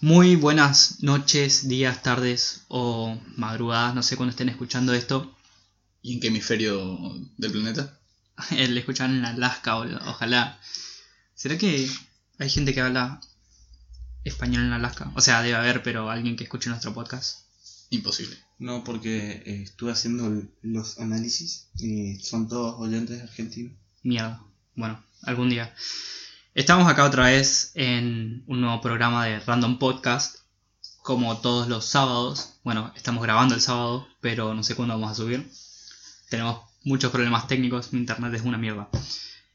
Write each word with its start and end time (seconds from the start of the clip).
Muy 0.00 0.36
buenas 0.36 1.02
noches, 1.02 1.66
días, 1.66 2.04
tardes 2.04 2.62
o 2.68 3.18
madrugadas, 3.34 3.96
no 3.96 4.04
sé 4.04 4.16
cuándo 4.16 4.30
estén 4.30 4.48
escuchando 4.48 4.94
esto. 4.94 5.36
¿Y 6.02 6.12
en 6.12 6.20
qué 6.20 6.28
hemisferio 6.28 6.96
del 7.36 7.50
planeta? 7.50 7.98
El 8.52 8.78
escuchan 8.78 9.16
en 9.16 9.24
Alaska, 9.24 9.76
ojalá. 9.76 10.60
¿Será 11.34 11.58
que 11.58 11.90
hay 12.38 12.48
gente 12.48 12.74
que 12.74 12.80
habla 12.80 13.20
español 14.22 14.66
en 14.66 14.72
Alaska? 14.72 15.10
O 15.16 15.20
sea, 15.20 15.42
debe 15.42 15.56
haber, 15.56 15.82
pero 15.82 16.10
alguien 16.10 16.36
que 16.36 16.44
escuche 16.44 16.70
nuestro 16.70 16.94
podcast. 16.94 17.40
Imposible. 17.90 18.38
No, 18.60 18.84
porque 18.84 19.42
eh, 19.44 19.62
estuve 19.64 19.90
haciendo 19.90 20.44
los 20.62 21.00
análisis 21.00 21.70
y 21.76 22.20
son 22.20 22.48
todos 22.48 22.76
oyentes 22.78 23.20
argentinos. 23.20 23.72
Mierda. 24.04 24.40
Bueno, 24.76 25.02
algún 25.22 25.50
día. 25.50 25.74
Estamos 26.54 26.88
acá 26.88 27.04
otra 27.04 27.26
vez 27.26 27.72
en 27.74 28.42
un 28.46 28.60
nuevo 28.60 28.80
programa 28.80 29.26
de 29.26 29.40
Random 29.40 29.78
Podcast. 29.78 30.36
Como 31.02 31.38
todos 31.38 31.68
los 31.68 31.86
sábados. 31.86 32.54
Bueno, 32.64 32.92
estamos 32.96 33.22
grabando 33.22 33.54
el 33.54 33.60
sábado, 33.60 34.06
pero 34.20 34.54
no 34.54 34.62
sé 34.62 34.74
cuándo 34.74 34.94
vamos 34.94 35.12
a 35.12 35.14
subir. 35.14 35.50
Tenemos 36.28 36.60
muchos 36.84 37.10
problemas 37.10 37.46
técnicos. 37.46 37.92
Mi 37.92 38.00
internet 38.00 38.34
es 38.34 38.42
una 38.42 38.58
mierda. 38.58 38.88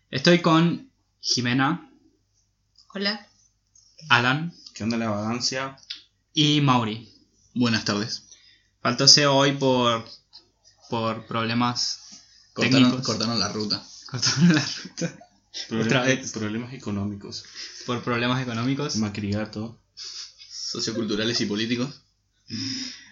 Estoy 0.10 0.42
con 0.42 0.90
Jimena, 1.20 1.90
Hola. 2.96 3.28
Alan 4.10 4.54
¿Qué 4.74 4.84
onda 4.84 4.98
la 4.98 5.10
vagancia? 5.10 5.78
y 6.34 6.62
Mauri. 6.62 7.12
Buenas 7.56 7.86
tardes. 7.86 8.24
Faltó 8.82 9.08
SEO 9.08 9.36
hoy 9.36 9.54
por, 9.54 10.06
por 10.90 11.26
problemas 11.26 12.00
Cortaron, 12.54 12.84
técnicos. 12.84 13.06
cortaron 13.06 13.40
la 13.40 13.48
ruta. 13.50 13.84
Cortaron 14.10 14.54
la 14.56 14.62
ruta. 14.84 15.18
Problemas, 15.70 16.06
vez. 16.06 16.32
problemas 16.32 16.74
económicos. 16.74 17.44
Por 17.86 18.04
problemas 18.04 18.42
económicos. 18.42 18.96
Macrigato. 18.98 19.80
Socioculturales 19.96 21.40
y 21.42 21.46
políticos. 21.46 22.02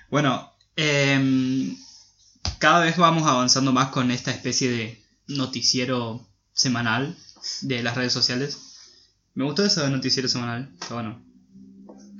Bueno, 0.09 0.52
em, 0.76 1.75
cada 2.59 2.80
vez 2.84 2.97
vamos 2.97 3.28
avanzando 3.28 3.72
más 3.72 3.89
con 3.89 4.09
esta 4.12 4.31
especie 4.31 4.69
de 4.72 5.06
noticiero 5.28 6.28
semanal 6.53 7.16
de 7.62 7.84
las 7.84 7.95
redes 7.95 8.14
sociales. 8.14 8.58
Me 9.36 9.44
gustó 9.45 9.64
eso 9.64 9.81
de 9.84 9.89
noticiero 9.89 10.28
semanal, 10.28 10.72
está 10.81 10.95
bueno. 10.95 11.23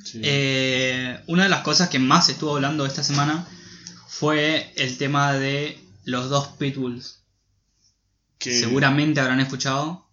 Sí. 0.04 0.22
Eh, 0.24 1.20
una 1.28 1.44
de 1.44 1.50
las 1.50 1.62
cosas 1.62 1.90
que 1.90 2.00
más 2.00 2.30
estuvo 2.30 2.56
hablando 2.56 2.86
esta 2.86 3.04
semana 3.04 3.48
fue 4.08 4.72
el 4.76 4.98
tema 4.98 5.34
de 5.34 5.80
los 6.06 6.30
dos 6.30 6.48
pitbulls. 6.60 7.24
Que- 8.38 8.58
Seguramente 8.60 9.20
habrán 9.20 9.40
escuchado. 9.40 10.08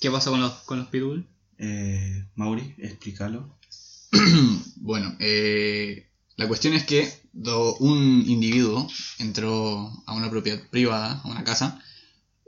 ¿Qué 0.00 0.10
pasó 0.10 0.30
con 0.30 0.40
los, 0.40 0.52
con 0.64 0.78
los 0.78 0.88
pitbulls? 0.88 1.24
Eh, 1.58 2.26
Mauri, 2.36 2.74
explícalo. 2.78 3.58
Bueno, 4.76 5.16
eh, 5.20 6.10
la 6.36 6.48
cuestión 6.48 6.74
es 6.74 6.84
que 6.84 7.08
do- 7.32 7.76
un 7.76 8.24
individuo 8.26 8.88
entró 9.18 9.90
a 10.06 10.12
una 10.14 10.28
propiedad 10.28 10.60
privada, 10.70 11.20
a 11.24 11.28
una 11.28 11.44
casa, 11.44 11.80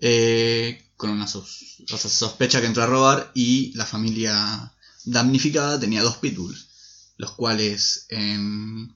eh, 0.00 0.90
con 0.96 1.10
una 1.10 1.26
sos- 1.28 1.82
o 1.92 1.96
sea, 1.96 2.10
sospecha 2.10 2.60
que 2.60 2.66
entró 2.66 2.82
a 2.82 2.86
robar 2.86 3.30
y 3.34 3.72
la 3.76 3.86
familia 3.86 4.72
damnificada 5.04 5.78
tenía 5.78 6.02
dos 6.02 6.16
pitbulls, 6.16 7.12
los 7.18 7.32
cuales 7.32 8.06
en 8.08 8.92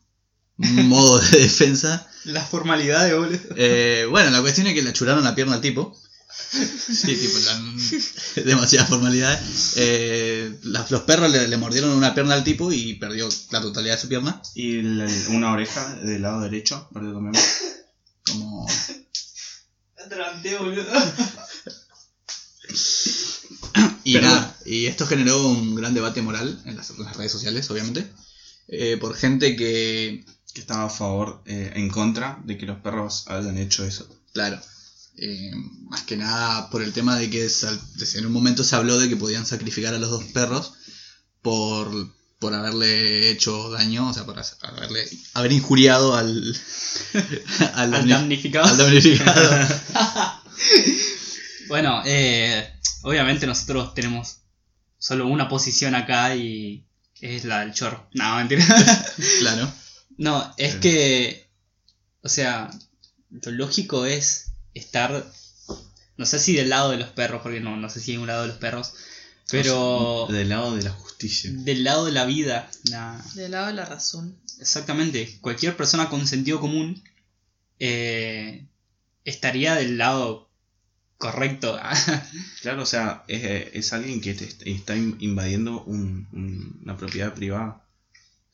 modo 0.56 1.20
de 1.20 1.38
defensa 1.38 2.10
La 2.24 2.44
formalidad 2.44 3.06
de 3.06 3.14
boludo. 3.14 3.38
Eh, 3.56 4.06
bueno, 4.10 4.30
la 4.30 4.40
cuestión 4.40 4.66
es 4.66 4.74
que 4.74 4.82
le 4.82 4.90
achuraron 4.90 5.22
la 5.22 5.34
pierna 5.36 5.54
al 5.54 5.60
tipo. 5.60 5.96
Sí, 6.30 7.16
tipo, 7.16 7.38
tan- 7.40 7.76
demasiadas 8.44 8.88
formalidades. 8.88 9.40
Eh, 9.76 10.58
los 10.62 11.02
perros 11.02 11.30
le, 11.30 11.48
le 11.48 11.56
mordieron 11.56 11.90
una 11.90 12.14
pierna 12.14 12.34
al 12.34 12.44
tipo 12.44 12.70
y 12.72 12.94
perdió 12.94 13.28
la 13.50 13.60
totalidad 13.60 13.94
de 13.96 14.00
su 14.00 14.08
pierna. 14.08 14.40
Y 14.54 14.82
la- 14.82 15.10
una 15.30 15.52
oreja 15.52 15.94
del 15.96 16.22
lado 16.22 16.40
derecho, 16.42 16.88
perdió 16.92 17.12
también. 17.14 17.34
Como. 18.26 18.66
boludo. 20.60 20.84
Y, 24.04 24.14
nada, 24.14 24.56
y 24.64 24.86
esto 24.86 25.06
generó 25.06 25.46
un 25.48 25.74
gran 25.74 25.94
debate 25.94 26.22
moral 26.22 26.60
en 26.64 26.76
las, 26.76 26.90
en 26.90 27.02
las 27.04 27.16
redes 27.16 27.32
sociales, 27.32 27.70
obviamente. 27.70 28.06
eh, 28.68 28.96
por 28.98 29.14
gente 29.14 29.56
que, 29.56 30.24
Que 30.54 30.60
estaba 30.60 30.84
a 30.86 30.90
favor, 30.90 31.42
eh, 31.46 31.72
en 31.74 31.88
contra 31.90 32.38
de 32.44 32.56
que 32.58 32.66
los 32.66 32.78
perros 32.80 33.24
hayan 33.28 33.58
hecho 33.58 33.84
eso. 33.84 34.06
claro, 34.32 34.60
eh, 35.18 35.50
más 35.88 36.02
que 36.02 36.16
nada 36.16 36.70
por 36.70 36.82
el 36.82 36.92
tema 36.92 37.16
de 37.16 37.28
que 37.30 37.48
en 38.14 38.26
un 38.26 38.32
momento 38.32 38.62
se 38.64 38.76
habló 38.76 38.98
de 38.98 39.08
que 39.08 39.16
podían 39.16 39.46
sacrificar 39.46 39.94
a 39.94 39.98
los 39.98 40.10
dos 40.10 40.24
perros 40.24 40.72
por, 41.42 41.90
por 42.38 42.54
haberle 42.54 43.30
hecho 43.30 43.70
daño, 43.70 44.08
o 44.08 44.14
sea, 44.14 44.24
por 44.24 44.38
haberle 44.62 45.08
haber 45.34 45.52
injuriado 45.52 46.14
al, 46.16 46.56
al, 47.74 47.94
Al 47.94 48.04
damni- 48.04 48.08
damnificado. 48.10 48.66
al 48.66 48.78
damnificado. 48.78 49.68
Bueno, 51.68 52.02
eh, 52.06 52.66
obviamente 53.02 53.46
nosotros 53.46 53.92
tenemos 53.94 54.38
solo 54.98 55.26
una 55.26 55.48
posición 55.48 55.94
acá 55.94 56.34
y 56.34 56.86
es 57.20 57.44
la 57.44 57.60
del 57.60 57.74
chorro. 57.74 58.08
No, 58.14 58.36
mentira. 58.36 58.64
claro. 59.40 59.70
No, 60.16 60.54
es 60.56 60.72
Sí. 60.74 60.80
que, 60.80 61.50
o 62.22 62.28
sea, 62.28 62.70
lo 63.30 63.50
lógico 63.52 64.06
es 64.06 64.47
estar, 64.78 65.30
no 66.16 66.26
sé 66.26 66.38
si 66.38 66.54
del 66.54 66.68
lado 66.70 66.90
de 66.90 66.96
los 66.98 67.08
perros, 67.10 67.42
porque 67.42 67.60
no, 67.60 67.76
no 67.76 67.88
sé 67.90 68.00
si 68.00 68.12
hay 68.12 68.16
un 68.18 68.26
lado 68.26 68.42
de 68.42 68.48
los 68.48 68.56
perros, 68.58 68.92
pero 69.50 70.26
Del 70.30 70.48
lado 70.50 70.74
de 70.76 70.82
la 70.82 70.90
justicia. 70.90 71.50
del 71.52 71.84
lado 71.84 72.04
de 72.04 72.12
la 72.12 72.24
vida. 72.26 72.70
Del 73.34 73.50
lado 73.52 73.66
de 73.68 73.72
la 73.74 73.84
razón. 73.84 74.36
exactamente, 74.60 75.38
cualquier 75.40 75.76
persona 75.76 76.08
con 76.08 76.26
sentido 76.26 76.60
común 76.60 77.02
eh, 77.78 78.66
estaría 79.24 79.74
del 79.74 79.98
lado 79.98 80.48
correcto. 81.16 81.78
Claro, 82.62 82.82
o 82.82 82.86
sea, 82.86 83.24
es, 83.28 83.68
es 83.72 83.92
alguien 83.92 84.20
que 84.20 84.34
te 84.34 84.44
est- 84.44 84.62
está 84.66 84.96
in- 84.96 85.16
invadiendo 85.20 85.82
un- 85.84 86.26
un- 86.32 86.80
una 86.82 86.96
propiedad 86.96 87.32
privada. 87.34 87.84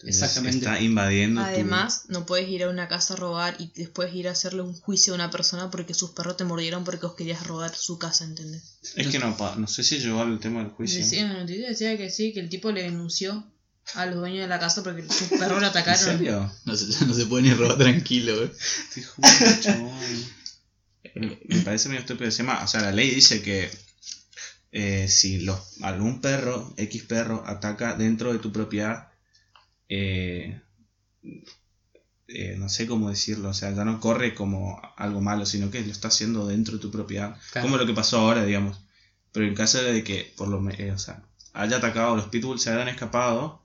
Entonces, 0.07 0.23
Exactamente. 0.23 0.59
Está 0.67 0.81
invadiendo 0.81 1.41
tu- 1.41 1.47
Además, 1.47 2.03
no 2.09 2.27
puedes 2.27 2.49
ir 2.49 2.63
a 2.65 2.69
una 2.69 2.89
casa 2.89 3.15
a 3.15 3.17
robar 3.17 3.57
y 3.59 3.73
después 3.75 4.15
ir 4.15 4.29
a 4.29 4.33
hacerle 4.33 4.61
un 4.63 4.75
juicio 4.75 5.15
a 5.15 5.17
una 5.17 5.31
persona 5.31 5.71
porque 5.71 5.95
sus 5.95 6.11
perros 6.11 6.37
te 6.37 6.45
mordieron 6.45 6.85
porque 6.85 7.07
vos 7.07 7.15
querías 7.15 7.47
robar 7.47 7.75
su 7.75 7.99
casa, 7.99 8.25
¿entendés? 8.25 8.79
Es 8.97 9.07
que 9.09 9.19
no, 9.19 9.35
pa- 9.37 9.57
no 9.57 9.67
sé 9.67 9.83
si 9.83 9.99
llegó 10.01 10.21
al 10.21 10.39
tema 10.41 10.61
del 10.61 10.69
juicio. 10.73 10.99
Decía 10.99 11.23
en 11.23 11.33
la 11.33 11.41
noticia 11.41 11.69
decía 11.69 11.97
que 11.97 12.11
sí, 12.11 12.33
que 12.35 12.41
el 12.41 12.51
tipo 12.51 12.71
le 12.71 12.83
denunció 12.83 13.51
a 13.95 14.05
los 14.07 14.17
dueños 14.17 14.41
de 14.43 14.49
la 14.49 14.59
casa 14.61 14.83
porque 14.83 15.03
sus 15.09 15.29
perros 15.29 15.53
lo 15.53 15.57
¿En 15.59 15.65
atacaron. 15.65 16.05
serio? 16.05 16.53
No 16.67 16.77
se, 16.77 17.05
no 17.07 17.15
se 17.15 17.25
puede 17.27 17.45
ni 17.45 17.55
robar 17.55 17.79
tranquilo, 17.79 18.37
güey. 18.37 18.51
Te 18.95 19.03
juro, 19.03 19.29
chabón. 19.63 19.99
Me 21.49 21.61
parece 21.61 21.89
medio 21.89 22.01
estúpido 22.03 22.29
ese 22.29 22.39
tema. 22.39 22.63
O 22.63 22.67
sea, 22.67 22.81
la 22.83 22.93
ley 22.93 23.11
dice 23.15 23.41
que 23.43 23.71
eh, 24.73 25.07
si 25.09 25.39
los, 25.41 25.81
algún 25.83 26.21
perro, 26.21 26.75
X 26.77 27.05
perro, 27.05 27.45
ataca 27.47 27.95
dentro 27.95 28.33
de 28.33 28.39
tu 28.39 28.53
propiedad, 28.53 29.09
eh, 29.95 30.61
eh, 32.27 32.57
no 32.59 32.69
sé 32.69 32.87
cómo 32.87 33.11
decirlo, 33.11 33.51
o 33.51 33.55
sea, 33.55 33.71
ya 33.73 33.85
no 33.85 34.01
corre 34.01 34.35
como 34.35 34.81
algo 34.97 35.21
malo, 35.21 35.45
sino 35.45 35.71
que 35.71 35.83
lo 35.83 35.93
está 35.93 36.09
haciendo 36.09 36.47
dentro 36.47 36.75
de 36.75 36.81
tu 36.81 36.91
propiedad. 36.91 37.37
Claro. 37.53 37.67
Como 37.67 37.77
lo 37.77 37.87
que 37.87 37.93
pasó 37.93 38.19
ahora, 38.19 38.45
digamos. 38.45 38.81
Pero 39.33 39.47
en 39.47 39.55
caso 39.55 39.83
de 39.83 40.03
que, 40.05 40.33
por 40.37 40.49
lo 40.49 40.71
eh, 40.71 40.93
o 40.93 40.99
sea, 40.99 41.23
haya 41.53 41.77
atacado, 41.77 42.17
los 42.17 42.29
pitbulls 42.29 42.63
se 42.63 42.71
hayan 42.71 42.89
escapado, 42.89 43.63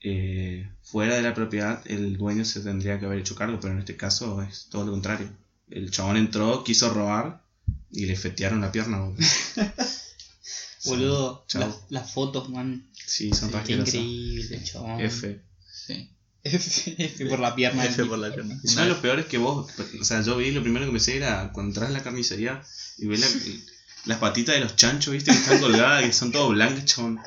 eh, 0.00 0.68
fuera 0.82 1.14
de 1.14 1.22
la 1.22 1.34
propiedad, 1.34 1.82
el 1.86 2.16
dueño 2.16 2.44
se 2.44 2.60
tendría 2.60 2.98
que 2.98 3.06
haber 3.06 3.20
hecho 3.20 3.36
cargo, 3.36 3.58
pero 3.60 3.72
en 3.72 3.80
este 3.80 3.96
caso 3.96 4.42
es 4.42 4.68
todo 4.70 4.84
lo 4.84 4.92
contrario. 4.92 5.30
El 5.70 5.90
chabón 5.90 6.16
entró, 6.16 6.64
quiso 6.64 6.92
robar 6.92 7.42
y 7.90 8.06
le 8.06 8.16
fetearon 8.16 8.60
la 8.60 8.72
pierna. 8.72 8.98
boludo. 10.84 11.44
Boludo, 11.54 11.86
las, 11.88 12.12
fotos, 12.12 12.50
man. 12.50 12.86
Sí, 12.94 13.32
son 13.32 13.54
asquerosas. 13.54 13.94
increíble, 13.94 14.62
chabón. 14.64 15.00
F. 15.00 15.40
Sí. 15.86 16.10
F 16.44 17.26
por 17.26 17.40
la 17.40 17.54
pierna. 17.54 17.84
F 17.84 18.04
por 18.04 18.18
la 18.18 18.32
pierna. 18.32 18.60
¿Sabes 18.64 18.90
lo 18.90 19.00
peor 19.00 19.18
es 19.20 19.26
que 19.26 19.38
vos, 19.38 19.66
o 20.00 20.04
sea, 20.04 20.20
yo 20.22 20.36
vi, 20.36 20.50
lo 20.50 20.62
primero 20.62 20.84
que 20.86 20.92
pensé 20.92 21.16
era 21.16 21.50
cuando 21.52 21.70
entras 21.70 21.88
a 21.90 21.92
la 21.92 22.02
carnicería 22.02 22.62
y 22.98 23.06
ves 23.06 23.20
la- 23.20 23.60
las 24.06 24.18
patitas 24.18 24.54
de 24.54 24.60
los 24.60 24.76
chanchos, 24.76 25.14
viste, 25.14 25.30
que 25.32 25.38
están 25.38 25.58
colgadas 25.60 26.04
y 26.06 26.12
son 26.12 26.30
todo 26.32 26.50
blancas, 26.50 26.84
chabón. 26.84 27.18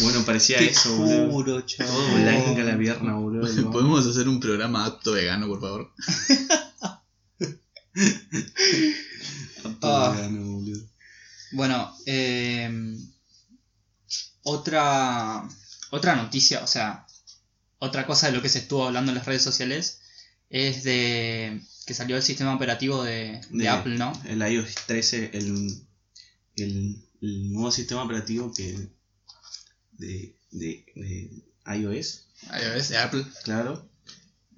Bueno, 0.00 0.24
parecía 0.24 0.56
Te 0.58 0.70
eso, 0.70 0.96
boludo. 0.96 1.60
chabón. 1.60 1.94
Todo 1.94 2.14
blanca 2.16 2.62
la 2.62 2.78
pierna, 2.78 3.14
boludo. 3.16 3.46
Podemos 3.72 4.06
hacer 4.06 4.26
un 4.26 4.40
programa 4.40 4.86
apto 4.86 5.12
vegano, 5.12 5.46
por 5.48 5.60
favor. 5.60 5.92
Todo 9.80 9.96
Ah. 9.96 10.10
vegano, 10.12 10.42
boludo. 10.52 10.86
Bueno, 11.52 11.94
eh, 12.06 12.96
otra, 14.42 15.46
otra 15.90 16.16
noticia, 16.16 16.62
o 16.62 16.66
sea, 16.66 17.06
otra 17.78 18.06
cosa 18.06 18.26
de 18.28 18.32
lo 18.32 18.42
que 18.42 18.48
se 18.48 18.58
estuvo 18.60 18.86
hablando 18.86 19.10
en 19.12 19.16
las 19.18 19.26
redes 19.26 19.42
sociales 19.42 20.00
es 20.48 20.84
de 20.84 21.60
que 21.86 21.94
salió 21.94 22.16
el 22.16 22.22
sistema 22.22 22.54
operativo 22.54 23.02
de, 23.02 23.40
de 23.50 23.64
De- 23.64 23.68
Apple, 23.68 23.96
¿no? 23.96 24.12
El 24.26 24.40
iOS 24.40 24.74
13, 24.86 25.30
el, 25.34 25.82
el, 26.56 27.04
el 27.22 27.52
nuevo 27.52 27.70
sistema 27.70 28.02
operativo 28.04 28.52
que 28.54 28.88
de, 29.92 30.34
de, 30.50 30.84
de 30.94 31.44
iOS, 31.78 32.26
iOS 32.62 32.88
de 32.88 32.98
Apple. 32.98 33.24
claro, 33.44 33.88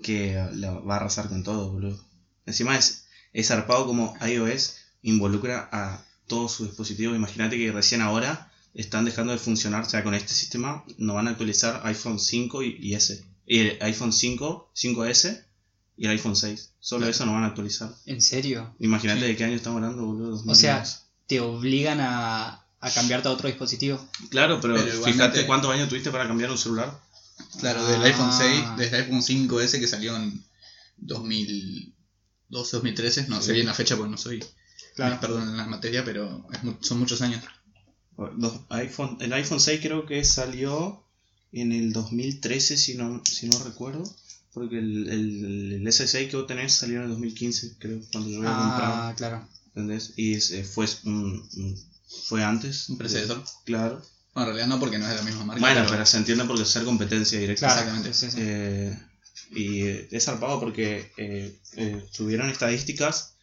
que 0.03 0.35
lo 0.55 0.85
va 0.85 0.94
a 0.94 0.97
arrasar 0.99 1.29
con 1.29 1.43
todo, 1.43 1.70
boludo. 1.73 2.03
Encima 2.47 2.76
es, 2.76 3.06
es 3.32 3.49
zarpado 3.49 3.87
como 3.87 4.17
iOS 4.26 4.76
involucra 5.03 5.69
a 5.73 6.05
todos 6.26 6.53
sus 6.53 6.69
dispositivos. 6.69 7.17
Imagínate 7.17 7.56
que 7.56 7.73
recién 7.73 8.00
ahora 8.03 8.47
están 8.75 9.05
dejando 9.05 9.32
de 9.32 9.38
funcionar, 9.38 9.82
o 9.85 9.88
sea, 9.88 10.05
con 10.05 10.15
este 10.15 10.32
sistema 10.32 10.85
no 10.99 11.15
van 11.15 11.26
a 11.29 11.31
actualizar 11.31 11.81
iPhone 11.85 12.19
5 12.20 12.62
y, 12.62 12.76
y 12.81 12.94
S. 12.94 13.25
Y 13.47 13.59
el 13.61 13.79
iPhone 13.82 14.12
5, 14.12 14.73
5S 14.75 15.44
y 15.97 16.05
el 16.05 16.11
iPhone 16.12 16.37
6. 16.37 16.73
Solo 16.81 17.00
Claro. 17.00 17.11
eso 17.11 17.26
no 17.26 17.32
van 17.32 17.44
a 17.44 17.47
actualizar. 17.49 17.93
¿En 18.06 18.20
serio? 18.23 18.75
Imagínate 18.79 19.20
Sí. 19.23 19.26
de 19.26 19.37
qué 19.37 19.44
año 19.44 19.56
estamos 19.56 19.82
hablando, 19.82 20.05
boludo. 20.06 20.35
O 20.47 20.55
sea, 20.55 20.79
2010. 20.81 21.03
te 21.26 21.41
obligan 21.41 22.00
a, 22.00 22.65
a 22.81 22.91
cambiarte 22.93 23.29
a 23.29 23.32
otro 23.32 23.49
dispositivo. 23.49 24.06
claro, 24.31 24.61
pero, 24.61 24.75
pero 24.76 25.03
fíjate 25.03 25.47
cuántos 25.47 25.70
años 25.73 25.88
tuviste 25.88 26.11
para 26.11 26.26
cambiar 26.29 26.50
un 26.50 26.59
celular. 26.59 27.00
Claro, 27.61 27.85
del 27.87 28.03
Ah. 28.03 28.05
iPhone 28.06 28.32
6, 28.37 28.65
desde 28.76 28.99
el 28.99 29.05
iPhone 29.05 29.23
5S 29.23 29.81
que 29.81 29.87
salió 29.88 30.15
en 30.17 30.44
2012, 30.99 32.76
2013. 32.76 33.26
No 33.29 33.41
sé 33.43 33.53
bien 33.53 33.67
la 33.67 33.75
fecha 33.75 33.97
porque 33.97 34.11
no 34.11 34.17
soy 34.19 34.44
Claro. 34.94 35.20
perdón 35.20 35.49
en 35.49 35.56
la 35.56 35.67
materia, 35.67 36.05
pero 36.05 36.47
es 36.53 36.61
son 36.87 36.99
muchos 36.99 37.23
años. 37.23 37.43
Los 38.37 38.61
iPhone, 38.70 39.17
el 39.20 39.32
iPhone 39.32 39.61
6 39.61 39.81
creo 39.81 40.05
que 40.06 40.25
salió 40.25 41.05
en 41.53 41.73
el 41.73 41.93
2013, 41.93 42.76
si 42.76 42.94
no, 42.94 43.23
si 43.25 43.49
no 43.49 43.59
recuerdo. 43.65 44.03
Porque 44.53 44.79
el, 44.79 45.09
el, 45.09 45.73
el 45.75 45.87
S6 45.87 46.29
que 46.31 46.37
vos 46.37 46.47
tenés 46.47 46.73
salió 46.73 46.97
en 46.97 47.03
el 47.05 47.09
2015, 47.11 47.76
creo, 47.79 48.00
cuando 48.11 48.31
yo 48.31 48.43
lo 48.43 48.49
había 48.49 48.61
comprado. 48.69 48.94
Ah, 48.94 49.15
claro. 49.17 49.49
¿Entendés? 49.69 50.15
Y 50.17 50.35
ese 50.35 50.65
fue, 50.65 50.87
un- 51.05 51.47
un- 51.56 51.79
fue 52.26 52.43
antes. 52.43 52.88
Un 52.88 52.99
predecesor. 52.99 53.44
Claro. 53.65 54.03
Bueno, 54.35 54.50
en 54.50 54.56
realidad 54.56 54.67
no 54.67 54.81
porque 54.81 54.99
no 54.99 55.05
es 55.05 55.11
de 55.11 55.17
la 55.17 55.23
misma 55.23 55.44
marca. 55.44 55.61
Bueno, 55.61 55.81
pero- 55.82 55.91
pero 55.93 56.06
se 56.06 56.17
entiende 56.17 56.44
porque 56.44 56.62
es 56.62 56.69
ser 56.69 56.85
competencia 56.85 57.38
directa. 57.38 57.67
Claro, 57.67 57.81
Exactamente. 57.82 58.15
sí, 58.15 58.31
sí. 58.31 58.37
Eh, 58.41 58.99
y 59.53 59.82
eh, 59.82 60.09
es 60.11 60.25
zarpado 60.25 60.59
porque 60.59 61.12
eh, 61.17 61.56
eh, 61.76 62.05
tuvieron 62.17 62.49
estadísticas 62.50 63.35
eh, 63.35 63.38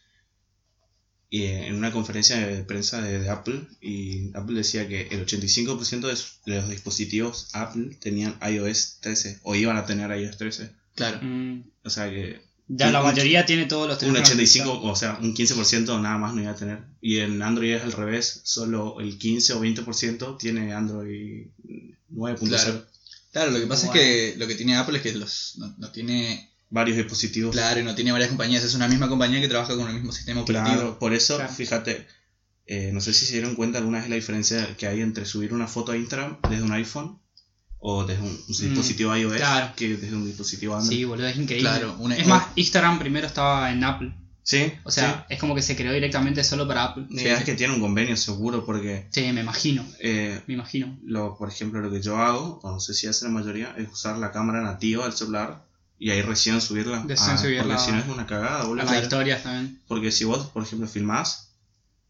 en 1.30 1.74
una 1.74 1.92
conferencia 1.92 2.36
de 2.38 2.62
prensa 2.64 3.00
de, 3.02 3.18
de 3.18 3.28
Apple 3.30 3.62
y 3.80 4.30
Apple 4.34 4.54
decía 4.56 4.86
que 4.88 5.08
el 5.10 5.26
85% 5.26 6.00
de, 6.46 6.54
los 6.56 6.68
dispositivos 6.70 7.48
Apple 7.52 7.96
tenían 8.00 8.38
iOS 8.48 8.98
13 9.00 9.40
o 9.42 9.54
iban 9.54 9.76
a 9.76 9.86
tener 9.86 10.10
iOS 10.16 10.36
13. 10.38 10.70
Claro. 10.94 11.18
Mm, 11.22 11.64
O 11.84 11.90
sea 11.90 12.08
que 12.08 12.40
ya 12.68 12.86
Un- 12.88 12.92
la 12.94 13.00
un- 13.00 13.06
mayoría 13.06 13.44
tiene 13.46 13.66
todos 13.66 13.86
los 13.88 13.96
un 14.02 14.12
teléfonos 14.14 14.28
85, 14.30 14.80
o 14.82 14.96
sea, 14.96 15.18
un 15.20 15.34
15% 15.34 16.00
nada 16.00 16.18
más 16.18 16.34
no 16.34 16.42
iba 16.42 16.50
a 16.52 16.56
tener. 16.56 16.80
Y 17.00 17.18
en 17.18 17.40
Android 17.42 17.74
es 17.74 17.82
al 17.82 17.92
revés, 17.92 18.40
solo 18.44 18.98
el 19.00 19.18
15 19.18 19.52
o 19.54 19.60
20% 19.60 20.36
tiene 20.38 20.72
Android 20.72 21.46
9.0. 22.12 22.48
Claro. 22.48 22.86
Claro, 23.32 23.50
lo 23.50 23.60
que 23.60 23.66
pasa 23.66 23.86
es 23.86 23.92
que 23.92 24.34
lo 24.38 24.46
que 24.46 24.54
tiene 24.54 24.76
Apple 24.76 24.96
es 24.96 25.02
que 25.02 25.12
los, 25.12 25.54
no, 25.58 25.74
no 25.78 25.90
tiene. 25.92 26.50
Varios 26.68 26.96
dispositivos. 26.96 27.52
Claro, 27.54 27.80
y 27.80 27.84
no 27.84 27.94
tiene 27.94 28.12
varias 28.12 28.28
compañías. 28.30 28.64
Es 28.64 28.74
una 28.74 28.88
misma 28.88 29.08
compañía 29.08 29.40
que 29.40 29.48
trabaja 29.48 29.76
con 29.76 29.86
el 29.88 29.94
mismo 29.94 30.10
sistema 30.12 30.40
operativo. 30.40 30.74
Claro, 30.76 30.98
por 30.98 31.14
eso, 31.14 31.36
Claro. 31.36 31.52
fíjate, 31.52 32.06
eh, 32.66 32.90
no 32.92 33.00
sé 33.00 33.12
si 33.12 33.24
se 33.26 33.34
dieron 33.34 33.54
cuenta 33.54 33.78
alguna 33.78 34.00
vez 34.00 34.08
la 34.08 34.16
diferencia 34.16 34.76
que 34.76 34.86
hay 34.88 35.00
entre 35.00 35.24
subir 35.26 35.54
una 35.54 35.68
foto 35.68 35.92
a 35.92 35.96
Instagram 35.96 36.38
desde 36.50 36.64
un 36.64 36.72
iPhone 36.72 37.20
o 37.78 38.04
desde 38.04 38.22
un, 38.22 38.28
un 38.30 38.46
dispositivo 38.48 39.14
iOS 39.16 39.34
Mm, 39.34 39.36
claro. 39.36 39.72
que 39.76 39.96
desde 39.96 40.16
un 40.16 40.26
dispositivo 40.26 40.74
Android. 40.74 40.96
Sí, 40.98 41.04
boludo, 41.04 41.28
es 41.28 41.36
increíble. 41.36 41.68
Claro, 41.70 41.94
una- 42.00 42.16
es 42.16 42.26
más, 42.26 42.46
Instagram 42.56 42.98
primero 42.98 43.26
estaba 43.28 43.70
en 43.70 43.84
Apple. 43.84 44.12
Sí, 44.42 44.72
O 44.84 44.90
sea, 44.92 45.26
es 45.28 45.40
como 45.40 45.54
que 45.56 45.62
se 45.62 45.74
creó 45.76 45.92
directamente 45.92 46.42
solo 46.44 46.66
para 46.68 46.84
Apple. 46.84 47.06
sí. 47.16 47.26
es 47.26 47.44
que 47.44 47.54
tiene 47.54 47.74
un 47.74 47.80
convenio 47.80 48.16
seguro 48.16 48.64
porque, 48.64 49.06
Sí, 49.10 49.22
me 49.32 49.40
imagino. 49.40 49.84
eh, 50.00 50.40
Me 50.46 50.54
imagino. 50.54 50.98
lo, 51.04 51.36
por 51.36 51.48
ejemplo, 51.48 51.80
lo 51.80 51.90
que 51.90 52.00
yo 52.00 52.16
hago, 52.18 52.60
o 52.62 52.70
no 52.72 52.78
sé 52.80 52.94
si 52.94 53.06
hace 53.08 53.24
la 53.24 53.30
mayoría, 53.32 53.74
es 53.76 53.88
usar 53.92 54.18
la 54.18 54.30
cámara 54.32 54.62
nativa 54.62 55.04
del 55.04 55.12
celular 55.14 55.65
y 55.98 56.10
ahí 56.10 56.22
recién 56.22 56.60
subirla. 56.60 57.04
Recién 57.06 57.38
subirla 57.38 57.64
porque 57.64 57.78
si 57.82 57.92
no 57.92 57.98
es 58.00 58.06
una 58.08 58.26
cagada, 58.26 58.60
A 58.60 58.64
boludo. 58.64 58.84
las 58.84 59.02
historias 59.02 59.42
también. 59.42 59.80
Porque 59.88 60.12
si 60.12 60.24
vos, 60.24 60.46
por 60.48 60.62
ejemplo, 60.62 60.86
filmás 60.88 61.44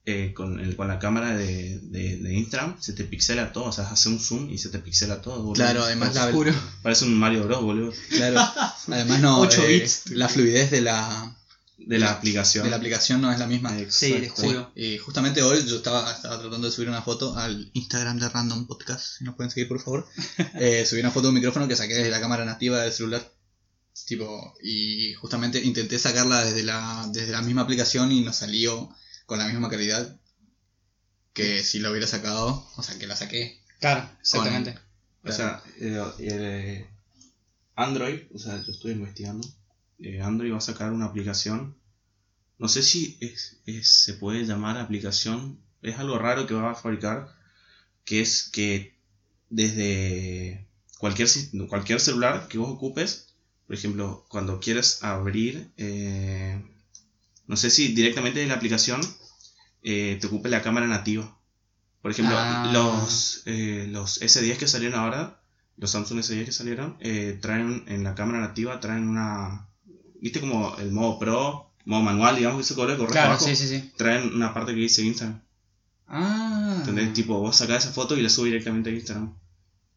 eh, 0.08 0.32
con, 0.34 0.60
el- 0.60 0.76
con 0.76 0.86
la 0.88 0.98
cámara 1.00 1.34
de, 1.36 1.78
de, 1.80 2.16
de 2.18 2.34
Instagram, 2.34 2.76
se 2.80 2.92
te 2.92 3.04
pixela 3.04 3.52
todo. 3.52 3.64
O 3.64 3.72
sea, 3.72 3.88
hace 3.90 4.08
un 4.08 4.20
zoom 4.20 4.50
y 4.50 4.58
se 4.58 4.68
te 4.68 4.78
pixela 4.78 5.20
todo, 5.20 5.38
boludo. 5.42 5.54
Claro, 5.54 5.82
además 5.84 6.14
la, 6.14 6.26
Oscuro. 6.26 6.52
Parece 6.82 7.04
un 7.06 7.14
Mario 7.18 7.44
Bros, 7.44 7.62
boludo. 7.62 7.92
claro, 8.10 8.40
además 8.88 9.20
no, 9.20 9.44
eh, 9.50 9.66
bits. 9.80 10.10
la 10.12 10.28
fluidez 10.28 10.70
de 10.70 10.80
la, 10.80 11.36
De 11.78 11.98
la 11.98 12.06
La- 12.06 12.12
aplicación. 12.12 12.64
de 12.64 12.70
la 12.70 12.76
aplicación 12.76 13.20
no 13.20 13.32
es 13.32 13.38
la 13.40 13.46
misma. 13.48 13.72
Sí, 13.88 14.12
te 14.12 14.28
juro. 14.28 14.70
Y 14.76 14.98
justamente 14.98 15.42
hoy 15.42 15.64
yo 15.66 15.76
estaba, 15.76 16.10
estaba 16.12 16.40
tratando 16.40 16.68
de 16.68 16.72
subir 16.72 16.88
una 16.88 17.02
foto 17.02 17.36
al 17.36 17.68
Instagram 17.72 18.18
de 18.20 18.28
Random 18.28 18.66
Podcast, 18.66 19.18
si 19.18 19.24
nos 19.24 19.34
pueden 19.34 19.50
seguir 19.50 19.66
por 19.68 19.80
favor. 19.80 20.06
Eh, 20.54 20.86
subí 20.88 21.00
una 21.00 21.10
foto 21.10 21.22
de 21.26 21.28
un 21.30 21.34
micrófono 21.34 21.66
que 21.68 21.74
saqué 21.76 21.94
desde 21.94 22.10
la 22.10 22.20
cámara 22.20 22.44
nativa 22.44 22.80
del 22.80 22.92
celular. 22.92 23.28
Tipo, 24.04 24.54
y 24.62 25.14
justamente 25.14 25.62
intenté 25.64 25.98
sacarla 25.98 26.44
desde 26.44 26.62
la, 26.62 27.08
desde 27.12 27.32
la 27.32 27.42
misma 27.42 27.62
aplicación 27.62 28.12
y 28.12 28.20
no 28.20 28.32
salió 28.32 28.88
con 29.24 29.38
la 29.38 29.48
misma 29.48 29.68
calidad 29.70 30.16
que 31.32 31.62
si 31.62 31.78
lo 31.80 31.90
hubiera 31.90 32.06
sacado, 32.06 32.66
o 32.76 32.82
sea, 32.82 32.98
que 32.98 33.06
la 33.06 33.16
saqué. 33.16 33.60
Claro, 33.80 34.08
exactamente. 34.20 34.74
O 35.24 35.32
sea, 35.32 35.62
eh, 35.80 36.00
eh, 36.20 36.86
Android, 37.74 38.20
o 38.34 38.38
sea, 38.38 38.62
yo 38.64 38.72
estoy 38.72 38.92
investigando. 38.92 39.46
eh, 39.98 40.20
Android 40.22 40.52
va 40.52 40.58
a 40.58 40.60
sacar 40.60 40.92
una 40.92 41.06
aplicación. 41.06 41.76
No 42.58 42.68
sé 42.68 42.82
si 42.82 43.18
es, 43.20 43.58
es- 43.66 43.88
se 43.88 44.14
puede 44.14 44.44
llamar 44.44 44.78
aplicación. 44.78 45.58
Es 45.82 45.98
algo 45.98 46.18
raro 46.18 46.46
que 46.46 46.54
va 46.54 46.70
a 46.70 46.74
fabricar. 46.74 47.34
Que 48.04 48.20
es 48.20 48.44
que 48.44 48.94
desde 49.50 50.66
cualquier, 50.98 51.28
cualquier 51.68 52.00
celular 52.00 52.46
que 52.48 52.58
vos 52.58 52.70
ocupes, 52.70 53.25
por 53.66 53.74
ejemplo, 53.76 54.24
cuando 54.28 54.60
quieres 54.60 55.02
abrir, 55.02 55.70
eh, 55.76 56.62
no 57.46 57.56
sé 57.56 57.70
si 57.70 57.88
directamente 57.88 58.40
de 58.40 58.46
la 58.46 58.54
aplicación 58.54 59.00
eh, 59.82 60.18
te 60.20 60.26
ocupe 60.26 60.48
la 60.48 60.62
cámara 60.62 60.86
nativa. 60.86 61.36
Por 62.02 62.10
ejemplo, 62.10 62.34
Ah. 62.38 62.70
los, 62.72 63.42
eh, 63.46 63.86
los 63.90 64.20
S10 64.20 64.56
que 64.56 64.66
salieron 64.68 64.98
ahora, 64.98 65.40
los 65.76 65.90
Samsung 65.90 66.20
S10 66.20 66.44
que 66.44 66.52
salieron, 66.52 66.96
eh, 67.00 67.38
traen 67.40 67.84
en 67.86 68.02
la 68.04 68.14
cámara 68.14 68.40
nativa, 68.40 68.80
traen 68.80 69.08
una, 69.08 69.68
viste 70.20 70.40
como 70.40 70.76
el 70.78 70.90
modo 70.92 71.18
Pro, 71.18 71.72
modo 71.84 72.02
manual, 72.02 72.36
digamos 72.36 72.58
que 72.58 72.64
se 72.64 72.74
corre, 72.74 72.96
corre 72.96 73.12
Claro, 73.12 73.30
abajo, 73.32 73.44
sí, 73.46 73.54
sí, 73.56 73.68
sí. 73.68 73.92
traen 73.96 74.34
una 74.34 74.52
parte 74.54 74.72
que 74.74 74.80
dice 74.80 75.02
Instagram. 75.02 75.40
Ah. 76.08 76.76
¿Entendés? 76.78 77.12
Tipo, 77.12 77.38
vos 77.40 77.56
sacás 77.56 77.84
esa 77.84 77.92
foto 77.92 78.16
y 78.16 78.22
la 78.22 78.28
subís 78.28 78.52
directamente 78.52 78.90
a 78.90 78.92
Instagram. 78.94 79.34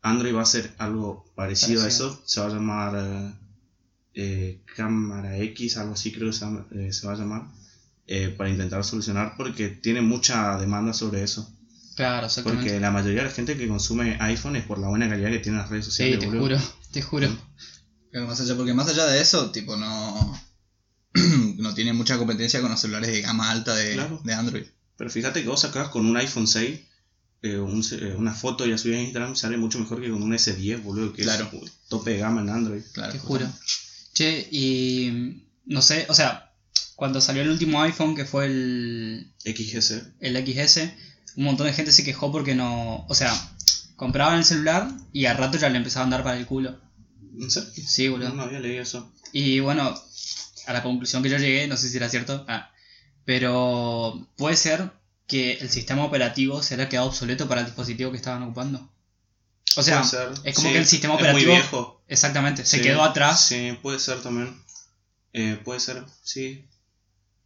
Android 0.02 0.34
va 0.36 0.40
a 0.40 0.44
hacer 0.44 0.74
algo 0.78 1.26
parecido, 1.36 1.82
Parecido. 1.82 1.84
a 1.84 1.88
eso. 1.88 2.22
Se 2.26 2.40
va 2.42 2.48
a 2.48 2.50
llamar 2.50 2.96
eh, 4.14 4.62
Cámara 4.76 5.38
X, 5.38 5.78
algo 5.78 5.94
así 5.94 6.12
creo 6.12 6.28
que 6.32 6.34
se, 6.38 6.46
eh, 6.72 6.94
se 6.94 7.08
va 7.08 7.14
a 7.14 7.18
llamar. 7.18 7.48
eh, 8.12 8.34
para 8.36 8.50
intentar 8.50 8.84
solucionar 8.84 9.36
porque 9.38 9.70
tiene 9.70 10.02
mucha 10.02 10.58
demanda 10.58 10.94
sobre 10.94 11.22
eso. 11.24 11.48
Claro, 11.96 12.26
exactamente. 12.26 12.64
Porque 12.66 12.80
la 12.80 12.90
mayoría 12.92 13.22
de 13.22 13.28
la 13.30 13.34
gente 13.36 13.56
que 13.56 13.68
consume 13.68 14.18
iPhone 14.22 14.56
es 14.56 14.64
por 14.66 14.80
la 14.80 14.88
buena 14.88 15.08
calidad 15.08 15.30
que 15.30 15.40
tienen 15.40 15.62
las 15.62 15.70
redes 15.70 15.86
Sí, 15.86 15.92
sociales. 15.92 16.20
te 16.20 16.26
boludo. 16.26 16.42
juro, 16.42 16.60
te 16.92 17.02
juro. 17.04 17.28
Pero 18.12 18.26
más 18.26 18.40
allá, 18.42 18.56
porque 18.56 18.74
más 18.74 18.88
allá 18.88 19.06
de 19.06 19.22
eso, 19.22 19.52
tipo, 19.52 19.78
no, 19.78 20.42
no 21.58 21.74
tiene 21.76 21.94
mucha 21.94 22.18
competencia 22.18 22.62
con 22.62 22.72
los 22.72 22.80
celulares 22.80 23.10
de 23.12 23.22
gama 23.22 23.52
alta 23.52 23.76
de, 23.76 23.94
Claro. 23.94 24.20
de 24.24 24.34
Android. 24.34 24.66
Pero 24.98 25.10
fíjate 25.12 25.44
que 25.44 25.48
vos 25.50 25.62
sacás 25.62 25.90
con 25.90 26.06
un 26.08 26.18
iPhone 26.18 26.48
6 26.48 26.80
eh, 27.42 27.58
un 27.58 27.82
eh, 27.92 28.16
una 28.18 28.34
foto 28.34 28.66
y 28.66 28.72
la 28.72 28.78
subís 28.78 28.98
a 28.98 29.02
Instagram, 29.02 29.36
sale 29.36 29.56
mucho 29.58 29.80
mejor 29.80 30.02
que 30.02 30.10
con 30.10 30.22
un 30.24 30.34
S10, 30.34 30.82
boludo, 30.84 31.14
que 31.14 31.22
Claro. 31.24 31.50
es 31.64 31.72
tope 31.90 32.12
de 32.12 32.18
gama 32.18 32.42
en 32.42 32.50
Android. 32.50 32.82
Claro, 32.92 33.14
Te 33.14 33.20
juro. 33.20 33.48
Che, 34.20 34.50
y 34.52 35.46
no 35.66 35.82
sé, 35.82 36.06
o 36.10 36.14
sea, 36.14 36.52
cuando 36.98 37.22
salió 37.22 37.42
el 37.42 37.52
último 37.52 37.82
iPhone, 37.82 38.18
que 38.18 38.26
fue 38.26 38.48
el, 38.48 39.32
XGC. 39.46 40.16
el 40.20 40.36
XS, 40.46 40.92
un 41.38 41.46
montón 41.46 41.68
de 41.68 41.74
gente 41.74 41.94
se 41.94 42.04
quejó 42.04 42.30
porque 42.30 42.54
no, 42.54 43.06
o 43.08 43.16
sea, 43.16 43.32
compraban 43.96 44.40
el 44.40 44.44
celular 44.44 44.92
y 45.14 45.28
al 45.28 45.38
rato 45.38 45.58
ya 45.58 45.70
le 45.70 45.78
empezaba 45.78 46.02
a 46.02 46.04
andar 46.04 46.24
para 46.24 46.36
el 46.38 46.46
culo. 46.46 46.82
¿En 47.40 47.50
serio? 47.50 47.70
Sí, 47.88 48.10
boludo. 48.10 48.28
No, 48.28 48.36
no 48.36 48.44
había 48.44 48.60
leído 48.60 48.84
eso. 48.84 49.10
Y 49.32 49.62
bueno, 49.62 49.96
a 50.68 50.74
la 50.74 50.84
conclusión 50.84 51.24
que 51.24 51.30
yo 51.30 51.38
llegué, 51.38 51.66
no 51.70 51.78
sé 51.78 51.88
si 51.88 51.96
era 51.96 52.10
cierto, 52.10 52.44
ah, 52.50 52.74
pero 53.24 54.28
puede 54.36 54.58
ser 54.58 54.92
que 55.28 55.54
el 55.54 55.70
sistema 55.70 56.04
operativo 56.04 56.62
se 56.62 56.74
haya 56.74 56.90
quedado 56.90 57.08
obsoleto 57.08 57.48
para 57.48 57.62
el 57.62 57.68
dispositivo 57.68 58.12
que 58.12 58.18
estaban 58.18 58.44
ocupando. 58.44 58.92
O 59.80 59.84
sea, 59.84 60.02
es 60.44 60.56
como 60.56 60.68
Sí, 60.68 60.74
que 60.74 60.80
el 60.80 60.86
sistema 60.86 61.14
es 61.16 61.20
operativo 61.20 61.52
muy 61.52 61.60
viejo. 61.60 62.04
exactamente 62.08 62.66
se 62.66 62.78
Sí, 62.78 62.84
quedó 62.84 63.04
atrás. 63.04 63.46
Sí, 63.46 63.78
puede 63.82 64.00
ser 64.00 64.22
también. 64.22 64.56
Eh, 65.34 65.60
puede 65.64 65.80
ser, 65.80 66.04
sí, 66.24 66.66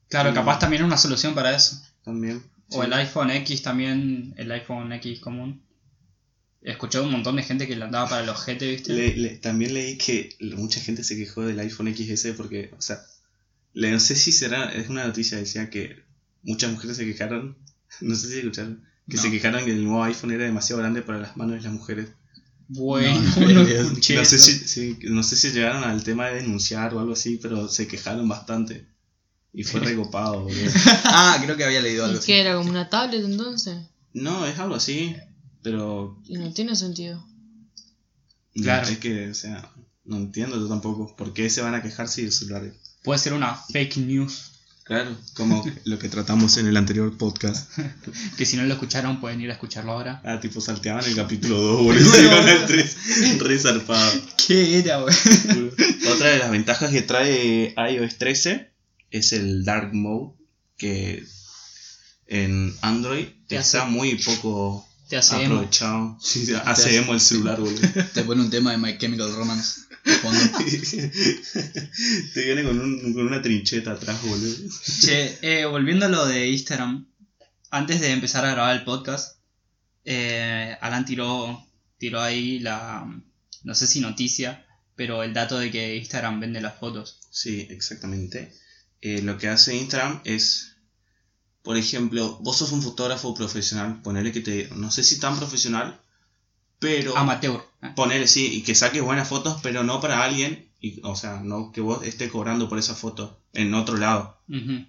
Claro, 0.09 0.33
capaz 0.33 0.59
también 0.59 0.83
una 0.83 0.97
solución 0.97 1.33
para 1.35 1.55
eso. 1.55 1.81
también. 2.03 2.43
O 2.69 2.81
sí. 2.81 2.85
el 2.87 2.93
iPhone 2.93 3.29
X 3.31 3.61
también, 3.63 4.33
el 4.37 4.51
iPhone 4.51 4.91
X 4.93 5.19
común. 5.19 5.61
Escuché 6.61 6.99
un 7.01 7.11
montón 7.11 7.35
de 7.35 7.43
gente 7.43 7.67
que 7.67 7.75
le 7.75 7.83
andaba 7.83 8.07
para 8.09 8.23
el 8.23 8.29
ojete, 8.29 8.69
¿viste? 8.71 8.93
Le- 8.93 9.15
le- 9.17 9.35
también 9.37 9.73
leí 9.73 9.97
que 9.97 10.29
mucha 10.39 10.79
gente 10.79 11.03
se 11.03 11.17
quejó 11.17 11.41
del 11.41 11.59
iPhone 11.59 11.93
XS 11.93 12.33
porque, 12.37 12.71
o 12.77 12.81
sea, 12.81 13.01
le- 13.73 13.91
no 13.91 13.99
sé 13.99 14.15
si 14.15 14.31
será, 14.31 14.71
es 14.71 14.87
una 14.87 15.05
noticia, 15.05 15.37
decía 15.37 15.69
que 15.69 16.03
muchas 16.41 16.71
mujeres 16.71 16.95
se 16.97 17.05
quejaron, 17.05 17.57
no 18.01 18.15
sé 18.15 18.29
si 18.29 18.39
escucharon, 18.39 18.81
que 19.09 19.17
No. 19.17 19.21
se 19.23 19.31
quejaron 19.31 19.65
que 19.65 19.71
el 19.71 19.83
nuevo 19.83 20.03
iPhone 20.03 20.31
era 20.31 20.45
demasiado 20.45 20.81
grande 20.81 21.01
para 21.01 21.19
las 21.19 21.35
manos 21.35 21.55
de 21.57 21.61
las 21.63 21.73
mujeres. 21.73 22.07
Bueno, 22.67 23.21
No, 23.37 23.47
no, 23.47 23.53
no, 23.63 23.67
escuché 23.67 24.15
no, 24.15 24.25
sé 24.25 24.39
si, 24.39 24.53
sí, 24.67 24.97
no 25.03 25.21
sé 25.23 25.35
si 25.35 25.51
llegaron 25.51 25.83
al 25.83 26.03
tema 26.03 26.27
de 26.27 26.35
denunciar 26.41 26.93
o 26.93 26.99
algo 26.99 27.13
así, 27.13 27.37
pero 27.41 27.67
se 27.67 27.87
quejaron 27.87 28.27
bastante. 28.27 28.87
Y 29.53 29.63
fue 29.63 29.79
recopado, 29.81 30.43
boludo. 30.43 30.71
Ah, 31.05 31.39
creo 31.43 31.55
que 31.57 31.63
había 31.65 31.81
leído 31.81 32.05
algo 32.05 32.15
¿Y 32.15 32.19
así. 32.19 32.27
qué 32.27 32.41
era? 32.41 32.55
¿Como 32.55 32.69
una 32.69 32.89
tablet 32.89 33.23
entonces? 33.23 33.77
No, 34.13 34.45
es 34.47 34.57
algo 34.57 34.75
así, 34.75 35.15
pero 35.61 36.19
Y 36.25 36.37
no 36.37 36.51
tiene 36.53 36.75
sentido. 36.75 37.23
Claro. 38.55 38.87
es 38.87 38.97
que, 38.99 39.29
o 39.29 39.33
sea, 39.33 39.71
no 40.05 40.17
entiendo 40.17 40.57
yo 40.59 40.67
tampoco. 40.67 41.15
¿Por 41.15 41.33
qué 41.33 41.49
se 41.49 41.61
van 41.61 41.75
a 41.75 41.81
quejar 41.83 42.07
si 42.07 42.21
el 42.23 42.31
celular 42.31 42.63
es- 42.65 42.75
Puede 43.03 43.19
ser 43.19 43.33
una 43.33 43.55
fake 43.55 43.97
news. 43.97 44.52
Claro, 44.83 45.15
como 45.33 45.63
lo 45.85 45.97
que 45.97 46.09
tratamos 46.09 46.57
en 46.57 46.67
el 46.67 46.75
anterior 46.77 47.17
podcast. 47.17 47.71
Que 48.37 48.45
si 48.45 48.57
no 48.57 48.63
lo 48.63 48.73
escucharon, 48.73 49.21
pueden 49.21 49.39
ir 49.41 49.49
a 49.49 49.53
escucharlo 49.53 49.93
ahora. 49.93 50.21
Ah, 50.25 50.39
tipo 50.39 50.59
salteaban 50.59 51.05
el 51.05 51.15
capítulo 51.15 51.57
2, 51.61 51.83
boludo. 51.83 52.15
el 52.47 52.65
3 52.67 53.39
re 53.39 53.59
zarpado. 53.59 54.11
¿Qué 54.47 54.79
era, 54.79 54.97
güey? 54.99 55.15
Otra 56.13 56.29
de 56.29 56.39
las 56.39 56.51
ventajas 56.51 56.91
que 56.91 57.01
trae 57.01 57.73
iOS 57.91 58.17
13 58.17 58.71
es 59.11 59.31
el 59.33 59.63
Dark 59.63 59.93
Mode, 59.93 60.33
que 60.77 61.23
en 62.27 62.75
Android 62.81 63.27
Te 63.47 63.55
está 63.57 63.83
hace- 63.83 63.91
muy 63.91 64.15
poco 64.15 64.87
Te 65.07 65.17
hace 65.17 65.35
emo. 65.43 65.55
aprovechado. 65.55 66.17
Sí, 66.21 66.47
hace 66.65 66.97
emo 66.97 67.13
el 67.13 67.19
celular, 67.21 67.59
boludo. 67.59 67.79
Te 68.13 68.23
pone 68.23 68.41
un 68.41 68.49
tema 68.49 68.71
de 68.71 68.77
My 68.79 68.97
Chemical 68.97 69.33
Romance. 69.35 69.81
Te 72.33 72.43
viene 72.43 72.63
con, 72.63 72.79
un- 72.79 73.13
con 73.13 73.25
una 73.27 73.41
trincheta 73.41 73.93
atrás, 73.93 74.21
boludo. 74.23 74.55
Che, 75.01 75.37
eh, 75.41 75.65
volviendo 75.65 76.05
a 76.05 76.09
lo 76.09 76.25
de 76.25 76.47
Instagram, 76.49 77.05
antes 77.71 78.01
de 78.01 78.11
empezar 78.11 78.45
a 78.45 78.51
grabar 78.51 78.75
el 78.75 78.83
podcast, 78.83 79.37
eh, 80.05 80.75
Alan 80.81 81.05
tiró, 81.05 81.65
tiró 81.97 82.21
ahí 82.21 82.59
la, 82.59 83.05
no 83.63 83.75
sé 83.75 83.87
si 83.87 83.99
noticia, 84.01 84.65
pero 84.95 85.23
el 85.23 85.33
dato 85.33 85.57
de 85.57 85.71
que 85.71 85.95
Instagram 85.97 86.39
vende 86.39 86.61
las 86.61 86.77
fotos. 86.77 87.19
Sí, 87.31 87.67
exactamente. 87.69 88.53
Eh, 89.01 89.21
lo 89.21 89.37
que 89.37 89.47
hace 89.47 89.75
Instagram 89.75 90.21
es, 90.25 90.75
por 91.61 91.77
ejemplo, 91.77 92.37
vos 92.41 92.57
sos 92.57 92.71
un 92.71 92.81
fotógrafo 92.81 93.33
profesional, 93.33 94.01
ponele 94.01 94.31
que 94.31 94.41
te, 94.41 94.69
no 94.75 94.91
sé 94.91 95.03
si 95.03 95.19
tan 95.19 95.37
profesional, 95.37 95.99
pero 96.79 97.17
Amateur. 97.17 97.61
Ah, 97.85 97.93
ponele 97.95 98.27
sí, 98.27 98.47
y 98.53 98.61
que 98.63 98.75
saques 98.75 99.01
buenas 99.01 99.27
fotos, 99.27 99.59
pero 99.61 99.83
no 99.83 99.99
para 99.99 100.23
alguien, 100.23 100.69
y, 100.79 101.01
o 101.03 101.15
sea, 101.15 101.41
no 101.41 101.71
que 101.71 101.81
vos 101.81 102.03
estés 102.03 102.31
cobrando 102.31 102.69
por 102.69 102.79
esa 102.79 102.95
foto 102.95 103.39
en 103.53 103.73
otro 103.73 103.97
lado. 103.97 104.37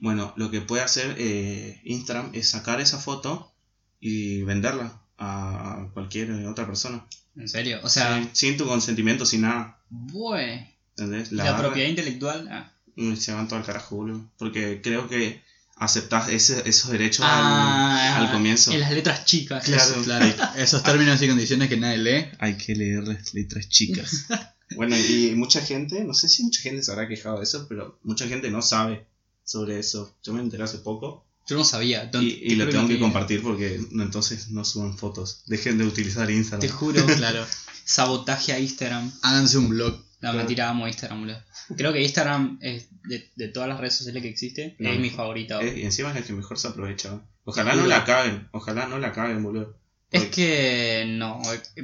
Bueno, 0.01 0.33
lo 0.37 0.51
que 0.51 0.61
puede 0.61 0.83
hacer 0.83 1.15
eh, 1.19 1.81
Instagram 1.85 2.31
es 2.35 2.49
sacar 2.51 2.81
esa 2.81 2.99
foto 2.99 3.53
y 4.01 4.43
venderla 4.43 5.01
a 5.19 5.89
cualquier 5.95 6.31
otra 6.47 6.67
persona. 6.67 7.05
En 7.37 7.49
serio, 7.49 7.81
o 7.83 7.89
sea, 7.89 8.23
Sí, 8.23 8.29
sin 8.33 8.57
tu 8.57 8.67
consentimiento, 8.67 9.27
sin 9.27 9.41
nada. 9.43 9.79
bueno, 9.91 10.67
¿Entendés? 10.97 11.33
la, 11.33 11.45
agarra- 11.45 11.59
propiedad 11.63 11.89
intelectual. 11.89 12.49
ah. 12.51 12.71
Mm, 12.97 13.15
Se 13.17 13.33
van 13.33 13.49
todo 13.49 13.59
al 13.59 13.65
carajo, 13.67 13.97
boludo. 13.97 14.31
Porque 14.39 14.81
creo 14.83 15.09
que 15.09 15.43
aceptás 15.77 16.29
ese- 16.29 16.63
esos 16.69 16.91
derechos 16.91 17.25
Ah, 17.29 18.17
al, 18.19 18.27
al 18.27 18.33
comienzo. 18.33 18.73
En 18.73 18.81
las 18.81 18.93
letras 18.93 19.25
chicas. 19.25 19.65
Claro. 19.65 19.83
eso. 19.93 20.03
Claro, 20.03 20.27
esos 20.57 20.83
términos 20.83 21.21
y 21.23 21.29
condiciones 21.29 21.69
que 21.69 21.77
nadie 21.77 21.99
lee. 21.99 22.27
Hay 22.39 22.57
que 22.57 22.75
leer 22.75 23.07
las 23.07 23.35
letras 23.35 23.69
chicas. 23.69 24.27
bueno, 24.77 24.97
y 24.97 25.33
mucha 25.37 25.61
gente, 25.61 26.05
no 26.05 26.15
sé 26.15 26.29
si 26.29 26.43
mucha 26.45 26.61
gente 26.63 26.83
se 26.83 26.93
habrá 26.93 27.09
quejado 27.09 27.39
de 27.39 27.45
eso, 27.45 27.67
pero 27.69 27.99
mucha 28.05 28.27
gente 28.29 28.51
no 28.51 28.63
sabe 28.63 29.07
sobre 29.45 29.79
eso. 29.79 30.17
Yo 30.23 30.33
me 30.33 30.41
enteré 30.41 30.63
hace 30.65 30.79
poco 30.79 31.27
Yo 31.47 31.57
no 31.59 31.65
sabía. 31.65 32.11
y, 32.15 32.53
y 32.53 32.55
lo 32.55 32.67
te 32.67 32.73
tengo 32.73 32.89
que 32.89 32.99
compartir 32.99 33.43
porque 33.43 33.81
no, 33.91 34.03
entonces 34.05 34.51
no 34.51 34.65
suban 34.65 34.97
fotos. 34.97 35.43
Dejen 35.47 35.77
de 35.79 35.85
utilizar 35.87 36.27
Te 36.29 36.33
Instagram. 36.35 36.71
juro, 36.71 37.05
Claro. 37.17 37.45
sabotaje 37.85 38.53
a 38.53 38.59
Instagram. 38.59 39.11
Háganse 39.23 39.59
un 39.59 39.69
blog. 39.71 40.03
No, 40.25 40.31
Claro. 40.31 40.39
mentira, 40.39 40.71
amo 40.71 40.87
Instagram, 40.89 41.21
boludo. 41.21 41.43
Creo 41.77 41.93
que 41.93 42.03
Instagram 42.03 42.59
es 42.63 42.89
de, 43.03 43.31
de 43.37 43.49
todas 43.49 43.69
las 43.69 43.79
redes 43.79 43.97
sociales 43.97 44.23
que 44.23 44.29
existe, 44.31 44.75
No. 44.79 44.91
es 44.91 44.99
mi 44.99 45.11
favorita. 45.11 45.63
Y 45.63 45.83
encima 45.83 46.09
es 46.11 46.15
la 46.15 46.23
que 46.23 46.33
mejor 46.33 46.59
se 46.59 46.69
aprovecha. 46.69 47.21
Ojalá 47.45 47.75
no 47.75 47.87
la 47.87 48.05
caguen, 48.05 48.49
ojalá 48.53 48.87
no 48.87 48.99
la 48.99 49.13
caguen, 49.13 49.43
boludo. 49.43 49.77
Es 50.11 50.27
que 50.27 51.05
no, 51.09 51.43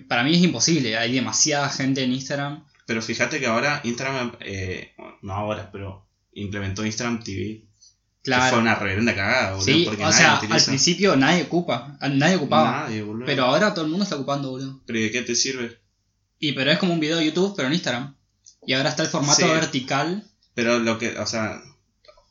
para 0.08 0.22
mí 0.22 0.34
es 0.34 0.42
imposible, 0.42 0.96
hay 0.96 1.12
demasiada 1.12 1.68
gente 1.68 2.02
en 2.02 2.12
Instagram. 2.12 2.64
Pero 2.86 3.02
fíjate 3.02 3.40
que 3.40 3.46
ahora 3.46 3.80
Instagram, 3.84 4.32
eh, 4.40 4.94
no 5.22 5.32
ahora, 5.34 5.70
pero 5.70 6.06
implementó 6.32 6.84
Instagram 6.86 7.22
TV. 7.22 7.66
Que 8.22 8.32
fue 8.32 8.36
Claro. 8.38 8.58
una 8.58 8.74
reverenda 8.74 9.14
cagada, 9.14 9.50
boludo. 9.52 9.64
Sí, 9.64 9.82
porque 9.86 10.02
o 10.02 10.06
nadie 10.06 10.16
sea, 10.18 10.26
lo 10.28 10.32
al 10.38 10.44
utiliza. 10.44 10.66
principio 10.66 11.16
nadie 11.16 11.42
ocupa, 11.44 11.98
nadie 12.10 12.36
ocupaba. 12.36 12.82
Nadie, 12.82 13.02
boludo. 13.02 13.24
Pero 13.26 13.44
ahora 13.44 13.72
todo 13.74 13.84
el 13.84 13.90
mundo 13.90 14.04
está 14.04 14.16
ocupando, 14.16 14.50
boludo. 14.50 14.80
¿Pero 14.86 14.98
de 15.00 15.10
qué 15.10 15.22
te 15.22 15.34
sirve? 15.34 15.78
Y 16.38 16.52
pero 16.52 16.70
es 16.70 16.78
como 16.78 16.92
un 16.94 17.00
video 17.00 17.16
de 17.18 17.26
YouTube, 17.26 17.54
pero 17.56 17.68
en 17.68 17.74
Instagram. 17.74 18.14
Y 18.66 18.74
ahora 18.74 18.90
está 18.90 19.02
el 19.04 19.08
formato 19.08 19.40
Sí. 19.40 19.44
vertical. 19.48 20.24
Pero 20.54 20.78
lo 20.78 20.98
que, 20.98 21.18
o 21.18 21.26
sea, 21.26 21.62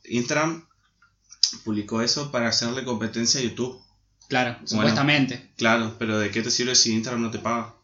Instagram 0.04 0.66
publicó 1.64 2.00
eso 2.02 2.30
para 2.30 2.48
hacerle 2.48 2.84
competencia 2.84 3.40
a 3.40 3.44
YouTube. 3.44 3.80
Claro, 4.28 4.56
supuestamente. 4.64 5.50
Claro, 5.56 5.96
pero 5.98 6.18
¿de 6.18 6.30
qué 6.30 6.42
te 6.42 6.50
sirve 6.50 6.74
si 6.76 6.92
Instagram 6.92 7.22
no 7.22 7.30
te 7.30 7.38
paga? 7.40 7.74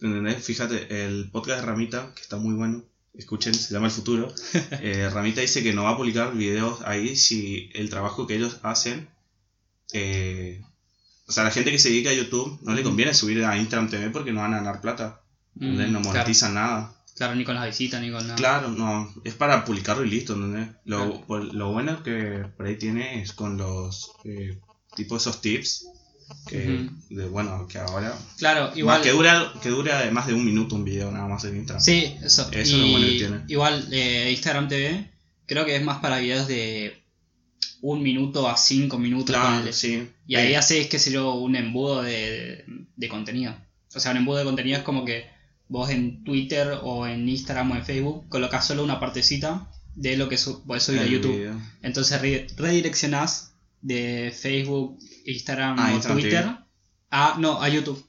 ¿Entendés? 0.00 0.44
Fíjate, 0.44 1.04
el 1.06 1.30
podcast 1.30 1.60
de 1.60 1.66
Ramita, 1.66 2.12
que 2.14 2.22
está 2.22 2.36
muy 2.36 2.54
bueno, 2.54 2.84
escuchen, 3.14 3.54
se 3.54 3.72
llama 3.72 3.86
El 3.86 3.92
Futuro. 3.92 4.32
eh, 4.82 5.08
Ramita 5.12 5.40
dice 5.40 5.62
que 5.62 5.72
no 5.74 5.84
va 5.84 5.90
a 5.90 5.96
publicar 5.96 6.34
videos 6.34 6.80
ahí 6.84 7.16
si 7.16 7.70
el 7.74 7.88
trabajo 7.90 8.26
que 8.26 8.34
ellos 8.36 8.58
hacen. 8.62 9.08
eh, 9.92 10.62
o 11.26 11.32
sea, 11.32 11.44
la 11.44 11.50
gente 11.50 11.70
que 11.70 11.78
se 11.78 11.90
dedica 11.90 12.08
a 12.10 12.14
YouTube 12.14 12.58
no 12.62 12.72
le 12.72 12.82
conviene 12.82 13.12
subir 13.12 13.44
a 13.44 13.56
Instagram 13.58 13.90
TV 13.90 14.08
porque 14.10 14.32
no 14.32 14.40
van 14.40 14.54
a 14.54 14.58
ganar 14.58 14.80
plata. 14.80 15.20
Mm, 15.56 15.76
no 15.92 16.00
claro. 16.00 16.00
monetizan 16.00 16.54
nada. 16.54 16.94
Claro, 17.18 17.34
ni 17.34 17.44
con 17.44 17.54
las 17.56 17.66
visitas, 17.66 18.00
ni 18.00 18.10
con 18.10 18.22
nada. 18.22 18.36
Claro, 18.36 18.70
no, 18.70 19.12
es 19.24 19.34
para 19.34 19.64
publicarlo 19.64 20.04
y 20.04 20.10
listo, 20.10 20.34
¿entendés? 20.34 20.68
Lo, 20.84 21.20
Claro. 21.26 21.44
lo 21.52 21.72
bueno 21.72 22.02
que 22.02 22.44
por 22.56 22.66
ahí 22.66 22.76
tiene 22.78 23.20
es 23.22 23.32
con 23.32 23.58
los, 23.58 24.12
eh, 24.24 24.58
tipo 24.96 25.16
esos 25.16 25.40
tips, 25.40 25.86
que, 26.46 26.88
de, 27.10 27.26
bueno, 27.26 27.66
que 27.66 27.78
ahora, 27.78 28.16
Claro, 28.38 28.70
igual. 28.76 28.98
más 28.98 29.06
que 29.06 29.12
dura, 29.12 29.52
que 29.62 29.68
dura 29.70 30.08
más 30.12 30.26
de 30.28 30.34
un 30.34 30.44
minuto 30.44 30.74
un 30.76 30.84
video 30.84 31.10
nada 31.10 31.26
más 31.26 31.44
en 31.44 31.56
Instagram. 31.56 31.82
Sí, 31.82 32.16
eso. 32.22 32.48
Eso 32.52 32.76
es 32.76 32.82
lo 32.82 32.86
bueno 32.88 33.06
que 33.06 33.18
tiene. 33.18 33.40
Igual 33.48 33.88
eh, 33.90 34.30
Instagram 34.30 34.68
TV 34.68 35.10
creo 35.46 35.64
que 35.64 35.74
es 35.76 35.82
más 35.82 35.98
para 35.98 36.18
videos 36.18 36.46
de 36.46 37.02
un 37.80 38.02
minuto 38.02 38.48
a 38.48 38.56
cinco 38.56 38.98
minutos. 38.98 39.34
claro, 39.34 39.72
sí. 39.72 40.08
Y 40.26 40.36
ahí 40.36 40.54
haces, 40.54 40.86
qué 40.88 40.98
sé 40.98 41.10
yo, 41.10 41.34
un 41.34 41.56
embudo 41.56 42.02
de, 42.02 42.64
de 42.96 43.08
contenido. 43.08 43.56
O 43.94 43.98
sea, 43.98 44.10
un 44.12 44.18
embudo 44.18 44.38
de 44.38 44.44
contenido 44.44 44.76
es 44.78 44.84
como 44.84 45.04
que 45.04 45.26
vos 45.68 45.90
en 45.90 46.24
Twitter 46.24 46.78
o 46.82 47.06
en 47.06 47.28
Instagram 47.28 47.70
o 47.72 47.76
en 47.76 47.84
Facebook 47.84 48.28
colocas 48.28 48.66
solo 48.66 48.82
una 48.84 48.98
partecita 49.00 49.70
de 49.94 50.16
lo 50.16 50.28
que 50.28 50.38
su 50.38 50.64
podés 50.64 50.84
subir 50.84 51.00
a 51.00 51.04
el 51.04 51.10
YouTube. 51.10 51.36
video. 51.36 51.60
Entonces 51.82 52.20
re- 52.20 52.46
redireccionás 52.56 53.52
de 53.82 54.32
Facebook, 54.36 54.98
Instagram 55.26 55.76
Ah, 55.78 55.90
o 55.90 55.94
Instagram 55.94 56.20
Twitter 56.20 56.44
TV. 56.44 56.56
a, 57.10 57.36
no, 57.38 57.62
a 57.62 57.68
YouTube. 57.68 58.04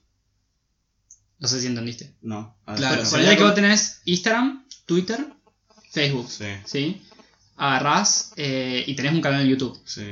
No 1.39 1.48
sé 1.48 1.62
si 1.62 1.68
entendiste. 1.68 2.16
No, 2.22 2.58
Claro, 2.75 3.06
sí. 3.06 3.12
Ponele 3.12 3.38
que 3.38 3.44
vos 3.44 3.56
tenés 3.56 4.01
Instagram, 4.06 4.66
Twitter, 4.86 5.25
Facebook, 5.92 6.30
Sí, 6.30 6.46
¿sí? 6.66 7.01
Agarrás 7.56 8.34
eh, 8.38 8.84
y 8.88 8.94
tenés 8.96 9.13
un 9.13 9.22
canal 9.22 9.42
en 9.42 9.48
YouTube. 9.50 9.78
sí, 9.86 10.04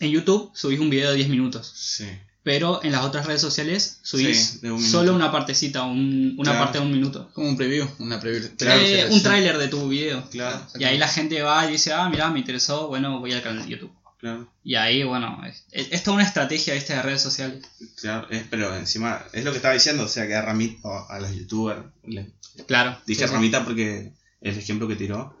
En 0.00 0.10
YouTube 0.10 0.50
subís 0.54 0.80
un 0.80 0.88
video 0.90 1.10
de 1.10 1.16
10 1.16 1.28
minutos, 1.28 1.72
sí. 1.76 2.06
Pero 2.42 2.82
en 2.82 2.92
las 2.92 3.04
otras 3.04 3.26
redes 3.26 3.40
sociales 3.42 3.98
subís 4.02 4.60
Sí, 4.60 4.66
un 4.66 4.82
solo 4.82 5.14
una 5.14 5.30
partecita, 5.30 5.82
un- 5.82 6.34
una 6.38 6.50
Claro. 6.52 6.64
parte 6.64 6.78
de 6.78 6.84
un 6.84 6.92
minuto. 6.92 7.30
Como 7.34 7.48
un 7.48 7.56
preview, 7.56 7.86
una 7.98 8.18
preview. 8.18 8.48
Claro, 8.56 8.80
Eh, 8.80 9.08
un 9.10 9.22
tráiler 9.22 9.58
de 9.58 9.68
tu 9.68 9.88
video. 9.88 10.28
Claro, 10.30 10.66
Y 10.78 10.84
ahí 10.84 10.96
la 10.98 11.08
gente 11.08 11.42
va 11.42 11.66
y 11.68 11.72
dice, 11.72 11.92
ah, 11.92 12.08
mira, 12.08 12.30
me 12.30 12.38
interesó, 12.38 12.88
bueno, 12.88 13.20
voy 13.20 13.32
al 13.32 13.42
canal 13.42 13.62
de 13.64 13.68
YouTube. 13.70 13.92
claro. 14.18 14.52
Y 14.62 14.74
ahí, 14.74 15.02
bueno, 15.02 15.40
es, 15.46 15.64
es- 15.90 16.02
toda 16.02 16.16
una 16.16 16.24
estrategia 16.26 16.74
¿viste? 16.74 16.92
de 16.94 17.00
redes 17.02 17.22
sociales. 17.22 17.64
Claro, 18.00 18.26
es- 18.30 18.44
pero 18.50 18.74
encima 18.76 19.24
es 19.32 19.44
lo 19.44 19.50
que 19.50 19.56
estaba 19.56 19.72
diciendo, 19.72 20.04
o 20.04 20.08
sea, 20.08 20.26
que 20.26 20.34
a 20.34 20.42
Ramita, 20.42 21.06
a 21.08 21.18
los 21.20 21.34
youtubers, 21.34 21.80
le- 22.04 22.30
Claro. 22.66 22.98
dije 23.06 23.22
sí, 23.22 23.26
sí. 23.28 23.32
Ramita 23.34 23.64
porque 23.64 24.12
el 24.42 24.58
ejemplo 24.58 24.86
que 24.88 24.96
tiró, 24.96 25.36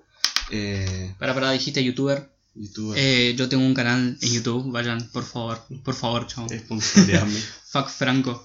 eh, 0.50 1.14
Para, 1.18 1.34
para, 1.34 1.50
dijiste 1.52 1.84
youtuber. 1.84 2.29
Eh, 2.96 3.34
yo 3.36 3.48
tengo 3.48 3.64
un 3.64 3.74
canal 3.74 4.18
en 4.20 4.30
YouTube, 4.32 4.70
vayan, 4.72 5.08
por 5.12 5.24
favor, 5.24 5.62
por 5.84 5.94
favor, 5.94 6.26
esponsorearme. 6.50 7.38
Fuck 7.70 7.88
Franco. 7.88 8.44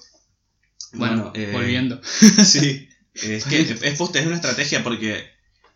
Bueno, 0.94 1.32
eh, 1.36 1.50
volviendo. 1.52 2.00
Sí, 2.46 2.88
es 3.14 3.46
que 3.46 3.62
es, 3.62 3.82
es 3.82 4.00
una 4.00 4.36
estrategia 4.36 4.84
porque 4.84 5.26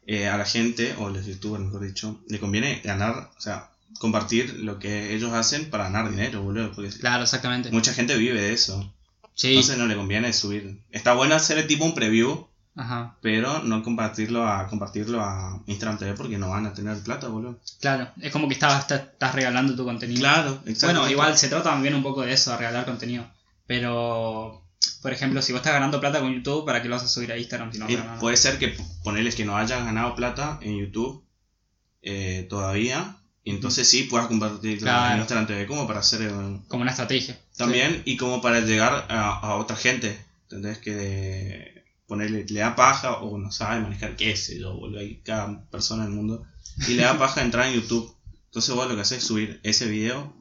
eh, 0.06 0.28
a 0.28 0.38
la 0.38 0.46
gente, 0.46 0.94
o 0.98 1.08
a 1.08 1.12
los 1.12 1.26
youtubers 1.26 1.64
mejor 1.64 1.86
dicho, 1.86 2.22
le 2.28 2.40
conviene 2.40 2.82
ganar, 2.84 3.32
o 3.38 3.42
sea, 3.42 3.72
compartir 4.00 4.60
lo 4.60 4.78
que 4.80 5.16
ellos 5.16 5.34
hacen 5.34 5.70
para 5.70 5.86
ganar 5.86 6.10
dinero, 6.10 6.44
boludo, 6.44 6.72
porque 6.74 6.90
Claro, 6.92 7.24
exactamente. 7.24 7.72
mucha 7.72 7.94
gente 7.94 8.16
vive 8.18 8.40
de 8.42 8.54
eso, 8.54 8.94
Sí. 9.36 9.50
entonces 9.50 9.78
no 9.78 9.88
le 9.88 9.96
conviene 9.96 10.32
subir. 10.34 10.82
Está 10.92 11.14
bueno 11.14 11.34
hacer 11.36 11.66
tipo 11.66 11.86
un 11.86 11.96
preview, 11.96 12.48
Ajá. 12.80 13.18
pero 13.22 13.62
no 13.64 13.84
compartirlo 13.84 14.48
a 14.48 14.68
compartirlo 14.68 15.22
a 15.22 15.62
Instagram 15.68 15.98
TV 15.98 16.14
porque 16.14 16.38
no 16.38 16.50
van 16.50 16.66
a 16.66 16.74
tener 16.74 16.98
plata, 17.04 17.28
boludo. 17.28 17.60
Claro. 17.82 18.10
Es 18.22 18.32
como 18.32 18.48
que 18.48 18.54
estás, 18.54 18.90
estás, 18.90 19.36
regalando 19.36 19.76
tu 19.76 19.84
contenido. 19.84 20.20
Claro, 20.22 20.62
exacto. 20.66 20.98
Bueno, 21.00 21.12
igual 21.12 21.38
se 21.38 21.50
trata 21.50 21.72
también 21.72 21.94
un 21.94 22.04
poco 22.04 22.22
de 22.22 22.32
eso, 22.32 22.52
de 22.52 22.58
regalar 22.58 22.86
contenido. 22.86 23.28
Pero 23.68 24.64
Por 25.02 25.12
ejemplo, 25.14 25.42
si 25.42 25.52
vos 25.52 25.60
estás 25.60 25.74
ganando 25.74 26.00
plata 26.00 26.20
con 26.22 26.34
YouTube, 26.34 26.66
¿para 26.66 26.82
qué 26.82 26.88
lo 26.88 26.96
vas 26.96 27.04
a 27.04 27.08
subir 27.08 27.32
a 27.32 27.38
Instagram 27.38 27.72
si 27.72 27.80
no 27.80 27.88
puede 28.20 28.38
ser 28.38 28.58
que 28.58 28.76
ponerles 29.04 29.36
que 29.36 29.46
no 29.46 29.56
hayas 29.58 29.84
ganado 29.84 30.16
plata 30.16 30.58
en 30.62 30.78
YouTube 30.78 31.24
eh, 32.02 32.48
todavía. 32.50 33.18
Y 33.44 33.52
entonces 33.52 33.90
sí 33.90 34.04
puedas 34.04 34.28
compartir 34.28 34.80
Claro. 34.80 35.14
en 35.16 35.20
Instagram 35.20 35.48
TV 35.48 35.66
como 35.68 35.86
para 35.88 36.00
hacer 36.00 36.22
eh, 36.24 36.60
Como 36.68 36.82
una 36.82 36.92
estrategia. 36.92 37.38
también 37.58 38.02
y 38.06 38.16
como 38.18 38.42
para 38.42 38.62
llegar 38.62 39.06
a, 39.10 39.32
a 39.40 39.56
otra 39.56 39.76
gente. 39.76 40.18
¿Entendés? 40.44 40.78
Que 40.80 41.79
ponerle, 42.10 42.46
le 42.50 42.60
da 42.60 42.76
paja 42.76 43.20
o 43.20 43.38
no 43.38 43.52
sabe 43.52 43.80
manejar, 43.80 44.18
qué 44.18 44.36
sé 44.36 44.60
yo, 44.60 44.76
boludo. 44.76 45.00
Hay 45.00 45.22
cada 45.24 45.64
persona 45.70 46.04
en 46.04 46.10
el 46.10 46.16
mundo. 46.16 46.46
Y 46.90 46.96
le 46.96 47.04
da 47.04 47.18
paja 47.20 47.42
entrar 47.42 47.68
en 47.68 47.76
YouTube. 47.76 48.14
Entonces 48.48 48.76
vos 48.76 48.90
lo 48.90 48.96
que 48.96 49.02
haces 49.02 49.20
es 49.20 49.24
subir 49.24 49.62
ese 49.64 49.88
video, 49.88 50.36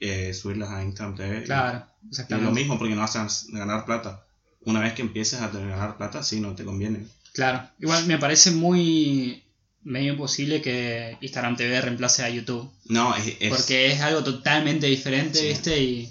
eh, 0.00 0.34
subirlas 0.34 0.70
a 0.70 0.82
Instagram 0.84 1.16
TV. 1.16 1.44
Claro, 1.44 1.78
Y 1.78 1.80
es 1.80 2.02
lo 2.02 2.08
exactamente. 2.10 2.52
mismo 2.52 2.78
porque 2.78 2.94
no 2.94 3.00
vas 3.00 3.16
a 3.16 3.26
ganar 3.52 3.86
plata. 3.86 4.24
Una 4.62 4.80
vez 4.80 4.92
que 4.92 5.02
empieces 5.02 5.40
a 5.40 5.50
tener- 5.50 5.70
ganar 5.70 5.96
plata, 5.96 6.22
sí, 6.22 6.40
no 6.40 6.54
te 6.54 6.64
conviene. 6.64 7.06
Claro. 7.32 7.62
Igual 7.78 8.06
me 8.06 8.18
parece 8.18 8.50
muy 8.50 9.44
medio 9.84 10.12
imposible 10.14 10.60
que 10.60 11.16
Instagram 11.20 11.56
TV 11.56 11.80
reemplace 11.80 12.24
a 12.24 12.28
YouTube. 12.28 12.68
No, 12.86 13.14
es, 13.14 13.36
es- 13.40 13.50
Porque 13.50 13.86
es 13.92 14.00
algo 14.00 14.24
totalmente 14.24 14.86
diferente, 14.88 15.38
Sí. 15.38 15.46
¿viste? 15.48 15.80
Y 15.82 16.08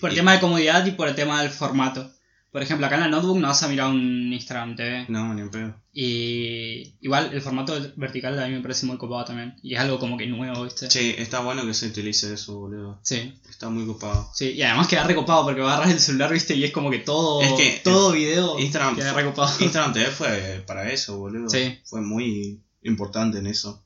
por 0.00 0.08
el 0.10 0.14
Y- 0.16 0.18
tema 0.18 0.32
de 0.32 0.40
comodidad 0.40 0.84
y 0.86 0.92
por 0.92 1.06
el 1.08 1.14
tema 1.14 1.42
del 1.42 1.50
formato. 1.50 2.10
Por 2.56 2.62
ejemplo, 2.62 2.86
acá 2.86 2.94
en 2.94 3.02
la 3.02 3.08
notebook 3.08 3.36
no 3.38 3.48
vas 3.48 3.62
a 3.64 3.68
mirar 3.68 3.90
un 3.90 4.32
Instagram 4.32 4.76
TV. 4.76 5.04
No, 5.10 5.34
ni 5.34 5.42
en 5.42 5.50
pedo. 5.50 5.74
Y 5.92 6.94
igual 7.02 7.28
el 7.34 7.42
formato 7.42 7.78
vertical 7.96 8.38
a 8.38 8.48
mí 8.48 8.54
me 8.54 8.62
parece 8.62 8.86
muy 8.86 8.96
copado 8.96 9.26
también. 9.26 9.56
Y 9.62 9.74
es 9.74 9.80
algo 9.80 9.98
como 9.98 10.16
que 10.16 10.26
nuevo, 10.26 10.64
¿viste? 10.64 10.90
Sí, 10.90 11.14
está 11.18 11.40
bueno 11.40 11.66
que 11.66 11.74
se 11.74 11.88
utilice 11.88 12.32
eso, 12.32 12.58
boludo. 12.58 12.98
Sí. 13.02 13.38
Está 13.46 13.68
muy 13.68 13.84
copado. 13.84 14.30
Sí, 14.32 14.52
y 14.52 14.62
además 14.62 14.88
queda 14.88 15.04
recopado 15.04 15.44
porque 15.44 15.60
agarras 15.60 15.90
el 15.90 16.00
celular, 16.00 16.32
¿viste? 16.32 16.54
Y 16.56 16.64
es 16.64 16.72
como 16.72 16.90
que 16.90 17.00
todo, 17.00 17.42
Es 17.42 17.52
que 17.52 17.78
todo 17.84 18.12
video 18.12 18.58
Instagram, 18.58 18.96
queda 18.96 19.12
recopado. 19.12 19.52
Instagram 19.62 19.92
TV 19.92 20.06
fue 20.06 20.64
para 20.66 20.90
eso, 20.90 21.18
boludo. 21.18 21.50
Sí. 21.50 21.78
Fue 21.84 22.00
muy 22.00 22.64
importante 22.80 23.36
en 23.36 23.48
eso. 23.48 23.84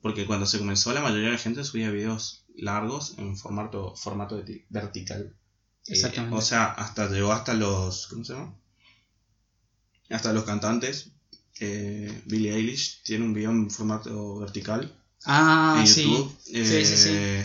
Porque 0.00 0.24
cuando 0.24 0.46
se 0.46 0.56
comenzó, 0.58 0.94
la 0.94 1.02
mayoría 1.02 1.26
de 1.26 1.32
la 1.32 1.38
gente 1.38 1.62
subía 1.64 1.90
videos 1.90 2.46
largos 2.56 3.18
en 3.18 3.36
formato, 3.36 3.94
formato 3.94 4.38
de- 4.40 4.64
Eh, 5.90 5.94
Exactamente. 5.94 6.36
o 6.36 6.40
sea, 6.40 6.66
hasta 6.66 7.08
llegó 7.08 7.32
hasta 7.32 7.52
los. 7.54 8.06
¿Cómo 8.08 8.24
se 8.24 8.32
llama? 8.34 8.54
Hasta 10.08 10.32
los 10.32 10.44
cantantes. 10.44 11.10
Eh, 11.60 12.22
Billie 12.26 12.54
Eilish 12.54 13.02
tiene 13.02 13.24
un 13.24 13.34
video 13.34 13.50
en 13.50 13.70
formato 13.70 14.38
vertical 14.38 14.94
Ah, 15.26 15.76
en 15.80 15.86
sí. 15.86 16.04
YouTube. 16.04 16.34
Sí, 16.42 16.64
sí, 16.64 16.96
sí. 16.96 17.08
Eh, 17.12 17.44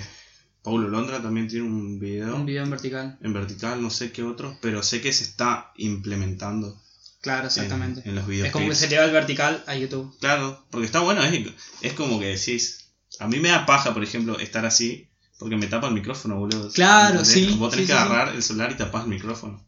Paulo 0.64 0.88
Londra 0.88 1.22
también 1.22 1.48
tiene 1.48 1.66
un 1.68 2.00
video, 2.00 2.36
Un 2.36 2.46
video 2.46 2.64
en 2.64 2.70
vertical. 2.70 3.18
en 3.22 3.34
vertical, 3.34 3.82
no 3.82 3.90
sé 3.90 4.12
qué 4.12 4.24
otro, 4.24 4.58
pero 4.62 4.82
sé 4.82 5.02
que 5.02 5.12
se 5.14 5.24
está 5.26 5.72
implementando 5.76 6.82
Claro, 7.22 7.42
en, 7.42 7.46
exactamente. 7.48 8.02
en 8.08 8.16
los 8.16 8.26
videos. 8.26 8.48
es 8.48 8.54
como 8.54 8.70
que 8.70 8.76
se 8.76 8.88
lleva 8.88 9.04
el 9.06 9.12
vertical 9.12 9.64
a 9.68 9.76
YouTube. 9.76 10.16
Claro, 10.20 10.66
porque 10.72 10.86
está 10.86 11.02
bueno, 11.02 11.24
es, 11.24 11.48
es 11.82 11.94
como 11.94 12.20
que 12.20 12.28
decís. 12.28 12.82
A 13.20 13.28
mí 13.28 13.40
me 13.40 13.50
da 13.50 13.66
paja, 13.66 13.94
por 13.94 14.04
ejemplo, 14.04 14.40
estar 14.40 14.66
así, 14.66 15.08
porque 15.38 15.58
me 15.58 15.68
tapa 15.68 15.88
el 15.88 15.94
micrófono, 15.94 16.38
boludo. 16.38 16.70
Claro, 16.72 17.20
¿Entendés? 17.20 17.34
sí, 17.34 17.56
Vos 17.58 17.72
tenés 17.72 17.88
sí, 17.88 17.92
que 17.92 17.98
sí, 17.98 18.04
agarrar 18.06 18.36
el 18.36 18.44
celular 18.44 18.72
y 18.72 18.78
tapás 18.78 19.04
el 19.04 19.10
micrófono. 19.10 19.64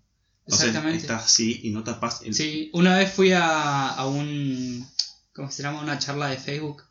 Exactamente. 0.47 0.97
estás 0.99 1.25
así 1.25 1.59
y 1.63 1.71
no 1.71 1.83
tapas 1.83 2.21
el. 2.23 2.33
Sí, 2.33 2.69
una 2.73 2.97
vez 2.97 3.11
fui 3.11 3.31
a, 3.33 3.89
a 3.89 4.05
un. 4.07 4.87
¿Cómo 5.33 5.51
se 5.51 5.61
llama? 5.63 5.81
Una 5.81 5.99
charla 5.99 6.27
de 6.27 6.37
Facebook. 6.37 6.83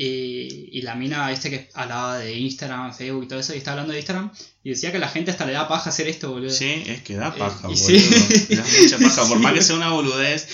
Y, 0.00 0.78
y 0.78 0.82
la 0.82 0.94
mina, 0.94 1.28
viste, 1.28 1.50
que 1.50 1.68
hablaba 1.74 2.18
de 2.18 2.32
Instagram, 2.38 2.94
Facebook 2.94 3.24
y 3.24 3.26
todo 3.26 3.40
eso, 3.40 3.52
y 3.52 3.58
estaba 3.58 3.72
hablando 3.72 3.92
de 3.94 3.98
Instagram. 3.98 4.30
Y 4.62 4.70
decía 4.70 4.92
que 4.92 5.00
la 5.00 5.08
gente 5.08 5.32
hasta 5.32 5.44
le 5.44 5.52
da 5.54 5.66
paja 5.66 5.90
hacer 5.90 6.06
esto, 6.06 6.30
boludo. 6.30 6.50
Sí, 6.50 6.84
es 6.86 7.02
que 7.02 7.16
da 7.16 7.28
Eh, 7.30 7.32
paja, 7.36 7.66
boludo. 7.66 7.76
sí. 7.84 7.96
Da 8.56 8.62
mucha 8.62 8.98
paja. 8.98 9.22
Por 9.28 9.38
Sí. 9.38 9.42
más 9.42 9.52
que 9.54 9.62
sea 9.62 9.74
una 9.76 9.90
boludez, 9.90 10.46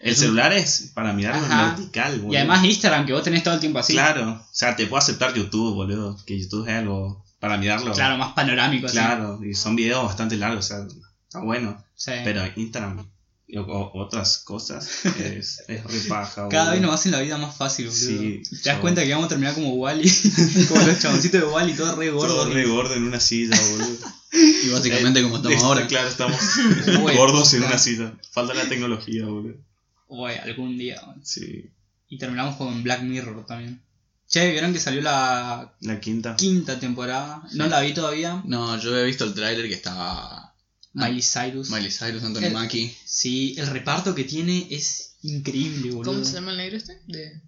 el 0.00 0.12
Es 0.12 0.18
un- 0.18 0.24
celular 0.24 0.52
es 0.54 0.92
para 0.94 1.12
mirarlo 1.12 1.44
en 1.44 1.50
vertical, 1.76 2.18
boludo. 2.20 2.32
Y 2.32 2.36
además 2.36 2.64
Instagram, 2.64 3.04
que 3.04 3.12
vos 3.12 3.22
tenés 3.22 3.42
todo 3.42 3.52
el 3.52 3.60
tiempo 3.60 3.78
así. 3.80 3.92
Claro, 3.92 4.30
o 4.32 4.48
sea, 4.54 4.74
te 4.76 4.86
puedo 4.86 4.96
aceptar 4.98 5.34
YouTube, 5.34 5.74
boludo. 5.74 6.16
Que 6.24 6.38
YouTube 6.40 6.66
es 6.66 6.74
algo 6.76 7.22
para 7.38 7.58
mirarlo. 7.58 7.92
Claro, 7.92 8.16
más 8.16 8.32
panorámico. 8.32 8.86
así. 8.86 8.96
Claro, 8.96 9.38
y 9.44 9.52
son 9.54 9.76
videos 9.76 10.06
bastante 10.06 10.38
largos, 10.38 10.64
o 10.64 10.68
sea, 10.68 10.78
está 11.26 11.40
bueno. 11.40 11.84
Sí. 11.94 12.12
Pero 12.24 12.40
Instagram 12.56 13.06
o- 13.54 13.60
o- 13.60 14.02
otras 14.04 14.38
cosas 14.38 15.04
es, 15.20 15.62
es 15.68 15.84
re 15.84 16.00
paja, 16.08 16.48
Cada 16.50 16.72
vez 16.72 16.80
nos 16.80 16.92
hacen 16.94 17.12
la 17.12 17.20
vida 17.20 17.38
más 17.38 17.56
fácil, 17.56 17.86
boludo. 17.86 18.00
Sí, 18.00 18.42
Te 18.62 18.70
das 18.70 18.76
yo- 18.76 18.80
cuenta 18.80 19.04
que 19.04 19.10
vamos 19.12 19.26
a 19.26 19.28
terminar 19.28 19.54
como 19.54 19.74
Wally, 19.74 20.10
como 20.68 20.82
los 20.82 20.98
chaboncitos 20.98 21.40
de 21.40 21.46
Wally, 21.46 21.74
todo 21.74 21.94
re 21.96 22.10
gordo. 22.10 22.34
Todo 22.34 22.52
re 22.52 22.66
gordo 22.66 22.94
en 22.94 23.04
una 23.04 23.20
silla, 23.20 23.56
boludo. 23.70 23.96
Y 24.32 24.68
básicamente 24.68 25.22
como 25.22 25.36
estamos 25.36 25.54
Está 25.56 25.66
ahora. 25.66 25.86
Claro, 25.86 26.08
estamos 26.08 26.38
Bueno, 27.00 27.18
gordos 27.18 27.52
en 27.54 27.60
claro. 27.60 27.72
una 27.74 27.78
silla. 27.82 28.12
Falta 28.32 28.52
la 28.52 28.68
tecnología, 28.68 29.24
boludo. 29.24 29.54
Oye, 30.08 30.38
algún 30.40 30.76
día. 30.76 31.00
Sí. 31.22 31.70
Y 32.08 32.18
terminamos 32.18 32.56
con 32.56 32.82
Black 32.82 33.02
Mirror 33.02 33.46
también. 33.46 33.80
Che, 34.28 34.50
¿vieron 34.50 34.72
que 34.72 34.80
salió 34.80 35.00
la 35.00 35.72
La 35.80 36.00
quinta. 36.00 36.34
quinta 36.36 36.78
temporada? 36.78 37.42
No 37.54 37.66
la 37.68 37.80
vi 37.80 37.94
todavía. 37.94 38.42
No, 38.44 38.78
yo 38.78 38.96
he 38.98 39.04
visto 39.04 39.24
el 39.24 39.32
tráiler 39.34 39.68
que 39.68 39.74
estaba 39.74 40.45
Miley 40.96 41.22
Cyrus. 41.22 41.70
Miley 41.70 41.90
Cyrus, 41.90 42.22
Anthony 42.22 42.44
El- 42.44 42.52
Mackie. 42.52 42.96
Sí, 43.04 43.54
el 43.58 43.66
reparto 43.68 44.14
que 44.14 44.24
tiene 44.24 44.66
es 44.70 45.16
increíble, 45.22 45.90
boludo. 45.92 46.12
¿Cómo 46.12 46.24
se 46.24 46.34
llama 46.34 46.52
el 46.52 46.56
negro 46.58 46.76
este? 46.76 47.00
De... 47.06 47.40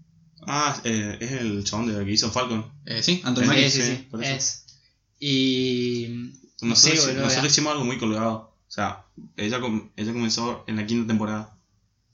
Ah, 0.46 0.80
eh, 0.84 1.16
es 1.20 1.32
el 1.32 1.64
chabón 1.64 1.86
de 1.92 2.04
que 2.04 2.12
hizo 2.12 2.30
Falcon. 2.30 2.70
Eh, 2.86 3.02
sí, 3.02 3.20
Anthony 3.24 3.44
Mackie. 3.46 3.70
Sí, 3.70 3.80
sí, 3.80 3.82
sí, 3.82 3.96
sí, 3.96 4.02
por 4.10 4.22
eso. 4.24 4.34
es. 4.34 4.64
Y. 5.20 6.32
Nosotros, 6.60 7.00
Sí, 7.00 7.06
boludo, 7.06 7.24
nosotros 7.24 7.52
hicimos 7.52 7.72
algo 7.72 7.84
muy 7.84 7.98
colgado. 7.98 8.32
O 8.66 8.70
sea, 8.70 9.04
ella, 9.36 9.60
com- 9.60 9.90
ella 9.96 10.12
comenzó 10.12 10.64
en 10.66 10.76
la 10.76 10.86
quinta 10.86 11.06
temporada. 11.08 11.56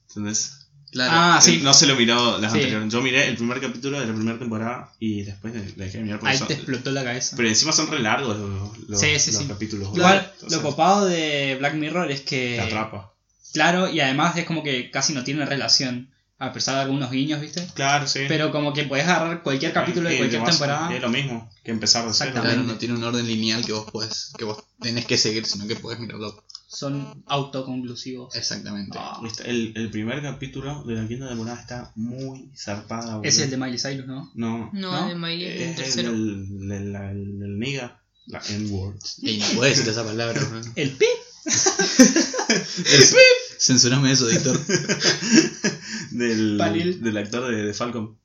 ¿Entendés? 0.09 0.64
Claro. 0.95 1.11
Ah, 1.15 1.41
sí. 1.43 1.61
No 1.63 1.75
se 1.75 1.87
lo 1.87 1.97
miró 1.97 2.39
las 2.39 2.53
Sí. 2.53 2.59
anteriores. 2.59 2.91
Yo 2.93 3.03
miré 3.03 3.29
el 3.29 3.37
primer 3.37 3.61
capítulo 3.61 4.01
de 4.01 4.07
la 4.07 4.15
primera 4.15 4.39
temporada 4.39 4.93
y 4.99 5.23
después 5.23 5.53
le 5.53 5.61
le 5.65 5.73
dejé 5.85 5.99
de 5.99 6.05
mirar 6.05 6.21
porque 6.21 6.33
Ahí 6.33 6.39
son- 6.39 6.47
te 6.49 6.55
explotó 6.55 6.91
la 6.93 7.05
cabeza. 7.05 7.37
Pero 7.37 7.49
encima 7.49 7.73
son 7.73 7.89
re 7.89 7.99
largos 7.99 8.39
los, 8.39 8.79
los- 8.89 9.01
Sí, 9.01 9.19
sí, 9.19 9.33
los 9.33 9.43
sí. 9.43 9.49
capítulos. 9.49 9.89
Igual, 9.95 10.33
lo 10.49 10.63
copado 10.63 11.05
de 11.07 11.57
Black 11.59 11.75
Mirror 11.75 12.11
es 12.11 12.21
Te 12.21 12.25
que. 12.25 12.61
atrapa. 12.61 13.13
Claro, 13.53 13.91
y 13.91 14.01
además 14.01 14.37
es 14.39 14.45
como 14.47 14.63
que 14.63 14.91
casi 14.91 15.13
no 15.13 15.23
tiene 15.25 15.45
relación. 15.45 16.11
A 16.37 16.53
pesar 16.53 16.75
de 16.75 16.81
algunos 16.83 17.11
guiños, 17.13 17.41
¿viste? 17.41 17.65
Claro, 17.75 18.07
sí. 18.09 18.21
Pero 18.27 18.51
como 18.51 18.73
que 18.73 18.83
podés 18.85 19.07
agarrar 19.07 19.43
cualquier 19.43 19.73
capítulo 19.73 20.09
de 20.09 20.17
cualquier 20.19 20.43
temporada. 20.45 20.95
Es 20.95 21.01
lo 21.01 21.09
mismo 21.09 21.49
que 21.63 21.71
empezar 21.71 22.07
de 22.07 22.13
cero. 22.13 22.31
Exactamente. 22.31 22.55
Claro, 22.65 22.73
no 22.73 22.79
tiene 22.79 22.95
un 22.97 23.05
orden 23.05 23.27
lineal 23.27 23.65
que 23.65 23.73
vos 23.73 23.89
podés, 23.91 24.33
que 24.37 24.45
vos 24.45 24.63
tenés 24.81 25.07
que 25.07 25.17
seguir, 25.17 25.47
sino 25.47 25.67
que 25.69 25.77
podés 25.77 26.01
mirarlo. 26.01 26.45
Son 26.67 27.23
autoconclusivos. 27.27 28.35
Exactamente. 28.35 28.99
Ah, 29.01 29.21
El, 29.45 29.73
el 29.77 29.91
primer 29.91 30.23
capítulo 30.23 30.83
de 30.85 30.95
la 30.95 31.07
quinta 31.07 31.29
temporada 31.29 31.61
está 31.61 31.93
muy 31.95 32.51
zarpada. 32.57 33.17
boludo. 33.17 33.29
es 33.29 33.39
el 33.39 33.51
de 33.51 33.57
Miley 33.57 33.79
Cyrus, 33.79 34.07
¿no? 34.07 34.31
No. 34.35 34.71
No, 34.73 34.91
¿No? 34.93 35.03
el 35.05 35.09
de 35.11 35.15
Miley 35.15 35.45
es 35.47 35.69
el 35.71 35.75
tercero. 35.77 36.11
el 36.11 36.73
el, 36.73 36.95
el, 36.97 37.43
el 37.43 37.59
nigga. 37.59 38.01
La 38.27 38.41
N-word. 38.49 38.97
Y 39.23 39.37
no 39.39 39.47
puedes 39.57 39.77
decir 39.77 39.93
esa 39.93 40.05
palabra. 40.05 40.41
El 40.77 40.91
pi. 40.93 41.07
Es- 41.45 43.15
Censurame 43.59 44.13
eso, 44.13 44.27
Víctor. 44.27 44.59
Del, 46.11 46.59
del 47.03 47.17
actor 47.17 47.51
de, 47.55 47.63
de 47.65 47.75
Falcon. 47.75 48.19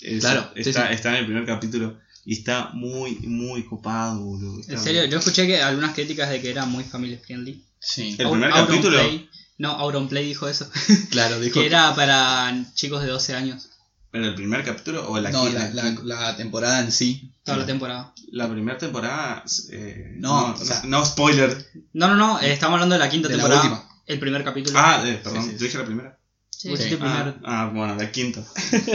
Es- 0.00 0.20
Claro, 0.20 0.50
Está, 0.54 0.88
sí. 0.88 0.94
está 0.94 1.10
en 1.10 1.16
el 1.16 1.24
primer 1.26 1.46
capítulo. 1.46 1.98
Y 2.24 2.34
está 2.34 2.70
muy, 2.72 3.16
muy 3.20 3.64
copado, 3.64 4.20
boludo. 4.24 4.60
Está 4.60 4.74
En 4.74 4.78
serio, 4.78 5.04
yo 5.06 5.18
escuché 5.18 5.46
que 5.46 5.60
algunas 5.60 5.92
críticas 5.94 6.30
de 6.30 6.40
que 6.40 6.50
era 6.50 6.66
muy 6.66 6.84
family 6.84 7.16
friendly. 7.16 7.64
Sí, 7.82 8.14
El 8.18 8.26
Out- 8.26 8.32
primer 8.32 8.50
Auron 8.52 8.66
capítulo. 8.66 8.98
Play- 8.98 9.28
no, 9.58 9.70
Auron 9.72 10.08
Play 10.08 10.26
dijo 10.26 10.48
eso. 10.48 10.70
claro, 11.10 11.40
dijo. 11.40 11.60
que 11.60 11.66
era 11.66 11.94
para 11.94 12.54
chicos 12.74 13.02
de 13.02 13.08
12 13.08 13.34
años. 13.34 13.68
¿En 14.12 14.24
el 14.24 14.34
primer 14.34 14.62
capítulo 14.64 15.08
o 15.10 15.18
la 15.18 15.30
no, 15.30 15.44
quinta? 15.44 15.70
la, 15.72 15.84
la, 15.84 16.00
la 16.02 16.36
temporada 16.36 16.80
en 16.80 16.92
sí. 16.92 17.32
Toda 17.44 17.56
la 17.58 17.66
temporada. 17.66 18.12
La 18.30 18.48
primera 18.48 18.76
temporada. 18.78 19.42
eh, 19.70 20.14
No, 20.18 20.48
no, 20.48 20.54
o 20.54 20.64
sea- 20.64 20.82
no, 20.84 21.04
spoiler. 21.04 21.66
No, 21.94 22.08
no, 22.08 22.14
no, 22.14 22.40
eh, 22.40 22.52
estamos 22.52 22.74
hablando 22.74 22.94
de 22.94 22.98
la 23.00 23.08
quinta 23.10 23.28
De 23.28 23.36
la 23.36 23.42
temporada. 23.44 23.62
última. 23.70 23.88
El 24.06 24.18
primer 24.20 24.44
capítulo. 24.44 24.78
Ah, 24.78 25.02
eh, 25.06 25.20
perdón, 25.22 25.42
Sí, 25.44 25.50
sí, 25.52 25.56
yo 25.58 25.64
dije 25.64 25.78
la 25.78 25.84
primera. 25.86 26.18
Sí. 26.50 26.68
Dijiste 26.68 26.98
Ah, 27.00 27.34
ah, 27.44 27.70
bueno, 27.74 27.94
la 27.96 28.12
quinta. 28.12 28.44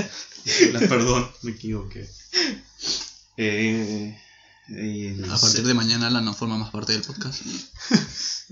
la, 0.73 0.80
perdón, 0.80 1.30
me 1.41 1.52
equivoqué. 1.52 2.08
Eh, 3.38 4.17
eh, 4.69 5.15
A 5.32 5.38
partir 5.39 5.65
de 5.65 5.73
mañana 5.73 6.08
Alan 6.08 6.25
no 6.25 6.34
forma 6.34 6.58
más 6.58 6.71
parte 6.71 6.93
del 6.93 7.01
podcast. 7.03 7.41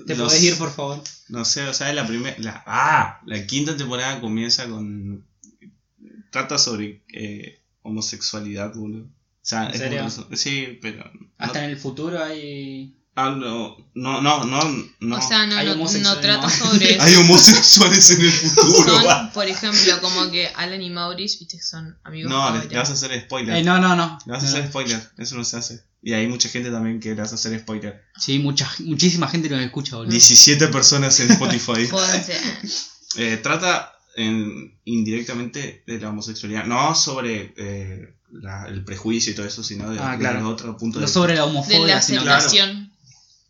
Te 0.08 0.16
los- 0.16 0.28
podés 0.32 0.44
ir, 0.44 0.58
por 0.58 0.72
favor. 0.74 1.02
No 1.30 1.46
sé, 1.46 1.64
o 1.68 1.74
sea, 1.74 1.92
la 1.94 2.06
primera. 2.08 2.36
La, 2.40 2.64
ah, 2.66 3.22
la 3.26 3.46
quinta 3.46 3.76
temporada 3.78 4.20
comienza 4.22 4.68
con. 4.68 5.26
Trata 6.32 6.58
sobre 6.58 7.04
eh, 7.14 7.62
homosexualidad, 7.82 8.74
boludo. 8.76 9.06
O 9.06 9.10
sea, 9.48 9.68
¿En 9.68 9.72
es 9.74 9.78
serio? 9.80 10.00
como- 10.26 10.36
sí, 10.36 10.80
pero. 10.82 11.04
Hasta 11.38 11.60
no- 11.60 11.66
en 11.66 11.72
el 11.72 11.78
futuro 11.78 12.24
hay. 12.24 12.96
Hablo. 13.18 13.78
No, 13.94 14.22
no, 14.22 14.44
no. 14.44 14.60
no. 15.00 15.18
O 15.18 15.22
sea, 15.28 15.46
no, 15.46 15.56
Hay 15.56 15.68
no, 15.68 15.74
homosexuales, 15.74 16.16
no 16.16 16.20
trata 16.22 16.48
¿no? 16.48 16.50
sobre 16.50 16.92
eso. 16.96 17.02
Hay 17.04 17.16
homosexuales 17.16 18.10
en 18.12 18.22
el 18.22 18.32
futuro. 18.32 19.02
Son, 19.02 19.30
por 19.32 19.48
ejemplo, 19.48 20.02
como 20.02 20.30
que 20.32 20.50
Alan 20.56 20.82
y 20.82 20.90
Maurice, 20.90 21.38
viste 21.40 21.58
que 21.58 21.64
son 21.64 21.98
amigos. 22.04 22.30
No, 22.30 22.58
le, 22.58 22.66
le 22.68 22.78
vas 22.78 22.90
a 22.90 22.94
hacer 22.94 23.18
spoiler. 23.22 23.56
Eh, 23.56 23.64
no, 23.64 23.80
no, 23.80 23.96
no. 23.96 24.18
Le 24.26 24.32
vas 24.34 24.42
a 24.44 24.46
No, 24.46 24.50
hacer 24.50 24.64
no. 24.64 24.70
spoiler. 24.70 25.10
Eso 25.18 25.36
no 25.38 25.46
se 25.46 25.56
hace. 25.58 25.84
Y 26.04 26.12
hay 26.14 26.28
mucha 26.28 26.50
gente 26.50 26.70
también 26.72 27.00
que 27.00 27.10
le 27.10 27.22
vas 27.22 27.32
a 27.32 27.36
hacer 27.36 27.58
spoiler. 27.60 28.04
Sí, 28.18 28.38
mucha, 28.40 28.70
muchísima 28.80 29.28
gente 29.30 29.50
nos 29.50 29.62
escucha, 29.62 29.96
boludo. 29.96 30.12
17 30.12 30.68
personas 30.68 31.20
en 31.22 31.32
Spotify. 31.32 31.88
Eh, 33.18 33.38
trata 33.42 33.94
en- 34.18 34.78
indirectamente 34.84 35.84
de 35.88 36.00
la 36.00 36.10
homosexualidad. 36.10 36.66
No 36.66 36.94
sobre 36.96 37.54
eh, 37.56 38.14
la- 38.32 38.66
el 38.68 38.84
prejuicio 38.84 39.32
y 39.32 39.36
todo 39.36 39.46
eso, 39.46 39.64
sino 39.64 39.90
de, 39.90 40.00
Ah, 40.00 40.12
de 40.12 40.18
claro. 40.18 40.50
otro 40.50 40.76
punto 40.76 41.00
No 41.00 41.06
de 41.06 41.12
sobre 41.12 41.36
la 41.36 41.42
De 41.44 41.48
homofobia, 41.48 41.96
la 41.96 42.02
sino 42.02 42.24
Claro. 42.24 42.42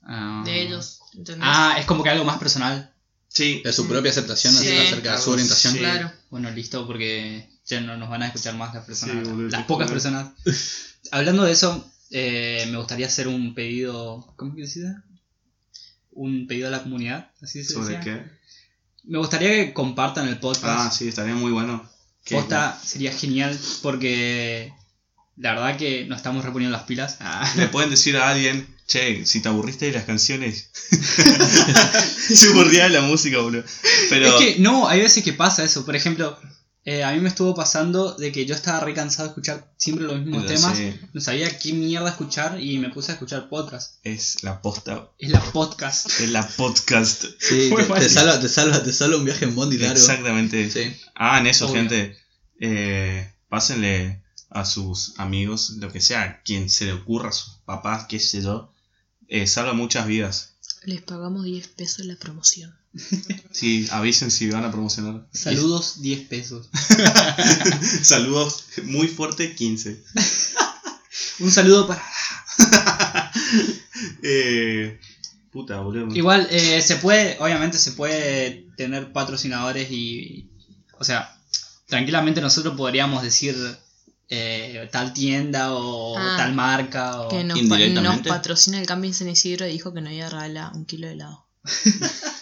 Ah. 0.05 0.43
de 0.45 0.61
ellos. 0.61 0.99
¿Entendés? 1.13 1.43
Ah, 1.49 1.75
es 1.79 1.85
como 1.85 2.03
que 2.03 2.09
algo 2.09 2.25
más 2.25 2.37
personal. 2.37 2.91
Sí, 3.27 3.61
De 3.65 3.73
su 3.73 3.87
propia 3.87 4.11
aceptación 4.11 4.53
Sí. 4.53 4.69
acerca 4.71 5.13
de 5.13 5.17
su 5.21 5.31
orientación. 5.31 5.73
Sí. 5.73 5.79
claro. 5.79 6.11
Bueno, 6.29 6.49
listo, 6.51 6.87
porque 6.87 7.49
ya 7.65 7.81
no 7.81 7.97
nos 7.97 8.09
van 8.09 8.21
a 8.23 8.27
escuchar 8.27 8.55
más 8.55 8.73
las 8.73 8.85
personas. 8.85 9.17
Sí, 9.25 9.29
boludo, 9.31 9.49
las 9.49 9.65
pocas 9.65 9.89
personas. 9.91 10.27
Hablando 11.11 11.43
de 11.43 11.51
eso, 11.51 11.91
eh, 12.11 12.65
me 12.71 12.77
gustaría 12.77 13.07
hacer 13.07 13.27
un 13.27 13.53
pedido. 13.53 14.33
¿Cómo 14.37 14.55
que 14.55 14.67
se 14.67 14.79
dice? 14.81 14.93
Un 16.11 16.47
pedido 16.47 16.67
a 16.69 16.71
la 16.71 16.83
comunidad. 16.83 17.31
Así 17.41 17.63
se 17.63 17.73
¿sobre 17.73 17.97
decía. 17.97 17.99
qué? 18.23 18.31
Me 19.03 19.17
gustaría 19.17 19.49
que 19.49 19.73
compartan 19.73 20.27
el 20.27 20.35
Ah, 20.35 20.39
podcast. 20.39 20.97
sí, 20.97 21.07
estaría 21.09 21.35
muy 21.35 21.51
bueno. 21.51 21.87
Posta 22.29 22.79
sería 22.83 23.11
genial 23.11 23.55
porque 23.83 24.73
la 25.37 25.53
verdad 25.53 25.77
que 25.77 26.05
nos 26.05 26.17
estamos 26.17 26.45
reponiendo 26.45 26.75
las 26.75 26.85
pilas. 26.85 27.17
Ah. 27.19 27.51
Le 27.57 27.67
pueden 27.67 27.89
decir 27.89 28.15
a 28.17 28.29
alguien, 28.29 28.67
che, 28.87 29.25
si 29.25 29.41
te 29.41 29.49
aburriste 29.49 29.87
de 29.87 29.91
las 29.91 30.05
canciones. 30.05 30.69
Se 32.29 32.47
aburría 32.49 32.83
de 32.85 32.91
la 32.91 33.01
música, 33.01 33.39
boludo. 33.39 33.63
Pero. 34.09 34.27
Es 34.27 34.33
que 34.35 34.59
no, 34.59 34.87
hay 34.87 35.01
veces 35.01 35.23
que 35.23 35.33
pasa 35.33 35.63
eso. 35.63 35.85
Por 35.85 35.95
ejemplo, 35.95 36.37
eh, 36.85 37.03
a 37.03 37.11
mí 37.11 37.19
me 37.19 37.27
estuvo 37.27 37.53
pasando 37.53 38.13
de 38.13 38.31
que 38.31 38.45
yo 38.45 38.55
estaba 38.55 38.79
re 38.79 38.93
cansado 38.93 39.27
de 39.27 39.31
escuchar 39.31 39.73
siempre 39.77 40.05
los 40.05 40.19
mismos 40.21 40.45
temas. 40.45 40.77
sé. 40.77 40.99
No 41.11 41.19
sabía 41.19 41.57
qué 41.59 41.73
mierda 41.73 42.09
escuchar 42.09 42.61
y 42.61 42.77
me 42.77 42.89
puse 42.89 43.11
a 43.11 43.15
escuchar 43.15 43.49
podcast. 43.49 43.99
Es 44.03 44.41
la 44.43 44.61
posta. 44.61 45.09
Es 45.19 45.31
la 45.31 45.41
podcast. 45.41 46.05
Es 46.21 46.29
la 46.29 46.47
podcast. 46.47 47.25
Sí, 47.39 47.73
te, 47.75 47.83
te 47.83 48.09
salva, 48.09 48.39
te, 48.39 48.47
salva, 48.47 48.81
te 48.81 48.93
salva 48.93 49.17
un 49.17 49.25
viaje 49.25 49.43
en 49.43 49.55
Bondi 49.55 49.77
largo. 49.77 49.95
Exactamente. 49.95 50.71
Sí. 50.71 50.95
Hagan 51.15 51.47
eso, 51.47 51.65
Obvio. 51.65 51.75
gente. 51.75 52.17
Eh, 52.61 53.33
pásenle 53.49 54.23
a 54.49 54.65
sus 54.65 55.13
amigos, 55.17 55.71
lo 55.77 55.91
que 55.91 56.01
sea, 56.01 56.41
quien 56.43 56.69
se 56.69 56.85
le 56.85 56.93
ocurra, 56.93 57.29
a 57.29 57.33
sus 57.33 57.55
papás, 57.65 58.05
qué 58.07 58.19
sé 58.19 58.41
yo. 58.41 58.71
Eh, 59.27 59.47
salva 59.47 59.73
muchas 59.73 60.07
vidas. 60.07 60.55
Les 60.83 61.01
pagamos 61.01 61.45
10 61.45 61.67
pesos 61.69 62.05
la 62.05 62.15
promoción. 62.15 62.75
Sí, 63.51 63.87
avisen 63.91 64.31
si 64.31 64.49
van 64.49 64.65
a 64.65 64.71
promocionar. 64.71 65.25
Saludos 65.31 66.01
10 66.01 66.27
pesos. 66.27 66.69
Saludos 68.01 68.65
muy 68.83 69.07
fuerte, 69.07 69.55
15. 69.55 70.03
Un 71.39 71.51
saludo 71.51 71.87
para... 71.87 72.03
Eh, 74.21 74.99
puta, 75.51 75.79
boludo. 75.79 76.13
Igual, 76.13 76.47
eh, 76.51 76.81
se 76.81 76.97
puede, 76.97 77.37
obviamente 77.39 77.77
se 77.77 77.91
puede 77.91 78.67
tener 78.75 79.13
patrocinadores 79.13 79.89
y... 79.91 80.49
O 80.99 81.03
sea, 81.03 81.37
tranquilamente 81.87 82.41
nosotros 82.41 82.75
podríamos 82.75 83.23
decir 83.23 83.55
eh, 84.29 84.89
tal 84.91 85.13
tienda 85.13 85.73
o 85.73 86.17
Ah, 86.17 86.35
tal 86.37 86.53
marca 86.53 87.21
o... 87.21 87.29
Que 87.29 87.43
nos, 87.43 87.59
patrocina 88.27 88.79
el 88.79 88.87
Camping 88.87 89.13
San 89.13 89.29
Isidro 89.29 89.67
y 89.67 89.71
dijo 89.71 89.93
que 89.93 90.01
no 90.01 90.11
iba 90.11 90.27
a 90.27 90.29
regalar 90.29 90.73
un 90.73 90.85
kilo 90.85 91.07
de 91.07 91.13
helado. 91.13 91.47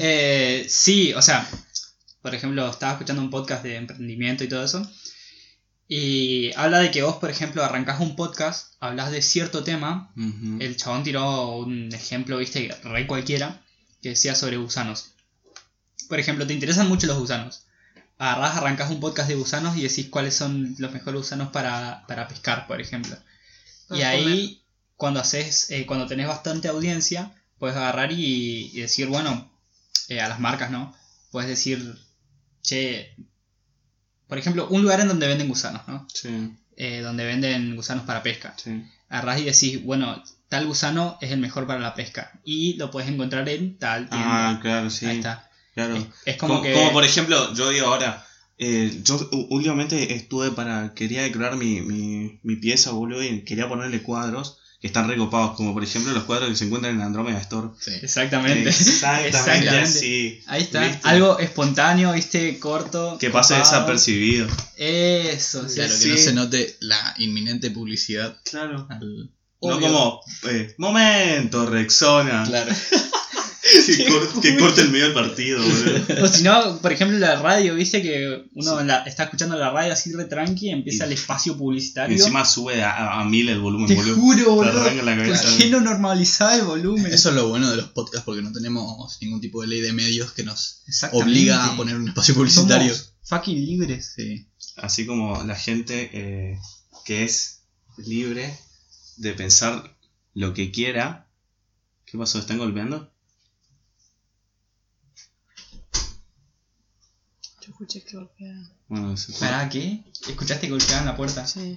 Eh, 0.00 0.66
sí, 0.68 1.14
o 1.14 1.22
sea, 1.22 1.48
por 2.20 2.34
ejemplo, 2.34 2.68
estaba 2.68 2.92
escuchando 2.92 3.22
un 3.22 3.30
podcast 3.30 3.62
de 3.62 3.76
emprendimiento 3.76 4.42
y 4.42 4.48
todo 4.48 4.64
eso. 4.64 4.82
Y 5.88 6.50
habla 6.56 6.80
de 6.80 6.90
que 6.90 7.02
vos, 7.02 7.16
por 7.16 7.30
ejemplo, 7.30 7.62
arrancás 7.62 8.00
un 8.00 8.16
podcast, 8.16 8.74
hablas 8.80 9.12
de 9.12 9.22
cierto 9.22 9.62
tema. 9.62 10.12
El 10.58 10.76
chabón 10.76 11.04
tiró 11.04 11.58
un 11.58 11.94
ejemplo, 11.94 12.38
viste, 12.38 12.76
re 12.82 13.06
cualquiera, 13.06 13.62
que 14.02 14.10
decía 14.10 14.34
sobre 14.34 14.56
gusanos. 14.56 15.12
Por 16.08 16.18
ejemplo, 16.18 16.46
te 16.46 16.54
interesan 16.54 16.88
mucho 16.88 17.06
los 17.06 17.18
gusanos. 17.18 17.65
Agarrás, 18.18 18.56
arrancás 18.56 18.90
un 18.90 19.00
podcast 19.00 19.28
de 19.28 19.34
gusanos 19.34 19.76
y 19.76 19.82
decís 19.82 20.08
cuáles 20.08 20.34
son 20.34 20.74
los 20.78 20.92
mejores 20.92 21.20
gusanos 21.20 21.48
para, 21.48 22.04
para 22.08 22.28
pescar, 22.28 22.66
por 22.66 22.80
ejemplo. 22.80 23.16
Y 23.90 24.02
ahí, 24.02 24.62
cuando 24.96 25.20
haces, 25.20 25.70
eh, 25.70 25.84
cuando 25.86 26.06
tenés 26.06 26.26
bastante 26.26 26.68
audiencia, 26.68 27.32
puedes 27.58 27.76
agarrar 27.76 28.12
y, 28.12 28.70
y 28.72 28.80
decir, 28.80 29.06
bueno, 29.08 29.50
eh, 30.08 30.20
a 30.20 30.28
las 30.28 30.40
marcas, 30.40 30.70
¿no? 30.70 30.94
Puedes 31.30 31.48
decir, 31.50 31.98
che, 32.62 33.14
por 34.28 34.38
ejemplo, 34.38 34.66
un 34.68 34.82
lugar 34.82 35.00
en 35.00 35.08
donde 35.08 35.26
venden 35.28 35.48
gusanos, 35.48 35.82
¿no? 35.86 36.06
Sí, 36.12 36.52
Eh, 36.76 37.00
donde 37.00 37.24
venden 37.24 37.76
gusanos 37.76 38.04
para 38.06 38.22
pesca. 38.22 38.54
sí. 38.56 38.82
Agarrás 39.08 39.38
y 39.40 39.44
decís, 39.44 39.84
bueno, 39.84 40.20
tal 40.48 40.66
gusano 40.66 41.16
es 41.20 41.30
el 41.30 41.38
mejor 41.38 41.66
para 41.68 41.78
la 41.78 41.94
pesca. 41.94 42.32
Y 42.44 42.74
lo 42.74 42.90
puedes 42.90 43.08
encontrar 43.08 43.48
en 43.48 43.78
tal 43.78 44.08
tienda. 44.08 44.48
Ah, 44.50 44.58
claro, 44.60 44.90
sí. 44.90 45.06
Ahí 45.06 45.18
está. 45.18 45.45
Claro. 45.76 45.94
Es, 45.96 46.06
es 46.24 46.36
como, 46.36 46.54
Como, 46.54 46.62
que. 46.64 46.72
como 46.72 46.92
por 46.92 47.04
ejemplo, 47.04 47.54
yo 47.54 47.68
digo 47.70 47.86
ahora, 47.86 48.26
eh, 48.58 49.00
yo 49.04 49.28
últimamente 49.50 50.14
estuve 50.14 50.50
para, 50.50 50.92
quería 50.94 51.22
decorar 51.22 51.54
mi, 51.56 51.82
mi, 51.82 52.40
mi 52.42 52.56
pieza, 52.56 52.90
boludo, 52.90 53.22
y 53.22 53.44
quería 53.44 53.68
ponerle 53.68 54.02
cuadros 54.02 54.58
que 54.80 54.86
están 54.88 55.08
recopados, 55.08 55.56
como 55.56 55.72
por 55.72 55.82
ejemplo 55.84 56.12
los 56.12 56.24
cuadros 56.24 56.50
que 56.50 56.56
se 56.56 56.64
encuentran 56.66 56.94
en 56.96 57.02
Andromeda 57.02 57.38
Store. 57.40 57.68
Sí. 57.80 57.92
Exactamente. 58.02 58.68
Exactamente, 58.70 59.28
Exactamente. 59.28 59.78
así. 59.80 60.40
Ahí 60.46 60.62
está. 60.62 60.80
¿Viste? 60.86 61.00
Algo 61.04 61.38
espontáneo, 61.38 62.12
viste, 62.12 62.58
corto. 62.58 63.16
Que 63.18 63.30
pase 63.30 63.54
copado. 63.54 63.70
desapercibido. 63.72 64.48
Eso, 64.76 65.68
sí. 65.68 65.76
Claro, 65.76 65.90
que 65.92 65.98
Sí. 65.98 66.08
no 66.10 66.16
se 66.18 66.32
note 66.34 66.76
la 66.80 67.14
inminente 67.18 67.70
publicidad. 67.70 68.38
Claro. 68.50 68.86
al- 68.90 69.30
No 69.62 69.80
como, 69.80 70.20
eh, 70.50 70.74
momento, 70.78 71.66
Rexona. 71.66 72.44
Claro. 72.46 72.72
Que, 73.96 74.04
cor- 74.06 74.40
que 74.40 74.56
corte 74.56 74.80
el 74.82 74.90
medio 74.90 75.06
del 75.06 75.14
partido, 75.14 75.60
boludo. 75.60 76.24
O 76.24 76.28
si 76.28 76.42
no, 76.44 76.78
por 76.80 76.92
ejemplo, 76.92 77.18
la 77.18 77.36
radio, 77.40 77.74
viste 77.74 78.00
que 78.02 78.44
uno 78.54 78.82
la- 78.84 79.02
está 79.04 79.24
escuchando 79.24 79.56
la 79.58 79.70
radio 79.70 79.92
así 79.92 80.12
re 80.12 80.24
tranqui 80.26 80.66
y 80.68 80.70
empieza 80.70 81.04
Y- 81.04 81.06
el 81.08 81.12
espacio 81.14 81.54
Y 81.54 81.56
publicitario. 81.56 82.16
encima 82.16 82.44
sube 82.44 82.82
a, 82.82 82.92
a- 82.92 83.20
a 83.20 83.24
mil 83.24 83.48
el 83.48 83.58
volumen, 83.60 83.88
Te 83.88 83.94
boludo. 83.96 84.14
juro, 84.16 84.54
boludo. 84.54 84.84
¿Por 84.84 85.56
qué 85.58 85.68
no 85.70 85.80
normalizás 85.80 86.60
el 86.60 86.64
volumen? 86.66 87.12
Eso 87.12 87.30
es 87.30 87.34
lo 87.34 87.48
bueno 87.48 87.68
de 87.70 87.76
los 87.76 87.88
podcasts 87.88 88.24
porque 88.24 88.42
no 88.42 88.52
tenemos 88.52 89.18
ningún 89.20 89.40
tipo 89.40 89.60
de 89.62 89.68
ley 89.68 89.80
de 89.80 89.92
medios 89.92 90.32
que 90.32 90.44
nos 90.44 90.82
obliga 91.12 91.64
a 91.66 91.76
poner 91.76 91.96
un 91.96 92.08
espacio 92.08 92.34
publicitario. 92.34 92.94
Somos 92.94 93.12
fucking 93.24 93.64
libres. 93.66 94.12
Sí. 94.14 94.46
Así 94.76 95.06
como 95.06 95.42
la 95.44 95.56
gente 95.56 96.10
eh, 96.12 96.58
que 97.04 97.24
es 97.24 97.62
libre 97.96 98.56
de 99.16 99.32
pensar 99.32 99.96
lo 100.34 100.54
que 100.54 100.70
quiera. 100.70 101.26
¿Qué 102.04 102.16
pasó? 102.18 102.38
¿Están 102.38 102.58
golpeando? 102.58 103.10
Yo 107.66 107.72
escuché 107.72 108.02
que 108.04 108.16
golpearon. 108.16 108.70
Bueno, 108.86 109.12
eso 109.12 109.32
fue. 109.32 109.48
¿Para 109.48 109.68
qué? 109.68 110.04
¿Escuchaste 110.28 110.68
que 110.68 110.72
golpeaban 110.72 111.04
la 111.04 111.16
puerta? 111.16 111.44
Sí. 111.44 111.76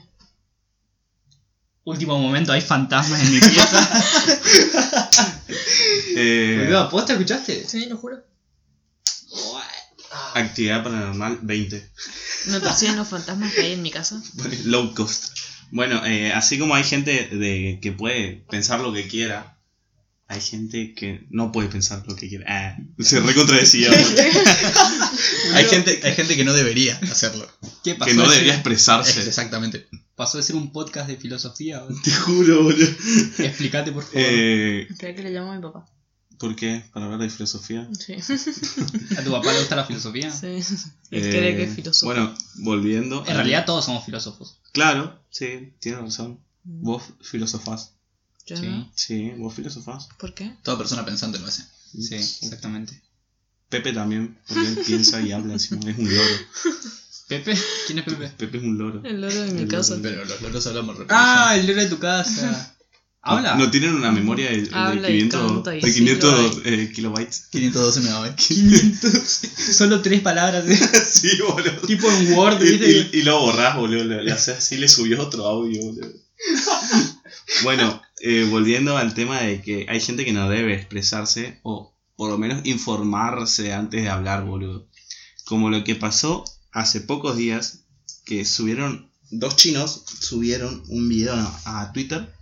Último 1.84 2.20
momento, 2.20 2.52
hay 2.52 2.62
fantasmas 2.62 3.22
en 3.22 3.34
mi 3.34 3.40
pieza. 3.40 4.04
Eh, 6.16 6.64
Boludo, 6.66 6.90
¿Vos 6.90 7.06
te 7.06 7.14
escuchaste? 7.14 7.68
Sí, 7.68 7.86
lo 7.86 7.98
juro. 7.98 8.18
actividad 10.34 10.84
paranormal 10.84 11.40
20. 11.42 11.92
Me 12.48 12.60
persiguen 12.60 12.98
los 12.98 13.08
fantasmas 13.08 13.54
que 13.54 13.62
hay 13.62 13.74
en 13.74 13.82
mi 13.82 13.90
casa. 13.90 14.22
Low 14.66 14.94
cost. 14.94 15.38
Bueno, 15.72 16.06
eh, 16.06 16.34
así 16.34 16.60
como 16.60 16.76
hay 16.76 16.84
gente 16.84 17.28
de, 17.28 17.80
que 17.82 17.92
puede 17.92 18.44
pensar 18.50 18.80
lo 18.82 18.92
que 18.92 19.08
quiera, 19.08 19.59
hay 20.32 20.40
gente 20.42 20.94
que 20.94 21.26
no 21.32 21.52
puede 21.52 21.68
pensar 21.70 22.04
lo 22.08 22.16
que 22.16 22.30
quiera. 22.30 22.46
Ah, 22.48 22.78
se 23.00 23.20
recontradecía. 23.20 23.90
Hay 25.54 25.66
gente, 25.66 26.00
hay 26.04 26.14
gente 26.14 26.36
que 26.36 26.44
no 26.46 26.54
debería 26.54 26.98
hacerlo. 27.12 27.48
¿Qué 27.84 27.96
pasó? 27.96 28.12
que 28.12 28.16
no 28.16 28.24
de 28.24 28.30
debería 28.30 28.54
ser, 28.54 28.60
expresarse. 28.60 29.28
Exactamente. 29.28 29.88
pasó 30.16 30.38
de 30.38 30.44
ser 30.44 30.56
un 30.56 30.72
podcast 30.72 31.08
de 31.08 31.18
filosofía. 31.18 31.80
boludo. 31.82 32.02
Te 32.04 32.12
juro, 32.12 32.64
boludo. 32.64 32.88
Explícate, 33.40 33.92
por 33.92 34.04
favor. 34.04 34.22
Eh, 34.22 34.88
Espera 34.90 35.16
que 35.16 35.24
le 35.24 35.32
llamo 35.32 35.52
a 35.52 35.56
mi 35.56 35.62
papá. 35.62 35.86
¿Por 36.38 36.56
qué? 36.56 36.84
¿Para 36.94 37.06
hablar 37.06 37.20
de 37.22 37.30
filosofía? 37.30 37.90
Sí. 38.00 38.14
¿A 39.18 39.24
tu 39.24 39.32
papá 39.32 39.52
le 39.52 39.60
gusta 39.60 39.76
la 39.76 39.86
filosofía? 39.86 40.32
sí. 40.32 40.46
Él 40.48 41.24
Eh, 41.26 41.30
cree 41.30 41.56
que 41.58 41.64
es 41.64 41.74
filósofo. 41.76 42.06
Bueno, 42.14 42.34
volviendo. 42.58 43.26
En 43.28 43.36
realidad 43.36 43.66
todos 43.66 43.84
somos 43.86 44.06
filósofos. 44.06 44.60
Claro, 44.72 45.20
sí, 45.32 45.74
tienes 45.80 46.02
razón. 46.02 46.40
Mm. 46.64 46.84
Vos 46.84 47.04
filosofás. 47.22 47.96
Yo 48.50 48.58
Sí. 48.58 48.66
no. 48.68 48.92
Sí, 48.96 49.32
vos 49.38 49.54
filosofás. 49.54 50.08
¿Por 50.18 50.34
qué? 50.34 50.52
Toda 50.64 50.78
persona 50.78 51.06
pensante 51.06 51.38
lo 51.40 51.46
hace. 51.48 51.64
Sí, 52.00 52.16
exactamente. 52.16 53.02
Pepe 53.70 53.94
también, 53.94 54.40
porque 54.48 54.68
él 54.68 54.80
piensa 54.86 55.22
y 55.22 55.32
habla 55.32 55.54
encima. 55.54 55.82
Es 55.90 55.98
un 55.98 56.10
loro. 56.14 56.36
¿Pepe? 57.28 57.56
¿Quién 57.86 58.00
es 58.00 58.06
Pepe? 58.06 58.28
Pepe 58.30 58.58
es 58.58 58.64
un 58.64 58.78
loro. 58.80 59.02
El 59.04 59.22
loro 59.22 59.42
de 59.44 59.52
mi 59.52 59.62
El 59.62 59.68
casa. 59.68 59.96
loro. 59.96 60.02
Pero 60.10 60.26
los 60.26 60.42
loros 60.42 60.66
hablamos 60.68 60.98
rápido. 60.98 61.16
Ah, 61.20 61.56
el 61.56 61.68
loro 61.68 61.82
de 61.82 61.88
tu 61.88 62.00
casa. 62.00 62.76
Habla. 63.22 63.56
No 63.56 63.70
tienen 63.70 63.94
una 63.96 64.12
memoria 64.14 64.50
de, 64.50 64.62
de 64.64 64.70
Habla 64.74 65.10
y 65.10 65.18
500, 65.30 65.52
canta 65.52 65.76
y 65.76 65.82
de 65.82 65.88
sí, 65.92 66.00
500 66.00 66.56
lo 66.56 66.66
eh, 66.66 66.92
kilobytes. 66.92 67.48
512 67.52 68.00
megabytes. 68.00 68.48
500. 68.48 69.12
Solo 69.76 70.02
tres 70.02 70.22
palabras. 70.22 70.66
¿eh? 70.68 70.78
sí, 71.06 71.30
boludo. 71.48 71.82
tipo 71.86 72.10
en 72.10 72.34
Word, 72.34 72.64
Y, 72.64 72.70
¿viste? 72.78 73.10
y- 73.14 73.20
y 73.20 73.22
lo 73.24 73.42
borrás, 73.42 73.76
boludo. 73.76 74.06
Le, 74.06 74.24
le 74.24 74.32
haces 74.32 74.58
así, 74.58 74.78
le 74.78 74.88
subió 74.88 75.22
otro 75.22 75.46
audio, 75.46 75.82
boludo. 75.84 76.08
bueno, 77.64 78.02
eh, 78.22 78.48
volviendo 78.50 78.98
al 78.98 79.14
tema 79.14 79.40
de 79.42 79.62
que 79.62 79.86
hay 79.90 80.00
gente 80.02 80.26
que 80.26 80.34
no 80.34 80.50
debe 80.50 80.74
expresarse 80.74 81.60
o 81.64 81.96
por 82.16 82.30
lo 82.30 82.38
menos 82.38 82.66
informarse 82.66 83.74
antes 83.74 84.04
de 84.04 84.10
hablar, 84.10 84.46
boludo. 84.46 84.88
Como 85.46 85.70
lo 85.70 85.84
que 85.84 85.96
pasó 85.96 86.44
hace 86.72 87.02
pocos 87.02 87.38
días, 87.38 87.86
que 88.26 88.46
subieron, 88.46 89.10
dos 89.32 89.56
chinos 89.56 90.04
subieron 90.20 90.84
un 90.90 91.08
video 91.08 91.34
a, 91.66 91.92
Twitter 91.94 92.34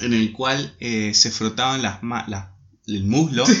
en 0.00 0.14
el 0.14 0.32
cual 0.32 0.74
eh, 0.80 1.12
se 1.14 1.30
frotaban 1.30 1.82
las, 1.82 2.02
ma- 2.02 2.56
el 2.86 3.04
muslo. 3.04 3.44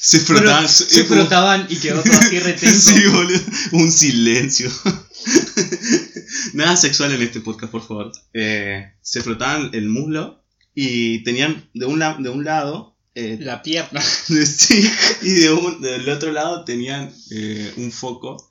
se 0.00 0.20
frotaban. 0.20 0.68
se 0.68 1.00
eh, 1.00 1.04
frotaban 1.04 1.66
y 1.68 1.76
quedó 1.76 2.02
todo 2.02 2.18
así 2.18 2.38
retenso. 2.40 2.90
Sí, 2.94 3.06
boludo. 3.08 3.40
Un 3.72 3.90
silencio. 3.92 4.70
Nada 6.54 6.76
sexual 6.76 7.12
en 7.12 7.22
este 7.22 7.40
podcast, 7.40 7.70
por 7.72 7.86
favor. 7.86 8.12
Eh, 8.32 8.92
se 9.02 9.22
frotaban 9.22 9.70
el 9.74 9.88
muslo 9.88 10.42
y 10.74 11.22
tenían 11.24 11.68
de 11.74 11.86
un, 11.86 11.98
la- 11.98 12.16
de 12.18 12.28
un 12.30 12.44
lado. 12.44 12.96
eh, 13.14 13.38
La 13.40 13.62
pierna. 13.62 14.00
sí, 14.46 14.88
y 15.22 15.30
de 15.30 15.52
un- 15.52 15.80
del 15.80 16.08
otro 16.08 16.32
lado 16.32 16.64
tenían 16.64 17.12
eh, 17.30 17.72
un 17.76 17.92
foco. 17.92 18.50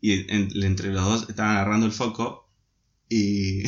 Y 0.00 0.30
en- 0.32 0.50
entre 0.62 0.90
los 0.92 1.04
dos 1.04 1.26
estaban 1.28 1.52
agarrando 1.56 1.86
el 1.86 1.92
foco. 1.92 2.48
Y 3.08 3.64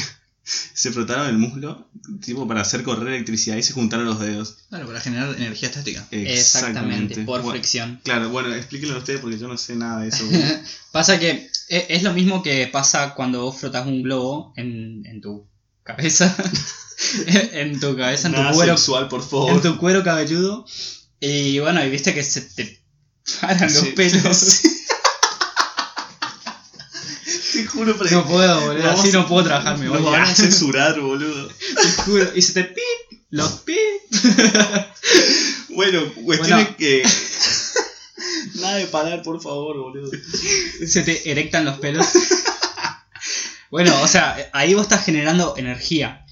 se 0.74 0.92
frotaron 0.92 1.28
el 1.28 1.38
muslo, 1.38 1.88
tipo 2.24 2.46
para 2.46 2.60
hacer 2.60 2.82
correr 2.84 3.08
electricidad 3.14 3.56
y 3.56 3.62
se 3.62 3.72
juntaron 3.72 4.06
los 4.06 4.20
dedos. 4.20 4.58
Claro, 4.68 4.86
para 4.86 5.00
generar 5.00 5.34
energía 5.36 5.68
estática. 5.68 6.06
Exactamente, 6.12 7.16
por 7.24 7.40
Bueno, 7.40 7.50
fricción. 7.50 8.00
Claro, 8.04 8.30
bueno, 8.30 8.54
explíquenlo 8.54 8.98
ustedes 8.98 9.20
porque 9.20 9.38
yo 9.38 9.48
no 9.48 9.58
sé 9.58 9.74
nada 9.76 10.02
de 10.02 10.08
eso. 10.08 10.24
Pasa 10.92 11.18
que 11.18 11.50
e- 11.68 11.86
es 11.88 12.02
lo 12.02 12.12
mismo 12.12 12.42
que 12.42 12.68
pasa 12.68 13.14
cuando 13.14 13.42
vos 13.42 13.58
frotas 13.58 13.86
un 13.86 14.02
globo 14.02 14.52
en, 14.56 15.04
en 15.06 15.20
tu 15.20 15.46
cabeza. 15.82 16.34
en 17.52 17.78
tu 17.80 17.96
cabeza, 17.96 18.28
en 18.28 18.34
tu 18.34 18.42
cuero. 18.56 18.76
sexual, 18.76 19.08
por 19.08 19.22
favor. 19.28 19.50
En 19.52 19.60
tu 19.62 19.76
cuero 19.78 20.02
cabelludo. 20.04 20.64
Y 21.20 21.58
bueno, 21.58 21.84
y 21.84 21.90
viste 21.90 22.14
que 22.14 22.22
se 22.22 22.42
te 22.42 22.80
paran 23.40 23.62
los 23.72 23.72
Sí, 23.72 23.92
pelos. 23.96 24.36
sí. 24.36 24.68
Te 27.56 27.66
juro, 27.66 27.94
No 28.10 28.26
puedo, 28.26 28.60
boludo. 28.66 28.90
Así 28.90 29.10
no 29.12 29.26
puedo 29.26 29.44
trabajar, 29.46 29.78
me 29.78 29.86
nos 29.86 30.00
voy 30.02 30.12
van 30.12 30.22
a 30.22 30.34
censurar, 30.34 31.00
boludo. 31.00 31.48
Te 31.82 32.02
juro. 32.02 32.30
Y 32.34 32.42
se 32.42 32.52
te 32.52 32.64
pip, 32.64 33.20
los 33.30 33.52
pip. 33.60 33.76
Bueno, 35.70 36.00
cuestión 36.24 36.58
Bueno. 36.58 36.70
es 36.70 36.76
que. 36.76 37.02
Nada 38.60 38.76
de 38.76 38.86
parar, 38.86 39.22
por 39.22 39.40
favor, 39.42 39.76
boludo. 39.78 40.10
Se 40.86 41.02
te 41.02 41.30
erectan 41.30 41.64
los 41.66 41.78
pelos. 41.78 42.06
bueno, 43.70 44.00
o 44.02 44.08
sea, 44.08 44.36
ahí 44.52 44.74
vos 44.74 44.84
estás 44.84 45.04
generando 45.04 45.54
energía. 45.56 46.24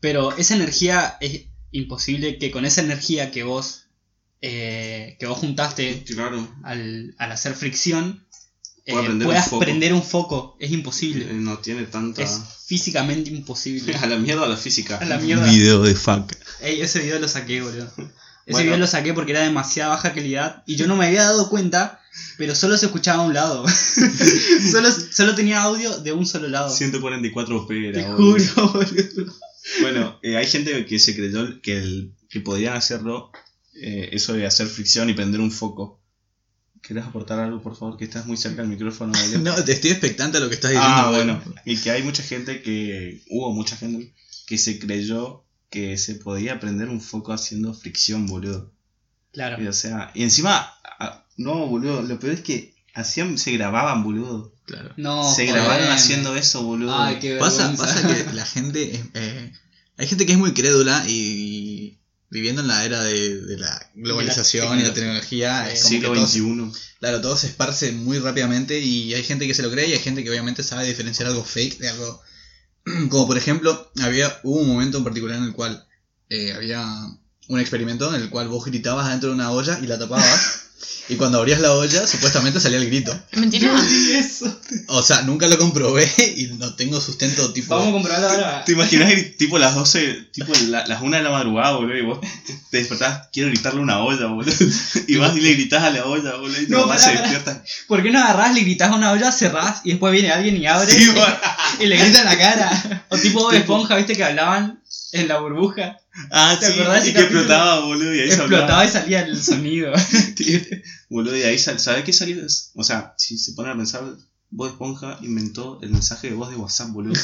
Pero 0.00 0.36
esa 0.36 0.54
energía 0.54 1.16
es 1.20 1.46
imposible 1.72 2.38
que 2.38 2.50
con 2.50 2.64
esa 2.64 2.82
energía 2.82 3.30
que 3.32 3.42
vos, 3.42 3.86
eh, 4.42 5.16
que 5.18 5.26
vos 5.26 5.38
juntaste 5.38 6.04
Claro. 6.04 6.46
al, 6.62 7.14
al 7.18 7.32
hacer 7.32 7.54
fricción, 7.54 8.23
eh, 8.86 8.92
prender 8.92 9.12
un 9.12 9.24
puedas 9.24 9.48
foco. 9.48 9.58
prender 9.60 9.92
un 9.94 10.02
foco. 10.02 10.56
Es 10.60 10.70
imposible. 10.70 11.32
No 11.32 11.58
tiene 11.58 11.84
tanta. 11.84 12.22
Es 12.22 12.40
físicamente 12.66 13.30
imposible. 13.30 13.94
A 14.02 14.06
la 14.06 14.16
mierda 14.18 14.46
la 14.46 14.56
física. 14.56 14.96
A 15.00 15.04
la 15.04 15.18
mierda. 15.18 15.44
Video 15.50 15.82
de 15.82 15.94
fuck. 15.94 16.32
Ey, 16.60 16.80
ese 16.80 17.00
video 17.00 17.18
lo 17.18 17.28
saqué, 17.28 17.60
boludo. 17.62 17.84
Ese 18.46 18.52
Bueno. 18.52 18.64
video 18.64 18.78
lo 18.78 18.86
saqué 18.86 19.14
porque 19.14 19.32
era 19.32 19.40
de 19.40 19.46
demasiada 19.46 19.90
baja 19.90 20.12
calidad 20.12 20.62
y 20.66 20.76
yo 20.76 20.86
no 20.86 20.96
me 20.96 21.06
había 21.06 21.22
dado 21.22 21.48
cuenta, 21.48 22.00
pero 22.36 22.54
solo 22.54 22.76
se 22.76 22.86
escuchaba 22.86 23.22
a 23.22 23.26
un 23.26 23.32
lado. 23.32 23.64
solo, 24.70 24.90
solo 24.92 25.34
tenía 25.34 25.62
audio 25.62 25.98
de 26.00 26.12
un 26.12 26.26
solo 26.26 26.48
lado. 26.48 26.68
144p 26.74 27.66
Te 27.68 27.88
era, 28.00 28.14
boludo. 28.14 28.44
juro, 28.48 28.72
boludo. 28.74 29.34
Bueno, 29.80 30.18
eh, 30.22 30.36
hay 30.36 30.46
gente 30.46 30.84
que 30.84 30.98
se 30.98 31.16
creyó 31.16 31.62
que, 31.62 31.78
el, 31.78 32.12
que 32.28 32.40
podían 32.40 32.76
hacerlo, 32.76 33.30
eh, 33.80 34.10
eso 34.12 34.34
de 34.34 34.46
hacer 34.46 34.66
fricción 34.66 35.08
y 35.08 35.14
prender 35.14 35.40
un 35.40 35.50
foco. 35.50 36.02
¿Querés 36.86 37.04
aportar 37.04 37.38
algo, 37.38 37.62
por 37.62 37.76
favor? 37.76 37.96
Que 37.96 38.04
estás 38.04 38.26
muy 38.26 38.36
cerca 38.36 38.60
del 38.62 38.70
micrófono. 38.70 39.12
Gabriel? 39.16 39.42
No, 39.42 39.54
te 39.64 39.72
estoy 39.72 39.90
expectante 39.90 40.36
a 40.36 40.40
lo 40.40 40.48
que 40.48 40.54
estás 40.56 40.70
diciendo. 40.72 40.94
Ah, 40.96 41.10
bueno. 41.10 41.42
Y 41.64 41.76
que 41.78 41.90
hay 41.90 42.02
mucha 42.02 42.22
gente 42.22 42.60
que. 42.62 43.22
Hubo 43.30 43.52
mucha 43.54 43.76
gente 43.76 44.12
que 44.46 44.58
se 44.58 44.78
creyó 44.78 45.44
que 45.70 45.96
se 45.98 46.14
podía 46.16 46.60
prender 46.60 46.88
un 46.88 47.00
foco 47.00 47.32
haciendo 47.32 47.72
fricción, 47.74 48.26
boludo. 48.26 48.70
Claro. 49.32 49.62
Y, 49.62 49.66
o 49.66 49.72
sea, 49.72 50.10
y 50.14 50.22
encima. 50.22 50.72
ah, 51.00 51.24
No, 51.36 51.66
boludo. 51.66 52.02
Lo 52.02 52.18
peor 52.20 52.34
es 52.34 52.40
que 52.42 52.74
hacían, 52.94 53.38
se 53.38 53.52
grababan, 53.52 54.04
boludo. 54.04 54.52
Claro. 54.66 54.92
No, 54.96 55.24
se 55.34 55.46
joder. 55.48 55.62
grabaron 55.62 55.88
haciendo 55.88 56.36
eso, 56.36 56.62
boludo. 56.62 56.96
Ay, 56.96 57.18
qué 57.20 57.36
Pasa, 57.36 57.68
vergüenza. 57.68 57.94
pasa 58.02 58.08
que 58.26 58.32
la 58.34 58.44
gente. 58.56 59.02
eh, 59.14 59.52
hay 59.96 60.06
gente 60.06 60.26
que 60.26 60.32
es 60.32 60.38
muy 60.38 60.52
crédula 60.52 61.04
y. 61.08 61.73
Viviendo 62.34 62.62
en 62.62 62.66
la 62.66 62.84
era 62.84 63.00
de, 63.04 63.42
de 63.42 63.56
la 63.56 63.90
globalización 63.94 64.80
y 64.80 64.82
la 64.82 64.92
tecnología, 64.92 65.70
es 65.70 65.82
como 65.82 65.90
Siglo 65.90 66.14
todo, 66.14 66.26
XXI. 66.26 66.72
claro, 66.98 67.20
todo 67.20 67.36
se 67.36 67.46
esparce 67.46 67.92
muy 67.92 68.18
rápidamente 68.18 68.80
y 68.80 69.14
hay 69.14 69.22
gente 69.22 69.46
que 69.46 69.54
se 69.54 69.62
lo 69.62 69.70
cree 69.70 69.86
y 69.86 69.92
hay 69.92 70.00
gente 70.00 70.24
que 70.24 70.30
obviamente 70.30 70.64
sabe 70.64 70.84
diferenciar 70.84 71.28
algo 71.28 71.44
fake 71.44 71.78
de 71.78 71.90
algo. 71.90 72.20
Como 73.08 73.28
por 73.28 73.38
ejemplo, 73.38 73.88
había 74.02 74.40
hubo 74.42 74.62
un 74.62 74.66
momento 74.66 74.98
en 74.98 75.04
particular 75.04 75.36
en 75.36 75.44
el 75.44 75.52
cual 75.52 75.86
eh, 76.28 76.52
había 76.52 76.84
un 77.46 77.60
experimento 77.60 78.12
en 78.12 78.20
el 78.20 78.30
cual 78.30 78.48
vos 78.48 78.64
gritabas 78.64 79.06
adentro 79.06 79.28
de 79.28 79.36
una 79.36 79.52
olla 79.52 79.78
y 79.80 79.86
la 79.86 79.96
tapabas. 79.96 80.62
y 81.08 81.16
cuando 81.16 81.38
abrías 81.38 81.60
la 81.60 81.72
olla, 81.74 82.06
supuestamente 82.06 82.60
salía 82.60 82.78
el 82.78 82.86
grito. 82.86 83.14
Mentira. 83.32 83.70
eso. 84.14 84.58
O 84.88 85.02
sea, 85.02 85.22
nunca 85.22 85.46
lo 85.48 85.58
comprobé 85.58 86.10
y 86.36 86.46
no 86.58 86.74
tengo 86.76 87.00
sustento 87.00 87.52
tipo. 87.52 87.74
Vamos 87.74 87.88
a 87.90 87.92
comprobarlo 87.92 88.28
ahora. 88.28 88.64
¿Te 88.64 88.72
imaginas 88.72 89.10
gri- 89.12 89.36
tipo 89.36 89.58
las 89.58 89.74
12, 89.74 90.28
tipo 90.32 90.52
la- 90.68 90.86
las 90.86 91.02
1 91.02 91.16
de 91.16 91.22
la 91.22 91.30
madrugada, 91.30 91.76
boludo? 91.76 91.96
Y 91.98 92.02
vos 92.02 92.18
te 92.70 92.78
despertás, 92.78 93.28
quiero 93.32 93.50
gritarle 93.50 93.80
una 93.80 94.02
olla, 94.02 94.26
boludo. 94.26 94.52
Y 95.06 95.16
vas 95.16 95.36
y 95.36 95.40
le 95.40 95.52
gritás 95.54 95.82
a 95.84 95.90
la 95.90 96.06
olla, 96.06 96.36
boludo. 96.36 96.60
Y 96.60 96.66
tu 96.66 96.72
No, 96.72 96.86
pará, 96.86 96.98
se 96.98 97.12
despierta. 97.12 97.62
¿Por 97.86 98.02
qué 98.02 98.10
no 98.10 98.20
agarrás, 98.20 98.54
le 98.54 98.60
gritás 98.62 98.90
a 98.90 98.94
una 98.94 99.12
olla, 99.12 99.30
cerrás 99.30 99.80
y 99.84 99.90
después 99.90 100.12
viene 100.12 100.30
alguien 100.30 100.56
y 100.56 100.66
abre 100.66 100.90
Sí, 100.90 101.10
y, 101.80 101.86
le 101.86 101.96
grita 101.98 102.20
en 102.20 102.24
la 102.24 102.38
cara? 102.38 103.04
O 103.10 103.18
tipo 103.18 103.40
Bob 103.40 103.52
Esponja, 103.52 103.96
¿viste 103.96 104.16
que 104.16 104.24
hablaban 104.24 104.80
en 105.12 105.28
la 105.28 105.38
burbuja? 105.38 105.98
Ah, 106.30 106.56
¿Te 106.60 106.66
sí, 106.66 106.72
acordás 106.80 107.08
y 107.08 107.12
que 107.12 107.20
explotaba, 107.20 107.80
boludo. 107.86 108.14
Y 108.14 108.20
ahí 108.20 108.28
Explotaba 108.28 108.84
y 108.84 108.88
salía 108.88 109.22
el 109.22 109.42
sonido. 109.42 109.92
Boludo, 111.10 111.36
y 111.36 111.42
ahí 111.42 111.58
sal, 111.58 111.78
¿sabes 111.80 112.04
qué 112.04 112.12
salió? 112.12 112.36
O 112.74 112.84
sea, 112.84 113.14
si 113.18 113.36
se 113.38 113.52
ponen 113.52 113.72
a 113.72 113.76
pensar, 113.76 114.02
Bob 114.50 114.68
Esponja 114.68 115.18
inventó 115.22 115.78
el 115.82 115.90
mensaje 115.90 116.28
de 116.30 116.34
voz 116.34 116.50
de 116.50 116.56
WhatsApp, 116.56 116.90
boludo. 116.90 117.20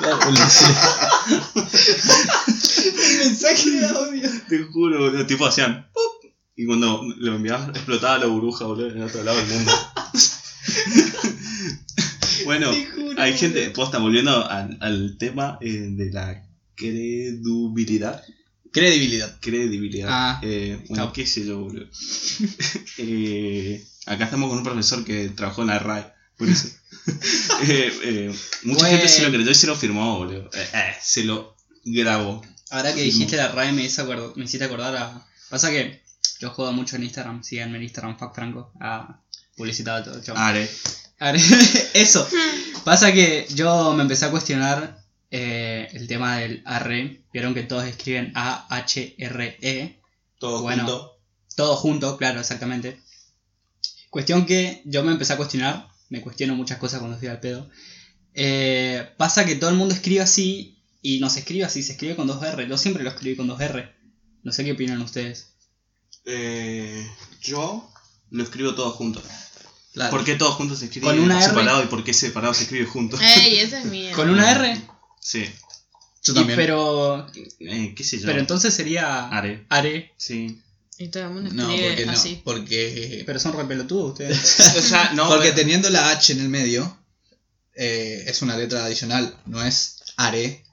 El- 0.00 0.08
el 2.94 3.18
mensaje 3.18 3.70
de 3.70 3.86
audio. 3.86 4.30
Te 4.48 4.62
juro, 4.64 4.98
boludo. 5.00 5.26
Tipo 5.26 5.46
hacían 5.46 5.88
¡pop! 5.92 6.24
Y 6.56 6.66
cuando 6.66 7.02
lo 7.18 7.36
enviabas, 7.36 7.68
explotaba 7.70 8.18
la 8.18 8.26
burbuja, 8.26 8.64
boludo, 8.66 8.90
en 8.90 9.02
otro 9.02 9.22
lado 9.22 9.38
del 9.38 9.46
mundo. 9.48 9.72
bueno, 12.44 12.70
juro, 12.94 13.20
hay 13.22 13.36
gente, 13.36 13.70
posta, 13.70 13.98
volviendo 13.98 14.48
al, 14.48 14.76
al 14.80 15.16
tema 15.18 15.58
eh, 15.60 15.88
de 15.90 16.10
la 16.12 16.42
credibilidad. 16.78 18.22
Credibilidad. 18.72 19.36
Credibilidad. 19.40 20.08
Ah, 20.10 20.40
eh, 20.42 20.84
bueno, 20.88 21.12
qué 21.12 21.26
sé 21.26 21.44
yo, 21.46 21.58
boludo. 21.60 21.86
Eh, 22.98 23.84
acá 24.06 24.24
estamos 24.24 24.48
con 24.48 24.58
un 24.58 24.64
profesor 24.64 25.04
que 25.04 25.28
trabajó 25.30 25.62
en 25.62 25.68
la 25.68 25.78
RAE. 25.78 26.12
Por 26.36 26.48
eso. 26.48 26.68
Eh, 27.60 28.32
mucha 28.62 28.80
Bueno. 28.82 28.96
gente 28.98 29.08
se 29.08 29.22
lo 29.22 29.30
creyó 29.32 29.50
y 29.50 29.54
se 29.54 29.66
lo 29.66 29.74
firmó, 29.74 30.18
boludo. 30.18 30.48
Se 31.02 31.24
lo 31.24 31.56
grabó. 31.84 32.42
Ahora 32.70 32.94
que 32.94 33.02
dijiste 33.02 33.36
la 33.36 33.48
RAE 33.48 33.72
me, 33.72 33.86
acuerdo- 33.86 34.32
me 34.36 34.44
hiciste 34.44 34.64
acordar 34.64 34.94
a... 34.96 35.26
Pasa 35.48 35.70
que 35.70 36.02
yo 36.38 36.50
juego 36.50 36.72
mucho 36.72 36.96
en 36.96 37.04
Instagram, 37.04 37.42
síganme 37.42 37.78
en 37.78 37.84
Instagram, 37.84 38.18
Fuck 38.18 38.34
Franco, 38.34 38.72
a 38.80 39.22
publicitar 39.56 40.04
todo, 40.04 40.22
chao. 40.22 40.36
Are. 40.36 40.68
Eso. 41.94 42.28
Pasa 42.84 43.12
que 43.12 43.46
yo 43.54 43.92
me 43.94 44.02
empecé 44.02 44.26
a 44.26 44.30
cuestionar 44.30 45.02
eh, 45.30 45.88
el 45.92 46.06
tema 46.08 46.38
del 46.38 46.62
arre. 46.64 47.22
Vieron 47.32 47.54
que 47.54 47.62
todos 47.62 47.84
escriben 47.84 48.32
A-H-R-E. 48.34 50.00
Todo 50.38 50.62
Bueno. 50.62 50.84
junto. 50.84 51.18
Todo 51.56 51.76
junto, 51.76 52.16
claro, 52.16 52.40
exactamente. 52.40 53.00
Cuestión 54.10 54.46
que 54.46 54.82
yo 54.84 55.02
me 55.02 55.12
empecé 55.12 55.32
a 55.32 55.36
cuestionar. 55.36 55.88
Me 56.08 56.20
cuestiono 56.22 56.54
muchas 56.54 56.78
cosas 56.78 57.00
cuando 57.00 57.16
estoy 57.16 57.28
al 57.28 57.40
pedo. 57.40 57.68
Eh, 58.34 59.06
pasa 59.16 59.44
que 59.44 59.56
todo 59.56 59.70
el 59.70 59.76
mundo 59.76 59.94
escribe 59.94 60.20
así 60.20 60.78
y 61.02 61.18
no 61.20 61.28
se 61.28 61.40
escribe 61.40 61.64
así, 61.64 61.82
se 61.82 61.92
escribe 61.92 62.16
con 62.16 62.26
dos 62.26 62.42
R. 62.42 62.66
Yo 62.68 62.78
siempre 62.78 63.02
lo 63.02 63.10
escribí 63.10 63.36
con 63.36 63.46
dos 63.48 63.60
R. 63.60 63.92
No 64.44 64.52
sé 64.52 64.64
qué 64.64 64.72
opinan 64.72 65.02
ustedes. 65.02 65.54
Eh, 66.24 67.06
yo 67.42 67.90
lo 68.30 68.42
escribo 68.42 68.74
todo 68.74 68.90
junto. 68.92 69.22
Claro. 69.92 70.10
¿Por 70.10 70.24
qué 70.24 70.36
todo 70.36 70.52
junto 70.52 70.76
se 70.76 70.84
escribe 70.86 71.06
Con 71.06 71.18
una 71.18 71.38
R. 71.38 71.46
separado 71.48 71.82
y 71.82 71.86
por 71.86 72.04
qué 72.04 72.14
separado 72.14 72.54
se 72.54 72.62
escribe 72.64 72.86
junto? 72.86 73.18
Ey, 73.20 73.58
esa 73.58 73.80
es 73.80 73.86
mía. 73.86 74.12
¿Con 74.14 74.30
una 74.30 74.50
R? 74.52 74.80
Sí. 75.20 75.44
Yo 76.24 76.32
Y 76.32 76.36
también. 76.36 76.56
pero, 76.56 77.26
Eh, 77.60 77.94
¿Qué 77.96 78.04
sé 78.04 78.18
yo? 78.18 78.26
pero 78.26 78.40
entonces 78.40 78.74
sería 78.74 79.28
Are. 79.28 79.64
are. 79.68 80.12
Sí. 80.16 80.60
Y 80.98 81.08
todo 81.08 81.24
el 81.24 81.30
mundo 81.30 81.50
no, 81.52 81.70
escribe 81.70 81.88
porque 81.90 82.06
no. 82.06 82.12
así. 82.12 82.40
Porque, 82.44 83.22
Pero 83.24 83.38
son 83.38 83.52
re 83.56 83.64
pelotudos 83.66 84.12
ustedes. 84.12 84.60
o 84.76 84.82
sea, 84.82 85.12
no. 85.14 85.28
porque 85.28 85.50
pero- 85.50 85.56
teniendo 85.56 85.90
la 85.90 86.10
H 86.10 86.32
en 86.32 86.40
el 86.40 86.48
medio, 86.48 86.98
eh, 87.76 88.24
es 88.26 88.42
una 88.42 88.56
letra 88.56 88.84
adicional. 88.84 89.36
No 89.46 89.62
es 89.64 89.98
are 90.16 90.64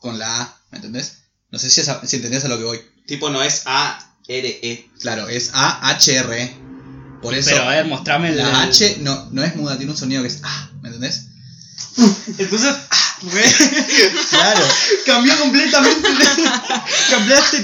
con 0.00 0.18
la 0.18 0.42
A. 0.42 0.60
¿Me 0.70 0.76
entendés? 0.78 1.18
No 1.50 1.58
sé 1.58 1.70
si, 1.70 1.82
si 1.82 2.16
entendés 2.16 2.44
a 2.44 2.48
lo 2.48 2.58
que 2.58 2.64
voy. 2.64 2.80
Tipo, 3.06 3.30
no 3.30 3.42
es 3.42 3.62
A-R-E. 3.66 4.88
Claro, 5.00 5.28
es 5.28 5.50
A-H-R. 5.52 6.54
Por 7.20 7.34
eso. 7.34 7.50
Pero 7.50 7.62
a 7.64 7.68
ver, 7.70 7.86
mostrame 7.86 8.28
el- 8.28 8.36
La 8.38 8.62
H 8.62 8.98
no, 9.00 9.28
no 9.32 9.42
es 9.42 9.56
muda, 9.56 9.76
tiene 9.76 9.90
un 9.92 9.98
sonido 9.98 10.22
que 10.22 10.28
es 10.28 10.40
A. 10.44 10.70
¿Me 10.82 10.88
entendés? 10.88 11.26
Entonces, 12.38 12.74
Claro. 14.30 14.60
Cambió 15.06 15.38
completamente. 15.38 16.08
Cambiaste 17.10 17.62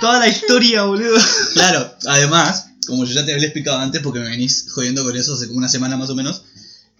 toda 0.00 0.20
la 0.20 0.28
historia, 0.28 0.84
boludo. 0.84 1.18
Claro, 1.54 1.96
además, 2.06 2.66
como 2.86 3.04
yo 3.04 3.14
ya 3.14 3.24
te 3.24 3.32
había 3.32 3.46
explicado 3.46 3.78
antes, 3.78 4.02
porque 4.02 4.20
me 4.20 4.30
venís 4.30 4.66
jodiendo 4.72 5.04
con 5.04 5.16
eso 5.16 5.34
hace 5.34 5.46
como 5.46 5.58
una 5.58 5.68
semana 5.68 5.96
más 5.96 6.10
o 6.10 6.14
menos, 6.14 6.42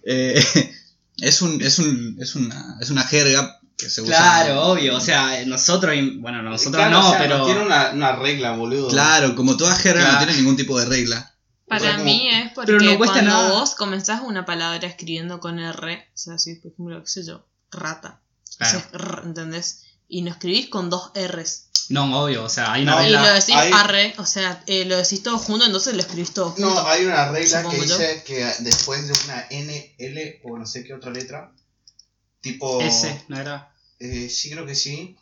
eh, 0.03 0.43
es, 1.21 1.41
un, 1.41 1.61
es, 1.61 1.79
un, 1.79 2.17
es, 2.19 2.35
una, 2.35 2.77
es 2.81 2.89
una 2.89 3.03
jerga 3.03 3.59
que 3.77 3.89
se 3.89 4.01
usa. 4.01 4.17
Claro, 4.17 4.61
obvio. 4.63 4.97
O 4.97 5.01
sea, 5.01 5.45
nosotros, 5.45 5.93
bueno, 6.17 6.41
nosotros 6.41 6.75
claro, 6.75 6.99
no, 6.99 7.07
o 7.07 7.11
sea, 7.11 7.19
pero. 7.19 7.45
tiene 7.45 7.61
una, 7.61 7.91
una 7.91 8.11
regla, 8.13 8.51
boludo. 8.51 8.89
Claro, 8.89 9.35
como 9.35 9.55
toda 9.55 9.75
jerga 9.75 10.13
no 10.13 10.17
tiene 10.17 10.35
ningún 10.35 10.57
tipo 10.57 10.77
de 10.79 10.85
regla. 10.85 11.33
Para 11.69 11.81
O 11.81 11.85
sea, 11.85 11.91
como- 11.93 12.05
mí 12.05 12.27
es 12.29 12.51
porque 12.53 12.73
Pero 12.73 12.83
no 12.83 12.97
cuesta 12.97 13.13
cuando 13.17 13.31
nada. 13.31 13.51
vos 13.51 13.75
comenzás 13.75 14.21
una 14.21 14.45
palabra 14.45 14.87
escribiendo 14.87 15.39
con 15.39 15.59
R, 15.59 16.07
o 16.13 16.17
sea, 16.17 16.37
si 16.39 16.55
por 16.55 16.71
ejemplo, 16.73 17.01
qué 17.03 17.09
sé 17.09 17.23
yo, 17.25 17.45
rata, 17.71 18.19
Claro. 18.57 18.79
Haces 18.79 18.89
r, 18.93 19.21
¿entendés? 19.23 19.83
Y 20.09 20.21
no 20.23 20.31
escribís 20.31 20.67
con 20.69 20.89
dos 20.89 21.11
R's. 21.15 21.67
No, 21.89 22.21
obvio. 22.23 22.43
O 22.43 22.49
sea, 22.49 22.73
hay 22.73 22.83
una 22.83 22.95
No, 22.95 23.01
y 23.01 23.05
regla. 23.05 23.21
lo 23.21 23.33
decís 23.33 23.55
hay- 23.55 23.71
arre, 23.73 24.13
o 24.17 24.25
sea, 24.25 24.63
eh, 24.67 24.85
lo 24.85 24.97
decís 24.97 25.23
todo 25.23 25.37
junto, 25.37 25.65
entonces 25.65 25.93
lo 25.95 26.01
escribís 26.01 26.33
todo 26.33 26.49
junto. 26.51 26.61
No, 26.69 26.87
hay 26.87 27.05
una 27.05 27.29
regla 27.31 27.63
que 27.69 27.77
yo. 27.77 27.83
dice 27.83 28.23
que 28.25 28.43
después 28.59 29.07
de 29.07 29.13
una 29.25 29.45
N, 29.49 29.95
L 29.97 30.41
o 30.43 30.57
no 30.57 30.65
sé 30.65 30.83
qué 30.83 30.93
otra 30.93 31.11
letra, 31.11 31.51
tipo... 32.41 32.81
S, 32.81 33.23
¿no 33.27 33.39
era? 33.39 33.73
Eh, 33.99 34.29
sí, 34.29 34.49
creo 34.51 34.65
que 34.65 34.75
sí. 34.75 35.17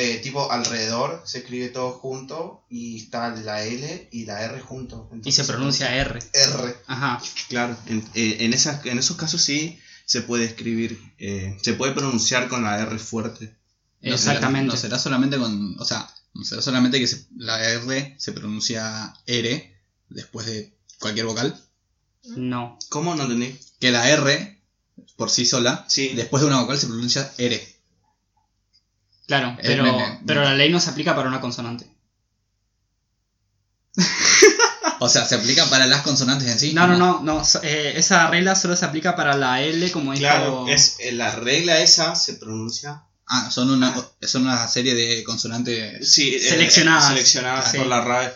Eh, 0.00 0.20
tipo 0.22 0.48
alrededor 0.52 1.22
se 1.26 1.38
escribe 1.38 1.70
todo 1.70 1.90
junto 1.90 2.64
y 2.70 2.98
está 3.02 3.30
la 3.34 3.64
L 3.64 4.08
y 4.12 4.24
la 4.26 4.42
R 4.44 4.60
junto. 4.60 5.10
Y 5.24 5.32
se 5.32 5.42
pronuncia 5.42 5.92
R. 5.92 6.20
R. 6.32 6.76
Ajá. 6.86 7.20
Claro, 7.48 7.76
en, 7.86 7.98
eh, 8.14 8.36
en, 8.40 8.54
esas, 8.54 8.86
en 8.86 8.96
esos 9.00 9.16
casos 9.16 9.42
sí 9.42 9.76
se 10.04 10.22
puede 10.22 10.44
escribir, 10.44 11.00
eh, 11.18 11.58
se 11.62 11.72
puede 11.72 11.92
pronunciar 11.94 12.46
con 12.48 12.62
la 12.62 12.78
R 12.80 12.96
fuerte. 13.00 13.56
No 14.00 14.14
Exactamente. 14.14 14.70
Será, 14.70 14.74
no 14.76 14.80
será 14.80 14.98
solamente 15.00 15.36
con. 15.36 15.76
O 15.80 15.84
sea, 15.84 16.08
no 16.32 16.44
será 16.44 16.62
solamente 16.62 17.00
que 17.00 17.08
se- 17.08 17.26
la 17.36 17.60
R 17.68 18.14
se 18.20 18.30
pronuncia 18.32 19.12
R 19.26 19.76
después 20.10 20.46
de 20.46 20.78
cualquier 21.00 21.26
vocal. 21.26 21.60
No. 22.36 22.78
¿Cómo 22.88 23.16
no 23.16 23.24
entendí? 23.24 23.58
Que 23.80 23.90
la 23.90 24.08
R 24.10 24.62
por 25.16 25.30
sí 25.30 25.44
sola, 25.44 25.84
Sí. 25.88 26.10
después 26.14 26.40
de 26.40 26.46
una 26.46 26.60
vocal 26.60 26.78
se 26.78 26.86
pronuncia 26.86 27.32
R. 27.38 27.77
Claro, 29.28 29.50
Eh, 29.58 29.62
pero, 29.62 29.84
me- 29.84 29.92
me- 29.92 30.20
pero 30.26 30.42
la 30.42 30.54
ley 30.54 30.70
no 30.72 30.80
se 30.80 30.90
aplica 30.90 31.14
para 31.14 31.28
una 31.28 31.40
consonante. 31.40 31.86
O 35.00 35.08
sea, 35.08 35.24
se 35.24 35.36
aplica 35.36 35.64
para 35.66 35.86
las 35.86 36.02
consonantes 36.02 36.48
en 36.48 36.58
sí. 36.58 36.72
No, 36.74 36.88
no, 36.88 36.96
no, 36.98 37.20
no. 37.22 37.42
eh, 37.62 37.92
esa 37.96 38.26
regla 38.26 38.56
solo 38.56 38.74
se 38.74 38.84
aplica 38.84 39.14
para 39.14 39.36
la 39.36 39.62
L, 39.62 39.92
como 39.92 40.10
dijo. 40.10 40.22
Claro, 40.22 40.66
es, 40.68 40.96
eh, 40.98 41.12
la 41.12 41.30
regla 41.36 41.78
esa 41.80 42.16
se 42.16 42.34
pronuncia 42.34 43.02
Ah, 43.30 43.48
son 43.50 43.70
una, 43.70 43.94
son 44.22 44.42
una 44.42 44.66
serie 44.66 44.94
de 44.96 45.22
consonantes. 45.22 46.10
sí, 46.12 46.34
eh, 46.34 46.40
Seleccionadas. 46.40 47.08
seleccionadas 47.08 47.70
Sí. 47.70 47.78
por 47.78 47.86
la 47.86 48.00
RAE. 48.00 48.32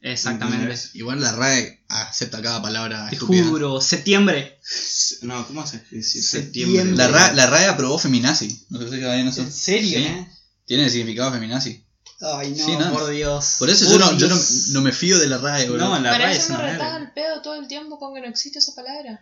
Exactamente. 0.00 0.62
¿Entendés? 0.62 0.94
Igual 0.94 1.20
la 1.20 1.32
RAE 1.32 1.84
acepta 1.88 2.40
cada 2.40 2.62
palabra 2.62 3.08
Te 3.08 3.16
estúpida. 3.16 3.44
juro, 3.46 3.80
septiembre. 3.80 4.58
No, 5.22 5.46
¿cómo 5.46 5.66
se 5.66 5.82
dice? 5.90 6.20
Septiembre. 6.22 6.78
Septiembre. 6.82 6.96
La 6.96 7.08
RAE, 7.08 7.34
la 7.34 7.46
RAE 7.46 7.66
aprobó 7.66 7.98
feminazi. 7.98 8.66
No 8.70 8.78
sé 8.80 8.84
si 8.90 9.00
sabían 9.00 9.28
eso. 9.28 9.40
¿En 9.42 9.52
serio? 9.52 9.98
Sí. 9.98 10.26
Tiene 10.66 10.84
el 10.84 10.90
significado 10.90 11.32
feminazi. 11.32 11.84
Ay, 12.20 12.50
no, 12.50 12.64
Sí, 12.64 12.76
no. 12.76 12.92
por 12.92 13.08
Dios. 13.10 13.56
Por 13.58 13.70
eso 13.70 13.90
yo, 13.90 13.98
no, 13.98 14.16
yo 14.16 14.28
no, 14.28 14.36
no 14.70 14.80
me 14.82 14.92
fío 14.92 15.18
de 15.18 15.26
la 15.28 15.38
RAE, 15.38 15.68
boludo. 15.68 15.88
No, 15.88 15.96
en 15.96 16.02
la 16.04 16.10
Para 16.12 16.24
RAE 16.26 16.32
eso 16.36 16.42
es 16.42 16.48
me 16.50 16.54
una 16.56 16.64
retás 16.64 16.78
verga. 16.92 16.96
al 16.96 17.12
pedo 17.12 17.42
todo 17.42 17.54
el 17.54 17.66
tiempo 17.68 17.98
con 17.98 18.14
que 18.14 18.20
no 18.20 18.28
existe 18.28 18.58
esa 18.60 18.74
palabra. 18.74 19.20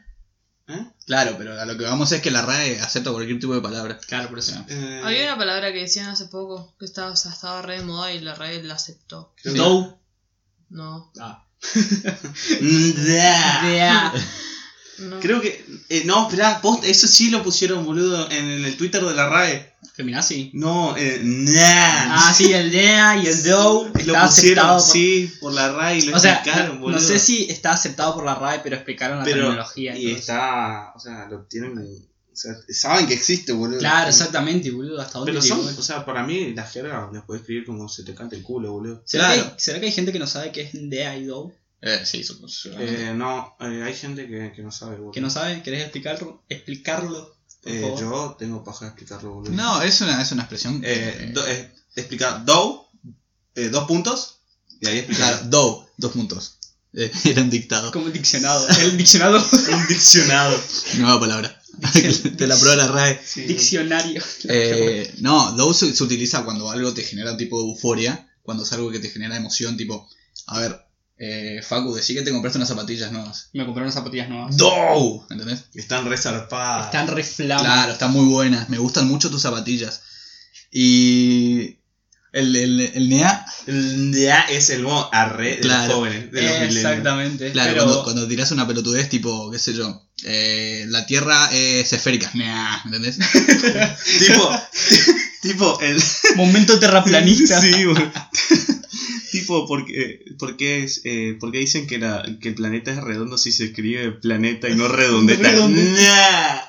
¿Eh? 0.69 0.85
Claro, 1.07 1.37
pero 1.39 1.61
a 1.61 1.65
lo 1.65 1.79
que 1.79 1.85
vamos 1.85 2.11
es 2.12 2.21
que 2.21 2.31
la 2.33 2.43
RAE 2.43 2.81
acepta 2.81 3.12
cualquier 3.12 3.39
tipo 3.39 3.55
de 3.55 3.61
palabra. 3.61 3.99
Claro, 4.09 4.29
por 4.29 4.41
eso. 4.41 4.53
Eh, 4.69 5.01
Había 5.05 5.25
una 5.27 5.39
palabra 5.39 5.73
que 5.73 5.79
decían 5.83 6.09
hace 6.09 6.27
poco 6.27 6.75
que 6.79 6.85
estaba, 6.87 7.12
o 7.12 7.17
sea, 7.17 7.31
estaba 7.33 7.62
re 7.62 7.79
de 7.79 7.85
moda 7.85 8.12
y 8.12 8.21
la 8.21 8.35
red 8.35 8.65
la 8.65 8.75
aceptó. 8.75 9.33
Dow. 9.45 9.99
No, 10.70 11.12
Ah. 11.20 11.44
No. 14.98 15.20
Creo 15.20 15.42
que. 15.42 15.62
eh, 15.90 16.05
no, 16.07 16.26
esperá, 16.26 16.61
post, 16.62 16.85
eso 16.85 17.07
sí 17.07 17.29
lo 17.29 17.42
pusieron, 17.42 17.85
boludo, 17.85 18.31
en, 18.31 18.64
el 18.64 18.76
Twitter 18.79 19.05
de 19.05 19.14
la 19.14 19.29
RAE. 19.29 19.74
Feminazi. 19.94 20.50
No, 20.55 20.96
eh, 20.96 21.20
nah. 21.22 22.29
Ah, 22.29 22.35
sí, 22.35 22.52
el 22.52 22.70
DEA 22.70 23.16
y 23.18 23.26
el 23.26 23.42
DOW 23.42 23.90
lo 24.07 24.14
pusieron, 24.26 24.68
por... 24.68 24.81
sí, 24.81 25.31
por 25.40 25.52
la 25.52 25.72
RAE 25.72 25.98
y 25.98 26.02
lo 26.02 26.16
O 26.16 26.20
sea, 26.20 26.35
explicaron, 26.35 26.76
no, 26.76 26.81
boludo. 26.81 26.98
no 26.98 27.07
sé 27.07 27.18
si 27.18 27.44
está 27.44 27.72
aceptado 27.72 28.14
por 28.14 28.24
la 28.24 28.37
RAE, 28.37 28.61
pero 28.61 28.76
explicaron 28.76 29.18
la 29.18 29.24
pero, 29.24 29.37
terminología. 29.37 29.94
Y 29.96 30.07
entonces. 30.07 30.20
está. 30.20 30.92
O 30.94 31.00
sea, 31.00 31.26
lo 31.29 31.40
tienen. 31.42 31.74
O 32.37 32.38
sea, 32.38 32.53
saben 32.68 33.07
que 33.07 33.14
existe, 33.14 33.53
boludo. 33.53 33.79
Claro, 33.79 34.11
exactamente, 34.11 34.70
boludo. 34.70 35.01
¿Hasta 35.01 35.20
dónde 35.20 35.33
Pero 35.33 35.40
son, 35.42 35.61
o 35.66 35.83
sea, 35.83 36.05
para 36.05 36.22
mí 36.22 36.53
la 36.53 36.64
jerga 36.66 37.09
la 37.11 37.25
puedes 37.25 37.40
escribir 37.40 37.64
como 37.64 37.88
se 37.88 38.05
te 38.05 38.14
cante 38.14 38.37
el 38.37 38.42
culo, 38.42 38.72
boludo. 38.72 39.03
¿Será, 39.07 39.33
claro. 39.33 39.57
que, 39.57 39.62
¿Será 39.62 39.81
que 39.81 39.87
hay 39.87 39.92
gente 39.92 40.12
que 40.12 40.18
no 40.18 40.27
sabe 40.27 40.53
qué 40.53 40.61
es 40.61 40.75
y 40.75 41.25
DOW? 41.25 41.55
Eh, 41.81 42.03
sí, 42.05 42.22
supongo. 42.22 42.53
Eh, 42.79 43.12
no, 43.16 43.57
eh, 43.61 43.83
hay 43.85 43.94
gente 43.94 44.27
que, 44.29 44.53
que 44.55 44.62
no 44.62 44.70
sabe, 44.70 44.96
boludo. 44.96 45.12
¿Que 45.12 45.22
no 45.22 45.31
sabe? 45.31 45.62
¿Querés 45.62 45.83
explicarlo? 45.85 46.44
explicarlo? 46.51 47.37
Por 47.62 47.72
Eh, 47.72 47.81
favor? 47.81 48.01
yo 48.01 48.37
tengo 48.38 48.62
paja 48.62 48.85
de 48.85 48.90
explicarlo, 48.90 49.33
boludo. 49.33 49.53
No, 49.53 49.81
es 49.81 49.99
una, 50.03 50.20
es 50.20 50.31
una 50.33 50.42
expresión. 50.42 50.83
Eh, 50.85 51.16
eh, 51.20 51.31
do- 51.33 51.46
eh, 51.46 51.72
explica 51.94 52.38
do, 52.44 52.87
eh, 53.55 53.70
dos 53.70 53.85
puntos, 53.88 54.40
y 54.79 54.87
ahí 54.88 54.99
explica 54.99 55.20
claro, 55.38 55.46
do, 55.49 55.88
dos 55.96 56.12
puntos. 56.12 56.59
Era 57.25 57.42
un 57.42 57.51
dictado. 57.51 57.90
Como 57.92 58.07
el 58.09 58.12
diccionado. 58.12 58.66
El 58.68 58.96
diccionado. 58.99 59.38
un 59.72 59.87
diccionado. 59.87 60.59
Nueva 60.99 61.18
palabra. 61.20 61.62
Te 62.37 62.47
la 62.47 62.57
prueba 62.57 62.77
la 62.77 62.89
RAE. 62.89 63.21
Diccionario. 63.47 64.23
Eh, 64.49 65.15
no, 65.19 65.53
do 65.53 65.73
se, 65.75 65.95
se 65.95 66.03
utiliza 66.03 66.45
cuando 66.45 66.71
algo 66.71 66.93
te 66.95 67.03
genera 67.03 67.33
un 67.33 67.37
tipo 67.37 67.61
de 67.61 67.69
euforia, 67.69 68.29
cuando 68.43 68.65
es 68.65 68.73
algo 68.73 68.91
que 68.91 68.99
te 68.99 69.11
genera 69.11 69.37
emoción, 69.37 69.77
tipo, 69.77 70.09
a 70.47 70.61
ver, 70.61 70.87
eh, 71.19 71.61
Facu, 71.62 71.95
decí 71.95 72.15
que 72.15 72.23
te 72.23 72.31
compraste 72.31 72.59
unas 72.59 72.69
zapatillas 72.69 73.11
nuevas. 73.11 73.49
Me 73.53 73.65
compré 73.65 73.83
unas 73.83 73.95
zapatillas 73.95 74.29
nuevas. 74.29 74.57
Do, 74.57 75.27
¿entendés? 75.31 75.65
Están 75.75 76.07
re 76.07 76.19
zarpadas. 76.19 76.87
Están 76.87 77.09
re 77.09 77.25
flamas. 77.25 77.65
Claro, 77.65 77.93
están 77.93 78.12
muy 78.12 78.27
buenas, 78.27 78.69
me 78.69 78.79
gustan 78.79 79.09
mucho 79.09 79.31
tus 79.31 79.43
zapatillas. 79.43 80.03
Y 80.71 81.79
el, 82.37 82.55
el, 82.57 82.81
el 82.81 83.09
NEA, 83.09 83.44
Ya 84.12 84.42
es 84.42 84.70
el 84.70 84.83
modo 84.83 85.09
arre 85.12 85.57
de 85.57 85.61
Claro. 85.61 85.87
los 85.87 85.94
jóvenes, 85.96 86.31
de 86.33 86.42
los. 86.42 86.53
Exactamente. 86.77 87.53
claro, 87.53 87.72
pero 87.72 87.85
cuando, 87.85 88.05
cuando 88.05 88.29
tirás 88.29 88.51
una 88.53 88.66
pelotudez 88.66 89.09
tipo, 89.09 89.51
qué 89.51 89.59
sé 89.59 89.75
yo, 89.75 90.03
eh, 90.25 90.85
la 90.88 91.05
Tierra 91.07 91.49
es 91.53 91.92
esférica, 91.92 92.31
NEA, 92.35 92.83
¿entendés? 92.85 93.18
tipo, 94.18 94.51
tipo 95.42 95.81
el... 95.81 96.01
momento 96.37 96.79
terraplanista. 96.79 97.61
sí, 97.61 97.70
tipo, 99.33 99.66
porque, 99.66 100.20
porque, 100.38 100.85
es, 100.85 101.03
eh, 101.05 101.37
porque 101.38 101.59
dicen 101.59 101.87
que, 101.87 101.99
la, 101.99 102.25
que 102.40 102.49
el 102.49 102.55
planeta 102.55 102.90
es 102.92 102.99
redondo 102.99 103.37
si 103.38 103.53
se 103.53 103.66
escribe 103.66 104.12
planeta 104.12 104.68
y 104.68 104.75
no 104.77 104.88
redondeta. 104.88 105.51
Nah. 105.53 106.61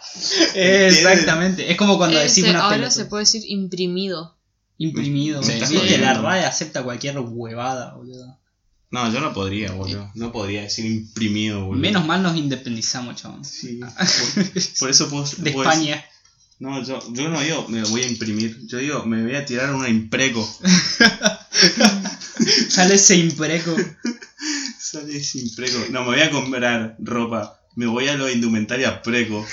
Exactamente. 0.55 1.71
Es 1.71 1.77
como 1.77 1.97
cuando 1.97 2.19
Eh, 2.19 2.29
se- 2.29 2.41
una 2.49 2.61
ahora 2.63 2.75
pelota. 2.77 2.91
se 2.91 3.05
puede 3.05 3.23
decir 3.23 3.43
imprimido. 3.47 4.36
Imprimido. 4.77 5.43
Sí, 5.43 5.53
que 5.87 5.97
la 5.97 6.13
RAE 6.13 6.45
acepta 6.45 6.83
cualquier 6.83 7.19
huevada, 7.19 7.95
boludo. 7.95 8.37
No, 8.89 9.11
yo 9.11 9.19
no 9.19 9.33
podría, 9.33 9.71
boludo. 9.71 10.09
No 10.15 10.31
podría 10.31 10.61
decir 10.61 10.85
imprimido, 10.85 11.65
boludo. 11.65 11.81
Menos 11.81 12.05
mal 12.05 12.23
nos 12.23 12.37
independizamos, 12.37 13.15
chavos. 13.15 13.47
Sí. 13.47 13.79
Por, 13.79 14.63
por 14.79 14.89
eso 14.89 15.09
puedo, 15.09 15.25
De 15.37 15.51
puedo 15.51 15.69
España. 15.69 16.05
No, 16.59 16.83
yo, 16.83 16.99
yo 17.13 17.29
no 17.29 17.39
digo 17.39 17.67
me 17.67 17.83
voy 17.83 18.01
a 18.01 18.07
imprimir. 18.07 18.65
Yo 18.65 18.79
digo 18.79 19.05
me 19.05 19.21
voy 19.21 19.35
a 19.35 19.45
tirar 19.45 19.75
una 19.75 19.89
impreco. 19.89 20.43
Sale 22.69 22.95
ese 22.95 23.17
impreco. 23.17 23.75
Sale 24.79 25.17
ese 25.17 25.39
impreco. 25.39 25.77
No, 25.91 26.01
me 26.01 26.15
voy 26.15 26.21
a 26.21 26.31
comprar 26.31 26.95
ropa. 26.99 27.56
Me 27.77 27.85
voy 27.85 28.07
a 28.07 28.15
lo 28.15 28.25
de 28.25 28.33
indumentaria 28.33 29.01
preco. 29.03 29.45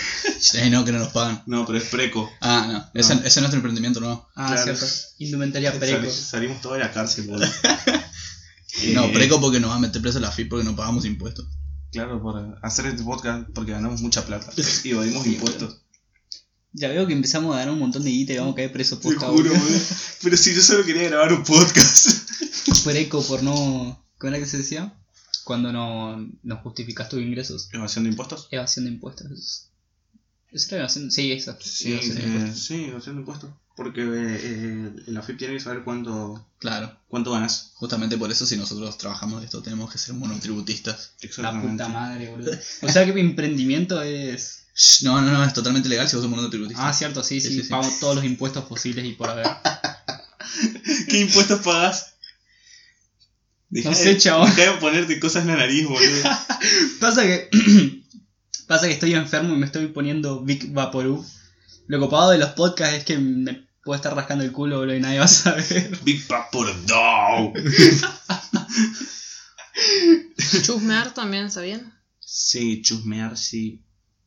Eh, 0.55 0.70
no, 0.70 0.83
que 0.85 0.93
no 0.93 0.99
nos 0.99 1.09
pagan. 1.12 1.43
No, 1.47 1.66
pero 1.66 1.79
es 1.79 1.85
preco. 1.85 2.31
Ah, 2.41 2.66
no, 2.95 3.01
ese, 3.01 3.12
ese 3.14 3.27
es 3.27 3.37
nuestro 3.37 3.57
emprendimiento 3.59 4.01
nuevo. 4.01 4.27
Ah, 4.35 4.47
Claro. 4.55 4.77
cierto. 4.77 4.87
Indumentaria 5.18 5.79
preco. 5.79 5.97
Sali- 6.11 6.11
salimos 6.11 6.61
todos 6.62 6.79
de 6.79 6.85
la 6.85 6.91
cárcel, 6.91 7.27
boludo. 7.27 7.47
No, 8.93 9.05
Eh, 9.05 9.11
preco 9.12 9.41
porque 9.41 9.61
nos 9.61 9.70
va 9.70 9.77
a 9.77 9.79
meter 9.79 10.03
preso 10.03 10.18
la 10.20 10.33
FIP 10.33 10.49
porque 10.51 10.64
no 10.64 10.75
pagamos 10.75 11.05
impuestos. 11.05 11.47
Claro, 11.93 12.20
por 12.20 12.59
hacer 12.62 12.87
este 12.87 13.05
podcast 13.05 13.49
porque 13.55 13.70
ganamos 13.72 14.01
mucha 14.01 14.27
plata 14.27 14.51
y 14.85 14.91
evadimos 14.91 15.25
impuestos. 15.27 15.81
Ya 16.72 16.89
veo 16.89 17.07
que 17.07 17.12
empezamos 17.12 17.55
a 17.55 17.59
ganar 17.59 17.72
un 17.75 17.79
montón 17.79 18.03
de 18.03 18.11
guita 18.11 18.33
y 18.33 18.39
vamos 18.39 18.55
a 18.55 18.57
caer 18.57 18.72
presos 18.72 18.99
Te 19.01 19.09
posta, 19.11 19.27
juro. 19.29 19.53
Pero 20.22 20.37
si 20.37 20.53
yo 20.55 20.61
solo 20.62 20.85
quería 20.85 21.05
grabar 21.09 21.33
un 21.33 21.45
podcast. 21.45 22.09
Por 22.85 22.97
eco, 22.97 23.22
por 23.25 23.43
no. 23.45 24.03
¿Cómo 24.18 24.33
era 24.35 24.43
que 24.43 24.51
se 24.51 24.57
decía? 24.59 24.93
Cuando 25.45 25.73
no, 25.73 26.27
no 26.43 26.57
justificas 26.59 27.09
tus 27.09 27.21
ingresos. 27.21 27.69
¿Evasión 27.73 28.05
de 28.05 28.11
impuestos? 28.11 28.49
Evasión 28.51 28.87
de 28.87 28.93
impuestos. 28.93 29.69
¿Es 30.51 30.71
evasión? 30.73 31.11
Sí, 31.11 31.33
exacto. 31.33 31.65
Sí, 31.67 31.93
evasión 31.93 32.17
de 32.17 32.23
eh, 32.23 32.27
impuestos. 32.27 32.63
sí, 32.65 32.85
evasión 32.85 33.17
de 33.17 33.21
impuestos. 33.21 33.51
Porque 33.77 34.03
eh, 34.03 34.07
eh, 34.41 34.93
la 35.09 35.21
FIP 35.23 35.37
tiene 35.39 35.55
que 35.55 35.61
saber 35.61 35.83
cuánto, 35.83 36.47
Claro. 36.61 36.97
cuánto 37.09 37.33
ganas. 37.33 37.73
Justamente 37.75 38.17
por 38.17 38.31
eso, 38.31 38.47
si 38.47 38.57
nosotros 38.57 38.97
trabajamos 38.99 39.41
de 39.41 39.47
esto, 39.47 39.63
tenemos 39.63 39.91
que 39.91 39.99
ser 39.99 40.15
monotributistas. 40.15 41.15
La 41.39 41.61
puta 41.61 41.89
madre, 41.89 42.31
boludo. 42.31 42.53
O 42.83 42.89
sea 42.89 43.05
que 43.05 43.13
mi 43.13 43.21
emprendimiento 43.21 44.01
es. 44.01 44.61
No, 45.03 45.21
no, 45.21 45.31
no, 45.33 45.45
es 45.45 45.53
totalmente 45.55 45.89
legal 45.89 46.09
si 46.09 46.15
vos 46.17 46.23
sos 46.25 46.31
monotributista. 46.31 46.89
Ah, 46.89 46.93
cierto, 46.93 47.23
sí, 47.25 47.41
sí, 47.41 47.49
Sí, 47.49 47.55
sí, 47.57 47.63
sí. 47.65 47.69
pago 47.69 47.89
todos 48.01 48.15
los 48.17 48.25
impuestos 48.25 48.65
posibles 48.65 49.05
y 49.05 49.13
por 49.13 49.31
haber. 49.31 49.47
¿Qué 51.09 51.21
impuestos 51.21 51.61
pagás? 51.61 52.14
No 53.83 53.95
sé, 53.95 54.16
chabón. 54.18 54.55
dejá 54.55 54.72
de 54.75 54.79
ponerte 54.79 55.18
cosas 55.18 55.43
en 55.43 55.49
la 55.49 55.57
nariz, 55.57 55.87
boludo. 55.89 56.22
Pasa 57.01 57.22
que. 57.25 57.51
pasa 58.66 58.87
que 58.87 58.93
estoy 58.95 59.14
enfermo 59.14 59.55
y 59.55 59.59
me 59.59 59.66
estoy 59.66 59.89
poniendo 59.89 60.43
Big 60.43 60.72
Vaporub. 60.72 61.25
Lo 61.87 62.01
copado 62.01 62.31
de 62.31 62.39
los 62.39 62.51
podcasts 62.51 62.97
es 62.97 63.05
que 63.05 63.18
me 63.18 63.66
puedo 63.83 63.97
estar 63.97 64.14
rascando 64.14 64.43
el 64.45 64.53
culo, 64.53 64.79
boludo, 64.79 64.97
y 64.97 65.01
nadie 65.01 65.18
va 65.18 65.27
a 65.27 65.29
saber. 65.29 65.99
Big 66.05 66.27
Vapor 66.29 66.72
Dog. 66.87 67.53
Chusmear 70.62 71.12
también, 71.14 71.51
¿sabían? 71.51 71.93
Sí, 72.20 72.83
chusmear, 72.83 73.37
sí. 73.37 73.83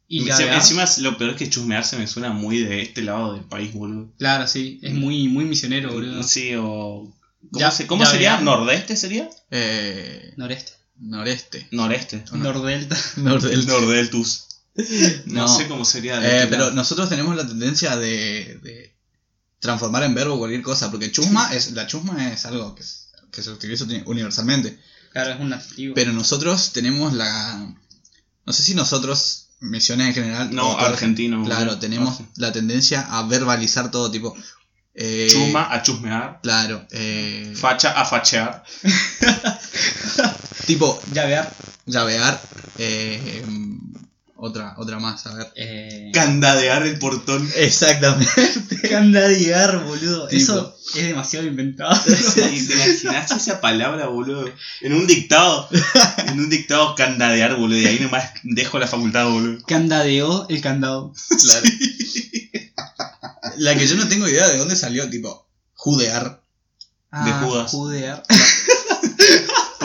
Y 0.07 0.21
Me- 0.21 0.31
se- 0.33 0.49
encima 0.53 0.85
lo 0.99 1.17
peor 1.17 1.31
es 1.31 1.35
que 1.37 1.49
chusmear 1.49 1.83
se 1.83 1.97
me 1.97 2.07
suena 2.07 2.31
muy 2.31 2.59
de 2.59 2.81
este 2.81 3.01
lado 3.01 3.33
del 3.33 3.43
país, 3.43 3.73
boludo. 3.73 4.13
Claro, 4.17 4.47
sí, 4.47 4.79
es 4.81 4.93
muy, 4.93 5.27
muy 5.27 5.45
misionero, 5.45 5.91
boludo. 5.91 6.23
Sí, 6.23 6.51
o. 6.55 7.13
¿Cómo, 7.51 7.59
Ya- 7.59 7.71
se- 7.71 7.87
cómo 7.87 8.03
ya 8.03 8.09
sería? 8.11 8.39
¿Nordeste 8.41 8.95
sería? 8.95 9.29
Eh, 9.51 10.33
Noreste. 10.37 10.73
noreste. 10.99 11.67
Noreste. 11.71 12.23
Nordelta. 12.33 12.97
Nordel. 13.17 13.67
Nordeltus. 13.67 14.43
No, 15.25 15.41
No. 15.41 15.47
sé 15.47 15.67
cómo 15.67 15.85
sería. 15.85 16.19
de 16.19 16.27
Eh, 16.27 16.35
este 16.43 16.47
pero 16.49 16.71
nosotros 16.71 17.09
tenemos 17.09 17.35
la 17.35 17.47
tendencia 17.47 17.95
de, 17.97 18.59
de 18.61 18.95
transformar 19.59 20.03
en 20.03 20.13
verbo 20.13 20.37
cualquier 20.37 20.61
cosa, 20.61 20.91
porque 20.91 21.11
chusma 21.11 21.49
es 21.53 21.71
la 21.71 21.87
chusma 21.87 22.31
es 22.31 22.45
algo 22.45 22.75
que, 22.75 22.83
es- 22.83 23.09
que 23.31 23.41
se 23.41 23.49
utiliza 23.51 23.85
uni- 23.85 24.03
universalmente, 24.05 24.79
Claro, 25.11 25.31
es 25.33 25.39
un 25.39 25.51
adjetivo. 25.53 25.95
pero 25.95 26.13
nosotros 26.13 26.73
tenemos 26.73 27.13
la 27.13 27.73
no 28.45 28.53
sé 28.53 28.61
si 28.63 28.75
nosotros 28.75 29.47
misiones 29.59 30.07
en 30.09 30.13
general 30.13 30.53
No, 30.53 30.69
o 30.69 30.75
toda- 30.77 30.89
argentino. 30.89 31.43
claro, 31.43 31.79
tenemos 31.79 32.19
la 32.35 32.51
tendencia 32.51 33.01
a 33.01 33.23
verbalizar 33.27 33.89
todo 33.89 34.11
tipo 34.11 34.35
eh, 34.97 35.27
Chuma 35.29 35.71
a 35.71 35.81
chusmear. 35.83 36.39
claro, 36.41 36.85
eh, 36.91 37.53
Facha 37.55 37.91
a 37.91 38.03
fachear. 38.03 38.63
tipo 40.65 41.03
Ya 41.13 41.25
vear. 41.25 41.53
llavear 41.85 42.39
eh, 42.77 43.43
otra 44.38 44.75
otra 44.77 44.99
más, 44.99 45.25
a 45.27 45.33
ver. 45.33 45.51
Eh, 45.55 46.11
Candadear 46.13 46.85
el 46.85 46.97
portón. 46.99 47.49
Exactamente. 47.55 48.31
candadear, 48.89 49.83
boludo. 49.83 50.27
Tipo. 50.27 50.41
Eso 50.41 50.77
es 50.95 51.03
demasiado 51.07 51.45
inventado. 51.45 51.99
¿Te 52.35 52.55
imaginas 52.55 53.31
esa 53.31 53.59
palabra, 53.61 54.07
boludo? 54.07 54.49
En 54.81 54.93
un 54.93 55.07
dictado. 55.07 55.67
En 56.27 56.39
un 56.39 56.49
dictado 56.49 56.95
candadear, 56.95 57.55
boludo. 57.55 57.77
Y 57.77 57.88
ahí 57.88 57.99
nomás 57.99 58.31
dejo 58.43 58.79
la 58.79 58.88
facultad, 58.88 59.29
boludo. 59.29 59.63
Candadeó 59.65 60.47
el 60.49 60.61
candado. 60.61 61.13
Claro. 61.41 61.67
La 63.57 63.75
que 63.75 63.88
yo 63.88 63.95
no 63.95 64.07
tengo 64.07 64.27
idea 64.27 64.47
de 64.47 64.57
dónde 64.57 64.75
salió, 64.75 65.09
tipo, 65.09 65.47
judear. 65.73 66.41
De 67.11 67.31
Judas. 67.31 67.65
Ah, 67.65 67.69
Judear. 67.69 68.23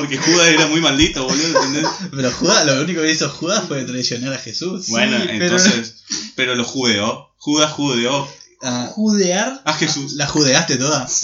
Porque 0.02 0.18
Judas 0.18 0.48
era 0.48 0.66
muy 0.66 0.80
maldito, 0.80 1.22
boludo, 1.24 1.46
¿entendés? 1.62 1.86
Pero 2.10 2.32
Judas, 2.32 2.66
lo 2.66 2.82
único 2.82 3.02
que 3.02 3.12
hizo 3.12 3.28
Judas 3.30 3.62
fue 3.68 3.84
traicionar 3.84 4.32
a 4.32 4.38
Jesús. 4.38 4.88
Bueno, 4.88 5.16
entonces. 5.16 6.02
Pero 6.34 6.56
lo 6.56 6.64
judeó. 6.64 7.30
Judas 7.36 7.70
judeó 7.70 8.28
Ah, 8.64 8.88
Judear. 8.92 9.62
a 9.64 9.72
Jesús. 9.74 10.14
la 10.14 10.26
judeaste 10.26 10.76
toda. 10.76 11.06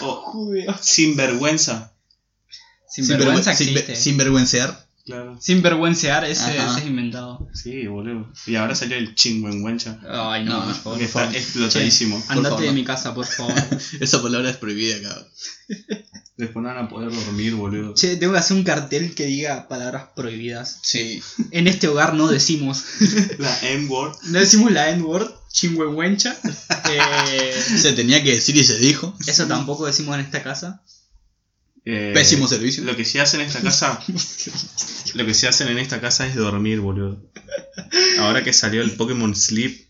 O 0.00 0.14
Judear. 0.22 0.78
sinvergüenza. 0.82 1.92
Sinvergüenza 2.88 3.52
Sinvergüen- 3.52 3.52
existe. 3.52 3.92
sinver- 3.92 3.96
Sinvergüencear. 3.96 4.86
Claro. 5.04 5.36
Sinvergüencear, 5.40 6.24
ese, 6.24 6.58
Ajá. 6.58 6.70
ese 6.72 6.80
es 6.80 6.86
inventado. 6.86 7.46
Sí, 7.52 7.86
boludo. 7.86 8.32
Y 8.46 8.54
ahora 8.56 8.74
salió 8.74 8.96
el 8.96 9.14
chingüengüencha. 9.14 9.98
Ay, 10.08 10.44
no, 10.44 10.60
No, 10.60 10.64
por 10.64 10.74
favor. 10.74 11.02
Está 11.02 11.20
favor. 11.20 11.36
explotadísimo. 11.36 12.16
Andate 12.28 12.48
favor, 12.48 12.60
de 12.62 12.66
no. 12.68 12.72
mi 12.72 12.84
casa, 12.84 13.14
por 13.14 13.26
favor. 13.26 13.52
Esa 14.00 14.22
palabra 14.22 14.48
es 14.48 14.56
prohibida, 14.56 14.96
cabrón. 15.02 15.26
Después 16.36 16.62
no 16.64 16.68
van 16.74 16.86
a 16.86 16.88
poder 16.88 17.10
dormir, 17.14 17.54
boludo. 17.54 17.94
che, 17.94 18.16
tengo 18.16 18.32
que 18.32 18.38
hacer 18.40 18.56
un 18.56 18.64
cartel 18.64 19.14
que 19.14 19.26
diga 19.26 19.68
palabras 19.68 20.06
prohibidas. 20.16 20.78
Sí. 20.82 21.22
En 21.52 21.66
este 21.68 21.86
hogar 21.86 22.14
no 22.14 22.26
decimos. 22.26 22.82
La 23.38 23.60
M-word. 23.72 24.16
No 24.24 24.38
decimos 24.40 24.72
la 24.72 24.88
N-word, 24.90 25.30
chingüengüencha. 25.52 26.34
Eh, 26.90 27.52
Se 27.78 27.92
tenía 27.94 28.22
que 28.22 28.32
decir 28.32 28.56
y 28.56 28.64
se 28.64 28.78
dijo. 28.78 29.14
eso 29.26 29.46
tampoco 29.46 29.86
decimos 29.86 30.14
en 30.16 30.20
esta 30.22 30.42
casa. 30.42 30.82
Eh, 31.86 32.12
Pésimo 32.14 32.48
servicio. 32.48 32.82
Lo 32.84 32.96
que 32.96 33.04
sí 33.04 33.18
hacen 33.18 33.40
en 33.40 33.46
esta 33.48 33.60
casa. 33.60 34.00
lo 35.14 35.26
que 35.26 35.34
sí 35.34 35.46
hacen 35.46 35.68
en 35.68 35.78
esta 35.78 36.00
casa 36.00 36.26
es 36.26 36.34
dormir, 36.34 36.80
boludo. 36.80 37.20
Ahora 38.18 38.42
que 38.42 38.52
salió 38.52 38.82
el 38.82 38.92
Pokémon 38.92 39.34
Sleep. 39.34 39.88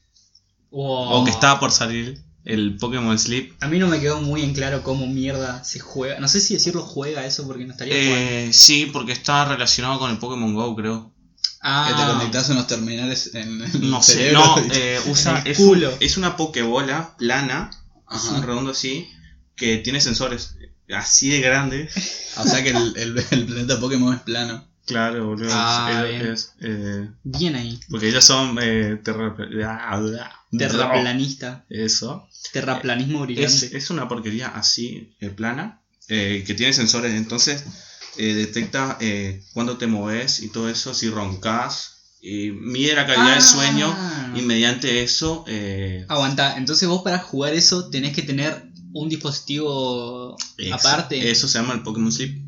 Wow. 0.70 1.11
O 1.12 1.24
que 1.24 1.30
estaba 1.30 1.61
por 1.61 1.70
salir 1.70 2.20
el 2.45 2.76
Pokémon 2.76 3.16
Sleep. 3.18 3.53
A 3.61 3.68
mí 3.68 3.78
no 3.78 3.86
me 3.86 4.01
quedó 4.01 4.20
muy 4.20 4.42
en 4.42 4.55
claro 4.55 4.82
cómo 4.82 5.07
mierda 5.07 5.62
se 5.62 5.78
juega. 5.78 6.18
No 6.18 6.26
sé 6.28 6.40
si 6.40 6.55
decirlo 6.55 6.82
juega 6.82 7.24
eso 7.26 7.47
porque 7.47 7.64
no 7.64 7.72
estaría 7.72 7.95
jugando. 7.95 8.16
Eh, 8.30 8.49
sí, 8.53 8.90
porque 8.92 9.12
está 9.12 9.45
relacionado 9.45 9.99
con 10.01 10.11
el 10.11 10.18
Pokémon 10.18 10.53
Go, 10.55 10.74
creo. 10.74 11.14
Ah, 11.62 11.86
Que 11.88 11.95
te 12.03 12.12
conectas 12.12 12.51
unos 12.51 12.66
terminales 12.66 13.34
en 13.34 13.62
el 13.62 13.90
No 13.90 14.03
sé, 14.03 14.32
no, 14.32 14.57
eh, 14.72 15.01
usa, 15.07 15.40
el 15.47 15.53
es, 15.53 15.57
culo. 15.57 15.97
es 16.01 16.16
una 16.18 16.36
Pokébola 16.36 17.16
plana, 17.16 17.70
es 18.11 18.16
Ajá. 18.24 18.34
un 18.34 18.42
redondo 18.42 18.72
así, 18.72 19.09
que 19.57 19.78
tiene 19.78 20.01
sensores 20.03 20.57
así 20.91 21.30
de 21.30 21.41
grande. 21.41 21.89
O 22.37 22.43
sea 22.43 22.64
que 22.64 22.70
el, 22.70 22.95
el- 22.97 23.24
el 23.30 23.47
planeta 23.47 23.78
Pokémon 23.78 24.12
es 24.12 24.20
plano. 24.22 24.66
Claro, 24.87 25.28
boludo. 25.28 25.49
Ah, 25.53 26.05
es- 26.05 26.11
bien. 26.11 26.26
es, 26.32 26.53
eh, 26.61 27.09
bien 27.22 27.55
ahí. 27.55 27.78
porque 27.89 28.09
ellos 28.09 28.24
son 28.24 28.59
eh, 28.61 28.99
terra- 29.05 29.37
ah, 29.68 29.99
bla, 30.01 30.32
Terraplanista. 30.59 31.64
Eso. 31.70 32.28
Terraplanismo 32.53 33.20
Es, 33.20 33.26
brillante. 33.26 33.76
es 33.76 33.91
una 33.91 34.09
porquería 34.09 34.49
así, 34.49 35.14
eh, 35.20 35.30
plana, 35.30 35.80
eh, 36.09 36.43
que 36.47 36.55
tiene 36.55 36.72
sensores. 36.72 37.14
Entonces 37.14 37.64
eh, 38.16 38.35
detecta 38.35 38.99
eh, 39.01 39.43
cuándo 39.53 39.76
te 39.78 39.87
moves 39.87 40.41
y 40.41 40.49
todo 40.49 40.68
eso, 40.68 40.93
si 40.93 41.09
roncas. 41.09 41.93
Y 42.20 42.51
mide 42.51 42.95
la 42.95 43.07
calidad 43.07 43.35
del 43.35 43.43
sueño. 43.43 43.95
Ah. 43.97 44.32
Y 44.35 44.43
mediante 44.43 45.03
eso. 45.03 45.45
eh, 45.47 46.05
Aguanta, 46.09 46.57
entonces 46.57 46.89
vos 46.89 47.03
para 47.03 47.18
jugar 47.20 47.55
eso 47.55 47.91
tenés 47.91 48.14
que 48.14 48.22
tener 48.22 48.70
un 48.95 49.09
dispositivo 49.11 50.36
ex- 50.57 50.72
aparte. 50.72 51.30
Eso 51.30 51.47
se 51.49 51.59
llama 51.59 51.74
el 51.74 51.82
Pokémon 51.82 52.11
Sleep. 52.12 52.42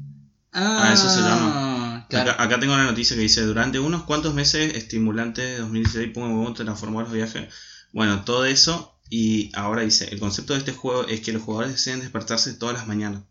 Ah, 0.52 0.90
eso 0.94 1.10
se 1.10 1.20
llama. 1.20 2.06
Claro. 2.08 2.30
Acá, 2.30 2.42
acá 2.44 2.60
tengo 2.60 2.72
una 2.74 2.84
noticia 2.84 3.14
que 3.16 3.22
dice: 3.22 3.42
Durante 3.42 3.78
unos 3.78 4.04
cuantos 4.04 4.32
meses, 4.32 4.74
estimulante 4.74 5.42
de 5.42 5.58
2016, 5.58 6.12
Pokémon 6.14 6.54
transformó 6.54 7.02
los 7.02 7.12
viajes. 7.12 7.52
Bueno, 7.92 8.24
todo 8.24 8.44
eso. 8.46 8.94
Y 9.10 9.50
ahora 9.54 9.82
dice: 9.82 10.08
El 10.10 10.18
concepto 10.20 10.52
de 10.54 10.60
este 10.60 10.72
juego 10.72 11.06
es 11.06 11.20
que 11.20 11.32
los 11.32 11.42
jugadores 11.42 11.72
deseen 11.72 12.00
despertarse 12.00 12.54
todas 12.54 12.76
las 12.76 12.86
mañanas. 12.86 13.22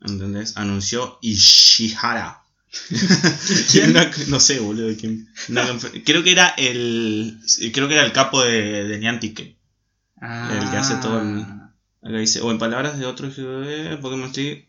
¿Entendés? 0.00 0.56
Anunció 0.56 1.18
Ishihara. 1.22 2.42
No 4.28 4.40
sé, 4.40 4.58
boludo. 4.60 4.94
¿quién? 4.98 5.28
Una 5.48 5.64
creo 6.04 6.22
que 6.22 6.32
era 6.32 6.48
el. 6.58 7.38
Creo 7.72 7.88
que 7.88 7.94
era 7.94 8.04
el 8.04 8.12
capo 8.12 8.42
de, 8.42 8.84
de 8.84 8.98
Niantic. 8.98 9.38
el 9.40 10.70
que 10.70 10.76
hace 10.76 10.96
todo 10.96 11.20
el- 11.20 11.46
Acá 12.06 12.18
dice, 12.18 12.40
o 12.40 12.50
en 12.50 12.58
palabras 12.58 12.98
de 12.98 13.06
otro 13.06 13.28
GW, 13.28 14.00
Pokémon 14.00 14.32
Sleep 14.32 14.66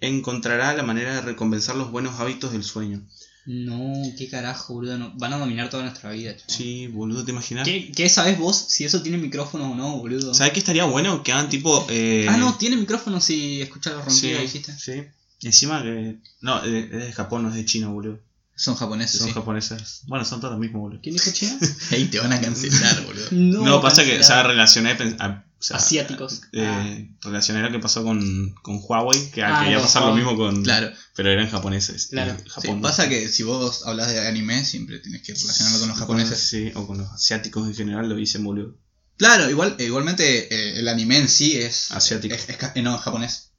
encontrará 0.00 0.74
la 0.74 0.82
manera 0.82 1.14
de 1.14 1.20
recompensar 1.22 1.76
los 1.76 1.90
buenos 1.90 2.20
hábitos 2.20 2.52
del 2.52 2.62
sueño. 2.64 3.02
No, 3.46 3.92
qué 4.18 4.28
carajo, 4.28 4.74
boludo. 4.74 4.98
no- 4.98 5.12
Van 5.16 5.32
a 5.32 5.38
dominar 5.38 5.70
toda 5.70 5.84
nuestra 5.84 6.10
vida. 6.10 6.36
chaval. 6.36 6.50
Sí, 6.56 6.88
boludo, 6.88 7.24
¿te 7.24 7.30
imaginas? 7.30 7.64
¿Qué, 7.66 7.92
qué 7.92 8.08
sabes 8.08 8.38
vos 8.38 8.56
si 8.68 8.84
eso 8.84 9.02
tiene 9.02 9.18
micrófono 9.18 9.70
o 9.72 9.74
no, 9.76 9.96
boludo? 9.98 10.34
¿Sabes 10.34 10.52
qué 10.52 10.58
estaría 10.58 10.84
bueno? 10.84 11.22
Que 11.22 11.32
hagan 11.32 11.48
tipo... 11.48 11.86
eh, 11.88 12.26
Ah, 12.28 12.36
no, 12.36 12.54
tiene 12.56 12.76
micrófono 12.76 13.20
si 13.20 13.62
escuchas 13.62 13.94
los 13.94 14.04
sí, 14.12 14.32
ronquidos, 14.32 14.42
dijiste. 14.42 14.72
sí. 14.78 15.02
Encima 15.42 15.82
que... 15.82 16.18
No, 16.40 16.64
eh, 16.64 16.88
es 16.92 16.98
de 17.06 17.12
Japón, 17.12 17.44
no 17.44 17.50
es 17.50 17.54
de 17.54 17.64
China, 17.64 17.88
boludo. 17.88 18.18
Son 18.56 18.74
japoneses, 18.74 19.18
Son 19.18 19.28
sí. 19.28 19.34
japoneses. 19.34 20.00
Bueno, 20.06 20.24
son 20.24 20.40
todos 20.40 20.52
los 20.52 20.60
mismos, 20.60 20.80
boludo. 20.80 21.00
¿Quién 21.02 21.14
dijo 21.14 21.30
China? 21.30 21.56
Ahí 21.92 22.06
te 22.06 22.18
van 22.18 22.32
a 22.32 22.40
cancelar, 22.40 23.04
boludo. 23.04 23.26
No, 23.30 23.80
pasa 23.80 24.04
que, 24.04 24.18
o 24.18 24.24
sea, 24.24 24.42
relacioné, 24.42 24.90
a- 25.20 25.44
o 25.58 25.62
sea, 25.62 25.78
Asiáticos. 25.78 26.42
Eh, 26.52 27.10
Relacioné 27.22 27.62
lo 27.62 27.70
que 27.72 27.78
pasó 27.78 28.04
con, 28.04 28.54
con 28.62 28.78
Huawei, 28.82 29.30
que 29.30 29.42
Ah, 29.42 29.60
quería 29.62 29.76
con 29.76 29.84
pasar 29.86 30.02
lo 30.04 30.14
mismo 30.14 30.36
con. 30.36 30.62
Claro. 30.62 30.90
Pero 31.14 31.30
eran 31.30 31.48
japoneses. 31.48 32.08
Claro. 32.08 32.34
Y 32.38 32.42
Sí, 32.42 32.48
Japón, 32.50 32.82
pasa 32.82 33.08
que 33.08 33.28
si 33.28 33.42
vos 33.42 33.86
hablas 33.86 34.08
de 34.12 34.26
anime, 34.26 34.64
siempre 34.64 34.98
tienes 35.00 35.22
que 35.22 35.32
relacionarlo 35.34 35.78
con 35.80 35.88
los 35.88 35.98
japoneses. 35.98 36.38
Sí, 36.38 36.72
o 36.74 36.86
con 36.86 36.98
los 36.98 37.10
asiáticos 37.10 37.66
en 37.66 37.74
general, 37.74 38.08
lo 38.08 38.16
dicen 38.16 38.44
boludo. 38.44 38.76
Claro, 39.16 39.48
igual, 39.48 39.76
eh, 39.78 39.84
igualmente 39.84 40.54
eh, 40.54 40.78
el 40.80 40.88
anime 40.88 41.16
en 41.18 41.28
sí 41.28 41.56
es. 41.56 41.90
Asiático. 41.92 42.34
es- 42.34 42.48
es 42.50 42.56
ca- 42.58 42.72
eh, 42.74 42.82
no, 42.82 42.98
japonés. 42.98 43.52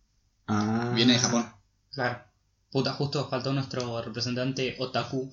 Ah. 0.47 0.91
Viene 0.95 1.13
de 1.13 1.19
Japón. 1.19 1.51
Claro. 1.91 2.23
Puta, 2.71 2.93
justo 2.93 3.27
faltó 3.29 3.53
nuestro 3.53 4.01
representante 4.01 4.75
Otaku. 4.79 5.31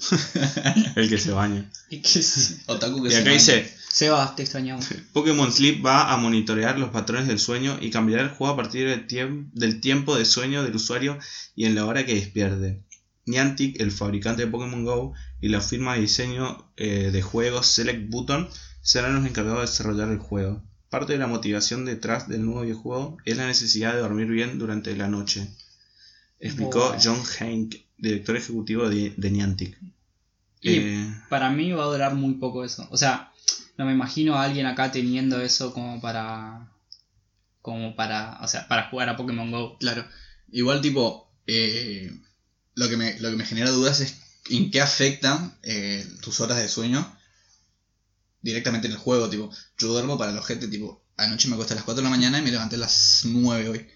El 0.97 1.09
que 1.09 1.19
se 1.19 1.33
baña. 1.33 1.71
Y 1.91 2.01
que. 2.01 2.21
Otaku 2.67 3.03
que 3.03 3.09
Y 3.09 3.13
se 3.13 3.19
acá 3.19 3.31
dice: 3.31 3.75
Sebas, 3.91 4.37
te 4.37 4.43
extrañamos. 4.43 4.87
Pokémon 5.13 5.51
Sleep 5.53 5.85
va 5.85 6.13
a 6.13 6.17
monitorear 6.17 6.79
los 6.79 6.91
patrones 6.91 7.27
del 7.27 7.39
sueño 7.39 7.79
y 7.81 7.91
cambiará 7.91 8.23
el 8.23 8.31
juego 8.31 8.53
a 8.55 8.57
partir 8.57 8.89
del, 8.89 9.07
tiemp- 9.07 9.51
del 9.53 9.81
tiempo 9.81 10.17
de 10.17 10.25
sueño 10.25 10.63
del 10.63 10.77
usuario 10.77 11.19
y 11.57 11.65
en 11.67 11.75
la 11.75 11.87
hora 11.87 12.07
que 12.07 12.15
despierte. 12.15 12.83
Niantic, 13.27 13.81
el 13.81 13.91
fabricante 13.91 14.45
de 14.45 14.51
Pokémon 14.51 14.85
Go, 14.85 15.15
y 15.41 15.49
la 15.49 15.61
firma 15.61 15.95
de 15.95 16.03
diseño 16.03 16.71
eh, 16.77 17.11
de 17.11 17.23
juegos 17.23 17.67
Select 17.67 18.11
Button 18.11 18.49
serán 18.83 19.15
los 19.15 19.27
encargados 19.27 19.61
de 19.61 19.67
desarrollar 19.67 20.11
el 20.11 20.19
juego. 20.19 20.63
Parte 20.91 21.15
de 21.15 21.19
la 21.19 21.27
motivación 21.27 21.85
detrás 21.87 22.29
del 22.29 22.45
nuevo 22.45 22.61
videojuego 22.63 23.17
es 23.25 23.37
la 23.39 23.47
necesidad 23.47 23.95
de 23.95 24.01
dormir 24.01 24.27
bien 24.29 24.59
durante 24.59 24.95
la 24.95 25.09
noche, 25.09 25.49
explicó. 26.41 26.97
John 27.03 27.23
Hank, 27.23 27.77
director 27.97 28.37
ejecutivo 28.37 28.89
de, 28.89 29.15
de 29.17 29.31
Niantic. 29.31 29.79
Y 30.61 30.79
Eh, 30.79 31.15
para 31.29 31.51
mí 31.51 31.73
va 31.73 31.85
a 31.85 31.89
durar 31.89 32.15
muy 32.15 32.35
poco 32.35 32.65
eso. 32.65 32.89
O 32.91 32.97
sea, 32.97 33.33
no 33.77 33.85
me 33.85 33.93
imagino 33.93 34.35
a 34.35 34.45
alguien 34.45 34.67
acá 34.67 34.91
teniendo 34.91 35.41
eso 35.41 35.73
como 35.73 36.01
para. 36.01 36.71
Como 37.61 37.95
para. 37.97 38.39
O 38.43 38.49
sea, 38.49 38.67
para 38.69 38.89
jugar 38.89 39.09
a 39.09 39.17
Pokémon 39.17 39.51
Go. 39.51 39.79
Claro. 39.79 40.07
Igual, 40.51 40.81
tipo, 40.81 41.31
eh, 41.47 42.11
lo, 42.75 42.89
que 42.89 42.97
me, 42.97 43.19
lo 43.21 43.31
que 43.31 43.37
me 43.37 43.45
genera 43.45 43.71
dudas 43.71 44.01
es 44.01 44.21
en 44.51 44.71
qué 44.71 44.81
afectan 44.81 45.57
eh, 45.63 46.07
tus 46.23 46.41
horas 46.41 46.59
de 46.59 46.69
sueño 46.69 47.15
directamente 48.43 48.87
en 48.87 48.93
el 48.93 48.99
juego. 48.99 49.29
Tipo, 49.29 49.51
yo 49.79 49.89
duermo 49.89 50.17
para 50.17 50.33
los 50.33 50.47
gente, 50.47 50.69
tipo, 50.69 51.03
anoche 51.17 51.49
me 51.49 51.55
acosté 51.55 51.75
a 51.75 51.77
las 51.77 51.85
4 51.85 52.03
de 52.03 52.05
la 52.05 52.17
mañana 52.17 52.39
y 52.39 52.43
me 52.43 52.51
levanté 52.51 52.77
a 52.77 52.81
las 52.81 53.23
9 53.25 53.69
hoy. 53.69 53.87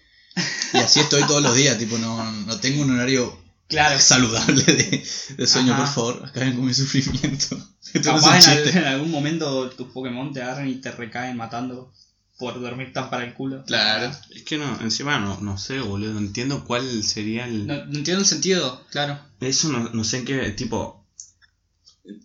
Y 0.73 0.77
así 0.77 0.99
estoy 0.99 1.23
todos 1.27 1.41
los 1.41 1.55
días, 1.55 1.77
tipo, 1.77 1.97
no, 1.97 2.31
no 2.31 2.59
tengo 2.59 2.83
un 2.83 2.91
horario 2.91 3.37
Claro. 3.67 3.99
saludable 3.99 4.63
de, 4.63 5.03
de 5.37 5.47
sueño, 5.47 5.73
Ajá. 5.73 5.83
por 5.85 5.93
favor. 5.93 6.25
Acaben 6.27 6.55
con 6.55 6.65
mi 6.65 6.73
sufrimiento. 6.73 7.57
No 7.91 8.01
Capaz 8.03 8.27
en, 8.27 8.33
al- 8.57 8.63
chiste. 8.63 8.77
en 8.79 8.85
algún 8.85 9.09
momento 9.09 9.67
tus 9.71 9.87
Pokémon 9.87 10.31
te 10.31 10.43
agarran 10.43 10.67
y 10.69 10.75
te 10.75 10.91
recaen 10.91 11.35
matando 11.37 11.91
por 12.37 12.61
dormir 12.61 12.93
tan 12.93 13.09
para 13.09 13.23
el 13.25 13.33
culo. 13.33 13.63
Claro. 13.65 14.11
es 14.29 14.43
que 14.43 14.59
no, 14.59 14.79
encima 14.81 15.19
no, 15.19 15.39
no 15.41 15.57
sé, 15.57 15.79
boludo, 15.79 16.13
no 16.13 16.19
entiendo 16.19 16.63
cuál 16.65 17.03
sería 17.03 17.45
el... 17.45 17.65
No, 17.65 17.73
no 17.85 17.97
entiendo 17.97 18.21
el 18.21 18.27
sentido, 18.27 18.85
claro. 18.91 19.19
Eso 19.39 19.69
no, 19.69 19.89
no 19.89 20.03
sé 20.03 20.17
en 20.19 20.25
qué 20.25 20.37
tipo. 20.51 21.03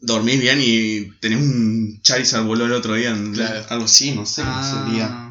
Dormís 0.03 0.41
bien 0.41 0.59
y 0.63 1.11
tenés 1.21 1.39
un 1.41 2.01
Charizard 2.03 2.45
voló 2.45 2.67
el 2.67 2.73
otro 2.73 2.95
día. 2.95 3.11
en- 3.11 3.33
Claro. 3.33 3.65
Algo 3.71 3.85
así, 3.87 4.13
no 4.13 4.27
sé. 4.27 4.43
Ah. 4.45 4.85
Sería. 4.87 5.24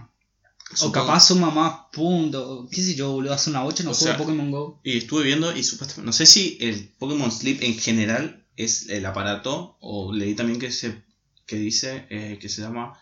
O 0.82 0.91
capaz 0.91 1.28
suma 1.28 1.51
más 1.51 1.74
puntos. 1.91 2.68
¿Qué 2.72 2.82
sé 2.82 2.95
yo, 2.95 3.11
boludo? 3.11 3.34
Hace 3.34 3.49
una 3.49 3.61
bocha 3.61 3.84
no 3.84 3.91
O 3.91 3.93
juego 3.93 4.07
sea, 4.07 4.18
Pokémon 4.18 4.49
Go. 4.51 4.80
Y 4.84 4.97
estuve 4.97 5.24
viendo 5.24 5.55
y 5.55 5.64
supuestamente. 5.64 6.05
No 6.05 6.14
sé 6.14 6.26
si 6.26 6.57
el 6.61 6.89
Pokémon 6.97 7.32
Sleep 7.32 7.61
en 7.61 7.78
general 7.78 8.43
es 8.57 8.89
el 8.89 9.05
aparato. 9.05 9.78
O 9.80 10.11
leí 10.14 10.34
también 10.36 10.59
que 10.59 10.72
se 10.72 11.03
que 11.45 11.57
dice 11.57 12.07
eh, 12.09 12.38
que 12.39 12.49
se 12.49 12.61
llama 12.61 12.99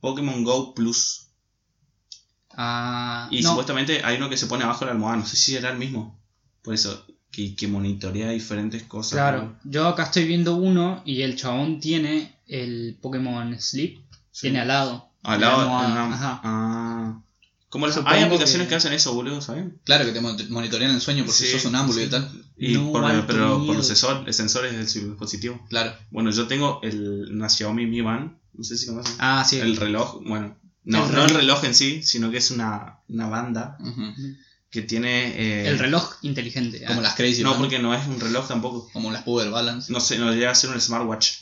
Pokémon 0.00 0.44
Go 0.44 0.74
Plus. 0.74 1.26
Ah, 2.56 3.28
Y 3.30 3.42
no. 3.42 3.50
supuestamente 3.50 4.02
hay 4.04 4.16
uno 4.16 4.30
que 4.30 4.36
se 4.36 4.46
pone 4.46 4.64
abajo 4.64 4.80
de 4.80 4.86
la 4.86 4.92
almohada. 4.92 5.18
No 5.18 5.26
sé 5.26 5.36
si 5.36 5.56
era 5.56 5.70
el 5.70 5.78
mismo. 5.78 6.18
Por 6.62 6.74
eso. 6.74 7.04
Que, 7.30 7.56
que 7.56 7.66
monitorea 7.66 8.30
diferentes 8.30 8.84
cosas. 8.84 9.14
Claro, 9.14 9.56
yo 9.64 9.88
acá 9.88 10.04
estoy 10.04 10.24
viendo 10.24 10.54
uno 10.54 11.02
y 11.04 11.22
el 11.22 11.34
chabón 11.34 11.80
tiene 11.80 12.36
el 12.46 12.96
Pokémon 13.02 13.60
Sleep. 13.60 13.98
Sí. 14.30 14.42
Tiene 14.42 14.60
al 14.60 14.68
lado. 14.68 15.10
Al 15.24 15.40
la 15.40 15.46
lado. 15.48 15.60
almohada, 15.62 16.04
una- 16.04 16.14
Ajá. 16.14 16.40
Ah. 16.44 17.20
Como 17.68 17.86
las- 17.86 17.96
Supongo 17.96 18.14
hay 18.14 18.22
aplicaciones 18.22 18.66
que- 18.66 18.70
que... 18.70 18.74
hacen 18.76 18.92
eso, 18.92 19.14
boludo, 19.14 19.40
¿saben? 19.40 19.80
Claro 19.84 20.04
que 20.04 20.12
te 20.12 20.20
mon- 20.20 20.36
monitorean 20.50 20.92
el 20.92 21.00
sueño 21.00 21.24
porque 21.24 21.38
Sí, 21.44 21.50
sos 21.52 21.62
sonámbulo 21.62 21.98
sí. 21.98 22.04
y 22.06 22.08
tal. 22.10 22.30
Y 22.56 22.74
No, 22.74 22.92
por, 22.92 23.04
alto 23.04 23.26
pero 23.26 23.66
por 23.66 23.74
los 23.74 23.86
sensor, 23.86 24.22
el 24.28 24.32
sensor 24.34 24.64
es 24.66 24.72
del 24.94 25.08
dispositivo. 25.08 25.60
Claro. 25.68 25.92
Bueno, 26.12 26.30
yo 26.30 26.46
tengo 26.46 26.78
el 26.84 27.28
una 27.32 27.48
Xiaomi 27.48 27.86
Mi 27.86 28.00
Band, 28.00 28.36
no 28.52 28.62
sé 28.62 28.76
si 28.78 28.86
conocen. 28.86 29.16
Ah, 29.18 29.44
sí. 29.44 29.58
El 29.58 29.76
reloj, 29.76 30.20
bueno, 30.24 30.56
no, 30.84 31.04
El 31.06 31.12
no 31.14 31.22
el 31.22 31.28
reloj. 31.30 31.36
reloj 31.40 31.64
en 31.64 31.74
sí, 31.74 32.02
sino 32.04 32.30
que 32.30 32.36
es 32.36 32.52
una, 32.52 33.00
una 33.08 33.26
banda 33.28 33.76
que 34.70 34.82
tiene... 34.82 35.28
eh, 35.40 35.68
El 35.68 35.78
reloj 35.80 36.14
inteligente. 36.22 36.84
Como 36.86 37.00
ah. 37.00 37.02
las 37.02 37.14
Crazy 37.16 37.42
No, 37.42 37.50
Band, 37.50 37.60
porque 37.62 37.78
no 37.80 37.92
es 37.92 38.06
un 38.06 38.20
reloj 38.20 38.46
tampoco. 38.46 38.88
como 38.92 39.10
las 39.10 39.22
Power 39.24 39.50
Balance. 39.50 39.92
No 39.92 39.98
sé, 39.98 40.18
no 40.18 40.32
llega 40.32 40.50
a 40.52 40.54
ser 40.54 40.70
un 40.70 40.80
smartwatch. 40.80 41.32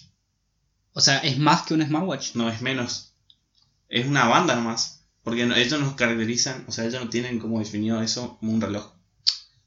O 0.94 1.00
sea, 1.02 1.18
es 1.18 1.38
más 1.38 1.62
que 1.62 1.74
un 1.74 1.82
smartwatch. 1.84 2.34
No 2.36 2.48
es 2.48 2.62
menos. 2.62 3.11
Es 3.92 4.06
una 4.06 4.26
banda 4.26 4.54
nomás. 4.56 5.04
Porque 5.22 5.46
no- 5.46 5.54
ellos 5.54 5.78
nos 5.80 5.94
caracterizan, 5.94 6.64
o 6.66 6.72
sea, 6.72 6.84
ellos 6.84 7.00
no 7.04 7.08
tienen 7.08 7.38
como 7.38 7.60
definido 7.60 8.02
eso 8.02 8.38
como 8.40 8.52
un 8.52 8.60
reloj. 8.60 8.92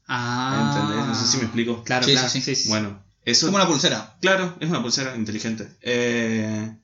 Ah. 0.06 0.70
¿Entendés? 0.74 1.06
No 1.06 1.14
sé 1.14 1.26
si 1.26 1.36
me 1.38 1.44
explico. 1.44 1.82
Claro, 1.84 2.04
Sí, 2.06 2.12
claro. 2.12 2.28
sí, 2.28 2.40
Sí. 2.42 2.68
Bueno, 2.68 3.02
Es 3.24 3.38
eso 3.38 3.46
como 3.46 3.56
una 3.56 3.66
pulsera. 3.66 4.16
Claro, 4.20 4.54
es 4.60 4.68
una 4.68 4.82
pulsera 4.82 5.16
inteligente. 5.16 5.68
Eh, 5.80 6.76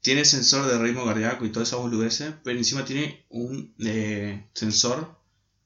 tiene 0.00 0.24
sensor 0.24 0.66
de 0.66 0.78
ritmo 0.78 1.04
cardíaco 1.04 1.44
y 1.44 1.50
toda 1.52 1.64
esa 1.64 1.76
boludeces, 1.76 2.34
pero 2.42 2.58
encima 2.58 2.84
tiene 2.84 3.24
un 3.28 3.74
eh, 3.78 4.48
sensor 4.54 5.20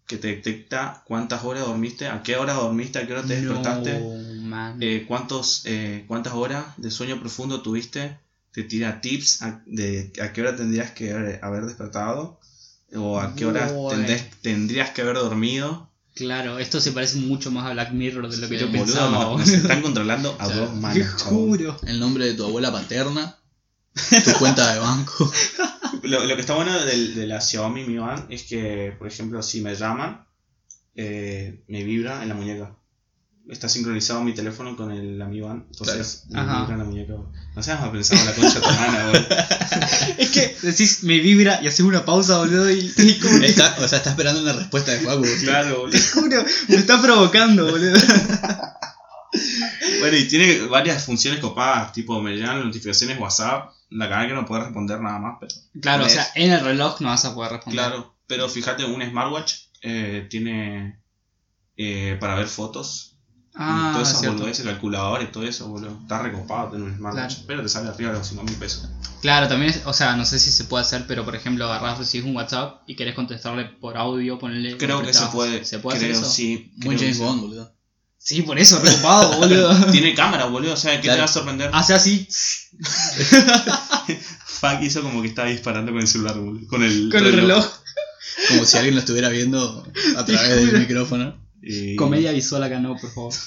que 0.06 0.18
te 0.18 0.28
detecta 0.28 1.02
cuántas 1.06 1.44
horas 1.44 1.64
dormiste, 1.66 2.08
a 2.08 2.22
qué 2.22 2.36
hora 2.36 2.52
dormiste, 2.54 2.98
a 2.98 3.06
qué 3.06 3.12
hora 3.14 3.22
te 3.22 3.40
despertaste, 3.40 4.00
No, 4.00 4.42
man. 4.48 4.78
eh, 4.82 5.04
cuántos, 5.08 5.62
eh, 5.64 6.04
cuántas 6.06 6.34
horas 6.34 6.66
de 6.76 6.90
sueño 6.90 7.18
profundo 7.20 7.62
tuviste, 7.62 8.18
te 8.56 8.62
tira 8.64 9.02
tips 9.02 9.42
a- 9.42 9.60
de 9.66 10.10
a 10.22 10.32
qué 10.32 10.40
hora 10.40 10.56
tendrías 10.56 10.90
que 10.92 11.12
haber 11.12 11.38
haber 11.44 11.66
despertado 11.66 12.40
o 12.94 13.20
a 13.20 13.34
qué 13.36 13.44
hora 13.44 13.68
tendés- 13.90 14.30
tendrías 14.40 14.90
que 14.92 15.02
haber 15.02 15.16
dormido. 15.16 15.90
Claro, 16.14 16.58
esto 16.58 16.80
se 16.80 16.92
parece 16.92 17.18
mucho 17.18 17.50
más 17.50 17.66
a 17.66 17.72
Black 17.74 17.92
Mirror 17.92 18.30
de 18.30 18.38
lo 18.38 18.48
que 18.48 18.54
Sí, 18.58 18.60
yo 18.64 18.68
Boludo, 18.68 18.84
pensaba. 18.86 19.24
boludo. 19.26 19.38
nos 19.40 19.48
están 19.50 19.82
controlando 19.82 20.34
a 20.40 20.48
dos 20.48 20.70
Te 20.70 20.76
manos. 20.76 21.22
juro. 21.24 21.76
El 21.86 22.00
nombre 22.00 22.24
de 22.24 22.32
tu 22.34 22.44
abuela 22.44 22.72
paterna. 22.72 23.36
Tu 24.24 24.32
cuenta 24.38 24.72
de 24.72 24.78
banco. 24.80 25.30
Lo, 26.04 26.24
lo 26.24 26.34
que 26.34 26.40
está 26.40 26.54
bueno 26.54 26.72
del- 26.84 27.14
de, 27.14 27.26
la 27.26 27.40
Xiaomi 27.42 27.84
Mi 27.84 27.98
Band 27.98 28.32
es 28.32 28.44
que, 28.44 28.94
por 28.98 29.06
ejemplo, 29.08 29.42
si 29.42 29.60
me 29.60 29.74
llaman, 29.74 30.24
eh, 30.94 31.62
me 31.68 31.84
vibra 31.84 32.22
en 32.22 32.30
la 32.30 32.34
muñeca. 32.34 32.74
Está 33.48 33.68
sincronizado 33.68 34.22
mi 34.22 34.34
teléfono 34.34 34.76
con 34.76 34.90
el, 34.90 35.18
la 35.18 35.26
Mi 35.26 35.40
Band, 35.40 35.66
entonces 35.70 36.24
me 36.28 36.40
vibra 36.40 36.72
en 36.72 36.78
la 36.78 36.84
muñeca. 36.84 37.14
No 37.54 37.62
seas 37.62 37.80
más 37.80 37.90
pensado 37.90 38.20
en 38.20 38.26
la 38.26 38.34
concha 38.34 38.54
de 38.54 38.60
tu 38.60 38.68
hermana, 38.68 39.06
boludo. 39.06 39.26
Es 40.18 40.30
que 40.30 40.56
decís, 40.62 41.04
me 41.04 41.18
vibra 41.20 41.60
y 41.62 41.68
haces 41.68 41.80
una 41.80 42.04
pausa, 42.04 42.38
boludo, 42.38 42.70
y, 42.70 42.92
y 42.96 43.18
como 43.20 43.36
Está, 43.38 43.76
o 43.78 43.86
sea, 43.86 43.98
está 43.98 44.10
esperando 44.10 44.42
una 44.42 44.52
respuesta 44.52 44.90
de 44.92 44.98
Facu. 44.98 45.24
Claro, 45.44 45.78
boludo. 45.78 45.90
te 45.92 46.00
juro, 46.00 46.44
me 46.68 46.76
está 46.76 47.00
provocando, 47.00 47.70
boludo. 47.70 47.98
Bueno, 50.00 50.16
y 50.16 50.28
tiene 50.28 50.66
varias 50.66 51.04
funciones 51.04 51.40
copadas, 51.40 51.92
tipo 51.92 52.20
me 52.20 52.34
llegan 52.34 52.64
notificaciones 52.64 53.18
WhatsApp, 53.18 53.72
la 53.90 54.08
cara 54.08 54.28
que 54.28 54.34
no 54.34 54.46
puedo 54.46 54.62
responder 54.64 55.00
nada 55.00 55.18
más, 55.18 55.36
pero 55.40 55.54
Claro, 55.80 56.06
o 56.06 56.08
sea, 56.08 56.26
en 56.34 56.52
el 56.52 56.60
reloj 56.60 57.00
no 57.00 57.08
vas 57.08 57.24
a 57.24 57.34
poder 57.34 57.52
responder. 57.52 57.86
Claro, 57.86 58.16
pero 58.26 58.48
fíjate, 58.48 58.84
un 58.84 59.02
smartwatch 59.02 59.54
eh, 59.82 60.26
tiene 60.30 61.00
eh, 61.76 62.16
para 62.20 62.34
ver 62.34 62.46
fotos. 62.46 63.15
Y 63.58 63.58
Ah, 63.58 63.90
todo 63.94 64.02
eso, 64.02 64.18
cierto. 64.18 64.36
boludo, 64.36 64.50
ese 64.52 64.64
calculador 64.64 65.22
y 65.22 65.26
todo 65.28 65.44
eso, 65.44 65.66
boludo. 65.68 65.98
Está 66.02 66.22
recopado 66.22 66.72
tener 66.72 66.86
un 66.88 66.96
smartwatch. 66.96 67.32
Claro. 67.32 67.44
Pero 67.46 67.62
te 67.62 67.68
sale 67.70 67.88
arriba 67.88 68.12
de 68.12 68.18
los 68.18 68.26
5 68.28 68.42
mil 68.44 68.54
pesos. 68.56 68.88
Claro, 69.22 69.48
también, 69.48 69.70
es- 69.70 69.80
o 69.86 69.92
sea, 69.94 70.14
no 70.14 70.24
sé 70.26 70.38
si 70.38 70.52
se 70.52 70.64
puede 70.64 70.82
hacer, 70.84 71.06
pero 71.06 71.24
por 71.24 71.34
ejemplo, 71.34 71.64
agarrás, 71.64 71.98
recibís 71.98 72.26
un 72.26 72.36
WhatsApp 72.36 72.82
y 72.86 72.96
querés 72.96 73.14
contestarle 73.14 73.64
por 73.64 73.96
audio, 73.96 74.38
ponerle. 74.38 74.76
Creo 74.76 75.00
que 75.02 75.14
se 75.14 75.24
puede. 75.26 75.64
¿Se 75.64 75.78
puede 75.78 75.98
creo, 75.98 76.12
hacer 76.12 76.22
eso? 76.22 76.30
sí. 76.32 76.70
Muy 76.76 76.96
creo 76.96 76.98
que 76.98 77.04
James. 77.14 77.18
Bond, 77.18 77.40
boludo. 77.40 77.72
Sí, 78.18 78.42
por 78.42 78.58
eso, 78.58 78.78
recopado, 78.80 79.36
boludo. 79.38 79.86
Tiene 79.90 80.14
cámara, 80.14 80.44
boludo. 80.46 80.74
O 80.74 80.76
sea, 80.76 80.96
¿qué 80.96 81.02
Claro. 81.02 81.16
te 81.16 81.20
va 81.20 81.24
a 81.24 81.28
sorprender? 81.28 81.70
Hace 81.72 81.94
así, 81.94 82.28
Fuck 84.46 84.82
hizo 84.82 85.02
como 85.02 85.22
que 85.22 85.28
estaba 85.28 85.48
disparando 85.48 85.92
con 85.92 86.00
el 86.00 86.08
celular, 86.08 86.38
boludo. 86.38 86.66
Con 86.68 86.82
el, 86.82 87.08
con 87.10 87.24
el 87.24 87.32
reloj. 87.32 87.64
Como 88.48 88.64
si 88.64 88.76
alguien 88.76 88.94
lo 88.94 89.00
estuviera 89.00 89.28
viendo 89.28 89.86
a 90.16 90.24
través 90.24 90.56
del 90.72 90.78
micrófono. 90.80 91.45
Y- 91.62 91.96
Comedia 91.96 92.32
visual 92.32 92.62
acá 92.62 92.80
no, 92.80 92.96
por 92.96 93.10
favor. 93.12 93.34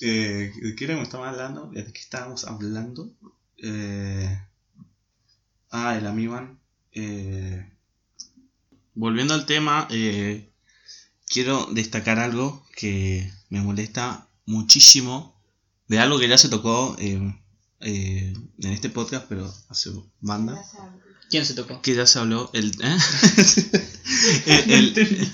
Eh, 0.00 0.52
¿De 0.62 0.74
qué 0.76 0.84
era 0.84 0.96
que 0.96 1.02
estaba 1.02 1.30
hablando? 1.30 1.70
¿De 1.72 1.84
qué 1.92 2.00
estábamos 2.00 2.44
hablando? 2.44 3.10
Eh, 3.56 4.38
ah, 5.70 5.96
el 5.96 6.06
Amiban. 6.06 6.58
Eh, 6.92 7.72
volviendo 8.94 9.32
al 9.34 9.46
tema, 9.46 9.88
eh, 9.90 10.50
quiero 11.26 11.66
destacar 11.72 12.18
algo 12.18 12.66
que 12.76 13.32
me 13.48 13.60
molesta 13.62 14.28
muchísimo. 14.46 15.40
De 15.88 15.98
algo 16.00 16.18
que 16.18 16.28
ya 16.28 16.36
se 16.38 16.48
tocó 16.50 16.96
eh, 16.98 17.40
eh, 17.80 18.34
en 18.58 18.72
este 18.72 18.90
podcast, 18.90 19.26
pero 19.28 19.50
hace 19.68 19.90
banda. 20.20 20.62
¿Quién 21.30 21.46
se 21.46 21.54
tocó? 21.54 21.80
Que 21.80 21.94
ya 21.94 22.06
se 22.06 22.18
habló 22.18 22.50
el. 22.52 22.72
¿eh? 24.46 24.64
el, 24.68 24.98
el, 24.98 25.30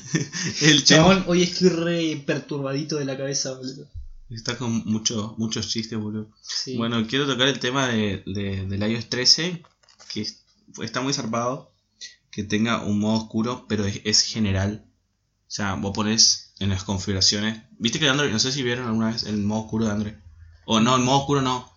el 0.63 0.85
Chabón, 0.85 1.25
hoy 1.27 1.43
estoy 1.43 1.69
re 1.69 2.23
perturbadito 2.27 2.97
de 2.97 3.05
la 3.05 3.17
cabeza, 3.17 3.55
boludo. 3.55 3.87
Está 4.31 4.57
con 4.57 4.85
mucho, 4.85 5.35
muchos 5.39 5.69
chistes, 5.69 5.99
boludo. 5.99 6.31
Sí. 6.41 6.77
Bueno, 6.77 7.05
quiero 7.09 7.27
tocar 7.27 7.49
el 7.49 7.59
tema 7.59 7.89
de, 7.89 8.23
de- 8.27 8.65
del 8.67 8.91
iOS 8.91 9.09
13, 9.09 9.63
que 10.13 10.21
es- 10.23 10.43
está 10.81 11.01
muy 11.01 11.13
zarpado, 11.13 11.73
que 12.31 12.45
tenga 12.45 12.83
un 12.85 13.01
modo 13.01 13.25
oscuro, 13.25 13.67
pero 13.69 13.85
es, 13.87 14.01
es 14.05 14.23
general. 14.23 14.85
O 15.49 15.51
sea, 15.53 15.75
vos 15.75 15.93
pones 15.93 16.53
en 16.61 16.69
las 16.69 16.85
configuraciones. 16.85 17.61
¿Viste 17.79 17.99
que 17.99 18.09
Android, 18.09 18.31
no 18.31 18.39
sé 18.39 18.53
si 18.53 18.63
vieron 18.63 18.87
alguna 18.87 19.09
vez 19.11 19.25
el 19.25 19.39
modo 19.39 19.63
oscuro 19.63 19.87
de 19.87 19.91
Android? 19.91 20.15
O 20.65 20.79
no, 20.79 20.95
el 20.95 21.03
modo 21.03 21.19
oscuro 21.19 21.43
no. 21.43 21.69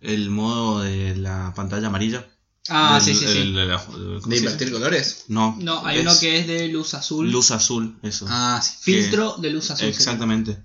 El 0.00 0.30
modo 0.30 0.80
de 0.80 1.14
la 1.14 1.52
pantalla 1.54 1.86
amarilla. 1.86 2.26
Ah, 2.68 3.00
Del- 3.04 3.14
sí, 3.16 3.20
sí, 3.26 3.32
sí. 3.32 3.38
el- 3.38 3.54
de 3.54 3.66
la- 3.66 3.84
¿cómo 3.84 3.96
se 3.98 4.28
¿De 4.28 4.34
dice? 4.34 4.36
invertir 4.38 4.72
colores? 4.72 5.24
No. 5.28 5.56
No, 5.60 5.84
hay 5.86 5.98
es 5.98 6.02
uno 6.02 6.18
que 6.20 6.38
es 6.38 6.46
de 6.46 6.68
luz 6.68 6.94
azul. 6.94 7.30
Luz 7.30 7.50
azul, 7.50 7.98
eso. 8.02 8.26
Ah, 8.28 8.60
sí. 8.62 8.74
filtro 8.80 9.36
de 9.38 9.50
luz 9.50 9.70
azul. 9.70 9.88
Exactamente. 9.88 10.62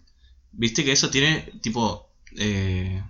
Viste 0.51 0.83
que 0.83 0.91
eso 0.91 1.09
tiene 1.09 1.51
tipo. 1.61 2.09
eh, 2.37 3.01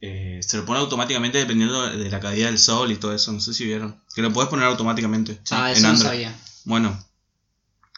eh, 0.00 0.40
se 0.42 0.56
lo 0.58 0.66
pone 0.66 0.80
automáticamente 0.80 1.38
dependiendo 1.38 1.88
de 1.96 2.10
la 2.10 2.20
caída 2.20 2.46
del 2.46 2.58
sol 2.58 2.90
y 2.92 2.96
todo 2.96 3.14
eso. 3.14 3.32
No 3.32 3.40
sé 3.40 3.54
si 3.54 3.64
vieron. 3.64 3.98
Que 4.14 4.20
lo 4.22 4.32
puedes 4.32 4.50
poner 4.50 4.66
automáticamente 4.66 5.40
Ah, 5.50 5.70
en 5.70 5.76
eso 5.78 5.82
no 5.86 5.88
Android. 5.90 6.08
sabía. 6.10 6.38
Bueno, 6.64 7.04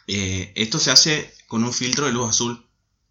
eh, 0.06 0.52
esto 0.54 0.78
se 0.78 0.90
hace 0.90 1.32
con 1.48 1.64
un 1.64 1.72
filtro 1.72 2.06
de 2.06 2.12
luz 2.12 2.28
azul. 2.30 2.64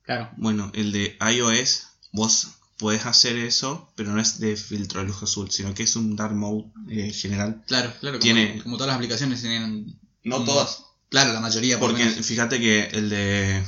Claro. 0.03 0.29
Bueno, 0.37 0.71
el 0.75 0.91
de 0.91 1.17
iOS, 1.33 1.87
vos 2.13 2.47
podés 2.77 3.05
hacer 3.05 3.37
eso, 3.37 3.91
pero 3.95 4.11
no 4.11 4.19
es 4.21 4.39
de 4.39 4.55
filtro 4.57 5.01
de 5.01 5.07
luz 5.07 5.23
azul, 5.23 5.49
sino 5.51 5.73
que 5.73 5.83
es 5.83 5.95
un 5.95 6.15
dark 6.15 6.35
mode 6.35 6.65
eh, 6.89 7.11
general. 7.13 7.63
Claro, 7.67 7.93
claro. 7.99 8.19
Tiene- 8.19 8.61
como 8.63 8.77
todas 8.77 8.87
las 8.87 8.95
aplicaciones 8.97 9.41
tienen. 9.41 9.99
No 10.23 10.39
un- 10.39 10.45
todas. 10.45 10.83
Claro, 11.09 11.33
la 11.33 11.39
mayoría. 11.39 11.79
por 11.79 11.91
Porque 11.91 12.05
menos. 12.05 12.25
fíjate 12.25 12.59
que 12.59 12.85
el 12.85 13.09
de. 13.09 13.63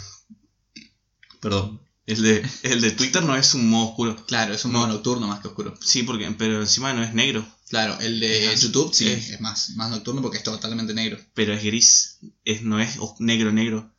Perdón. 1.40 1.82
El 2.06 2.22
de, 2.22 2.46
el 2.64 2.80
de 2.82 2.92
Twitter 2.92 3.22
no 3.24 3.36
es 3.36 3.54
un 3.54 3.70
modo 3.70 3.90
oscuro. 3.90 4.16
Claro, 4.28 4.54
es 4.54 4.64
un 4.64 4.72
No. 4.72 4.80
modo 4.80 4.94
nocturno 4.94 5.28
más 5.28 5.42
que 5.42 5.50
oscuro. 5.50 5.74
Sí, 5.82 6.04
porque, 6.04 6.30
pero 6.38 6.62
encima 6.62 6.94
no 6.94 7.04
es 7.04 7.14
negro, 7.14 7.46
Claro, 7.70 8.00
el 8.00 8.22
de. 8.22 8.56
YouTube 8.56 8.94
sí 8.94 9.10
es, 9.10 9.30
es 9.32 9.42
más, 9.42 9.72
más 9.72 9.90
nocturno 9.92 10.22
porque 10.22 10.38
es 10.38 10.44
totalmente 10.44 10.94
negro. 10.94 11.20
pero 11.34 11.54
es 11.54 11.62
gris. 11.64 12.20
Es, 12.46 12.62
no 12.62 12.80
es 12.80 12.98
negro, 13.20 13.52
negro. 13.52 13.94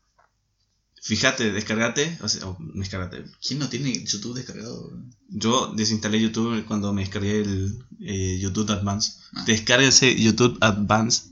Fíjate, 1.08 1.52
descargate. 1.52 2.18
O 2.20 2.28
sea, 2.28 2.46
o 2.46 2.58
descargate. 2.74 3.24
¿Quién 3.40 3.60
no 3.60 3.70
tiene 3.70 4.04
YouTube 4.04 4.34
descargado? 4.34 4.92
Yo 5.30 5.72
desinstalé 5.74 6.20
YouTube 6.20 6.66
cuando 6.66 6.92
me 6.92 7.00
descargué 7.00 7.40
el 7.40 7.78
eh, 7.98 8.38
YouTube 8.38 8.70
Advance. 8.70 9.14
Ah. 9.32 9.42
Descárguense 9.46 10.14
YouTube 10.20 10.58
Advance. 10.60 11.30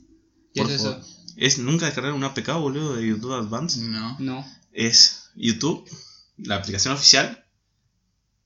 ¿Qué 0.55 0.63
por 0.63 0.71
es 0.71 0.81
favor. 0.81 1.01
eso? 1.01 1.33
Es 1.37 1.59
nunca 1.59 1.85
descargar 1.85 2.15
un 2.15 2.25
APK, 2.25 2.55
boludo, 2.55 2.97
de 2.97 3.07
YouTube 3.07 3.35
Advance. 3.35 3.83
No. 3.83 4.17
No. 4.19 4.47
Es 4.73 5.29
YouTube, 5.35 5.87
la 6.39 6.57
aplicación 6.57 6.95
oficial, 6.95 7.45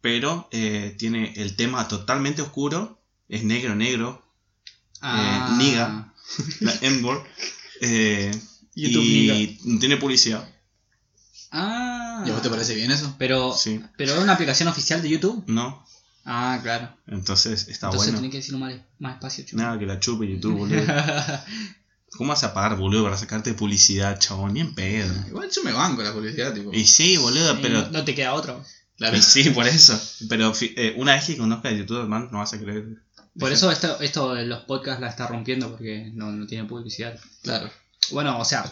pero 0.01 0.49
eh, 0.51 0.97
tiene 0.99 1.33
el 1.37 1.55
tema 1.55 1.87
totalmente 1.87 2.43
oscuro. 2.43 3.01
Es 3.29 3.45
negro, 3.45 3.77
negro. 3.77 4.21
Ah. 5.01 5.57
niga. 5.57 6.13
La 6.59 6.75
M-word. 6.81 7.23
Eh, 7.83 8.33
YouTube 8.75 9.05
y 9.05 9.61
no 9.63 9.79
tiene 9.79 9.97
publicidad. 9.97 10.45
Ah. 11.51 12.23
¿Y 12.27 12.31
a 12.31 12.33
vos 12.33 12.43
te 12.43 12.51
parece 12.51 12.75
bien 12.75 12.91
eso? 12.91 13.15
Pero, 13.19 13.53
Sí. 13.55 13.81
pero 13.97 14.15
es 14.15 14.19
una 14.23 14.35
aplicación 14.35 14.69
oficial 14.69 15.03
de 15.03 15.09
YouTube. 15.09 15.45
No. 15.47 15.85
Ah, 16.25 16.59
claro. 16.63 16.95
Entonces 17.07 17.69
está 17.69 17.87
Entonces 17.87 18.13
bueno. 18.13 18.19
tenés 18.19 18.31
que 18.31 18.37
decirlo 18.39 18.59
más, 18.59 18.75
más 18.99 19.15
espacio. 19.15 19.45
Nada 19.53 19.79
que 19.79 19.87
la 19.87 19.99
chupe 19.99 20.29
YouTube, 20.29 20.59
boludo. 20.59 20.83
¿Cómo 22.17 22.31
vas 22.31 22.45
a 22.45 22.53
pagar, 22.53 22.77
boludo, 22.77 23.05
para 23.05 23.17
sacarte 23.17 23.55
publicidad, 23.55 24.19
chabón? 24.19 24.55
Ni 24.55 24.61
en 24.61 24.75
pedo. 24.75 25.13
Igual 25.29 25.51
yo 25.51 25.63
me 25.65 25.73
banco 25.73 26.03
la 26.03 26.13
publicidad, 26.13 26.53
tipo. 26.53 26.71
Y 26.73 26.85
sí, 26.85 27.17
boludo, 27.17 27.59
pero. 27.63 27.83
no, 27.83 27.91
no 27.91 28.05
te 28.05 28.15
queda 28.15 28.35
otro. 28.35 28.63
Claro. 28.97 29.17
y 29.17 29.23
sí, 29.23 29.49
por 29.51 29.67
eso. 29.67 29.99
Pero 30.29 30.53
eh, 30.61 30.95
una 30.99 31.15
vez 31.15 31.25
que 31.25 31.37
conozcas 31.39 31.73
YouTube, 31.75 32.07
man, 32.07 32.29
no 32.31 32.39
vas 32.39 32.53
a 32.53 32.59
creer. 32.59 32.85
Por 33.39 33.51
eso 33.53 33.71
esto, 33.71 33.99
esto 34.01 34.35
de 34.35 34.45
los 34.45 34.65
podcasts 34.65 35.01
la 35.01 35.09
está 35.09 35.27
rompiendo 35.27 35.71
porque 35.71 36.11
no, 36.13 36.31
no 36.33 36.47
tiene 36.47 36.65
publicidad. 36.69 37.19
Claro. 37.43 37.71
Bueno, 38.11 38.39
o 38.39 38.45
sea, 38.45 38.65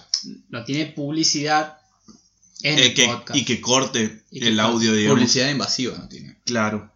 no 0.50 0.64
tiene 0.64 0.86
publicidad 0.92 1.78
en 2.62 2.78
Eh, 2.78 2.86
el 2.86 2.94
que- 2.94 3.06
podcast. 3.06 3.36
y 3.38 3.44
que 3.44 3.60
corte 3.60 4.22
Y 4.30 4.40
que 4.40 4.48
el 4.48 4.60
audio, 4.60 4.92
digamos. 4.92 5.18
Publicidad 5.18 5.50
invasiva 5.50 5.96
no 5.98 6.08
tiene. 6.08 6.38
Claro. 6.44 6.92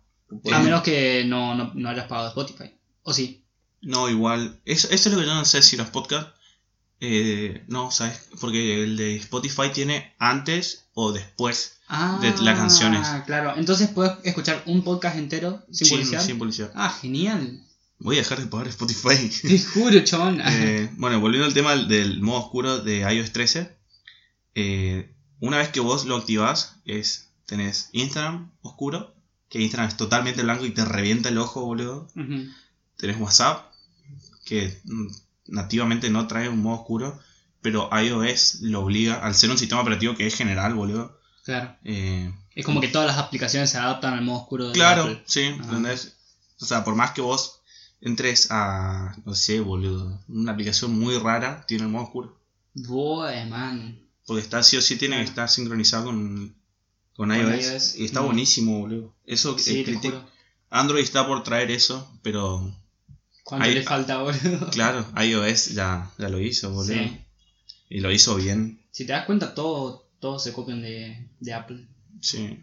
A 0.52 0.60
Eh, 0.60 0.62
menos 0.64 0.82
que 0.82 1.24
no, 1.26 1.54
no, 1.54 1.72
no 1.74 1.88
hayas 1.88 2.06
pagado 2.06 2.28
Spotify. 2.28 2.72
O 3.02 3.12
sí. 3.12 3.44
No, 3.82 4.08
igual. 4.08 4.60
Eso, 4.64 4.88
eso 4.90 5.08
es 5.08 5.14
lo 5.14 5.20
que 5.20 5.26
yo 5.26 5.34
no 5.34 5.44
sé 5.44 5.62
si 5.62 5.76
los 5.76 5.88
podcasts. 5.88 6.32
eh, 7.04 7.64
no, 7.66 7.90
¿sabes? 7.90 8.28
Porque 8.40 8.84
el 8.84 8.96
de 8.96 9.16
Spotify 9.16 9.70
tiene 9.74 10.14
antes 10.20 10.84
o 10.94 11.10
después. 11.12 11.78
Ah, 11.88 12.18
De 12.22 12.30
las 12.42 12.56
canciones. 12.56 13.06
Claro, 13.26 13.54
entonces 13.56 13.88
puedes 13.88 14.12
escuchar 14.22 14.62
un 14.66 14.84
podcast 14.84 15.16
entero 15.18 15.66
sin 15.72 15.88
publicidad. 15.88 16.24
sin 16.24 16.38
publicidad. 16.38 16.70
Ah, 16.76 16.96
genial. 17.02 17.60
Voy 17.98 18.16
a 18.16 18.18
dejar 18.20 18.38
de 18.40 18.46
pagar 18.46 18.68
Spotify. 18.68 19.28
Te 19.42 19.58
juro, 19.58 19.98
chabón. 20.04 20.40
Eh, 20.46 20.90
bueno, 20.96 21.18
volviendo 21.20 21.44
al 21.46 21.54
tema 21.54 21.74
del 21.74 22.20
modo 22.22 22.38
oscuro 22.38 22.78
de 22.78 23.00
iOS 23.12 23.32
13. 23.32 23.76
eh, 24.54 25.12
una 25.42 25.58
vez 25.58 25.68
que 25.70 25.80
vos 25.80 26.04
lo 26.06 26.16
activás, 26.16 26.76
es, 26.84 27.28
tenés 27.46 27.88
Instagram 27.92 28.50
oscuro, 28.62 29.12
que 29.48 29.60
Instagram 29.60 29.88
es 29.88 29.96
totalmente 29.96 30.42
blanco 30.42 30.64
y 30.64 30.70
te 30.70 30.84
revienta 30.84 31.28
el 31.28 31.38
ojo, 31.38 31.64
boludo. 31.64 32.08
Tenés 32.96 33.18
WhatsApp, 33.20 33.70
que 34.44 34.80
mm, 34.84 35.06
nativamente 35.48 36.08
no 36.10 36.26
trae 36.26 36.48
un 36.48 36.60
modo 36.62 36.76
oscuro, 36.80 37.18
pero 37.60 37.90
iOS 37.92 38.60
lo 38.62 38.80
obliga, 38.80 39.16
al 39.16 39.34
ser 39.34 39.50
un 39.50 39.58
sistema 39.58 39.82
operativo 39.82 40.14
que 40.14 40.26
es 40.26 40.34
general, 40.34 40.74
boludo. 40.74 41.18
Claro. 41.44 41.76
eh, 41.84 42.32
Es 42.54 42.64
como 42.64 42.80
que 42.80 42.88
todas 42.88 43.08
las 43.08 43.18
aplicaciones 43.18 43.70
se 43.70 43.78
adaptan 43.78 44.14
al 44.14 44.22
modo 44.24 44.38
oscuro 44.42 44.68
de 44.68 44.72
claro, 44.72 45.02
Apple. 45.02 45.22
sí, 45.26 45.44
Ajá. 45.46 45.62
¿entendés? 45.64 46.16
O 46.60 46.64
sea, 46.64 46.84
por 46.84 46.94
más 46.94 47.10
que 47.10 47.20
vos 47.20 47.60
entres 48.00 48.48
a, 48.50 49.16
no 49.24 49.34
sé, 49.34 49.60
boludo, 49.60 50.20
una 50.28 50.52
aplicación 50.52 50.98
muy 50.98 51.18
rara, 51.18 51.64
tiene 51.66 51.84
el 51.84 51.90
modo 51.90 52.04
oscuro. 52.04 52.38
Boy, 52.74 53.44
man. 53.48 53.98
Porque 54.32 54.42
está 54.44 54.62
sí 54.62 54.76
o 54.76 54.82
sí 54.82 54.96
tiene 54.96 55.16
que 55.18 55.22
estar 55.24 55.48
sincronizado 55.48 56.06
con, 56.06 56.54
con 57.14 57.28
Con 57.28 57.32
iOS. 57.36 57.66
iOS, 57.72 57.96
Y 57.96 58.04
está 58.04 58.20
buenísimo, 58.20 58.80
boludo. 58.80 59.14
Eso 59.26 59.58
Sí, 59.58 59.82
te 59.84 59.92
criti- 59.92 60.10
juro. 60.10 60.24
Android 60.70 61.02
está 61.02 61.26
por 61.26 61.42
traer 61.42 61.70
eso, 61.70 62.10
pero 62.22 62.74
¿Cuánto 63.44 63.66
Ahí- 63.66 63.74
le 63.74 63.82
falta, 63.82 64.18
boludo? 64.18 64.70
claro, 64.72 65.04
iOS 65.22 65.74
ya, 65.74 66.10
ya 66.18 66.28
lo 66.28 66.40
hizo, 66.40 66.70
boludo. 66.72 66.94
Sí. 66.94 67.18
Y 67.90 68.00
lo 68.00 68.10
hizo 68.10 68.36
bien, 68.36 68.80
Si 68.90 69.04
te 69.06 69.12
das 69.12 69.26
cuenta, 69.26 69.54
todo, 69.54 70.08
todos 70.20 70.42
se 70.42 70.52
copian 70.52 70.80
de, 70.82 71.28
de 71.40 71.52
Apple. 71.54 71.86
sí. 72.20 72.62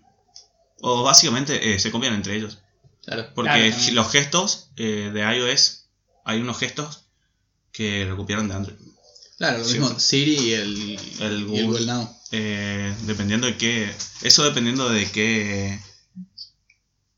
O 0.81 1.03
básicamente 1.03 1.73
eh, 1.73 1.77
se 1.79 1.91
copian 1.91 2.13
entre 2.13 2.37
ellos. 2.37 2.59
Claro. 3.03 3.27
Porque 3.35 3.51
Claro, 3.51 3.93
los 3.93 4.11
gestos 4.11 4.69
eh, 4.77 5.11
de 5.13 5.35
iOS, 5.37 5.87
hay 6.23 6.39
unos 6.39 6.57
gestos 6.57 7.03
que 7.73 8.05
lo 8.05 8.15
copiaron 8.15 8.47
de 8.47 8.53
Android. 8.55 8.77
Claro, 9.39 9.57
lo 9.59 9.65
Sí. 9.65 9.79
mismo 9.79 9.99
Siri 9.99 10.35
y 10.35 10.53
el, 10.53 10.99
El 11.21 11.39
y 11.39 11.43
Google. 11.43 11.59
el 11.59 11.65
Google 11.65 11.85
Now. 11.87 12.15
Eh, 12.31 12.93
dependiendo 13.07 13.47
de 13.47 13.57
qué. 13.57 13.91
Eso 14.21 14.43
dependiendo 14.43 14.87
de 14.89 15.05
qué. 15.09 15.79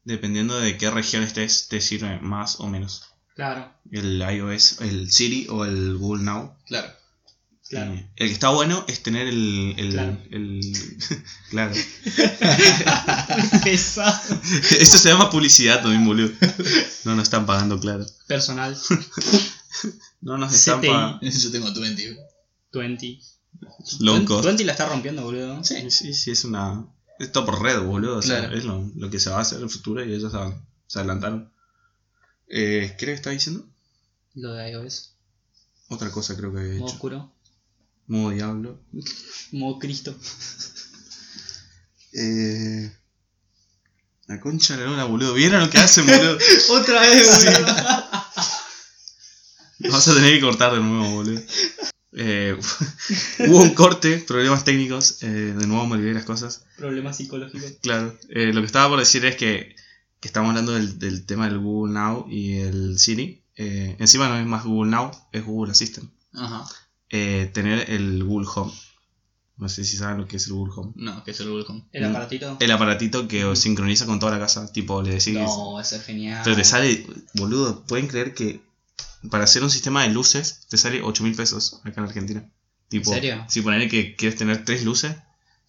Dependiendo 0.05 0.57
de 0.59 0.78
qué 0.78 0.89
región 0.89 1.24
estés, 1.24 1.67
te 1.67 1.82
sirve 1.82 2.19
más 2.22 2.59
o 2.61 2.67
menos. 2.67 3.03
Claro, 3.36 3.72
El 3.91 4.19
iOS, 4.22 4.82
el 4.82 5.11
Siri 5.11 5.47
o 5.49 5.65
el 5.65 5.97
Google 5.97 6.24
Now. 6.24 6.55
Claro. 6.67 6.91
claro. 7.69 7.93
Eh, 7.93 8.09
el 8.17 8.28
que 8.28 8.34
está 8.34 8.49
bueno 8.49 8.86
es 8.88 9.01
tener 9.03 9.28
el. 9.28 9.74
el 9.78 9.89
Claro. 9.91 10.17
el- 10.32 10.61
claro. 11.49 11.74
Pesado. 13.63 14.22
Esto 14.80 14.97
se 14.97 15.09
llama 15.09 15.30
publicidad 15.30 15.82
también, 15.82 16.05
boludo. 16.05 16.32
No 17.05 17.15
nos 17.15 17.24
están 17.24 17.45
pagando, 17.45 17.80
claro. 17.80 18.05
Personal. 18.28 18.78
No 20.22 20.38
nos 20.38 20.65
pagando. 20.65 21.19
Yo 21.30 21.51
tengo 21.51 21.72
20. 21.74 22.17
20. 22.74 23.19
Low 23.99 24.26
cost. 24.26 24.45
20 24.45 24.63
la 24.65 24.72
está 24.74 24.88
rompiendo, 24.88 25.24
boludo. 25.24 25.63
Sí. 25.63 25.89
Sí, 25.91 26.13
sí, 26.13 26.32
es 26.32 26.43
una. 26.45 26.86
Es 27.19 27.32
todo 27.32 27.45
por 27.45 27.61
red, 27.61 27.80
boludo. 27.82 28.17
O 28.17 28.22
sea, 28.22 28.39
Claro. 28.39 28.57
es 28.57 28.63
lo, 28.65 28.89
lo 28.95 29.09
que 29.09 29.19
se 29.19 29.30
va 29.30 29.38
a 29.38 29.41
hacer 29.41 29.57
en 29.57 29.65
el 29.65 29.69
futuro 29.69 30.03
y 30.03 30.13
ellos 30.13 30.32
se, 30.32 30.38
se 30.88 30.99
adelantaron. 30.99 31.51
Eh, 32.47 32.95
¿Qué 32.99 33.05
que 33.07 33.13
estaba 33.13 33.34
diciendo? 33.34 33.65
Lo 34.36 34.53
de 34.53 34.72
iOS. 34.72 35.15
Otra 35.89 36.09
cosa 36.11 36.36
creo 36.38 36.53
que 36.53 36.59
había 36.59 36.74
Modo 36.74 36.86
hecho. 36.86 36.93
oscuro. 36.95 37.34
Modo 38.07 38.30
diablo. 38.32 38.80
Modo 39.51 39.80
Cristo. 39.80 40.15
Eh. 42.13 42.91
La 44.28 44.39
concha 44.39 44.76
de 44.76 44.84
la 44.84 44.89
luna, 44.91 45.03
boludo. 45.05 45.34
¿Vieron 45.34 45.61
lo 45.61 45.69
que 45.69 45.78
hacen, 45.78 46.05
boludo? 46.05 46.38
Otra 46.72 47.01
vez, 47.01 47.45
boludo. 47.45 47.76
Vas 49.89 50.07
a 50.07 50.13
tener 50.13 50.34
que 50.34 50.41
cortar 50.41 50.73
de 50.73 50.79
nuevo, 50.79 51.15
boludo. 51.15 51.41
Eh, 52.13 52.57
hubo 53.47 53.61
un 53.61 53.73
corte, 53.73 54.17
problemas 54.19 54.63
técnicos. 54.65 55.23
eh, 55.23 55.27
de 55.27 55.67
nuevo 55.67 55.88
me 55.88 55.95
olvidé 55.95 56.13
las 56.13 56.25
cosas. 56.25 56.65
Problemas 56.77 57.17
psicológicos. 57.17 57.71
Claro. 57.82 58.17
eh, 58.29 58.51
lo 58.53 58.61
que 58.61 58.65
estaba 58.67 58.89
por 58.89 58.99
decir 58.99 59.25
es 59.25 59.36
que 59.36 59.75
que 60.19 60.27
estamos 60.27 60.49
hablando 60.49 60.73
del, 60.73 60.99
del 60.99 61.25
tema 61.25 61.49
del 61.49 61.57
Google 61.57 61.93
Now 61.93 62.27
y 62.29 62.57
el 62.59 62.99
Siri, 62.99 63.41
eh, 63.55 63.95
encima 63.97 64.29
no 64.29 64.38
es 64.38 64.45
más 64.45 64.63
Google 64.63 64.91
Now, 64.91 65.09
es 65.32 65.43
Google 65.43 65.71
Assistant. 65.71 66.11
Ajá. 66.34 66.63
Eh, 67.09 67.49
tener 67.55 67.89
el 67.89 68.23
Google 68.23 68.47
Home. 68.55 68.71
No 69.57 69.67
sé 69.67 69.84
si 69.84 69.97
saben 69.97 70.19
lo 70.19 70.27
que 70.27 70.38
es 70.38 70.45
el 70.45 70.53
Google 70.53 70.73
Home. 70.77 70.91
No, 70.95 71.23
que 71.23 71.32
es 71.32 71.39
el 71.39 71.49
Google 71.49 71.65
Home. 71.67 71.86
El 71.91 72.03
aparatito. 72.05 72.55
El 72.59 72.71
aparatito 72.71 73.27
que 73.27 73.45
os 73.45 73.57
sincroniza 73.57 74.05
con 74.05 74.19
toda 74.19 74.34
la 74.34 74.39
casa, 74.39 74.71
tipo 74.71 75.01
le 75.01 75.09
decís... 75.15 75.34
No, 75.34 75.79
eso 75.79 75.95
es 75.95 76.03
genial. 76.03 76.41
Pero 76.43 76.55
te 76.55 76.65
sale, 76.65 77.03
boludo, 77.34 77.84
pueden 77.88 78.07
creer 78.07 78.36
que 78.36 78.61
para 79.30 79.43
hacer 79.43 79.63
un 79.63 79.69
sistema 79.69 80.03
de 80.03 80.09
luces 80.09 80.65
te 80.69 80.78
sale 80.78 81.01
8 81.03 81.24
mil 81.24 81.36
pesos 81.36 81.80
acá 81.84 82.01
en 82.01 82.07
Argentina. 82.07 82.49
Tipo, 82.89 83.13
serio? 83.13 83.45
Si 83.47 83.61
poner 83.61 83.89
que 83.89 84.15
quieres 84.15 84.38
tener 84.38 84.65
tres 84.65 84.84
luces, 84.84 85.15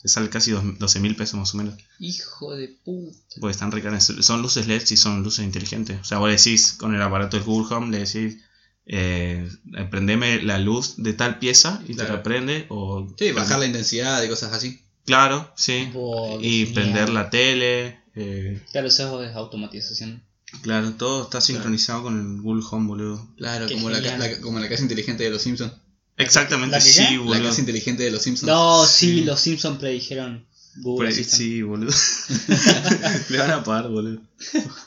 te 0.00 0.08
sale 0.08 0.28
casi 0.28 0.50
12 0.50 1.00
mil 1.00 1.14
pesos 1.14 1.38
más 1.38 1.54
o 1.54 1.56
menos. 1.58 1.74
Hijo 2.00 2.56
de 2.56 2.68
puta. 2.84 3.16
Porque 3.40 3.52
están 3.52 3.70
re 3.70 3.80
caras. 3.82 4.12
Son 4.20 4.42
luces 4.42 4.66
LED 4.66 4.82
y 4.90 4.96
son 4.96 5.22
luces 5.22 5.44
inteligentes. 5.44 6.00
O 6.00 6.04
sea, 6.04 6.18
vos 6.18 6.30
decís 6.30 6.72
con 6.72 6.94
el 6.94 7.02
aparato 7.02 7.36
del 7.36 7.46
Google 7.46 7.72
Home, 7.76 7.90
le 7.92 8.04
decís, 8.04 8.42
eh, 8.86 9.48
prendeme 9.90 10.42
la 10.42 10.58
luz 10.58 10.94
de 10.96 11.12
tal 11.12 11.38
pieza 11.38 11.80
y 11.86 11.94
te 11.94 12.02
la 12.02 12.22
prende. 12.24 12.66
O 12.70 13.06
Sí, 13.16 13.30
bajar 13.30 13.60
la 13.60 13.66
intensidad 13.66 14.20
y 14.24 14.28
cosas 14.28 14.52
así. 14.52 14.82
Claro, 15.04 15.52
sí. 15.56 15.88
Wow, 15.92 16.40
y 16.40 16.66
genial. 16.66 16.74
prender 16.74 17.08
la 17.10 17.30
tele. 17.30 18.00
eh, 18.16 18.60
Claro, 18.72 18.88
eso 18.88 19.22
es 19.22 19.34
automatización. 19.36 20.22
Claro, 20.60 20.92
todo 20.92 21.22
está 21.24 21.40
sincronizado 21.40 22.02
con 22.04 22.18
el 22.36 22.42
Google 22.42 22.62
Home, 22.70 22.86
boludo. 22.88 23.28
Claro, 23.36 23.66
Qué 23.66 23.74
como 23.74 23.90
la, 23.90 24.02
ca- 24.02 24.10
genial. 24.10 24.30
la- 24.32 24.40
como 24.40 24.58
la 24.60 24.68
casa 24.68 24.82
inteligente 24.82 25.24
de 25.24 25.30
los 25.30 25.42
Simpsons. 25.42 25.72
Exactamente, 26.18 26.76
¿La 26.76 26.80
sí, 26.80 27.02
qué? 27.08 27.16
La 27.16 27.22
boludo. 27.22 27.42
casa 27.48 27.60
inteligente 27.60 28.02
de 28.02 28.10
los 28.10 28.22
Simpsons. 28.22 28.46
No, 28.52 28.84
sí, 28.86 29.24
los 29.24 29.40
Simpsons 29.40 29.78
predijeron 29.78 30.46
Google 30.76 31.06
Pre- 31.06 31.14
Assistant. 31.14 31.38
sí, 31.42 31.62
boludo. 31.62 31.90
Le 33.30 33.38
van 33.38 33.50
a 33.50 33.64
pagar, 33.64 33.88
boludo. 33.88 34.20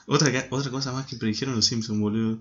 Otra, 0.08 0.48
otra 0.52 0.72
cosa 0.72 0.92
más 0.92 1.06
que 1.08 1.16
predijeron 1.18 1.56
los 1.56 1.66
Simpsons, 1.66 2.00
boludo. 2.00 2.40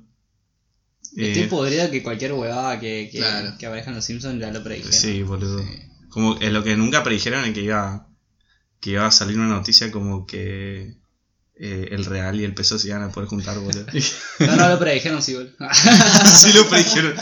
Estoy 1.16 1.44
Eh, 1.44 1.46
podrido 1.48 1.90
que 1.90 2.02
cualquier 2.02 2.32
huevada 2.32 2.80
que, 2.80 3.08
que, 3.10 3.18
Claro. 3.18 3.56
que 3.58 3.66
aparezca 3.66 3.90
en 3.90 3.96
los 3.96 4.04
Simpsons 4.04 4.40
ya 4.40 4.50
lo 4.52 4.62
predijeron. 4.64 4.92
sí, 4.92 5.22
boludo. 5.22 5.60
Sí. 5.62 5.68
Como 6.08 6.36
eh, 6.40 6.50
lo 6.50 6.62
que 6.64 6.76
nunca 6.76 7.02
predijeron 7.02 7.44
es 7.44 7.54
que 7.54 7.62
iba, 7.62 8.08
que 8.80 8.90
iba 8.90 9.06
a 9.06 9.10
salir 9.10 9.36
una 9.38 9.48
noticia 9.48 9.90
como 9.90 10.26
que 10.26 10.94
eh, 11.56 11.88
el 11.92 12.04
real 12.04 12.40
y 12.40 12.44
el 12.44 12.54
peso 12.54 12.78
se 12.78 12.88
iban 12.88 13.02
a 13.02 13.10
poder 13.10 13.28
juntar, 13.28 13.58
boludo. 13.58 13.86
No, 14.40 14.56
no 14.56 14.68
lo 14.68 14.78
predijeron, 14.78 15.22
sí, 15.22 15.34
boludo. 15.34 15.52
sí 16.34 16.52
lo 16.52 16.68
predijeron. 16.68 17.14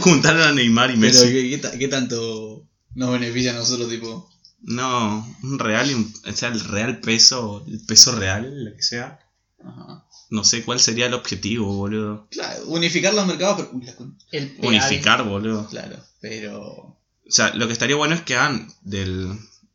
Juntaron 0.00 0.42
a 0.42 0.52
Neymar 0.52 0.90
y 0.90 0.94
Pero 0.94 1.06
Messi. 1.06 1.32
¿qué, 1.32 1.50
qué 1.50 1.58
ta- 1.58 1.78
qué 1.78 1.88
tanto 1.88 2.68
nos 2.94 3.12
beneficia 3.12 3.50
a 3.52 3.54
nosotros, 3.54 3.88
tipo? 3.88 4.30
No, 4.62 5.26
un 5.42 5.58
real 5.58 5.90
y 5.90 5.94
un, 5.94 6.14
o 6.26 6.32
sea, 6.32 6.48
el 6.48 6.60
real 6.60 7.00
peso, 7.00 7.64
el 7.68 7.84
peso 7.84 8.12
real, 8.14 8.64
lo 8.64 8.74
que 8.76 8.82
sea. 8.82 9.18
Ajá. 9.62 10.04
No 10.30 10.42
sé 10.42 10.62
cuál 10.64 10.80
sería 10.80 11.06
el 11.06 11.14
objetivo, 11.14 11.66
boludo. 11.74 12.26
Claro, 12.30 12.64
unificar 12.66 13.12
los 13.14 13.26
mercados, 13.26 13.68
pero. 13.84 14.10
El. 14.32 14.56
Unificar, 14.62 15.22
boludo. 15.24 15.68
Claro, 15.68 15.96
pero. 16.20 16.62
O 16.62 17.30
sea, 17.30 17.54
lo 17.54 17.66
que 17.66 17.72
estaría 17.74 17.96
bueno 17.96 18.14
es 18.14 18.22
que 18.22 18.36
hagan 18.36 18.68
del. 18.82 19.28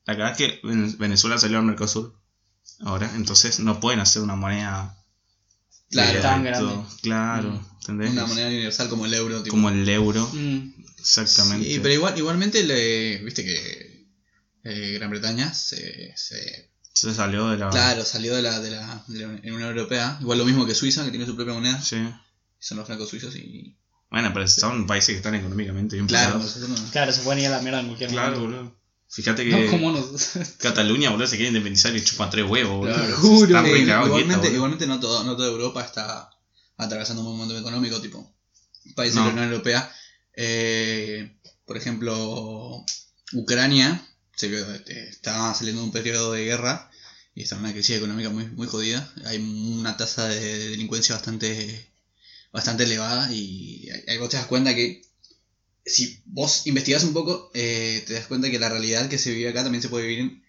La 0.05 0.15
verdad 0.15 0.31
es 0.31 0.37
que 0.37 0.59
Ven- 0.67 0.97
Venezuela 0.97 1.37
salió 1.37 1.59
al 1.59 1.65
Mercosur 1.65 2.18
ahora, 2.81 3.11
entonces 3.15 3.59
no 3.59 3.79
pueden 3.79 3.99
hacer 3.99 4.21
una 4.21 4.35
moneda. 4.35 4.95
Claro, 5.89 6.21
Tan 6.21 6.43
de- 6.43 6.49
grande. 6.49 6.75
Claro, 7.01 7.65
¿entendés? 7.79 8.11
una 8.11 8.25
moneda 8.27 8.47
universal 8.47 8.89
como 8.89 9.05
el 9.05 9.13
euro, 9.15 9.41
tipo. 9.41 9.55
Como 9.55 9.69
el 9.69 9.87
euro, 9.89 10.29
Mm, 10.33 10.69
exactamente. 10.99 11.67
Sí, 11.67 11.79
pero 11.79 11.93
igual, 11.95 12.17
igualmente, 12.17 12.63
le, 12.63 13.17
viste 13.23 13.43
que 13.43 14.07
eh, 14.65 14.91
Gran 14.93 15.09
Bretaña 15.09 15.51
se, 15.53 16.13
se- 16.15 16.69
Se 16.93 17.13
salió 17.13 17.47
de 17.49 17.57
la. 17.57 17.69
claro, 17.69 18.05
salió 18.05 18.35
de 18.35 18.41
la, 18.43 18.59
de, 18.59 18.71
la, 18.71 19.03
de 19.07 19.19
la 19.19 19.27
Unión 19.29 19.61
Europea. 19.63 20.17
Igual 20.21 20.37
lo 20.37 20.45
mismo 20.45 20.65
que 20.67 20.75
Suiza, 20.75 21.03
que 21.05 21.09
tiene 21.11 21.25
su 21.25 21.35
propia 21.35 21.53
moneda. 21.53 21.81
Sí. 21.81 21.97
Son 22.59 22.77
los 22.77 22.85
francos 22.85 23.09
suizos 23.09 23.35
y. 23.35 23.75
Bueno, 24.11 24.31
pero 24.33 24.47
son 24.47 24.85
países 24.85 25.09
que 25.13 25.17
están 25.17 25.35
económicamente 25.35 25.95
bien 25.95 26.07
Claro, 26.07 26.39
no- 26.39 26.91
Claro, 26.91 27.11
se 27.13 27.21
pueden 27.21 27.39
ir 27.41 27.47
a 27.47 27.51
la 27.51 27.61
mierda 27.61 27.79
en 27.79 27.85
cualquier 27.87 28.09
Claro, 28.11 28.39
momento. 28.39 28.57
boludo. 28.57 28.78
Fíjate 29.11 29.43
que 29.43 29.49
No, 29.51 29.71
como 29.71 29.91
nos. 29.91 30.07
Cataluña, 30.59 31.09
boludo, 31.09 31.27
se 31.27 31.35
quiere 31.35 31.49
independizar 31.49 31.95
y 31.95 32.03
chupan 32.03 32.29
tres 32.29 32.45
huevos, 32.47 32.77
boludo. 32.77 33.17
Juro. 33.17 33.49
Igualmente, 33.49 34.51
igualmente 34.53 34.87
no, 34.87 34.99
todo, 34.99 35.23
no 35.23 35.35
toda 35.35 35.49
Europa 35.49 35.83
está 35.83 36.29
atravesando 36.77 37.23
un 37.23 37.37
momento 37.37 37.57
económico, 37.57 37.99
tipo 38.01 38.31
países 38.95 39.15
No. 39.15 39.21
de 39.21 39.27
la 39.27 39.33
Unión 39.33 39.51
Europea. 39.51 39.91
Eh, 40.35 41.37
por 41.65 41.75
ejemplo, 41.77 42.85
Ucrania 43.33 44.05
se 44.35 44.47
vio- 44.47 44.73
este, 44.73 45.09
está 45.09 45.53
saliendo 45.53 45.81
de 45.81 45.87
un 45.87 45.91
periodo 45.91 46.31
de 46.33 46.45
guerra 46.45 46.89
y 47.35 47.41
está 47.43 47.55
en 47.55 47.61
una 47.61 47.73
crisis 47.73 47.97
económica 47.97 48.29
muy, 48.29 48.45
muy 48.47 48.67
jodida. 48.67 49.11
Hay 49.25 49.37
una 49.37 49.97
tasa 49.97 50.27
de 50.27 50.69
delincuencia 50.69 51.15
bastante, 51.15 51.91
bastante 52.53 52.83
elevada 52.83 53.31
y 53.33 53.89
ahí 54.07 54.17
vos 54.17 54.29
te 54.29 54.37
das 54.37 54.45
cuenta 54.47 54.73
que 54.75 55.01
si 55.89 56.21
vos 56.25 56.65
investigás 56.67 57.03
un 57.03 57.13
poco, 57.13 57.51
eh, 57.53 58.03
te 58.07 58.13
das 58.13 58.27
cuenta 58.27 58.49
que 58.49 58.59
la 58.59 58.69
realidad 58.69 59.09
que 59.09 59.17
se 59.17 59.33
vive 59.33 59.49
acá 59.49 59.63
también 59.63 59.81
se 59.81 59.89
puede 59.89 60.07
vivir 60.07 60.19
en, 60.19 60.43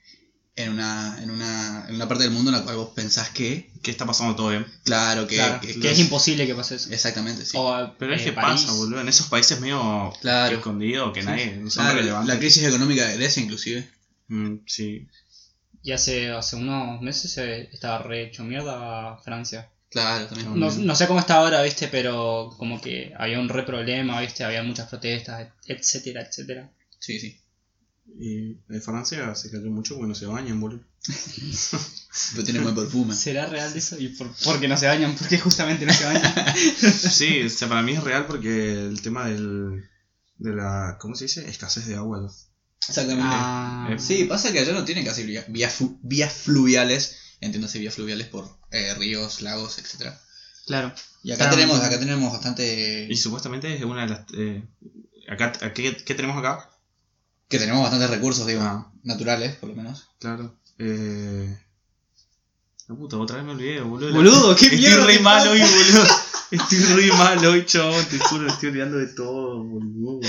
en 0.57 0.68
una, 0.72 1.18
en, 1.22 1.30
una, 1.30 1.86
en 1.88 1.95
una 1.95 2.07
parte 2.09 2.24
del 2.24 2.32
mundo 2.32 2.51
en 2.51 2.57
la 2.59 2.62
cual 2.64 2.76
vos 2.76 2.91
pensás 2.95 3.30
que, 3.30 3.70
Que 3.82 3.91
está 3.91 4.05
pasando 4.07 4.36
todo 4.36 4.51
bien. 4.51 4.66
claro, 4.84 5.26
que, 5.26 5.36
Claro, 5.36 5.61
que- 5.61 5.91
es 5.91 5.99
imposible 5.99 6.47
que 6.47 6.55
pase 6.55 6.74
eso. 6.76 6.93
Exactamente, 6.93 7.47
sí. 7.47 7.57
O, 7.57 7.95
Pero 7.99 8.14
es 8.14 8.20
eh, 8.22 8.24
que 8.26 8.32
París. 8.32 8.62
pasa, 8.62 8.72
boludo. 8.74 9.01
En 9.01 9.09
esos 9.09 9.28
países 9.28 9.59
medio 9.61 10.12
Claro. 10.20 10.57
escondidos 10.59 11.12
que 11.14 11.22
nadie. 11.22 11.57
No 11.57 11.70
son 11.70 11.84
Claro, 11.84 11.99
relevantes. 12.01 12.34
la 12.34 12.38
crisis 12.38 12.62
económica 12.64 13.07
de 13.07 13.16
Grecia, 13.16 13.43
inclusive. 13.43 13.88
Mm, 14.28 14.57
sí. 14.66 15.09
Y 15.82 15.93
hace, 15.93 16.30
hace 16.30 16.57
unos 16.57 17.01
meses 17.01 17.32
se 17.32 17.62
estaba 17.72 17.99
re 18.03 18.24
hecho 18.26 18.45
mierda 18.45 19.16
Francia. 19.24 19.70
Claro, 19.91 20.26
también. 20.28 20.59
No, 20.59 20.70
no 20.70 20.95
sé 20.97 21.07
cómo 21.09 21.18
está 21.20 21.34
ahora, 21.34 21.62
viste, 21.62 21.88
pero 21.88 22.51
como 22.57 22.80
que 22.80 23.12
había 23.18 23.41
un 23.41 23.49
re 23.49 23.64
problema, 23.64 24.20
viste, 24.20 24.45
había 24.45 24.62
muchas 24.62 24.88
protestas, 24.88 25.49
etcétera, 25.66 26.22
etcétera. 26.22 26.70
Sí, 26.99 27.18
sí. 27.18 27.41
Y 28.18 28.57
en 28.68 28.82
Francia 28.82 29.34
se 29.34 29.51
cayó 29.51 29.70
mucho 29.70 29.95
porque 29.97 30.09
no 30.09 30.14
se 30.14 30.26
bañan, 30.26 30.61
boludo. 30.61 30.84
Pero 32.32 32.45
tiene 32.45 32.61
buen 32.61 32.74
perfume. 32.74 33.14
¿Será 33.14 33.47
real 33.47 33.72
eso? 33.74 33.97
¿Y 33.99 34.09
por, 34.09 34.30
porque 34.45 34.68
no 34.68 34.76
se 34.76 34.86
bañan? 34.86 35.14
Porque 35.16 35.38
justamente 35.38 35.86
no 35.86 35.93
se 35.93 36.05
bañan. 36.05 36.22
Sí, 36.57 37.43
o 37.43 37.49
sea, 37.49 37.68
para 37.68 37.82
mí 37.82 37.93
es 37.93 38.03
real 38.05 38.26
porque 38.26 38.72
el 38.72 39.01
tema 39.01 39.26
del. 39.26 39.84
de 40.38 40.53
la. 40.55 40.99
¿Cómo 41.01 41.14
se 41.14 41.24
dice? 41.24 41.49
Escasez 41.49 41.86
de 41.86 41.95
agua. 41.97 42.30
Exactamente. 42.88 43.22
ah, 43.30 43.88
Eh, 43.93 43.99
Sí, 43.99 44.24
pasa 44.24 44.53
que 44.53 44.59
allá 44.61 44.72
no 44.72 44.84
tienen 44.84 45.05
casi 45.05 45.22
vía- 45.24 45.45
vías, 45.49 45.76
vías 46.03 46.32
fluviales. 46.32 47.16
Entiéndase 47.41 47.78
vías 47.78 47.95
fluviales 47.95 48.28
por 48.28 48.49
eh, 48.70 48.95
ríos, 48.95 49.41
lagos, 49.43 49.78
etcétera 49.78 50.20
claro. 50.66 50.93
Y 51.22 51.32
acá 51.32 51.45
Claro. 51.45 51.57
tenemos, 51.57 51.80
acá 51.80 51.99
tenemos 51.99 52.32
bastante. 52.32 53.07
Y 53.11 53.16
supuestamente 53.16 53.74
es 53.74 53.82
una 53.82 54.03
de 54.03 54.09
las. 54.09 54.20
eh, 54.34 54.62
acá, 55.28 55.53
¿qué, 55.74 55.97
¿Qué 55.97 56.14
tenemos 56.14 56.36
acá? 56.38 56.70
Que 57.49 57.59
tenemos 57.59 57.82
bastantes 57.82 58.09
recursos, 58.11 58.47
digo, 58.47 58.61
Ah. 58.62 58.93
naturales, 59.03 59.57
por 59.57 59.70
lo 59.70 59.74
menos. 59.76 60.09
Claro. 60.20 60.55
Eh. 60.78 61.59
La 62.88 62.95
puta, 62.95 63.16
otra 63.18 63.36
vez 63.36 63.45
me 63.45 63.53
olvidé, 63.53 63.80
boludo. 63.80 64.12
Boludo, 64.12 64.57
qué 64.57 64.66
Estoy 64.66 64.78
mierda 64.78 65.05
re 65.07 65.16
te 65.16 65.22
mal 65.22 65.49
hoy, 65.49 65.61
boludo. 65.61 66.07
Estoy 66.53 66.78
re 66.78 67.12
mal 67.12 67.45
hoy, 67.47 67.66
chabón. 67.66 68.05
Te 68.07 68.18
juro, 68.18 68.47
estoy 68.49 68.68
olvidando 68.70 68.99
de 68.99 69.07
todo, 69.09 69.62
boludo. 69.64 70.20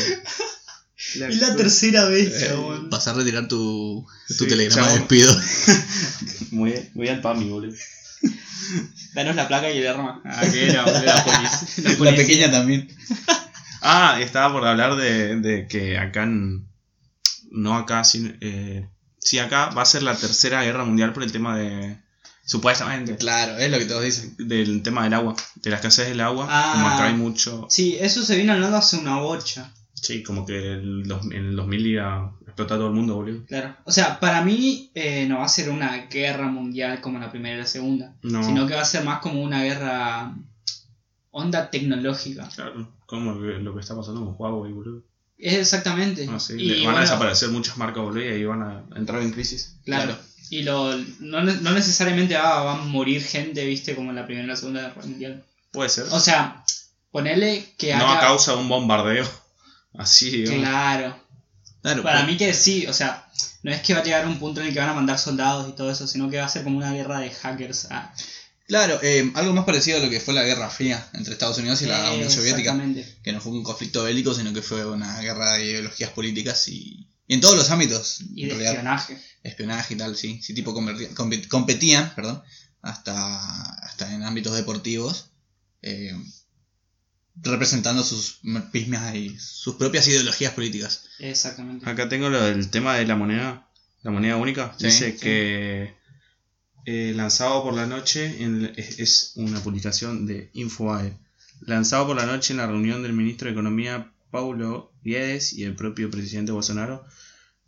Es 1.16 1.38
la 1.42 1.56
tercera 1.56 2.06
vez, 2.06 2.34
Eh, 2.42 2.48
chabón. 2.50 2.90
vas 2.90 3.08
a 3.08 3.14
retirar 3.14 3.48
tu, 3.48 4.06
tu 4.28 4.34
Sí, 4.34 4.48
telegrama 4.48 4.88
de 4.90 5.00
despido. 5.00 5.36
Voy, 6.52 6.90
voy 6.94 7.08
al 7.08 7.22
PAMI, 7.22 7.50
boludo. 7.50 7.76
Danos 9.14 9.36
la 9.36 9.48
placa 9.48 9.72
y 9.72 9.78
el 9.80 9.88
arma. 9.88 10.22
Ah, 10.26 10.42
que 10.52 10.70
era, 10.70 10.84
boludo, 10.84 11.02
la 11.04 11.24
policía. 11.24 11.84
La 11.92 11.98
policía. 11.98 12.18
pequeña 12.26 12.52
también. 12.52 12.88
Ah, 13.84 14.20
estaba 14.22 14.54
por 14.54 14.64
hablar 14.68 14.96
de, 14.96 15.38
de 15.38 15.68
que 15.68 15.98
acá 15.98 16.22
en. 16.22 16.68
No 17.50 17.76
acá, 17.76 18.04
sino. 18.04 18.32
Eh, 18.40 18.88
sí, 19.18 19.40
acá 19.40 19.70
va 19.72 19.82
a 19.82 19.86
ser 19.86 20.04
la 20.04 20.16
tercera 20.16 20.62
guerra 20.64 20.86
mundial 20.86 21.14
por 21.14 21.24
el 21.24 21.32
tema 21.32 21.58
de. 21.58 21.98
Supuestamente. 22.46 23.16
Claro, 23.18 23.58
es 23.58 23.72
lo 23.72 23.80
que 23.80 23.86
todos 23.86 24.04
dicen. 24.04 24.36
Del 24.38 24.84
tema 24.84 25.04
del 25.06 25.16
agua. 25.16 25.36
De 25.56 25.72
la 25.72 25.78
escasez 25.78 26.10
del 26.10 26.22
agua. 26.22 26.46
Ah. 26.48 26.74
Como 26.74 26.88
acá 26.90 27.06
hay 27.08 27.16
mucho. 27.16 27.66
Sí, 27.72 27.98
eso 28.00 28.24
se 28.24 28.36
vino 28.38 28.54
hablando 28.54 28.78
hace 28.78 28.98
una 28.98 29.18
bocha. 29.18 29.74
Sí, 30.02 30.24
como 30.24 30.46
que 30.46 30.58
el, 30.58 31.04
en 31.32 31.46
el 31.46 31.56
2000 31.56 31.86
iba 31.88 32.16
a 32.24 32.34
explotar 32.46 32.78
todo 32.80 32.88
el 32.88 32.94
mundo, 32.94 33.16
boludo. 33.16 33.46
Claro. 33.46 33.76
O 33.86 33.92
sea, 33.92 34.20
para 34.20 34.42
mí 34.44 34.92
eh, 34.96 35.26
no 35.30 35.40
va 35.40 35.46
a 35.46 35.50
ser 35.50 35.70
una 35.70 36.08
guerra 36.08 36.48
mundial 36.48 37.00
como 37.02 37.20
la 37.20 37.30
primera 37.32 37.56
y 37.56 37.60
la 37.60 37.66
segunda. 37.68 38.16
No. 38.24 38.44
Sino 38.44 38.66
que 38.66 38.74
va 38.74 38.82
a 38.82 38.86
ser 38.86 39.04
más 39.04 39.20
como 39.20 39.42
una 39.44 39.64
guerra 39.64 40.34
onda 41.32 41.70
tecnológica. 41.70 42.50
Claro, 42.56 42.92
como 43.06 43.34
lo 43.34 43.74
que- 43.74 43.80
está 43.80 43.96
pasando 43.96 44.26
con 44.26 44.36
Huawei, 44.38 44.74
boludo. 44.74 45.04
Es 45.38 45.54
exactamente. 45.58 46.28
Ah, 46.32 46.40
sí, 46.40 46.54
Y 46.58 46.70
van 46.76 46.84
bueno, 46.84 46.98
a 46.98 47.02
desaparecer 47.02 47.50
muchas 47.50 47.78
marcas, 47.78 48.04
boludo, 48.04 48.22
y 48.24 48.28
ahí 48.28 48.44
van 48.44 48.62
a 48.64 48.84
entrar 48.96 49.22
en 49.22 49.32
crisis. 49.32 49.78
Claro. 49.86 50.06
Claro. 50.14 50.22
Y 50.50 50.64
lo, 50.64 50.98
no, 51.20 51.42
no 51.44 51.72
necesariamente 51.72 52.36
va, 52.36 52.64
va 52.64 52.74
a 52.74 52.84
morir 52.86 53.22
gente, 53.24 53.66
viste, 53.66 53.96
como 53.96 54.10
en 54.10 54.18
la 54.18 54.26
primera 54.26 54.46
y 54.46 54.50
la 54.50 54.56
segunda 54.58 54.82
guerra 54.82 55.02
mundial. 55.06 55.44
Puede 55.72 55.90
ser. 55.90 56.06
O 56.12 56.20
sea, 56.20 56.64
ponerle 57.12 57.64
que 57.78 57.96
no 57.96 58.06
haya- 58.08 58.18
a 58.18 58.20
causa 58.22 58.52
de 58.54 58.58
un 58.58 58.68
bombardeo. 58.68 59.26
Así, 59.94 60.30
digamos. 60.32 60.60
Claro. 60.62 61.32
Claro, 61.82 62.04
Para 62.04 62.20
pues, 62.20 62.32
mí 62.32 62.38
que 62.38 62.54
sí, 62.54 62.86
o 62.86 62.94
sea, 62.94 63.28
no 63.64 63.72
es 63.72 63.82
que 63.82 63.94
va 63.96 64.02
a 64.02 64.04
llegar 64.04 64.28
un 64.28 64.38
punto 64.38 64.62
en 64.62 64.68
el 64.68 64.74
que 64.74 64.80
van 64.80 64.90
a 64.90 64.94
mandar 64.94 65.18
soldados 65.18 65.68
y 65.68 65.72
todo 65.76 65.90
eso, 65.90 66.08
sino 66.08 66.30
que 66.30 66.38
va 66.38 66.46
a 66.46 66.50
ser 66.50 66.64
como 66.64 66.78
una 66.78 66.94
guerra 66.94 67.20
de 67.20 67.32
hackers. 67.32 67.88
Ah, 67.90 68.14
Claro, 68.68 69.00
eh, 69.04 69.30
algo 69.36 69.54
más 69.54 69.66
parecido 69.66 69.98
a 69.98 70.00
lo 70.02 70.10
que 70.10 70.22
fue 70.22 70.34
la 70.34 70.44
Guerra 70.44 70.70
Fría 70.70 71.06
entre 71.14 71.34
Estados 71.34 71.58
Unidos 71.58 71.82
y 71.82 71.88
la 71.88 72.14
Unión 72.14 72.32
Soviética. 72.32 72.80
Que 73.22 73.34
no 73.34 73.42
fue 73.42 73.52
un 73.52 73.64
conflicto 73.64 74.04
bélico, 74.04 74.34
sino 74.34 74.54
que 74.54 74.62
fue 74.62 74.86
una 74.86 75.20
guerra 75.20 75.56
de 75.56 75.66
ideologías 75.66 76.12
políticas 76.12 76.70
y, 76.70 77.10
y 77.28 77.34
en 77.34 77.42
todos 77.42 77.58
los 77.58 77.70
ámbitos. 77.70 78.22
Y 78.34 78.44
en 78.44 78.48
de 78.48 78.54
realidad. 78.56 78.74
espionaje. 78.74 79.22
espionaje 79.44 79.94
y 79.94 79.98
tal, 79.98 80.16
sí. 80.16 80.40
Sí, 80.42 80.54
tipo 80.54 80.74
competían, 81.50 82.16
perdón, 82.16 82.42
hasta, 82.82 83.74
hasta 83.84 84.14
en 84.14 84.24
ámbitos 84.24 84.56
deportivos, 84.56 85.32
eh, 85.82 86.16
representando 87.36 88.04
sus 88.04 88.40
pismas 88.72 89.16
y 89.16 89.38
sus 89.40 89.76
propias 89.76 90.08
ideologías 90.08 90.54
políticas. 90.54 91.06
Exactamente. 91.20 91.90
Acá 91.90 92.10
tengo 92.10 92.30
lo 92.30 92.42
del 92.42 92.70
tema 92.70 92.96
de 92.96 93.06
la 93.06 93.16
moneda, 93.16 93.68
la 94.04 94.12
moneda 94.12 94.38
única. 94.38 94.76
Sí, 94.78 94.86
Dice 94.88 95.12
sí. 95.14 95.18
que 95.20 95.96
eh, 96.86 97.14
lanzado 97.16 97.64
por 97.64 97.74
la 97.74 97.86
noche, 97.86 98.44
en- 98.44 98.74
es, 98.76 99.00
es 99.00 99.32
una 99.36 99.60
publicación 99.62 100.26
de 100.26 100.50
Infobae. 100.54 101.18
Lanzado 101.62 102.08
por 102.08 102.16
la 102.16 102.26
noche 102.26 102.54
en 102.54 102.58
la 102.58 102.68
reunión 102.68 103.04
del 103.04 103.14
ministro 103.14 103.46
de 103.48 103.52
Economía 103.54 104.12
Paulo 104.32 104.92
Guedes 105.04 105.54
y 105.54 105.64
el 105.64 105.76
propio 105.76 106.10
presidente 106.10 106.52
Bolsonaro 106.52 107.06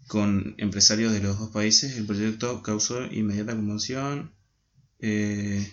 con 0.08 0.56
empresarios 0.58 1.14
de 1.14 1.22
los 1.22 1.38
dos 1.40 1.50
países, 1.52 1.96
el 1.98 2.06
proyecto 2.06 2.62
causó 2.64 3.06
inmediata 3.06 3.54
conmoción. 3.56 4.32
Eh, 5.00 5.72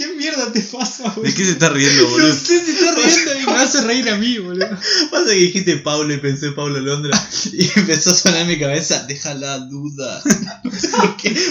¿Qué 0.00 0.06
mierda 0.14 0.50
te 0.50 0.60
pasa, 0.62 1.14
¿De 1.22 1.34
qué 1.34 1.44
se 1.44 1.50
está 1.52 1.68
riendo, 1.68 2.02
No 2.04 2.08
boludo? 2.12 2.32
sé 2.34 2.64
si 2.64 2.70
está 2.70 2.94
riendo 2.94 3.38
y 3.38 3.44
me 3.44 3.52
hace 3.52 3.80
reír 3.82 4.08
a 4.08 4.16
mí, 4.16 4.38
boludo. 4.38 4.66
Pasa 5.10 5.26
que 5.26 5.34
dijiste 5.34 5.76
Pablo 5.76 6.14
y 6.14 6.16
pensé 6.16 6.52
Pablo 6.52 6.80
Londra 6.80 7.22
y 7.52 7.68
empezó 7.78 8.10
a 8.10 8.14
sonar 8.14 8.40
en 8.42 8.48
mi 8.48 8.58
cabeza, 8.58 9.04
deja 9.06 9.34
la 9.34 9.58
duda. 9.58 10.22
No. 10.24 10.70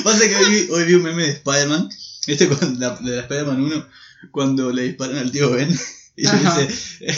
Pasa 0.04 0.28
que 0.28 0.36
hoy, 0.36 0.50
vi- 0.50 0.68
hoy 0.72 0.84
vi 0.86 0.93
un 0.95 1.04
meme 1.04 1.24
de 1.28 1.32
Spider-Man, 1.34 1.89
este 2.26 2.50
la, 2.78 2.95
de 2.95 3.16
la 3.18 3.22
Spider-Man 3.22 3.62
1, 3.62 3.88
cuando 4.32 4.72
le 4.72 4.82
disparan 4.84 5.18
al 5.20 5.32
tío 5.32 5.52
Ben 5.52 5.70
y 6.16 6.24
le 6.24 6.32
dice 6.39 6.68
eh, 7.02 7.18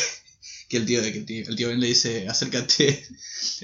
que 0.67 0.77
el 0.77 0.85
tío, 0.85 1.01
que 1.01 1.07
el 1.17 1.25
tío, 1.25 1.45
el 1.47 1.55
tío 1.55 1.69
Ben 1.69 1.79
le 1.79 1.87
dice, 1.87 2.27
acércate, 2.27 3.07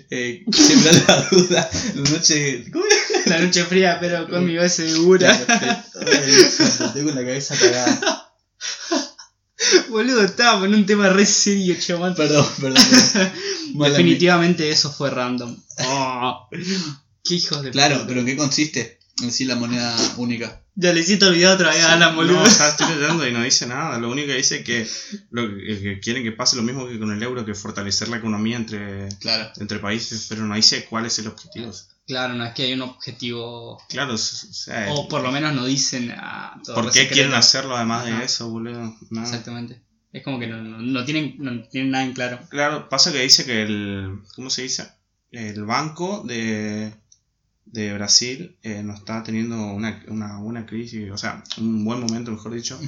eh, 0.10 0.46
siembra 0.54 0.92
la 1.08 1.28
duda, 1.32 1.70
la 1.96 2.10
noche... 2.12 2.66
¿Cómo 2.72 2.86
era? 2.86 3.17
La 3.28 3.40
noche 3.40 3.64
fría, 3.66 3.98
pero 4.00 4.28
conmigo 4.30 4.62
es 4.64 4.74
segura. 4.74 5.32
Ay, 5.32 6.32
santo, 6.50 6.94
tengo 6.94 7.10
la 7.12 7.22
cabeza 7.22 7.56
cagada. 7.58 8.24
Boludo, 9.90 10.22
estábamos 10.24 10.68
en 10.68 10.76
un 10.76 10.86
tema 10.86 11.10
re 11.10 11.26
serio, 11.26 11.76
chaval. 11.80 12.14
Perdón, 12.16 12.46
perdón. 12.62 12.84
Definitivamente 13.74 14.70
eso 14.70 14.92
fue 14.92 15.10
random. 15.10 15.58
Oh, 15.88 16.48
qué 17.24 17.36
hijos 17.36 17.64
de 17.64 17.72
Claro, 17.72 17.96
puta. 17.96 18.08
pero 18.08 18.20
¿en 18.22 18.26
qué 18.28 18.38
consiste? 18.38 19.00
En 19.24 19.32
sí 19.32 19.46
la 19.46 19.56
moneda 19.56 19.96
única. 20.18 20.62
Ya 20.76 20.94
le 20.94 21.00
hiciste 21.02 21.26
olvidar 21.26 21.56
otra 21.56 21.72
vez 21.72 21.84
a 21.84 21.94
Alan, 21.94 22.16
boludo. 22.16 22.34
No, 22.36 22.44
o 22.44 22.50
sea, 22.50 22.70
estoy 22.78 22.94
leyendo 22.96 23.28
y 23.28 23.32
no 23.34 23.42
dice 23.42 23.66
nada. 23.66 23.98
Lo 23.98 24.12
único 24.12 24.28
que 24.28 24.36
dice 24.36 24.58
es 24.58 24.64
que, 24.64 24.88
lo, 25.32 25.48
que 25.50 25.80
que 25.82 26.00
quieren 26.00 26.22
que 26.24 26.32
pase 26.34 26.56
lo 26.56 26.62
mismo 26.62 26.88
que 26.88 27.00
con 27.00 27.12
el 27.12 27.22
euro, 27.24 27.44
que 27.44 27.56
fortalecer 27.56 28.10
la 28.10 28.18
economía 28.18 28.58
entre, 28.58 29.10
Claro. 29.20 29.52
entre 29.58 29.80
países, 29.80 30.28
pero 30.30 30.44
no 30.46 30.54
dice 30.56 30.86
cuál 30.86 31.08
es 31.08 31.18
el 31.18 31.28
objetivo. 31.28 31.74
Claro, 32.08 32.36
no 32.36 32.46
es 32.46 32.54
que 32.54 32.64
hay 32.64 32.74
un 32.74 32.82
objetivo. 32.84 33.82
Claro, 33.90 34.14
o 34.14 34.18
sea, 34.18 34.88
O 34.94 35.08
por 35.10 35.22
lo 35.22 35.32
menos 35.32 35.54
no 35.54 35.66
dicen. 35.66 36.12
ah, 36.16 36.60
todo 36.64 36.76
¿por 36.76 36.86
qué 36.86 37.00
secreto. 37.02 37.14
quieren 37.16 37.34
hacerlo 37.34 37.76
además 37.76 38.08
Ajá. 38.08 38.20
de 38.20 38.26
eso, 38.26 38.50
boludo? 38.50 38.96
No. 39.10 39.22
Exactamente. 39.22 39.82
Es 40.14 40.24
como 40.24 40.40
que 40.40 40.48
no, 40.48 40.62
no, 40.62 40.78
no 40.80 41.04
tienen, 41.06 41.36
no 41.38 41.62
tienen 41.68 41.92
nada 41.92 42.06
en 42.06 42.14
claro. 42.14 42.40
Claro, 42.50 42.88
pasa 42.90 43.12
que 43.12 43.20
dice 43.22 43.46
que 43.46 43.62
el. 43.62 44.22
¿Cómo 44.36 44.50
se 44.50 44.62
dice? 44.64 44.88
El 45.32 45.66
banco 45.66 46.24
de, 46.26 46.94
de 47.66 47.94
Brasil 47.94 48.56
eh, 48.64 48.82
no 48.84 48.94
está 48.96 49.22
teniendo 49.24 49.58
una, 49.58 50.02
una 50.08 50.38
buena 50.38 50.66
crisis, 50.66 51.12
o 51.12 51.18
sea, 51.18 51.44
un 51.58 51.84
buen 51.84 52.00
momento, 52.00 52.32
mejor 52.32 52.54
dicho, 52.54 52.80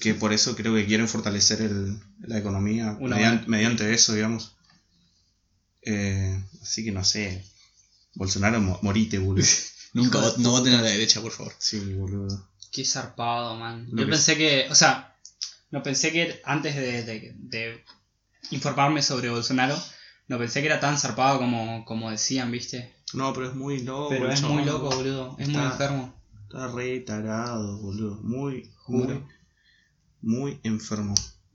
que 0.00 0.14
por 0.14 0.32
eso 0.32 0.56
creo 0.56 0.74
que 0.74 0.84
quieren 0.86 1.06
fortalecer 1.06 1.62
el, 1.62 2.00
la 2.22 2.38
economía 2.38 2.96
Una 2.98 3.44
mediante 3.46 3.94
eso, 3.94 4.12
digamos. 4.14 4.56
Eh, 5.82 6.42
así 6.60 6.84
que 6.84 6.90
no 6.92 7.04
sé. 7.04 7.44
Bolsonaro, 8.14 8.60
mo- 8.60 8.78
morite, 8.82 9.18
boludo. 9.18 9.46
Nunca 9.94 10.18
vot- 10.20 10.36
no 10.38 10.50
voten 10.52 10.74
a 10.74 10.82
la 10.82 10.88
derecha, 10.88 11.20
por 11.20 11.32
favor. 11.32 11.52
Sí, 11.58 11.78
boludo. 11.94 12.48
Qué 12.70 12.84
zarpado, 12.84 13.54
man. 13.56 13.86
Lo 13.90 13.98
Yo 14.02 14.06
que- 14.06 14.12
pensé 14.12 14.36
que, 14.36 14.66
o 14.70 14.74
sea, 14.74 15.14
no 15.70 15.82
pensé 15.82 16.12
que 16.12 16.40
antes 16.44 16.74
de, 16.76 17.02
de- 17.04 17.34
de 17.38 17.84
informarme 18.50 19.02
sobre 19.02 19.28
Bolsonaro, 19.30 19.78
no 20.28 20.38
pensé 20.38 20.60
que 20.60 20.66
era 20.66 20.80
tan 20.80 20.98
zarpado 20.98 21.38
como, 21.38 21.84
como 21.84 22.10
decían, 22.10 22.50
¿viste? 22.50 22.94
No, 23.12 23.32
pero 23.34 23.48
es 23.48 23.54
muy 23.54 23.82
loco. 23.82 24.08
Pero 24.08 24.26
el 24.26 24.32
es 24.32 24.40
chabón, 24.40 24.56
muy 24.58 24.64
loco, 24.64 24.88
boludo. 24.90 25.36
Es 25.38 25.48
muy 25.48 25.56
Está- 25.56 25.72
enfermo. 25.72 26.14
Está 26.44 26.68
re 26.68 27.00
tarado, 27.00 27.78
boludo. 27.78 28.14
Muy, 28.22 28.70
muy, 28.88 29.02
Juro. 29.06 29.28
muy 30.22 30.60
enfermo. 30.62 31.14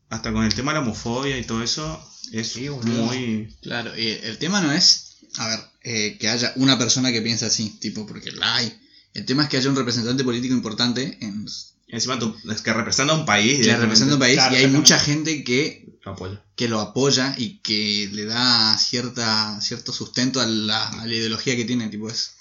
Hasta 0.09 0.31
con 0.31 0.43
el 0.45 0.53
tema 0.53 0.71
de 0.73 0.79
la 0.79 0.85
homofobia 0.85 1.37
y 1.37 1.43
todo 1.43 1.63
eso, 1.63 1.99
es 2.31 2.49
Sí, 2.53 2.67
boludo. 2.69 3.03
muy. 3.05 3.55
Claro, 3.61 3.97
y 3.97 4.07
el 4.09 4.37
tema 4.37 4.61
no 4.61 4.71
es, 4.71 5.17
a 5.37 5.47
ver, 5.47 5.59
eh, 5.89 6.17
que 6.19 6.27
haya 6.27 6.51
una 6.57 6.77
persona 6.77 7.11
que 7.11 7.21
piense 7.21 7.45
así, 7.45 7.69
tipo, 7.79 8.05
porque 8.05 8.31
la 8.31 8.55
hay. 8.55 8.77
El 9.13 9.25
tema 9.25 9.43
es 9.43 9.49
que 9.49 9.57
haya 9.57 9.69
un 9.69 9.75
representante 9.75 10.23
político 10.23 10.53
importante 10.53 11.17
en, 11.21 11.45
Encima 11.87 12.19
tú- 12.19 12.35
es 12.51 12.61
que 12.61 12.73
representa 12.73 13.13
a 13.13 13.15
un 13.17 13.25
país. 13.25 13.65
que 13.65 13.77
representa 13.77 14.15
un 14.15 14.19
país 14.19 14.35
Claro, 14.35 14.53
y 14.55 14.57
hay 14.57 14.67
mucha 14.67 14.99
gente 14.99 15.43
que, 15.45 15.87
Lo 16.03 16.11
apoyo. 16.11 16.43
que 16.57 16.67
lo 16.67 16.81
apoya 16.81 17.33
y 17.37 17.59
que 17.59 18.09
le 18.11 18.25
da 18.25 18.77
cierta 18.77 19.59
cierto 19.61 19.93
sustento 19.93 20.41
a 20.41 20.45
la, 20.45 20.87
a 20.89 21.05
la 21.07 21.13
ideología 21.13 21.55
que 21.55 21.63
tiene, 21.63 21.87
tipo, 21.87 22.09
es 22.09 22.33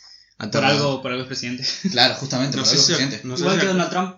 Por 0.53 0.64
algo, 0.64 1.01
por 1.01 1.12
algo 1.12 1.22
es 1.22 1.28
presidente. 1.28 1.64
Claro, 1.92 2.14
justamente, 2.16 2.57
No 2.57 2.64
por 2.64 2.68
sé 2.70 2.74
algo 2.76 2.86
si- 2.86 2.92
presidente. 2.94 3.26
no 3.28 3.36
sé 3.36 3.42
Igual 3.42 3.55
si 3.57 3.61
que 3.61 3.66
la- 3.66 3.72
Donald 3.72 3.90
Trump, 3.90 4.16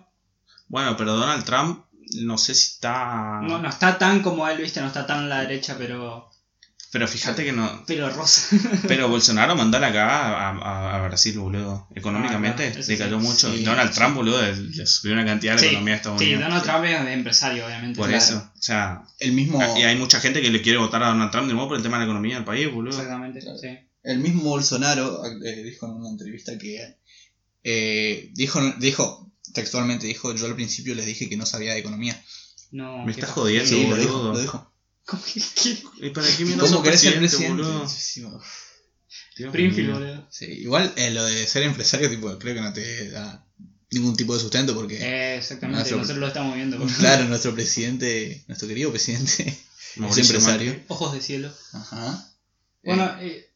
Bueno, 0.67 0.97
pero 0.97 1.13
Donald 1.15 1.45
Trump, 1.45 1.85
no 2.15 2.37
sé 2.39 2.55
si 2.55 2.73
está. 2.73 3.39
no, 3.43 3.59
no 3.61 3.69
está 3.69 3.99
tan 3.99 4.23
como 4.23 4.47
él, 4.47 4.57
¿viste? 4.59 4.81
No 4.81 4.87
está 4.87 5.05
tan 5.05 5.25
a 5.25 5.27
la 5.27 5.41
derecha, 5.41 5.75
pero. 5.77 6.28
Pero 6.91 7.07
fíjate 7.07 7.43
que 7.45 7.51
no. 7.51 7.83
Pero 7.85 8.09
rosa. 8.09 8.55
Pero 8.87 9.07
Bolsonaro 9.09 9.55
mandó 9.55 9.77
a 9.77 9.79
la 9.79 9.93
cagada 9.93 10.49
a, 10.49 10.49
a- 10.57 10.95
a 10.95 11.07
Brasil, 11.07 11.37
boludo. 11.37 11.87
Económicamente 11.95 12.63
Ah, 12.63 12.67
claro, 12.71 12.79
eso 12.81 12.91
le 12.91 12.97
cayó 12.97 13.19
sí. 13.19 13.25
mucho. 13.27 13.51
Sí, 13.53 13.59
y 13.61 13.63
Donald 13.63 13.91
sí. 13.91 13.95
Trump, 13.99 14.15
boludo, 14.15 14.41
le, 14.41 14.85
subió 14.87 15.13
una 15.13 15.25
cantidad 15.25 15.53
a 15.53 15.55
la 15.57 15.61
Sí, 15.61 15.67
economía 15.67 15.93
de 15.93 15.97
Sí, 15.97 15.99
Estados 16.01 16.21
Unidos. 16.21 16.41
Donald 16.43 16.63
Trump 16.63 16.85
es 16.85 17.07
empresario, 17.13 17.65
obviamente. 17.67 17.97
Por 17.97 18.07
claro. 18.09 18.23
eso. 18.23 18.37
O 18.57 18.61
sea, 18.61 19.03
El 19.19 19.33
mismo, 19.33 19.61
y 19.77 19.83
hay 19.83 19.95
mucha 19.97 20.19
gente 20.19 20.41
que 20.41 20.49
le 20.49 20.61
quiere 20.63 20.79
votar 20.79 21.03
a 21.03 21.09
Donald 21.09 21.31
Trump 21.31 21.47
de 21.47 21.53
nuevo 21.53 21.67
por 21.69 21.77
el 21.77 21.83
tema 21.83 21.97
de 21.97 22.01
la 22.01 22.05
economía 22.05 22.35
del 22.35 22.45
país, 22.45 22.71
boludo. 22.71 22.95
Exactamente, 22.97 23.39
Claro. 23.41 23.57
sí. 23.59 23.67
el 24.03 24.19
mismo 24.19 24.43
Bolsonaro 24.43 25.23
eh, 25.45 25.63
dijo 25.63 25.85
en 25.85 25.91
una 25.93 26.09
entrevista 26.09 26.57
que 26.57 26.97
eh, 27.63 28.31
dijo, 28.33 28.61
dijo, 28.79 29.31
textualmente 29.53 30.07
dijo, 30.07 30.33
yo 30.33 30.45
al 30.47 30.55
principio 30.55 30.95
les 30.95 31.05
dije 31.05 31.29
que 31.29 31.37
no 31.37 31.45
sabía 31.45 31.73
de 31.73 31.79
economía. 31.79 32.19
No, 32.71 33.03
Me 33.05 33.11
estás 33.11 33.31
jodiendo, 33.31 33.67
Sí, 33.69 33.81
lo 33.83 33.89
boludo. 33.89 34.01
dijo, 34.01 34.23
lo 34.33 34.39
dijo. 34.39 34.73
¿Cómo 35.09 35.23
que- 35.23 35.41
qué? 35.55 35.77
¿Y 36.07 36.09
para 36.11 36.27
qué 36.27 36.45
mierda 36.45 36.61
¿Cómo 36.63 36.73
sos 36.75 36.83
querés 36.83 37.01
ser 37.01 37.17
presidente, 37.17 37.37
presidente? 37.37 37.63
boludo? 37.63 37.89
Sí, 37.89 37.97
sí, 37.99 38.21
boludo. 38.21 38.41
Igual 40.41 40.93
eh, 40.97 41.11
lo 41.11 41.23
de 41.25 41.47
ser 41.47 41.63
empresario, 41.63 42.09
tipo, 42.09 42.37
creo 42.37 42.53
que 42.55 42.61
no 42.61 42.73
te 42.73 43.09
da 43.09 43.45
ningún 43.91 44.15
tipo 44.15 44.33
de 44.35 44.39
sustento 44.39 44.75
porque, 44.75 44.97
Eh, 45.01 45.37
exactamente, 45.37 45.77
Nuestro- 45.79 45.97
nosotros 45.97 46.19
lo 46.19 46.27
estamos 46.27 46.55
viendo. 46.55 46.77
boludo. 46.77 46.95
claro, 46.99 47.25
nuestro 47.25 47.53
presidente, 47.55 48.43
nuestro 48.47 48.67
querido 48.67 48.91
presidente, 48.91 49.43
es 49.95 50.17
empresario. 50.17 50.71
Macri. 50.73 50.85
Ojos 50.89 51.13
de 51.13 51.21
cielo. 51.21 51.51
Ajá. 51.73 52.31
Bueno, 52.83 53.15
eh, 53.21 53.49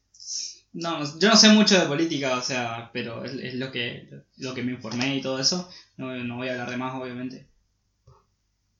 no, 0.72 0.98
no- 0.98 1.18
yo 1.20 1.28
no 1.28 1.36
sé 1.36 1.50
mucho 1.50 1.78
de 1.78 1.86
política, 1.86 2.36
o 2.36 2.42
sea, 2.42 2.90
pero 2.92 3.24
es, 3.24 3.32
es 3.34 3.54
lo 3.54 3.70
que 3.70 4.08
lo 4.38 4.54
que 4.54 4.62
me 4.62 4.72
informé 4.72 5.16
y 5.18 5.22
todo 5.22 5.38
eso. 5.38 5.70
No, 5.96 6.14
no 6.24 6.36
voy 6.36 6.48
a 6.48 6.52
hablar 6.52 6.70
de 6.70 6.76
más, 6.78 6.94
obviamente. 7.00 7.46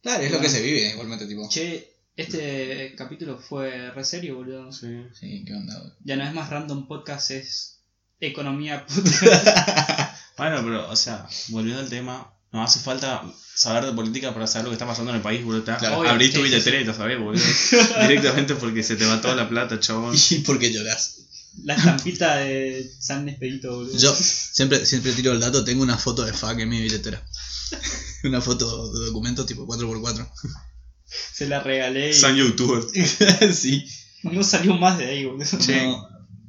Claro, 0.03 0.22
es 0.25 0.31
lo 0.33 0.41
que 0.41 0.49
se 0.51 0.61
vive 0.61 0.91
igualmente, 0.91 1.27
tipo. 1.27 1.49
Che, 1.49 1.93
este 2.17 2.95
capítulo 2.97 3.39
fue 3.39 3.91
re 3.91 4.05
serio, 4.05 4.37
boludo. 4.37 4.73
Sí. 4.73 4.89
Sí, 5.19 5.45
qué 5.47 5.55
onda. 5.55 5.79
boludo. 5.79 5.97
Ya 6.05 6.17
no 6.17 6.25
es 6.25 6.35
más 6.35 6.51
random 6.51 6.87
podcast, 6.87 7.31
es 7.33 7.81
economía 8.21 8.87
podcast. 8.87 9.47
Bueno, 10.37 10.62
pero, 10.65 10.91
o 10.91 10.97
sea, 10.97 11.29
volviendo 11.51 11.81
al 11.81 11.89
tema, 11.89 12.35
no 12.51 12.61
hace 12.65 12.81
falta 12.81 13.23
saber 13.55 13.87
de 13.87 13.93
política 13.93 14.35
para 14.35 14.49
saber 14.49 14.65
lo 14.65 14.71
que 14.71 14.75
está 14.75 14.85
pasando 14.87 15.12
en 15.12 15.19
el 15.19 15.23
país, 15.23 15.45
boludo. 15.45 15.62
Claro. 15.62 16.03
Abrís 16.09 16.33
tu 16.33 16.39
Sí, 16.41 16.47
sí, 16.47 16.51
billetera 16.51 16.81
y 16.81 16.85
lo 16.85 16.93
sabés, 16.93 17.21
boludo. 17.21 17.41
Directamente 18.03 18.57
porque 18.57 18.83
se 18.83 18.97
te 18.97 19.07
va 19.07 19.21
toda 19.21 19.37
la 19.37 19.49
plata, 19.49 19.79
chabón. 19.79 20.12
¿Y 20.31 20.39
por 20.39 20.59
qué 20.59 20.73
lloras? 20.73 21.21
La 21.62 21.77
estampita 21.77 22.35
de 22.39 22.91
San 22.99 23.29
Expedito, 23.29 23.77
boludo. 23.77 23.97
Yo 23.97 24.12
siempre, 24.12 24.85
siempre 24.87 25.12
tiro 25.12 25.31
el 25.31 25.39
dato, 25.39 25.62
tengo 25.65 25.85
una 25.85 25.99
foto 25.99 26.25
de 26.25 26.33
FAQ 26.33 26.59
en 26.62 26.69
mi 26.69 26.83
billetera. 26.83 27.25
una 28.25 28.41
foto 28.41 28.93
de 28.93 29.07
documento 29.07 29.47
tipo 29.47 29.69
4x4. 29.69 30.29
Se 31.33 31.47
la 31.47 31.61
regalé 31.63 32.11
y 32.11 32.15
San 32.15 32.37
youtuber. 32.37 32.83
sí. 33.53 33.85
no 34.23 34.43
salió 34.43 34.75
más 34.77 34.99
de 34.99 35.07
ahí, 35.07 35.25
boludo. 35.25 35.45
Che, 35.59 35.85
No, 35.85 36.07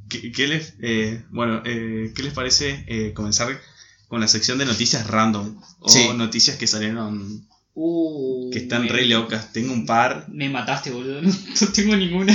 ¿qué, 0.10 0.32
qué 0.32 0.48
les, 0.48 0.74
eh, 0.82 1.24
bueno, 1.30 1.62
eh, 1.66 2.12
¿qué 2.16 2.24
les 2.24 2.34
parece 2.34 2.84
eh, 2.88 3.14
comenzar 3.14 3.60
con 4.08 4.20
la 4.22 4.28
sección 4.28 4.58
de 4.58 4.66
noticias 4.66 5.08
random? 5.08 5.60
O 5.80 5.90
Sí. 5.90 6.08
noticias 6.16 6.58
que 6.58 6.68
salieron, 6.68 7.48
Uh, 7.78 8.52
que 8.52 8.60
están 8.60 8.84
me- 8.84 8.88
re 8.88 9.06
locas. 9.06 9.52
Tengo 9.52 9.74
un 9.74 9.86
par. 9.86 10.28
Me 10.30 10.48
mataste, 10.50 10.92
boludo. 10.92 11.22
No, 11.22 11.30
no 11.62 11.68
tengo 11.74 11.96
ninguna. 11.98 12.34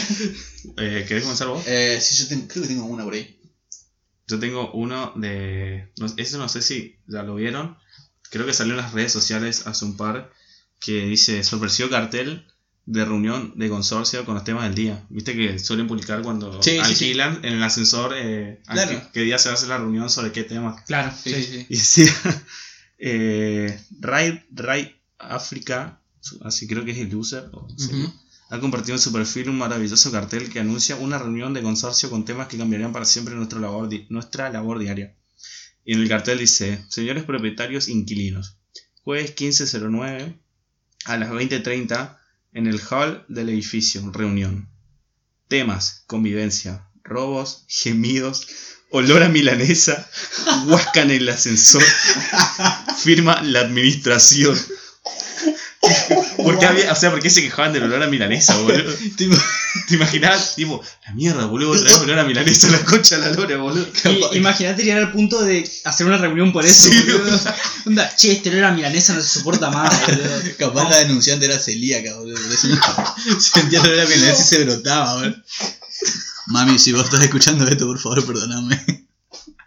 Eh, 0.77 1.05
¿Querés 1.09 1.23
comenzar 1.23 1.49
vos? 1.49 1.63
eh, 1.67 1.99
sí, 2.01 2.17
yo 2.29 2.47
creo 2.47 2.63
que 2.63 2.69
tengo 2.69 2.85
una 2.85 3.05
por 3.05 3.15
ahí. 3.15 3.41
Yo 4.29 4.39
tengo 4.39 4.71
uno 4.73 5.13
de. 5.17 5.89
No, 5.97 6.07
eso 6.19 6.37
no 6.39 6.49
sé 6.51 6.61
si 6.61 6.97
ya 7.07 7.23
lo 7.23 7.37
vieron. 7.37 7.77
Creo 8.31 8.45
que 8.45 8.53
salió 8.53 8.75
en 8.75 8.81
las 8.83 8.93
redes 8.93 9.13
sociales 9.13 9.67
hace 9.67 9.85
un 9.87 9.97
par. 9.97 10.31
Que 10.81 11.07
dice: 11.07 11.45
sorpresivo 11.45 11.89
cartel 11.91 12.47
de 12.87 13.05
reunión 13.05 13.53
de 13.57 13.69
consorcio 13.69 14.25
con 14.25 14.35
los 14.35 14.45
temas 14.45 14.65
del 14.65 14.75
día. 14.75 15.07
Viste 15.11 15.37
que 15.37 15.59
suelen 15.59 15.87
publicar 15.87 16.23
cuando 16.23 16.61
Sí, 16.63 16.71
sí, 16.73 16.79
alquilan 16.79 17.45
en 17.45 17.53
el 17.55 17.63
ascensor. 17.63 18.15
Eh, 18.17 18.61
Claro. 18.67 18.91
qué, 18.91 19.03
qué 19.13 19.21
día 19.23 19.39
se 19.39 19.51
hace 19.51 19.67
la 19.69 19.79
reunión 19.79 20.09
sobre 20.11 20.33
qué 20.33 20.43
tema. 20.43 20.83
Claro, 20.87 21.13
Sí. 21.23 21.67
Y 21.69 21.77
decía: 21.77 22.13
eh, 22.99 23.81
Rai, 24.01 24.45
Rai 24.51 24.97
África, 25.19 26.01
así 26.43 26.67
creo 26.67 26.85
que 26.85 26.93
es 26.93 26.99
el 26.99 27.15
user. 27.15 27.45
o 27.53 27.67
Ujú. 27.67 28.13
ha 28.51 28.59
compartido 28.59 28.95
en 28.97 29.01
su 29.01 29.13
perfil 29.13 29.49
un 29.51 29.59
maravilloso 29.59 30.11
cartel 30.11 30.51
que 30.51 30.61
anuncia 30.61 30.97
una 30.97 31.19
reunión 31.19 31.55
de 31.55 31.63
consorcio 31.63 32.11
con 32.11 32.25
temas 32.25 32.49
que 32.49 32.59
cambiarían 32.59 32.93
para 32.93 33.05
siempre 33.05 33.35
nuestra 33.35 33.61
labor, 33.61 33.89
di- 33.89 34.07
nuestra 34.09 34.51
labor 34.51 34.79
diaria. 34.79 35.15
Y 35.85 35.95
en 35.95 36.01
el 36.01 36.09
cartel 36.09 36.39
dice, 36.39 36.85
señores 36.89 37.25
propietarios 37.25 37.89
inquilinos, 37.89 38.57
jueves 39.03 39.35
15.09 39.37 40.35
a 41.05 41.17
las 41.17 41.31
20.30 41.31 42.19
en 42.53 42.67
el 42.67 42.81
hall 42.91 43.25
del 43.29 43.49
edificio, 43.49 44.11
reunión. 44.13 44.69
Temas, 45.49 46.05
convivencia, 46.07 46.87
robos, 47.03 47.65
gemidos, 47.69 48.47
olor 48.91 49.23
a 49.23 49.29
milanesa, 49.29 50.09
huasca 50.67 51.03
en 51.03 51.11
el 51.11 51.29
ascensor, 51.29 51.83
firma 52.99 53.43
la 53.43 53.61
administración. 53.61 54.59
¿Por 56.43 56.59
qué 56.59 56.67
había, 56.67 56.93
o 56.93 56.97
sea, 56.97 57.11
¿por 57.11 57.21
qué 57.21 57.31
se 57.31 57.43
quejaban 57.43 57.73
del 57.73 57.85
olor 57.85 58.03
a 58.03 58.07
milanesa, 58.07 58.57
boludo? 58.59 58.93
Tipo, 59.17 59.37
¿Te 59.89 59.95
imaginas? 59.95 60.55
Tipo, 60.57 60.83
la 61.07 61.13
mierda, 61.15 61.47
boludo, 61.47 61.71
otra 61.73 61.85
vez 61.85 61.97
olor 61.99 62.19
a 62.19 62.25
milanesa, 62.25 62.69
la 62.71 62.85
concha 62.85 63.19
de 63.19 63.23
la 63.31 63.33
lora, 63.37 63.57
boludo. 63.59 63.87
Imagínate 64.35 64.83
llegar 64.85 64.99
al 65.05 65.13
punto 65.13 65.43
de 65.43 65.69
hacer 65.85 66.07
una 66.07 66.19
reunión 66.19 66.53
por 66.53 66.65
eso, 66.65 66.89
Sí, 66.91 67.01
boludo. 67.03 67.41
Onda, 67.87 68.15
che, 68.17 68.33
este 68.33 68.51
olor 68.51 68.65
a 68.65 68.73
milanesa 68.73 69.15
no 69.15 69.21
se 69.23 69.29
soporta 69.39 69.71
más, 69.71 69.91
boludo. 70.07 70.29
capaz 70.59 70.91
la 70.91 70.97
denunciante 70.99 71.47
era 71.47 71.59
celíaca, 71.59 72.17
boludo. 72.17 72.39
Sentía 73.39 73.83
la 73.85 74.05
milanesa 74.07 74.43
y 74.43 74.45
se 74.45 74.65
brotaba, 74.65 75.15
boludo. 75.17 75.37
Mami, 76.47 76.79
si 76.79 76.93
vos 76.93 77.05
estás 77.05 77.23
escuchando 77.23 77.65
esto, 77.67 77.87
por 77.87 77.99
favor, 77.99 78.27
perdóname. 78.27 79.07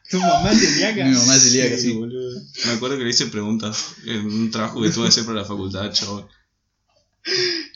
Tu 0.10 0.20
mamá 0.20 0.52
es 0.52 0.60
celíaca. 0.60 1.06
Mi 1.06 1.16
mamá 1.16 1.36
es 1.36 1.44
celíaca, 1.44 1.76
Sí, 1.76 1.82
sí. 1.84 1.92
boludo. 1.94 2.42
Me 2.66 2.72
acuerdo 2.74 2.98
que 2.98 3.04
le 3.04 3.10
hice 3.10 3.28
preguntas 3.28 3.78
en 4.06 4.26
un 4.26 4.52
trabajo 4.52 4.82
que 4.82 4.90
tuve 4.90 5.06
que 5.06 5.10
hacer 5.10 5.24
para 5.26 5.40
la 5.40 5.46
facultad, 5.46 5.92
chaval. 5.92 6.26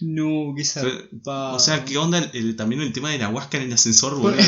No, 0.01 0.53
qué 0.55 0.63
zarpado. 0.65 1.55
O 1.55 1.59
sea, 1.59 1.85
¿qué 1.85 1.97
onda 1.97 2.17
el, 2.19 2.29
el- 2.33 2.55
también 2.55 2.81
el 2.81 2.93
tema 2.93 3.11
de 3.11 3.17
la 3.17 3.29
huasca 3.29 3.57
en 3.57 3.63
el 3.63 3.73
ascensor, 3.73 4.15
boludo? 4.17 4.41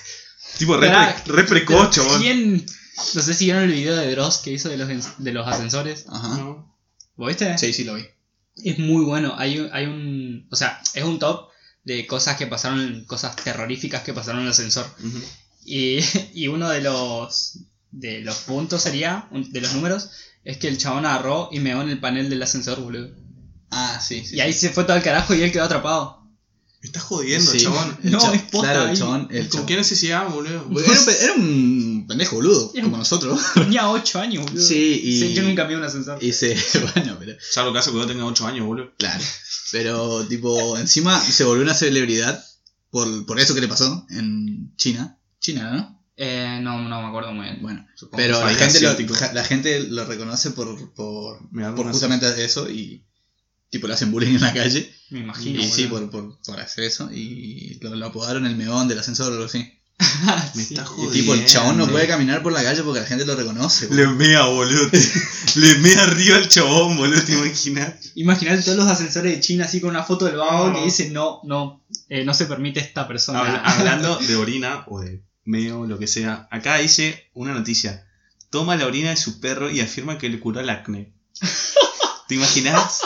tipo, 0.58 0.76
re, 0.76 0.88
re 1.26 1.44
precoz, 1.44 1.90
chabón. 1.90 2.20
¿Quién? 2.20 2.66
No 3.14 3.22
sé 3.22 3.32
si 3.34 3.44
vieron 3.46 3.62
el 3.64 3.72
video 3.72 3.96
de 3.96 4.10
Dross 4.10 4.38
que 4.38 4.52
hizo 4.52 4.68
de 4.68 4.76
los, 4.76 4.88
de 5.18 5.32
los 5.32 5.46
ascensores. 5.46 6.04
Ajá. 6.08 6.36
No. 6.36 6.76
¿Vos 7.16 7.28
viste? 7.28 7.56
Sí, 7.58 7.72
sí, 7.72 7.84
lo 7.84 7.94
vi. 7.94 8.04
Es 8.64 8.78
muy 8.78 9.04
bueno. 9.04 9.34
Hay, 9.38 9.58
un- 9.58 9.70
hay 9.72 9.86
un. 9.86 10.46
O 10.50 10.56
sea, 10.56 10.80
es 10.94 11.04
un 11.04 11.18
top 11.18 11.48
de 11.84 12.06
cosas 12.06 12.36
que 12.36 12.46
pasaron, 12.46 13.04
cosas 13.06 13.36
terroríficas 13.36 14.02
que 14.02 14.12
pasaron 14.12 14.40
en 14.40 14.46
el 14.46 14.52
ascensor. 14.52 14.86
Y, 15.64 15.98
y 16.34 16.48
uno 16.48 16.68
de 16.68 16.80
los. 16.82 17.58
De 17.92 18.20
los 18.20 18.36
puntos 18.42 18.82
sería, 18.82 19.28
de 19.32 19.60
los 19.60 19.74
números, 19.74 20.10
es 20.44 20.58
que 20.58 20.68
el 20.68 20.78
chabón 20.78 21.06
agarró 21.06 21.48
y 21.50 21.58
meó 21.58 21.82
en 21.82 21.88
el 21.90 21.98
panel 21.98 22.30
del 22.30 22.40
ascensor, 22.42 22.80
boludo. 22.80 23.10
Ah, 23.70 24.00
sí, 24.00 24.24
sí. 24.24 24.36
Y 24.36 24.40
ahí 24.40 24.52
se 24.52 24.70
fue 24.70 24.84
todo 24.84 24.94
al 24.96 25.02
carajo 25.02 25.34
y 25.34 25.42
él 25.42 25.52
quedó 25.52 25.64
atrapado. 25.64 26.18
Me 26.82 26.86
estás 26.86 27.02
jodiendo, 27.02 27.50
Sí. 27.52 27.58
chabón. 27.60 27.98
El 28.02 28.10
No, 28.12 28.18
cha- 28.18 28.34
es 28.34 28.42
posta 28.42 28.68
Claro, 28.70 28.82
el 28.84 28.90
ahí. 28.90 28.96
chabón. 28.96 29.28
El 29.30 29.40
¿Con 29.42 29.50
chabón. 29.50 29.66
qué 29.66 29.76
necesidad, 29.76 30.28
boludo? 30.28 30.66
Era 30.82 31.12
era 31.24 31.32
un 31.34 32.06
pendejo 32.08 32.36
boludo, 32.36 32.72
como 32.72 32.96
nosotros. 32.96 33.38
Tenía 33.54 33.90
8 33.90 34.18
años, 34.18 34.44
boludo. 34.46 34.62
Sí, 34.66 35.00
y- 35.04 35.34
yo 35.34 35.42
nunca 35.42 35.66
me 35.66 35.76
un 35.76 35.84
ascensor. 35.84 36.22
Y 36.22 36.32
se. 36.32 36.56
Bueno, 36.94 37.16
pero. 37.18 37.34
Salvo 37.50 37.72
caso 37.74 37.92
que 37.92 37.98
yo 37.98 38.06
tenga 38.06 38.24
8 38.24 38.46
años, 38.46 38.64
boludo. 38.66 38.92
Claro. 38.96 39.22
Pero, 39.72 40.26
tipo, 40.26 40.78
encima 40.78 41.20
se 41.20 41.44
volvió 41.44 41.62
una 41.62 41.74
celebridad 41.74 42.42
por, 42.90 43.26
por 43.26 43.38
eso 43.38 43.54
que 43.54 43.60
le 43.60 43.68
pasó 43.68 44.06
en 44.10 44.74
China. 44.76 45.18
China, 45.38 45.70
¿no? 45.72 46.02
Eh, 46.16 46.58
no, 46.62 46.80
no 46.82 47.02
me 47.02 47.08
acuerdo 47.08 47.32
muy 47.32 47.44
bien. 47.44 47.58
Bueno. 47.62 47.86
Supongo 47.94 48.16
Pero 48.16 48.40
la 48.40 48.48
gente, 48.54 48.64
asiático. 48.78 49.14
la 49.34 49.44
gente 49.44 49.80
lo 49.80 50.04
reconoce 50.06 50.50
por, 50.50 50.92
por, 50.94 51.38
justamente 51.92 52.26
eso 52.44 52.68
y 52.70 53.04
tipo 53.70 53.86
le 53.86 53.94
hacen 53.94 54.10
bullying 54.10 54.34
en 54.34 54.40
la 54.42 54.52
calle. 54.52 54.92
Me 55.10 55.20
imagino. 55.20 55.60
Y 55.60 55.68
sí, 55.68 55.84
por, 55.86 56.08
por, 56.10 56.38
por 56.42 56.60
hacer 56.60 56.84
eso. 56.84 57.10
Y 57.12 57.78
lo, 57.80 57.94
lo 57.94 58.06
apodaron 58.06 58.46
el 58.46 58.56
meón 58.56 58.88
del 58.88 58.98
ascensor 58.98 59.30
o 59.30 59.34
algo 59.34 59.46
así. 59.46 59.72
Me 60.54 60.64
Sí. 60.64 60.74
está 60.74 60.86
Y 60.98 61.08
tipo, 61.12 61.34
el 61.34 61.44
chabón 61.44 61.76
no 61.76 61.86
puede 61.88 62.06
caminar 62.08 62.42
por 62.42 62.52
la 62.52 62.62
calle 62.62 62.82
porque 62.82 63.00
la 63.00 63.06
gente 63.06 63.26
lo 63.26 63.36
reconoce. 63.36 63.88
Le 63.90 64.06
boludo. 64.06 64.16
mea, 64.18 64.44
boludo. 64.46 64.90
Le 65.56 65.74
mea 65.78 66.02
arriba 66.04 66.36
al 66.36 66.48
chabón, 66.48 66.96
boludo, 66.96 67.22
¿te 67.22 67.32
imaginas? 67.32 67.94
Imagínate 68.14 68.62
todos 68.62 68.78
los 68.78 68.86
ascensores 68.86 69.34
de 69.34 69.40
China 69.40 69.64
así 69.66 69.80
con 69.80 69.90
una 69.90 70.02
foto 70.04 70.24
del 70.26 70.36
vago 70.36 70.68
No. 70.68 70.74
que 70.78 70.84
dice 70.84 71.10
no, 71.10 71.40
no, 71.44 71.84
eh, 72.08 72.24
no 72.24 72.32
se 72.34 72.46
permite 72.46 72.80
esta 72.80 73.06
persona. 73.06 73.40
Habla- 73.40 73.62
hablando 73.64 74.16
de 74.18 74.36
orina 74.36 74.84
o 74.88 75.00
de 75.00 75.22
meo, 75.44 75.84
lo 75.86 75.98
que 75.98 76.06
sea. 76.06 76.48
Acá 76.50 76.76
dice 76.78 77.28
una 77.34 77.52
noticia. 77.52 78.06
Toma 78.48 78.76
la 78.76 78.86
orina 78.86 79.10
de 79.10 79.16
su 79.16 79.38
perro 79.40 79.70
y 79.70 79.80
afirma 79.80 80.16
que 80.18 80.28
le 80.28 80.40
curó 80.40 80.60
el 80.60 80.70
acné. 80.70 81.12
¿Te 82.26 82.34
imaginas? 82.36 83.00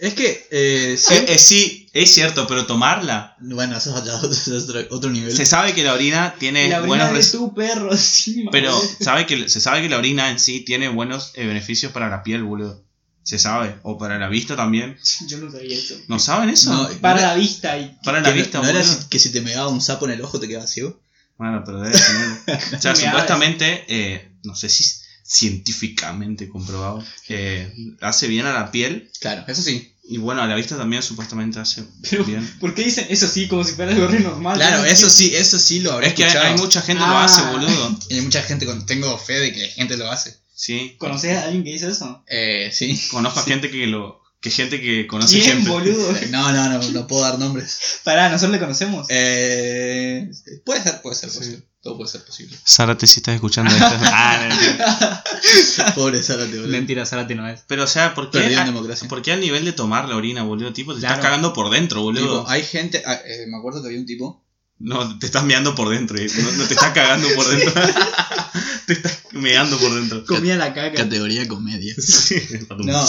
Es 0.00 0.14
que, 0.14 0.48
eh, 0.50 0.96
sí- 0.98 1.14
Eh, 1.28 1.38
sí, 1.38 1.88
es 1.92 2.12
cierto, 2.14 2.46
pero 2.46 2.64
tomarla. 2.66 3.36
Bueno, 3.40 3.76
eso 3.76 3.90
es 4.30 4.48
otro, 4.48 4.80
otro, 4.90 5.10
nivel. 5.10 5.34
Se 5.36 5.44
sabe 5.46 5.74
que 5.74 5.84
la 5.84 5.92
orina 5.94 6.34
tiene 6.38 6.68
la 6.68 6.78
orina 6.80 6.86
buenos 7.10 7.32
de 7.32 7.38
tu 7.38 7.54
perro 7.54 7.92
encima. 7.92 8.50
Pero 8.50 8.80
sabe 9.00 9.26
que, 9.26 9.48
se 9.48 9.60
sabe 9.60 9.82
que 9.82 9.88
la 9.90 9.98
orina 9.98 10.30
en 10.30 10.38
sí 10.40 10.60
tiene 10.60 10.88
buenos 10.88 11.32
eh, 11.34 11.46
beneficios 11.46 11.92
para 11.92 12.08
la 12.08 12.22
piel, 12.22 12.42
boludo. 12.44 12.82
Se 13.22 13.38
sabe. 13.38 13.76
O 13.82 13.98
para 13.98 14.18
la 14.18 14.28
vista 14.28 14.56
también. 14.56 14.96
Yo 15.28 15.36
no 15.38 15.50
sabía 15.52 15.76
eso. 15.76 15.94
¿No 16.08 16.18
saben 16.18 16.48
eso? 16.48 16.72
No, 16.72 16.88
Para 17.00 17.20
la 17.20 17.34
vista 17.34 17.76
y 17.78 17.94
para 18.02 18.20
la 18.20 18.30
vista, 18.30 18.58
¿No 18.62 18.68
era 18.68 18.80
boludo. 18.80 19.08
que 19.10 19.18
si 19.18 19.30
te 19.30 19.42
megaba 19.42 19.68
un 19.68 19.82
sapo 19.82 20.06
en 20.06 20.12
el 20.12 20.22
ojo 20.22 20.40
te 20.40 20.48
quedabas 20.48 20.70
ciego? 20.70 20.98
Bueno, 21.36 21.62
pero 21.64 21.80
debe 21.82 21.96
tener. 21.98 22.58
O 22.76 22.80
sea, 22.80 22.92
Me 22.92 22.98
supuestamente, 23.00 23.84
eh, 23.88 24.30
no 24.44 24.54
sé 24.54 24.68
si 24.68 24.84
científicamente 25.30 26.48
comprobado, 26.48 27.04
eh, 27.28 27.72
hace 28.00 28.26
bien 28.28 28.46
a 28.46 28.52
la 28.52 28.70
piel. 28.70 29.10
Claro, 29.20 29.44
eso 29.48 29.62
sí. 29.62 29.92
Y 30.04 30.18
bueno, 30.18 30.42
a 30.42 30.46
la 30.48 30.56
vista 30.56 30.76
también 30.76 31.02
supuestamente 31.04 31.60
hace 31.60 31.84
Pero, 32.10 32.24
bien. 32.24 32.44
¿por 32.58 32.74
qué 32.74 32.82
dicen 32.82 33.06
eso 33.10 33.28
sí 33.28 33.46
como 33.46 33.62
si 33.62 33.72
fuera 33.74 33.92
algo 33.92 34.08
re 34.08 34.18
normal? 34.20 34.56
Claro, 34.56 34.84
eso 34.84 35.08
sí, 35.08 35.34
eso 35.36 35.56
sí 35.58 35.80
lo 35.80 35.92
habré 35.92 36.08
Es 36.08 36.14
que 36.14 36.24
hay, 36.24 36.30
escuchado. 36.30 36.52
hay 36.54 36.60
mucha 36.60 36.82
gente 36.82 37.02
que 37.04 37.08
lo 37.08 37.16
Ah. 37.16 37.24
hace, 37.24 37.42
boludo. 37.42 37.98
Y 38.08 38.14
hay 38.14 38.20
mucha 38.22 38.42
gente, 38.42 38.66
con, 38.66 38.84
tengo 38.86 39.16
fe 39.18 39.38
de 39.38 39.52
que 39.52 39.68
gente 39.68 39.96
lo 39.96 40.10
hace. 40.10 40.36
Sí. 40.54 40.96
¿Conoces 40.98 41.36
a 41.38 41.44
alguien 41.44 41.62
que 41.62 41.70
dice 41.72 41.88
eso? 41.90 42.24
Eh, 42.26 42.70
sí. 42.74 43.00
Conozco 43.10 43.40
a 43.40 43.44
gente 43.44 43.70
que 43.70 43.86
lo. 43.86 44.19
Que 44.40 44.50
gente 44.50 44.80
que 44.80 45.06
conoce 45.06 45.38
¿Quién, 45.40 45.56
gente. 45.58 45.70
boludo? 45.70 46.14
No, 46.30 46.52
no, 46.52 46.68
no, 46.70 46.90
no 46.90 47.06
puedo 47.06 47.22
dar 47.22 47.38
nombres. 47.38 48.00
Pará, 48.04 48.28
nosotros 48.28 48.52
le 48.52 48.58
conocemos. 48.58 49.06
Eh, 49.10 50.30
puede 50.64 50.82
ser, 50.82 51.02
puede 51.02 51.16
ser 51.16 51.30
posible. 51.30 51.62
Todo 51.82 51.96
puede 51.96 52.10
ser 52.10 52.22
posible. 52.24 52.56
Zárate 52.66 53.06
si 53.06 53.20
estás 53.20 53.34
escuchando 53.34 53.70
esto. 53.72 53.86
ah, 54.02 54.38
no, 54.48 54.54
mentira. 54.54 55.94
Pobre 55.94 56.22
Zárate, 56.22 56.50
boludo. 56.58 56.68
Mentira, 56.68 57.06
Zárate 57.06 57.34
no 57.34 57.48
es. 57.48 57.62
Pero 57.66 57.84
o 57.84 57.86
sea, 57.86 58.14
¿por 58.14 58.30
qué, 58.30 58.54
a-. 58.56 58.72
¿por 59.08 59.22
qué 59.22 59.32
al 59.32 59.40
nivel 59.40 59.64
de 59.64 59.72
tomar 59.72 60.08
la 60.08 60.16
orina, 60.16 60.42
boludo? 60.42 60.72
Tipo, 60.72 60.92
te 60.94 61.00
Claro. 61.00 61.14
estás 61.14 61.24
cagando 61.26 61.52
por 61.54 61.70
dentro, 61.70 62.02
boludo. 62.02 62.40
Tipo, 62.40 62.48
hay 62.50 62.62
gente, 62.62 63.02
ah, 63.06 63.20
eh, 63.24 63.46
me 63.48 63.56
acuerdo 63.56 63.80
que 63.82 63.88
había 63.88 64.00
un 64.00 64.06
tipo. 64.06 64.44
No, 64.80 65.18
te 65.18 65.26
estás 65.26 65.44
meando 65.44 65.74
por 65.74 65.90
dentro, 65.90 66.16
eh. 66.18 66.26
no, 66.42 66.52
no 66.52 66.64
te 66.66 66.72
estás 66.72 66.92
cagando 66.92 67.28
por 67.34 67.46
dentro. 67.54 67.72
te 68.86 68.94
estás 68.94 69.18
meando 69.32 69.78
por 69.78 69.94
dentro. 69.94 70.24
Comía 70.24 70.56
la 70.56 70.72
caca. 70.72 70.94
Categoría 70.94 71.46
comedia. 71.46 71.94
Sí. 72.00 72.42
No, 72.78 73.06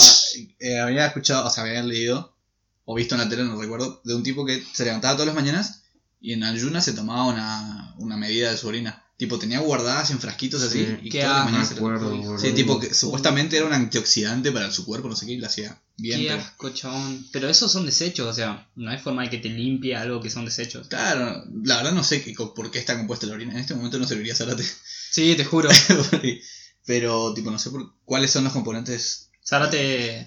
eh, 0.60 0.78
había 0.78 1.06
escuchado, 1.06 1.46
o 1.46 1.50
sea, 1.50 1.64
había 1.64 1.82
leído, 1.82 2.36
o 2.84 2.94
visto 2.94 3.14
en 3.14 3.22
la 3.22 3.28
tele, 3.28 3.44
no 3.44 3.58
recuerdo, 3.58 4.02
de 4.04 4.14
un 4.14 4.22
tipo 4.22 4.44
que 4.44 4.62
se 4.72 4.84
levantaba 4.84 5.14
todas 5.14 5.28
las 5.28 5.34
mañanas 5.34 5.84
y 6.20 6.34
en 6.34 6.44
ayunas 6.44 6.84
se 6.84 6.92
tomaba 6.92 7.24
una, 7.24 7.94
una 7.96 8.18
medida 8.18 8.50
de 8.50 8.58
su 8.58 8.68
orina. 8.68 9.01
Tipo, 9.22 9.38
tenía 9.38 9.60
guardadas 9.60 10.10
en 10.10 10.18
frasquitos 10.18 10.60
así 10.64 10.84
Sí. 10.84 10.96
y 11.04 11.08
Qué 11.08 11.20
todas 11.20 11.30
las 11.30 11.38
asco, 11.38 11.50
mañanas 11.52 11.68
se 11.68 11.74
me 11.74 11.80
la- 11.80 11.86
acuerdo, 11.86 12.10
boludo. 12.16 12.38
Sí, 12.40 12.52
tipo, 12.54 12.80
que 12.80 12.92
supuestamente 12.92 13.56
era 13.56 13.66
un 13.66 13.72
antioxidante 13.72 14.50
para 14.50 14.72
su 14.72 14.84
cuerpo, 14.84 15.08
no 15.08 15.14
sé 15.14 15.26
qué, 15.26 15.32
y 15.34 15.36
lo 15.36 15.46
hacía 15.46 15.80
bien. 15.96 16.22
Qué 16.22 16.26
pero- 16.26 16.40
asco, 16.42 16.70
chabón. 16.70 17.24
Pero 17.30 17.48
esos 17.48 17.70
son 17.70 17.86
desechos, 17.86 18.26
o 18.26 18.34
sea, 18.34 18.68
no 18.74 18.90
hay 18.90 18.98
forma 18.98 19.22
de 19.22 19.30
que 19.30 19.38
te 19.38 19.48
limpie 19.48 19.94
algo 19.94 20.20
que 20.20 20.28
son 20.28 20.44
desechos. 20.44 20.88
Claro, 20.88 21.44
la 21.62 21.76
verdad 21.76 21.92
no 21.92 22.02
sé 22.02 22.20
qué- 22.24 22.34
por 22.34 22.72
qué 22.72 22.80
está 22.80 22.96
compuesta 22.98 23.28
la 23.28 23.34
orina. 23.34 23.52
En 23.52 23.60
este 23.60 23.76
momento 23.76 23.96
no 24.00 24.08
serviría 24.08 24.34
Zárate. 24.34 24.64
Sí, 25.12 25.34
te 25.36 25.44
juro. 25.44 25.68
pero, 26.84 27.32
tipo, 27.34 27.50
no 27.52 27.60
sé 27.60 27.70
por 27.70 27.94
cuáles 28.04 28.32
son 28.32 28.42
los 28.42 28.52
componentes 28.52 29.30
Zárate, 29.46 30.26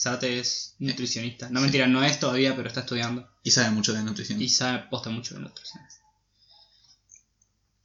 Zárate 0.00 0.40
es 0.40 0.74
nutricionista. 0.80 1.48
No 1.50 1.60
mentira, 1.60 1.86
no 1.86 2.02
es 2.02 2.18
todavía, 2.18 2.56
pero 2.56 2.66
está 2.66 2.80
estudiando. 2.80 3.28
y 3.44 3.50
sabe 3.52 3.70
mucho 3.70 3.92
de 3.92 4.02
nutrición. 4.02 4.40
Y 4.42 4.48
sabe, 4.48 4.84
posta 4.90 5.10
mucho 5.10 5.34
de 5.34 5.40
nutrición. 5.42 5.82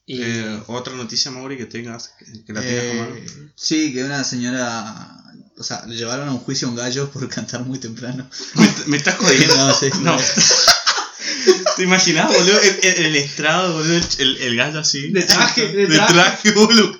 Y 0.10 0.22
Eh, 0.24 0.62
otra 0.68 0.95
noticia, 0.95 1.30
Mauri, 1.32 1.58
que 1.58 1.66
tengas, 1.66 2.14
que, 2.18 2.53
la 2.53 2.62
tengas 2.62 2.86
a 2.91 2.93
mano. 2.95 3.16
Eh, 3.16 3.26
sí, 3.55 3.93
que 3.93 4.03
una 4.05 4.24
señora. 4.24 5.24
O 5.60 5.64
sea, 5.64 5.86
le 5.86 5.95
llevaron 5.97 6.30
a 6.30 6.32
un 6.32 6.39
juicio 6.39 6.68
a 6.68 6.72
un 6.72 6.78
gallo 6.78 7.10
por 7.12 7.28
cantar 7.30 7.64
muy 7.66 7.78
temprano. 7.78 8.28
Me, 8.55 8.74
me 8.88 8.97
estás 8.97 9.16
jodiendo. 9.18 9.55
No, 9.58 9.74
sí. 9.78 9.89
No. 10.01 10.18
¿Te 11.76 11.84
imaginas, 11.84 12.28
boludo? 12.28 12.60
El, 12.62 12.80
el- 12.84 13.05
el 13.08 13.16
estrado, 13.18 13.74
boludo, 13.74 13.99
el, 14.20 14.38
el 14.38 14.55
gallo 14.55 14.80
así. 14.80 15.10
De 15.12 15.24
traje, 15.24 15.68
de 15.74 15.88
De 15.88 15.97
traje. 15.97 16.51
boludo. 16.51 16.97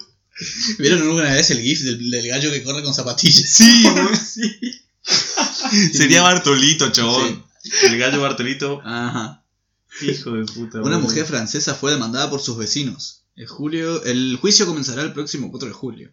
¿Vieron 0.78 1.02
alguna 1.02 1.32
vez 1.34 1.50
el 1.50 1.62
gif 1.62 1.82
del, 1.82 2.12
del 2.12 2.28
gallo 2.28 2.52
que 2.52 2.62
corre 2.64 2.84
con 2.84 2.94
zapatillas? 2.94 3.50
Sí, 3.50 3.84
boludo. 3.84 4.10
Sería 5.94 6.22
Bartolito, 6.24 6.92
chabón. 6.92 7.44
El 7.84 7.98
gallo 7.98 8.22
Bartolito. 8.22 8.82
Ajá. 8.84 9.44
Hijo 10.20 10.32
de 10.32 10.46
puta. 10.46 10.82
Una 10.82 10.98
mujer 11.00 11.26
francesa 11.26 11.74
fue 11.76 11.92
demandada 11.92 12.30
por 12.30 12.40
sus 12.42 12.58
vecinos. 12.58 13.24
El, 13.36 13.48
julio, 13.48 14.04
el 14.04 14.38
juicio 14.42 14.66
comenzará 14.66 15.02
el 15.04 15.14
próximo 15.14 15.52
4 15.52 15.68
de 15.70 15.74
julio. 15.74 16.12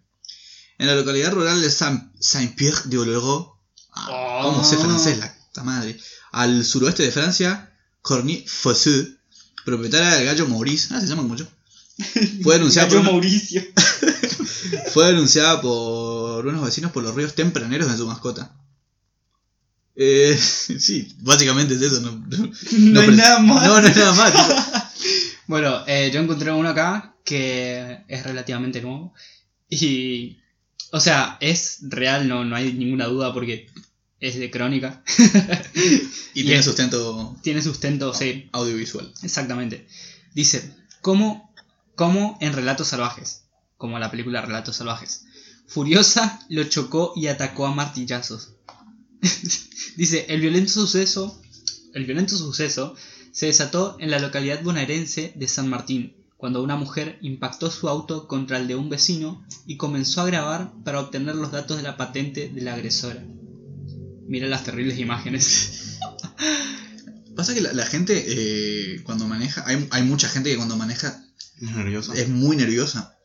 En 0.78 0.87
la 0.89 0.95
localidad 0.95 1.32
rural 1.32 1.61
de 1.61 1.68
Saint- 1.70 2.11
Saint-Pierre 2.20 2.82
de 2.87 2.99
Oloron, 2.99 3.47
ah, 3.93 4.09
Oh. 4.11 4.51
¿cómo 4.53 4.64
sé 4.64 4.76
francés 4.76 5.18
la 5.18 5.35
puta 5.35 5.62
madre? 5.62 5.99
Al 6.32 6.64
suroeste 6.64 7.03
de 7.05 7.12
Francia, 7.12 7.72
Corny 8.03 8.45
Fosseux, 8.47 9.09
propietaria 9.64 10.11
del 10.16 10.26
gallo 10.26 10.47
Maurice, 10.49 10.89
ah, 10.93 11.01
se 11.01 11.07
llama 11.07 11.22
como 11.22 11.37
yo, 11.37 11.47
fue 12.43 12.55
denunciada, 12.55 12.89
por 12.89 12.97
Gallo 12.99 13.09
una- 13.09 13.12
Mauricio. 13.12 13.62
fue 14.93 15.07
denunciada 15.07 15.61
por 15.62 16.45
unos 16.47 16.64
vecinos 16.64 16.91
por 16.93 17.03
los 17.03 17.14
ríos 17.14 17.35
tempraneros 17.35 17.91
de 17.91 17.97
su 17.97 18.07
mascota. 18.07 18.55
Eh, 19.97 20.36
sí, 20.78 21.14
básicamente 21.20 21.74
es 21.74 21.82
eso. 21.82 22.01
No, 22.01 22.12
no- 22.12 22.51
No 22.78 23.01
hay 23.01 23.07
pre- 23.07 23.16
nada 23.16 23.38
más. 23.40 23.66
No, 23.66 23.80
no 23.80 23.86
hay 23.86 23.95
nada 23.95 24.12
más. 24.14 24.32
Bueno, 25.47 25.84
eh, 25.86 26.11
yo 26.12 26.20
encontré 26.20 26.51
uno 26.53 26.70
acá 26.70 27.16
que 27.22 27.99
es 28.09 28.22
relativamente 28.24 28.80
nuevo. 28.80 29.12
Y. 29.68 30.38
O 30.90 31.01
sea, 31.01 31.36
es 31.40 31.78
real, 31.82 32.28
no, 32.28 32.45
no 32.45 32.55
hay 32.57 32.72
ninguna 32.72 33.05
duda 33.07 33.34
porque 33.34 33.68
es 34.20 34.38
de 34.38 34.51
crónica. 34.51 35.03
Y 35.74 36.40
Y 36.40 36.45
tiene 36.45 36.61
es- 36.61 36.64
sustento 36.64 37.36
Tiene 37.42 37.61
sustento, 37.62 38.14
sí, 38.14 38.49
audiovisual. 38.53 39.12
exactamente. 39.22 39.86
Dice: 40.34 40.74
¿Cómo, 41.03 41.53
cómo 41.95 42.38
en 42.40 42.55
Relatos 42.55 42.88
Salvajes? 42.88 43.42
Como 43.76 43.99
la 43.99 44.11
película 44.11 44.40
Relatos 44.40 44.76
Salvajes. 44.76 45.26
Furiosa 45.66 46.40
lo 46.49 46.64
chocó 46.64 47.12
y 47.16 47.26
atacó 47.26 47.66
a 47.66 47.74
martillazos. 47.74 48.53
Dice: 49.96 50.26
El 50.28 50.40
violento 50.40 50.72
suceso. 50.72 51.40
El 51.92 52.06
violento 52.06 52.36
suceso 52.36 52.96
se 53.32 53.46
desató 53.46 53.96
en 54.00 54.10
la 54.10 54.18
localidad 54.18 54.62
bonaerense 54.62 55.32
de 55.36 55.48
San 55.48 55.68
Martín, 55.68 56.14
cuando 56.36 56.62
una 56.62 56.76
mujer 56.76 57.18
impactó 57.22 57.70
su 57.70 57.88
auto 57.88 58.28
contra 58.28 58.58
el 58.58 58.68
de 58.68 58.76
un 58.76 58.88
vecino 58.88 59.44
y 59.66 59.76
comenzó 59.76 60.20
a 60.20 60.26
grabar 60.26 60.72
para 60.84 61.00
obtener 61.00 61.34
los 61.36 61.52
datos 61.52 61.76
de 61.76 61.82
la 61.82 61.96
patente 61.96 62.48
de 62.48 62.60
la 62.60 62.74
agresora. 62.74 63.24
Mira 64.26 64.48
las 64.48 64.64
terribles 64.64 64.98
imágenes. 64.98 65.98
Pasa 67.36 67.54
que 67.54 67.60
la, 67.60 67.72
la 67.72 67.86
gente 67.86 68.24
eh, 68.26 69.02
cuando 69.04 69.26
maneja, 69.26 69.64
hay, 69.66 69.86
hay 69.90 70.02
mucha 70.02 70.28
gente 70.28 70.50
que 70.50 70.56
cuando 70.56 70.76
maneja 70.76 71.24
Es 71.60 72.08
es 72.08 72.28
muy 72.28 72.56
nerviosa. 72.56 73.16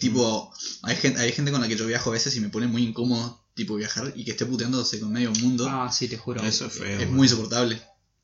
Tipo, 0.00 0.52
hay 0.82 0.96
gente, 0.96 1.20
hay 1.20 1.32
gente 1.32 1.52
con 1.52 1.60
la 1.60 1.68
que 1.68 1.76
yo 1.76 1.86
viajo 1.86 2.10
a 2.10 2.14
veces 2.14 2.36
y 2.36 2.40
me 2.40 2.48
pone 2.48 2.66
muy 2.66 2.82
incómodo 2.82 3.43
tipo 3.54 3.76
viajar 3.76 4.12
y 4.16 4.24
que 4.24 4.32
esté 4.32 4.46
puteándose 4.46 5.00
con 5.00 5.12
medio 5.12 5.30
mundo. 5.32 5.66
Ah, 5.68 5.90
sí, 5.92 6.08
te 6.08 6.16
juro. 6.16 6.42
Eso 6.42 6.66
es 6.66 6.72
feo. 6.72 7.00
es 7.00 7.08
muy 7.10 7.26
insoportable. 7.26 7.80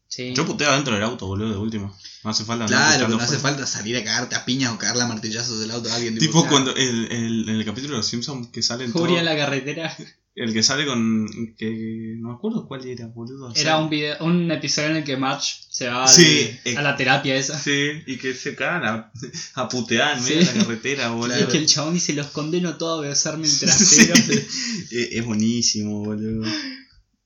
Sí. 0.09 0.33
Yo 0.35 0.45
puteo 0.45 0.68
adentro 0.70 0.95
del 0.95 1.05
auto, 1.05 1.26
boludo, 1.28 1.51
de 1.53 1.57
último. 1.59 1.97
No 2.24 2.31
hace 2.31 2.45
falta 2.45 2.66
Claro, 2.66 3.07
no 3.07 3.16
hace 3.18 3.39
falta 3.39 3.64
salir 3.64 3.97
a 3.97 4.03
cagarte 4.03 4.35
a 4.35 4.45
piñas 4.45 4.72
o 4.72 4.78
cagarle 4.78 5.05
a 5.05 5.07
martillazos 5.07 5.61
del 5.61 5.70
auto 5.70 5.89
a 5.89 5.95
alguien. 5.95 6.18
Tipo 6.18 6.41
Claro. 6.41 6.49
cuando 6.51 6.74
el, 6.74 7.12
el, 7.12 7.49
en 7.49 7.55
el 7.55 7.64
capítulo 7.64 7.93
de 7.95 7.99
los 7.99 8.07
Simpsons 8.07 8.49
que 8.49 8.61
salen. 8.61 8.91
Furia 8.93 9.20
en 9.20 9.24
la 9.24 9.37
carretera. 9.37 9.97
El 10.43 10.53
que 10.55 10.62
sale 10.62 10.86
con. 10.86 11.26
que 11.59 12.14
no 12.18 12.28
me 12.30 12.34
acuerdo 12.34 12.66
cuál 12.66 12.86
era, 12.86 13.07
boludo. 13.09 13.49
o 13.49 13.53
sea, 13.55 13.62
Era 13.62 13.78
un 13.78 13.91
video, 13.91 14.16
un 14.24 14.51
episodio 14.51 14.88
en 14.91 14.97
el 14.97 15.05
que 15.05 15.16
Marge 15.18 15.55
se 15.68 15.88
va 15.88 16.09
Sí, 16.09 16.51
eh. 16.64 16.76
a 16.76 16.82
la 16.82 16.97
terapia 16.97 17.36
esa. 17.36 17.59
Sí, 17.59 17.91
y 18.07 18.16
que 18.16 18.32
se 18.34 18.55
cagan 18.55 18.84
a, 18.84 19.12
a 19.55 19.68
putear 19.68 20.16
en 20.16 20.22
Sí. 20.24 20.34
medio 20.34 20.47
de 20.47 20.55
la 20.55 20.64
carretera, 20.64 21.11
boludo. 21.12 21.41
Y 21.41 21.45
que 21.53 21.59
el 21.59 21.66
chabón 21.66 21.95
dice, 21.95 22.14
los 22.14 22.28
condeno 22.28 22.76
todo 22.78 23.03
a 23.05 23.09
besarme 23.09 23.47
el 23.47 23.59
trasero. 23.59 24.14
Es 24.91 25.24
buenísimo, 25.26 26.05
boludo. 26.05 26.49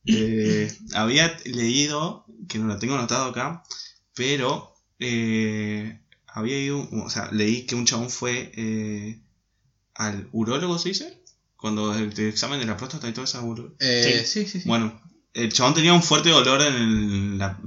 Eh, 0.06 0.70
había 0.94 1.36
leído, 1.44 2.26
que 2.48 2.58
no 2.58 2.66
lo 2.66 2.78
tengo 2.78 2.94
anotado 2.94 3.26
acá, 3.30 3.62
pero 4.14 4.74
eh, 4.98 6.00
había 6.26 6.58
ido, 6.60 6.88
o 6.90 7.08
sea, 7.10 7.30
leí 7.32 7.62
que 7.64 7.74
un 7.74 7.86
chabón 7.86 8.10
fue 8.10 8.52
eh, 8.56 9.20
al 9.94 10.28
urólogo, 10.32 10.78
¿se 10.78 10.90
dice? 10.90 11.22
Cuando 11.64 11.94
el, 11.94 12.12
el 12.12 12.28
examen 12.28 12.60
de 12.60 12.66
la 12.66 12.76
próstata 12.76 13.08
y 13.08 13.12
toda 13.14 13.24
esa 13.24 13.40
boludo. 13.40 13.74
Eh, 13.80 14.22
sí, 14.26 14.44
sí, 14.46 14.60
sí. 14.60 14.68
Bueno, 14.68 15.00
el 15.32 15.50
chabón 15.50 15.72
tenía 15.72 15.94
un 15.94 16.02
fuerte 16.02 16.28
dolor 16.28 16.60
en 16.60 16.74
el- 16.74 17.38
la 17.38 17.58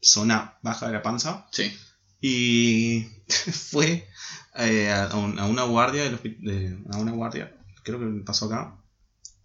zona 0.00 0.58
baja 0.62 0.86
de 0.86 0.92
la 0.92 1.02
panza 1.02 1.48
Sí. 1.50 1.72
y 2.20 3.04
fue 3.52 4.06
eh, 4.54 4.90
a, 4.92 5.16
un- 5.16 5.40
a 5.40 5.46
una 5.46 5.64
guardia 5.64 6.04
del 6.04 6.20
de- 6.40 6.78
a 6.92 6.98
una 6.98 7.10
guardia, 7.10 7.52
creo 7.82 7.98
que 7.98 8.06
pasó 8.24 8.46
acá, 8.46 8.76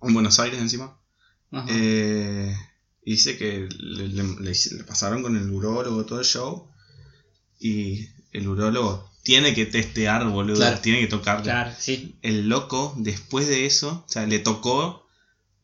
en 0.04 0.14
Buenos 0.14 0.40
Aires 0.40 0.60
encima. 0.60 1.00
Ajá. 1.52 1.66
Eh, 1.70 2.56
dice 3.04 3.36
que 3.36 3.68
le, 3.80 4.10
le- 4.10 4.24
le- 4.42 4.54
le 4.78 4.84
pasaron 4.84 5.24
con 5.24 5.36
el 5.36 5.50
urólogo 5.50 6.06
todo 6.06 6.20
el 6.20 6.26
show 6.26 6.70
y 7.60 8.08
el 8.32 8.48
urólogo 8.48 9.07
tiene 9.28 9.54
que 9.54 9.66
testear, 9.66 10.26
boludo, 10.30 10.56
Claro. 10.56 10.80
tiene 10.80 11.02
que 11.02 11.08
tocarle. 11.08 11.44
Claro, 11.44 11.74
sí. 11.78 12.16
El 12.22 12.48
loco, 12.48 12.94
después 12.98 13.46
de 13.50 13.66
eso, 13.66 14.06
o 14.08 14.10
sea, 14.10 14.26
le 14.26 14.40
tocó 14.40 15.06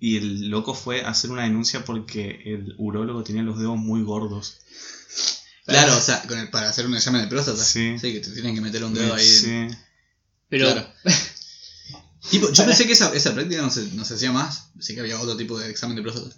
y 0.02 0.18
el 0.18 0.50
loco 0.50 0.74
fue 0.74 1.02
a 1.02 1.12
hacer 1.12 1.32
una 1.32 1.44
denuncia 1.44 1.86
porque 1.86 2.42
el 2.46 2.76
urólogo 2.78 3.24
tenía 3.24 3.42
los 3.42 3.58
dedos 3.58 3.78
muy 3.78 4.04
gordos. 4.04 4.58
Claro, 5.66 5.96
o 5.98 6.02
sea, 6.02 6.22
con 6.24 6.38
el- 6.40 6.50
para 6.50 6.68
hacer 6.68 6.86
un 6.88 6.94
examen 6.96 7.22
de 7.22 7.28
próstata. 7.30 7.64
Sí. 7.64 7.96
que 8.02 8.20
te 8.20 8.32
tienen 8.32 8.54
que 8.54 8.60
meter 8.60 8.84
un 8.84 8.94
dedo 8.94 9.14
ahí. 9.14 9.26
Sí. 9.26 9.68
Pero 10.50 10.66
Claro. 10.74 10.90
Tipo, 12.32 12.52
yo 12.52 12.66
pensé 12.66 12.86
que 12.86 12.94
esa, 12.94 13.14
esa 13.14 13.34
práctica 13.34 13.62
no 13.62 13.70
se, 13.70 13.86
no 13.94 14.04
se 14.04 14.16
hacía 14.16 14.34
más. 14.34 14.72
Pensé 14.74 14.94
que 14.94 15.00
había 15.02 15.20
otro 15.22 15.38
tipo 15.38 15.58
de 15.58 15.70
examen 15.70 15.96
de 15.96 16.02
próstata. 16.02 16.36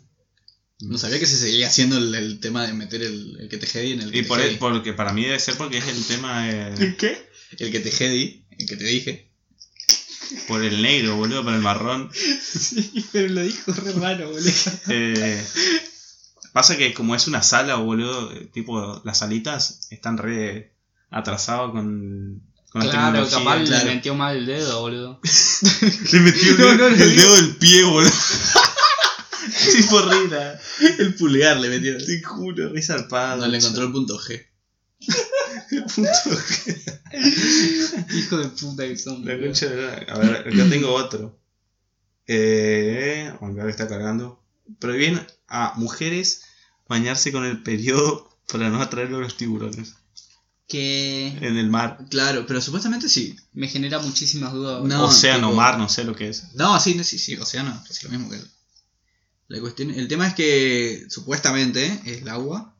No 0.82 0.97
sabía 0.97 1.19
que 1.19 1.26
se 1.26 1.38
seguía 1.38 1.67
haciendo 1.67 1.97
el, 1.97 2.13
el 2.15 2.39
tema 2.39 2.67
de 2.67 2.73
meter 2.73 3.01
el, 3.01 3.38
el 3.39 3.49
que 3.49 3.57
te 3.57 3.65
jedi 3.67 3.93
en 3.93 4.01
el 4.01 4.11
que 4.11 4.19
Y 4.19 4.21
te 4.23 4.28
por 4.28 4.39
jedi. 4.39 4.53
el, 4.53 4.57
porque 4.59 4.93
para 4.93 5.13
mí 5.13 5.23
debe 5.23 5.39
ser 5.39 5.55
porque 5.55 5.78
es 5.78 5.88
el 5.88 6.03
tema 6.05 6.47
de- 6.47 6.95
¿Qué? 6.97 7.30
El 7.59 7.71
que 7.71 7.80
te 7.80 7.91
jedi, 7.91 8.45
el 8.57 8.67
que 8.67 8.76
te 8.76 8.84
dije. 8.84 9.32
por 10.47 10.63
el 10.63 10.82
negro, 10.82 11.15
boludo, 11.15 11.43
por 11.43 11.53
el 11.53 11.61
marrón. 11.61 12.09
Sí, 12.13 13.05
pero 13.13 13.30
lo 13.30 13.41
dijo 13.43 13.71
re 13.71 13.91
raro, 13.93 14.32
boludo. 14.32 14.51
Eh, 14.89 15.45
pasa 16.51 16.76
que 16.78 16.93
como 16.93 17.15
es 17.15 17.28
una 17.28 17.41
sala, 17.43 17.76
boludo, 17.76 18.34
eh, 18.34 18.49
tipo 18.53 19.01
las 19.05 19.19
salitas 19.19 19.88
están 19.91 20.17
re 20.17 20.73
atrasadas 21.09 21.71
con, 21.71 22.41
con 22.69 22.86
la 22.86 22.91
Claro, 22.91 23.30
capaz 23.30 23.63
claro. 23.63 23.86
le 23.88 23.95
metió 23.95 24.15
mal 24.15 24.36
el 24.36 24.45
dedo, 24.45 24.82
boludo. 24.82 25.21
Le 26.11 26.19
metió 26.19 26.49
el, 26.51 26.57
No, 26.57 26.76
no, 26.76 26.88
el 26.88 27.15
dedo 27.15 27.36
del 27.38 27.55
pie, 27.55 27.84
boludo. 27.84 28.11
tipo 29.72 30.01
rira. 30.01 30.60
El 30.99 31.16
pulgar 31.16 31.58
le 31.58 31.70
metió. 31.70 31.97
Te 31.97 32.22
juro, 32.24 32.72
zarpado. 32.82 33.38
No 33.41 33.47
le 33.47 33.58
encontró 33.58 33.86
el 33.86 33.91
punto 33.91 34.20
G. 34.20 34.45
Hijo 38.14 38.38
de 38.38 38.47
puta 38.49 38.84
que 38.88 38.97
son. 38.97 39.26
La 39.26 39.39
concha 39.39 39.68
de 39.68 39.82
la- 39.82 40.14
A 40.14 40.18
ver, 40.20 40.36
acá 40.47 40.70
tengo 40.70 40.93
otro. 40.93 41.39
Eh, 42.28 43.32
aunque 43.41 43.62
ahora 43.62 43.72
está 43.72 43.88
cargando. 43.88 44.43
Prohíben 44.80 45.26
a 45.47 45.74
mujeres 45.78 46.41
bañarse 46.88 47.32
con 47.32 47.45
el 47.45 47.62
periodo 47.64 48.30
para 48.51 48.70
no 48.70 48.82
atraerlo 48.82 49.18
a 49.18 49.22
los 49.22 49.38
tiburones 49.38 49.93
Que 50.68 51.28
en 51.28 51.58
el 51.58 51.70
mar. 51.70 51.99
Claro, 52.10 52.45
pero 52.47 52.62
supuestamente 52.62 53.08
sí. 53.10 53.36
me 53.53 53.68
genera 53.68 53.99
muchísimas 53.99 54.53
dudas. 54.53 54.84
No. 54.84 55.06
Océano, 55.06 55.49
tipo- 55.49 55.56
mar, 55.57 55.77
no 55.77 55.88
sé 55.88 56.03
lo 56.03 56.15
que 56.15 56.30
es. 56.30 56.53
No, 56.56 56.80
sí, 56.80 57.02
sí, 57.03 57.19
sí, 57.19 57.36
océano, 57.38 57.84
es 57.90 58.03
lo 58.03 58.10
mismo 58.10 58.30
que 58.30 58.38
el. 58.38 58.55
La 59.47 59.59
cuestión, 59.59 59.91
el 59.91 60.07
tema 60.07 60.27
es 60.27 60.34
que 60.34 61.05
supuestamente 61.09 62.01
el 62.05 62.27
agua, 62.30 62.73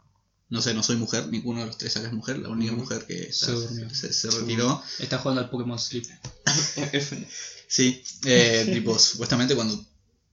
no 0.50 0.62
sé, 0.62 0.74
no 0.74 0.82
soy 0.84 0.96
mujer, 0.96 1.28
ninguno 1.28 1.60
de 1.60 1.68
los 1.68 1.78
tres 1.78 1.96
acá 1.98 2.08
es 2.08 2.14
mujer, 2.14 2.40
la 2.40 2.50
única 2.50 2.72
mujer 2.72 3.06
que 3.06 3.32
Se 3.32 3.52
durmió. 3.52 3.90
se, 3.94 4.12
se 4.14 4.30
retiró. 4.32 4.82
Está 5.00 5.20
jugando 5.20 5.42
al 5.42 5.50
Pokémon 5.50 5.80
Sleep. 5.80 6.06
Sí, 7.68 8.04
eh, 8.26 8.70
tipo, 8.72 8.98
supuestamente 9.00 9.56
cuando 9.56 9.84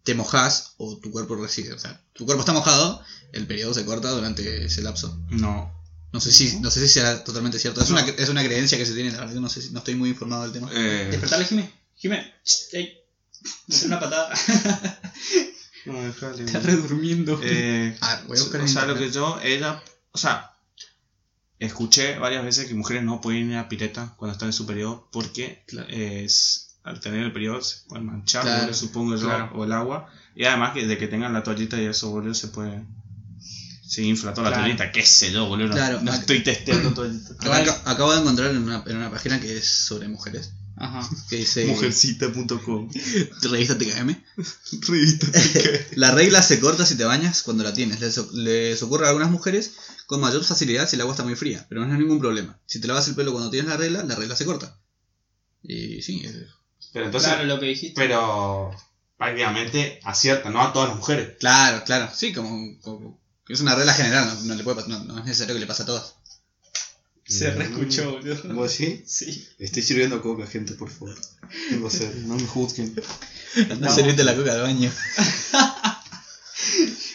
te 0.05 0.15
mojas 0.15 0.75
o 0.77 0.99
tu 0.99 1.11
cuerpo 1.11 1.35
recibe, 1.35 1.73
o 1.73 1.79
sea, 1.79 2.01
tu 2.13 2.27
cuerpo 2.27 2.43
está 2.43 2.53
mojado, 2.53 3.03
el 3.33 3.47
periodo 3.47 3.73
se 3.73 3.87
corta 3.87 4.11
durante 4.11 4.67
ese 4.67 4.83
lapso. 4.83 5.19
No. 5.31 5.73
No 6.13 6.21
sé 6.21 6.31
si, 6.31 6.61
no 6.61 6.71
sé 6.71 6.87
si 6.87 6.89
sea 6.93 7.25
totalmente 7.25 7.59
cierto. 7.59 7.81
Es 7.81 7.89
una, 7.89 8.03
es 8.03 8.29
una 8.29 8.45
creencia 8.45 8.77
que 8.77 8.85
se 8.85 8.93
tiene, 8.93 9.13
la 9.13 9.21
verdad 9.21 9.35
que 9.35 9.41
no 9.41 9.49
sé 9.49 9.63
si, 9.63 9.71
no 9.71 9.79
estoy 9.79 9.95
muy 9.95 10.11
informado 10.11 10.43
del 10.43 10.53
tema. 10.53 10.71
Eh, 10.75 11.09
Despertarle, 11.11 11.47
Jimé. 11.47 11.73
Jimé. 11.97 12.35
Ey. 12.73 12.99
Dale 13.67 13.87
una 13.87 14.01
patada. 14.01 14.35
no, 15.87 16.01
dejale, 16.03 16.45
Está 16.45 16.59
boludo. 16.61 16.77
re 16.77 16.77
durmiendo. 16.89 17.41
Eh, 17.43 17.97
Ah, 18.01 18.23
voy 18.27 18.37
a 18.39 18.41
buscar 18.41 18.61
o 18.61 18.69
sea, 18.69 18.87
lo 18.87 18.97
que 18.97 19.11
yo 19.11 19.41
era. 19.43 19.83
O 20.13 20.19
sea, 20.19 20.51
escuché 21.59 22.19
varias 22.19 22.45
veces 22.45 22.67
que 22.67 22.75
mujeres 22.75 23.03
no 23.03 23.21
pueden 23.21 23.51
ir 23.51 23.57
a 23.57 23.69
pileta 23.69 24.15
cuando 24.17 24.33
están 24.33 24.49
en 24.49 24.53
su 24.53 24.67
periodo 24.67 25.09
porque 25.13 25.65
Claro. 25.67 25.89
es, 25.91 26.77
al 26.85 27.01
tener 27.01 27.23
el 27.23 27.33
periodo 27.33 27.63
se 27.63 27.79
pueden 27.89 28.07
manchar, 28.07 28.43
Claro, 28.43 28.61
boludo, 28.63 28.75
supongo 28.75 29.17
yo, 29.17 29.27
claro. 29.27 29.51
o 29.55 29.65
el 29.65 29.73
agua. 29.73 30.09
Y 30.35 30.45
además 30.45 30.73
que 30.73 30.87
de 30.87 30.99
que 30.99 31.09
tengan 31.09 31.33
la 31.33 31.43
toallita 31.43 31.81
y 31.81 31.85
eso, 31.87 32.11
boludo, 32.11 32.35
se 32.35 32.49
puede. 32.49 32.85
Se 33.87 34.03
infla 34.03 34.33
toda 34.33 34.49
la 34.51 34.63
telita, 34.63 34.91
qué 34.91 35.05
sé 35.05 35.31
yo, 35.33 35.47
boludo. 35.47 35.73
Claro. 35.75 36.01
No 36.01 36.13
estoy 36.15 36.43
testeando 36.43 36.95
todo 36.95 37.05
el. 37.05 37.21
Acá- 37.41 37.83
acabo 37.85 38.13
de 38.15 38.21
encontrar 38.21 38.51
en 38.51 38.63
una, 38.63 38.83
en 38.87 38.97
una 38.97 39.11
página 39.11 39.39
que 39.39 39.59
es 39.59 39.69
sobre 39.69 40.09
mujeres. 40.09 40.53
Ajá. 40.83 41.09
Que 41.31 41.37
dice 41.37 41.65
Mujercita.com. 41.67 42.91
revista 43.43 43.79
TKM. 43.79 44.11
Revista. 44.89 45.27
La 45.97 46.11
regla 46.11 46.43
se 46.43 46.59
corta 46.61 46.85
si 46.85 46.97
te 46.97 47.05
bañas 47.05 47.43
cuando 47.43 47.63
la 47.65 47.73
tienes. 47.73 48.01
Les, 48.01 48.19
les 48.33 48.83
ocurre 48.83 49.07
a 49.07 49.11
algunas 49.11 49.31
mujeres 49.31 49.73
con 50.07 50.21
mayor 50.21 50.45
facilidad 50.45 50.89
si 50.89 50.97
el 50.97 51.03
agua 51.03 51.15
está 51.15 51.25
muy 51.25 51.37
fría, 51.37 51.65
pero 51.69 51.85
no 51.87 51.93
es 51.93 51.99
ningún 51.99 52.19
problema. 52.21 52.59
Si 52.67 52.81
te 52.81 52.89
lavas 52.89 53.07
el 53.09 53.15
pelo 53.15 53.33
cuando 53.33 53.51
tienes 53.51 53.71
la 53.71 53.77
regla, 53.77 54.03
la 54.03 54.15
regla 54.17 54.35
se 54.37 54.45
corta. 54.45 54.77
Y 55.63 56.03
sí, 56.03 56.23
es- 56.25 56.35
Pero 56.93 57.07
entonces. 57.07 57.31
claro, 57.31 57.45
lo 57.47 57.61
que 57.61 57.67
dijiste. 57.67 58.01
Pero 58.01 58.71
prácticamente 59.17 60.01
acierta, 60.03 60.51
no 60.51 60.61
a 60.61 60.73
todas 60.73 60.89
las 60.89 60.99
mujeres. 60.99 61.37
claro, 61.39 61.85
claro. 61.85 62.11
Sí, 62.15 62.33
como, 62.33 62.79
como- 62.81 63.21
es 63.49 63.61
una 63.61 63.75
regla 63.77 63.93
general, 63.95 64.27
no, 64.27 64.41
no 64.47 64.55
le 64.57 64.65
puede, 64.65 64.87
no, 64.89 65.05
no 65.05 65.19
es 65.21 65.25
necesario 65.27 65.55
que 65.55 65.61
le 65.61 65.67
pase 65.67 65.83
a 65.85 65.87
todas. 65.87 66.15
Se 67.27 67.51
reescuchó, 67.53 68.13
boludo. 68.13 68.55
¿Vos 68.55 68.73
sí? 68.73 69.03
Sí. 69.07 69.47
Estoy 69.59 69.83
sirviendo 69.83 70.21
coca, 70.21 70.47
gente, 70.47 70.75
por 70.75 70.91
favor. 70.91 71.17
Tengo 71.71 71.89
sed, 71.91 72.15
no 72.27 72.35
me 72.37 72.47
juzguen. 72.47 72.95
No 73.79 73.93
servirte 73.95 74.25
la 74.25 74.35
coca 74.35 74.53
al 74.53 74.63
baño. 74.63 74.91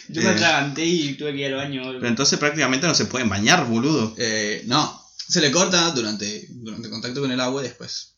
Yo 0.08 0.20
Eh. 0.22 0.24
me 0.24 0.30
atraganté 0.30 0.84
y 0.84 1.14
tuve 1.16 1.32
que 1.34 1.40
ir 1.40 1.46
al 1.46 1.54
baño. 1.56 1.82
boludo. 1.82 1.98
Pero 2.00 2.08
entonces 2.08 2.38
prácticamente 2.38 2.86
no 2.86 2.94
se 2.94 3.04
pueden 3.04 3.28
bañar, 3.28 3.66
boludo. 3.66 4.14
Eh, 4.16 4.62
no, 4.66 5.02
se 5.16 5.40
le 5.40 5.50
corta 5.50 5.90
durante, 5.90 6.46
durante 6.50 6.88
contacto 6.90 7.20
con 7.20 7.30
el 7.32 7.40
agua 7.40 7.60
y 7.62 7.64
después. 7.68 8.14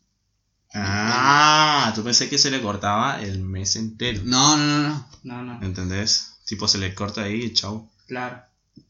Ah, 0.72 1.92
tú 1.96 2.04
pensé 2.04 2.28
que 2.28 2.38
se 2.38 2.50
le 2.50 2.60
cortaba 2.62 3.20
el 3.20 3.40
mes 3.40 3.74
entero. 3.76 4.22
No, 4.24 4.56
no, 4.56 4.66
no, 4.66 4.88
no. 4.88 5.08
No, 5.24 5.42
no. 5.42 5.62
¿Entendés? 5.66 6.34
Tipo, 6.44 6.68
se 6.68 6.78
le 6.78 6.94
corta 6.94 7.24
ahí 7.24 7.42
y 7.42 7.52
chau. 7.52 7.90
Claro. 8.06 8.40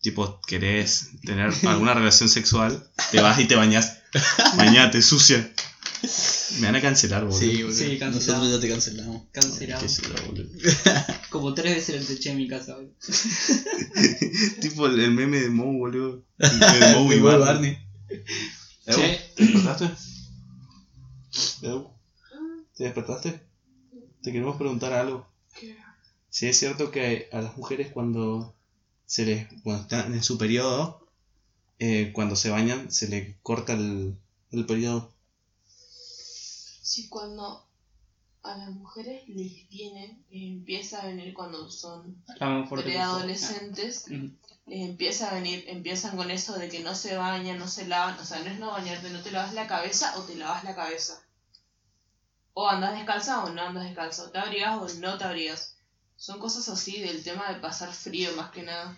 Tipo, 0.01 0.41
querés 0.47 1.11
tener 1.25 1.53
alguna 1.67 1.95
relación 1.95 2.29
sexual, 2.29 2.89
te 3.11 3.21
vas 3.21 3.39
y 3.39 3.47
te 3.47 3.57
bañas. 3.57 3.99
Bañate, 4.57 5.03
sucia. 5.03 5.53
Me 6.59 6.67
van 6.67 6.77
a 6.77 6.81
cancelar, 6.81 7.25
boludo. 7.25 7.39
Sí, 7.39 7.63
boludo. 7.63 7.77
Sí, 7.77 7.99
cancelado. 7.99 8.45
Nosotros 8.45 8.51
ya 8.51 8.61
te 8.61 8.69
cancelamos. 8.69 9.23
Cancelado. 9.33 9.87
Qué. 10.35 10.47
Como 11.31 11.55
tres 11.55 11.77
veces 11.77 11.97
el 11.97 12.07
teché 12.07 12.31
en 12.31 12.39
mi 12.39 12.49
casa, 12.49 12.77
boludo. 12.77 12.95
tipo 14.61 14.87
el, 14.87 14.99
el 14.99 15.11
meme 15.13 15.41
de 15.41 15.51
Moe, 15.51 15.77
boludo. 15.77 16.25
El 16.39 16.59
de 16.59 16.95
Moe 16.97 17.15
y 17.15 17.19
Igual 17.19 17.39
Barney. 17.41 17.79
¿Te 18.85 19.33
despertaste? 19.37 19.91
¿te 22.77 22.85
despertaste? 22.85 23.41
Te 24.23 24.33
queremos 24.33 24.57
preguntar 24.57 24.93
algo. 24.95 25.29
Si 26.31 26.47
es 26.47 26.59
cierto 26.59 26.91
que 26.91 27.29
a 27.33 27.43
las 27.43 27.57
mujeres 27.57 27.89
cuando 27.93 28.57
se 29.11 29.25
les 29.27 29.49
cuando 29.65 29.83
están 29.83 30.15
en 30.15 30.23
su 30.23 30.39
periodo, 30.39 31.05
eh, 31.81 32.13
cuando 32.15 32.37
se 32.37 32.49
bañan 32.51 32.93
se 32.93 33.09
les 33.09 33.37
corta 33.43 33.73
el, 33.73 34.17
el 34.53 34.67
periodo. 34.67 35.13
Sí, 36.83 37.09
cuando 37.09 37.67
a 38.45 38.57
las 38.57 38.71
mujeres 38.71 39.29
les 39.29 39.69
viene, 39.69 40.23
les 40.31 40.43
empieza 40.59 41.03
a 41.03 41.07
venir 41.07 41.35
cuando 41.35 41.69
son 41.71 42.23
preadolescentes, 42.85 44.05
Ah. 44.09 44.15
Ujú. 44.15 44.31
les 44.67 44.89
empieza 44.91 45.29
a 45.31 45.35
venir, 45.35 45.65
empiezan 45.67 46.17
con 46.17 46.31
eso 46.31 46.57
de 46.57 46.69
que 46.69 46.79
no 46.81 46.95
se 46.95 47.17
bañan, 47.17 47.59
no 47.59 47.67
se 47.67 47.87
lavan, 47.89 48.17
o 48.19 48.25
sea, 48.25 48.39
no 48.45 48.51
es 48.51 48.61
no 48.61 48.71
bañarte, 48.71 49.11
no 49.11 49.23
te 49.23 49.33
lavas 49.33 49.55
la 49.55 49.67
cabeza 49.67 50.17
o 50.19 50.23
te 50.23 50.37
lavas 50.37 50.63
la 50.63 50.77
cabeza. 50.77 51.21
O 52.55 52.69
andas 52.69 52.95
descalza 52.95 53.43
o 53.45 53.49
no 53.51 53.61
andas 53.63 53.85
descalza, 53.85 54.23
o 54.25 54.31
te 54.31 54.39
abrigas 54.39 54.77
o 54.81 54.89
no 55.01 55.19
te 55.19 55.25
abrigas. 55.25 55.75
Son 56.21 56.39
cosas 56.39 56.69
así 56.69 57.01
del 57.01 57.25
tema 57.25 57.49
de 57.49 57.61
pasar 57.61 57.95
frío 57.95 58.37
más 58.37 58.51
que 58.51 58.63
nada. 58.63 58.95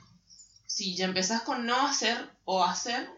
Si 0.67 0.97
ya 0.97 1.05
empezás 1.05 1.43
con 1.43 1.65
no 1.67 1.87
hacer 1.87 2.19
o 2.45 2.65
hacer, 2.65 3.09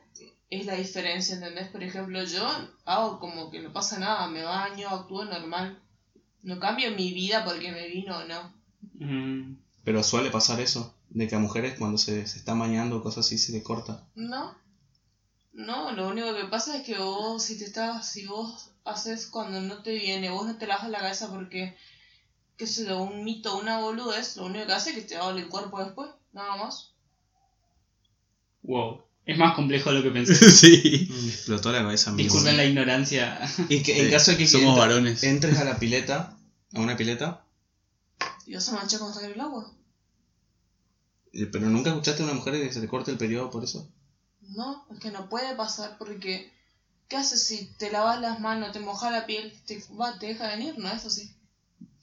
es 0.50 0.66
la 0.66 0.74
diferencia, 0.74 1.36
¿entendés? 1.36 1.68
Por 1.68 1.82
ejemplo, 1.82 2.22
yo 2.22 2.46
hago 2.84 3.18
como 3.18 3.50
que 3.50 3.62
no 3.62 3.72
pasa 3.72 3.98
nada, 3.98 4.28
me 4.28 4.42
baño, 4.42 4.90
actúo 4.90 5.24
normal. 5.24 5.80
No 6.42 6.60
cambio 6.60 6.90
mi 6.90 7.14
vida 7.14 7.46
porque 7.46 7.72
me 7.72 7.88
vino 7.88 8.18
o 8.18 8.24
no. 8.24 8.52
Mm, 8.98 9.56
Pero 9.84 10.02
suele 10.02 10.30
pasar 10.30 10.60
eso, 10.60 10.94
de 11.08 11.26
que 11.26 11.36
a 11.36 11.38
mujeres 11.38 11.78
cuando 11.78 11.96
se, 11.96 12.26
se 12.26 12.36
están 12.36 12.58
bañando 12.58 12.98
o 12.98 13.02
cosas 13.02 13.24
así 13.24 13.38
se 13.38 13.52
les 13.52 13.62
corta. 13.62 14.06
No. 14.14 14.54
No, 15.54 15.92
lo 15.92 16.08
único 16.08 16.34
que 16.34 16.44
pasa 16.44 16.76
es 16.76 16.82
que 16.82 16.98
vos, 16.98 17.42
si 17.42 17.56
te 17.56 17.64
estás, 17.64 18.06
si 18.06 18.26
vos 18.26 18.68
haces 18.84 19.28
cuando 19.28 19.62
no 19.62 19.82
te 19.82 19.94
viene, 19.94 20.28
vos 20.30 20.46
no 20.46 20.58
te 20.58 20.66
lavas 20.66 20.90
la 20.90 20.98
cabeza 20.98 21.30
porque, 21.30 21.74
qué 22.56 22.66
sé 22.66 22.86
yo, 22.86 23.02
un 23.02 23.24
mito, 23.24 23.58
una 23.58 23.78
boludez, 23.80 24.36
lo 24.36 24.46
único 24.46 24.66
que 24.66 24.72
hace 24.72 24.90
es 24.90 24.96
que 24.96 25.02
te 25.02 25.16
duele 25.18 25.40
el 25.42 25.48
cuerpo 25.48 25.82
después, 25.84 26.10
nada 26.32 26.56
más. 26.56 26.92
Wow. 28.62 29.02
Es 29.26 29.38
más 29.38 29.54
complejo 29.54 29.90
de 29.90 29.96
lo 29.96 30.02
que 30.02 30.10
pensé. 30.12 30.34
sí. 30.50 31.08
Me 31.10 31.28
explotó 31.28 31.72
la 31.72 31.82
cabeza. 31.82 32.12
Disculpen 32.14 32.56
la 32.56 32.64
ignorancia. 32.64 33.40
Y 33.68 33.82
que 33.82 33.98
en 33.98 34.06
Sí, 34.06 34.10
caso 34.12 34.30
de 34.32 34.36
que 34.38 34.46
somos 34.46 34.68
entra- 34.70 34.80
varones. 34.86 35.22
entres 35.24 35.58
a 35.58 35.64
la 35.64 35.78
pileta, 35.78 36.36
a 36.74 36.80
una 36.80 36.96
pileta, 36.96 37.44
Y 38.46 38.54
vas 38.54 38.68
a 38.68 38.72
manchar 38.72 39.00
cuando 39.00 39.14
sacar 39.18 39.32
el 39.32 39.40
agua. 39.40 39.72
eh, 41.32 41.46
pero 41.46 41.68
nunca 41.68 41.90
escuchaste 41.90 42.22
a 42.22 42.26
una 42.26 42.34
mujer 42.34 42.54
que 42.54 42.72
se 42.72 42.80
le 42.80 42.88
corte 42.88 43.10
el 43.10 43.18
periodo 43.18 43.50
por 43.50 43.64
eso. 43.64 43.88
No, 44.42 44.86
es 44.92 45.00
que 45.00 45.10
no 45.10 45.28
puede 45.30 45.54
pasar 45.56 45.96
porque, 45.98 46.52
¿qué 47.08 47.16
haces 47.16 47.42
si 47.42 47.72
te 47.78 47.90
lavas 47.90 48.20
las 48.20 48.40
manos, 48.40 48.72
te 48.72 48.78
mojas 48.80 49.10
la 49.10 49.24
piel, 49.26 49.52
te, 49.66 49.82
va, 49.98 50.18
te 50.18 50.26
deja 50.26 50.48
venir? 50.48 50.78
No 50.78 50.88
es 50.90 51.04
así. 51.06 51.34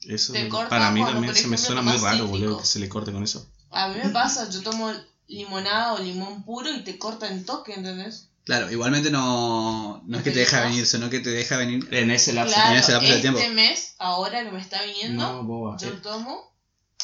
Eso 0.08 0.32
Te 0.32 0.48
corta 0.48 0.68
para 0.68 0.90
mí 0.90 1.00
también 1.04 1.32
por 1.32 1.36
se 1.36 1.46
me 1.48 1.58
suena 1.58 1.82
muy 1.82 1.96
raro, 1.98 2.26
boludo, 2.26 2.58
que 2.58 2.66
se 2.66 2.78
le 2.78 2.88
corte 2.88 3.12
con 3.12 3.22
eso. 3.22 3.46
A 3.70 3.88
mí 3.88 3.96
me 4.02 4.10
pasa, 4.10 4.48
yo 4.50 4.62
tomo 4.62 4.90
limonada 5.28 5.94
o 5.94 5.98
limón 5.98 6.42
puro 6.44 6.70
y 6.72 6.82
te 6.84 6.98
corta 6.98 7.28
en 7.28 7.44
toque, 7.44 7.74
¿entendés? 7.74 8.28
Claro, 8.44 8.70
igualmente 8.72 9.10
no, 9.10 10.02
no 10.04 10.18
es 10.18 10.24
que 10.24 10.32
te 10.32 10.40
deja 10.40 10.62
venir, 10.64 10.84
sino 10.86 11.08
que 11.08 11.20
te 11.20 11.30
deja 11.30 11.56
venir. 11.56 11.86
En 11.92 12.10
ese 12.10 12.32
lapso. 12.32 12.54
Claro, 12.54 12.72
en 12.72 12.78
ese 12.78 12.92
lapso 12.92 13.08
de 13.08 13.14
este 13.16 13.30
tiempo. 13.30 13.54
mes, 13.54 13.94
ahora 13.98 14.42
que 14.44 14.50
me 14.50 14.60
está 14.60 14.82
viniendo, 14.82 15.22
No, 15.32 15.44
boba. 15.44 15.76
yo 15.78 15.88
Él- 15.88 16.00
tomo. 16.02 16.52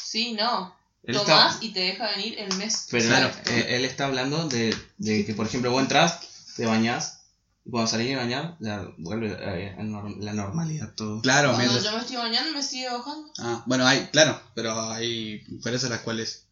Sí, 0.03 0.33
no. 0.33 0.75
Tomás 1.13 1.53
está- 1.53 1.57
y 1.65 1.69
te 1.69 1.79
deja 1.79 2.11
venir 2.11 2.37
el 2.37 2.53
mes. 2.57 2.87
pero 2.91 3.05
Claro. 3.07 3.31
él, 3.45 3.63
él 3.69 3.85
está 3.85 4.05
hablando 4.07 4.49
de, 4.49 4.75
de 4.97 5.25
que, 5.25 5.33
por 5.33 5.47
ejemplo, 5.47 5.71
vos 5.71 5.81
entras, 5.81 6.19
te 6.57 6.65
bañás, 6.65 7.18
cuando 7.71 7.89
salís 7.89 8.09
de 8.09 8.15
bañar, 8.15 8.57
ya 8.59 8.87
vuelve 8.97 9.35
eh, 9.39 9.75
a 9.77 9.83
la 9.83 10.33
normalidad 10.33 10.93
todo. 10.95 11.21
Claro, 11.21 11.49
Cuando 11.53 11.65
mientras. 11.71 11.83
yo 11.83 11.91
me 11.97 11.99
estoy 12.03 12.15
bañando 12.17 12.53
me 12.53 12.63
sigue 12.63 12.89
bajando. 12.89 13.31
Ah, 13.39 13.63
bueno, 13.65 13.85
hay, 13.85 14.07
claro, 14.07 14.41
pero 14.55 14.79
hay 14.91 15.43
mujeres 15.49 15.83
a 15.83 15.89
las 15.89 16.01
cuales 16.01 16.45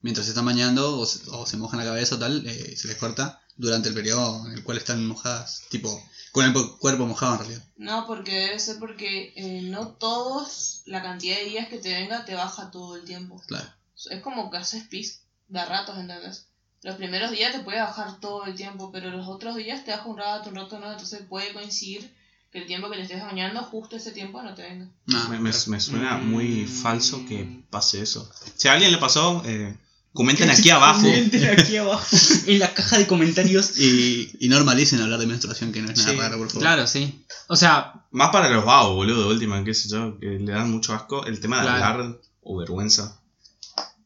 mientras 0.00 0.26
se 0.26 0.32
están 0.32 0.44
bañando 0.46 0.98
o 0.98 1.06
se, 1.06 1.20
o 1.30 1.46
se 1.46 1.56
mojan 1.56 1.78
la 1.80 1.86
cabeza 1.86 2.16
o 2.16 2.18
tal, 2.18 2.46
eh, 2.46 2.76
se 2.76 2.88
les 2.88 2.96
corta 2.96 3.40
durante 3.56 3.88
el 3.88 3.94
periodo 3.94 4.46
en 4.46 4.52
el 4.52 4.62
cual 4.64 4.78
están 4.78 5.06
mojadas, 5.06 5.62
tipo, 5.70 6.02
con 6.32 6.44
el 6.44 6.52
po- 6.52 6.78
cuerpo 6.78 7.06
mojado 7.06 7.34
en 7.34 7.38
realidad. 7.40 7.64
No, 7.76 8.06
porque 8.06 8.32
debe 8.32 8.58
ser 8.58 8.78
porque 8.78 9.32
eh, 9.36 9.62
no 9.62 9.88
todos, 9.88 10.82
la 10.86 11.02
cantidad 11.02 11.36
de 11.36 11.44
días 11.44 11.68
que 11.68 11.78
te 11.78 11.92
venga 11.94 12.24
te 12.24 12.34
baja 12.34 12.70
todo 12.70 12.96
el 12.96 13.04
tiempo. 13.04 13.40
Claro. 13.46 13.68
Es 14.10 14.20
como 14.22 14.50
que 14.50 14.56
haces 14.58 14.84
pis 14.88 15.20
de 15.48 15.64
ratos, 15.64 15.96
¿entendés? 15.98 16.46
Los 16.84 16.96
primeros 16.96 17.30
días 17.30 17.52
te 17.52 17.60
puede 17.60 17.80
bajar 17.80 18.20
todo 18.20 18.44
el 18.44 18.54
tiempo, 18.54 18.90
pero 18.92 19.10
los 19.10 19.26
otros 19.26 19.56
días 19.56 19.84
te 19.84 19.90
baja 19.90 20.04
un 20.06 20.18
rato, 20.18 20.50
un 20.50 20.56
rato 20.56 20.78
no, 20.78 20.90
entonces 20.92 21.22
puede 21.28 21.52
coincidir 21.52 22.12
que 22.52 22.58
el 22.58 22.66
tiempo 22.66 22.90
que 22.90 22.96
te 22.98 23.02
estés 23.04 23.22
bañando, 23.22 23.62
justo 23.62 23.96
ese 23.96 24.12
tiempo 24.12 24.42
no 24.42 24.54
te 24.54 24.62
venga. 24.62 24.86
Ah, 25.14 25.26
Me, 25.30 25.38
me- 25.40 25.50
me 25.66 25.80
suena 25.80 26.18
muy 26.18 26.66
Mm. 26.66 26.68
falso 26.68 27.24
que 27.26 27.62
pase 27.70 28.00
eso. 28.02 28.30
Si 28.54 28.68
a 28.68 28.74
alguien 28.74 28.92
le 28.92 28.98
pasó, 28.98 29.42
eh, 29.46 29.76
comenten 30.12 30.50
aquí 30.50 30.68
abajo. 30.70 31.00
Comenten 31.00 31.58
aquí 31.58 31.76
abajo. 31.78 32.04
En 32.46 32.58
la 32.60 32.72
caja 32.74 32.98
de 32.98 33.06
comentarios. 33.06 33.78
y, 33.78 34.30
y 34.38 34.48
normalicen 34.48 35.00
hablar 35.00 35.18
de 35.18 35.26
menstruación, 35.26 35.72
que 35.72 35.80
no 35.82 35.90
es 35.90 35.96
nada 35.98 36.10
Sí, 36.12 36.16
raro, 36.18 36.38
por 36.38 36.48
favor. 36.48 36.62
Claro, 36.62 36.86
sí. 36.86 37.24
O 37.48 37.56
sea, 37.56 38.04
Más 38.12 38.30
para 38.30 38.48
los 38.50 38.64
vagos, 38.64 38.94
boludo, 38.94 39.22
de 39.28 39.34
última, 39.34 39.64
qué 39.64 39.74
sé 39.74 39.88
yo, 39.88 40.16
que 40.20 40.26
le 40.26 40.52
dan 40.52 40.70
mucho 40.70 40.94
asco. 40.94 41.24
El 41.26 41.40
tema 41.40 41.56
de 41.56 41.62
Claro. 41.62 41.84
hablar 41.84 42.18
o 42.42 42.56
vergüenza. 42.58 43.20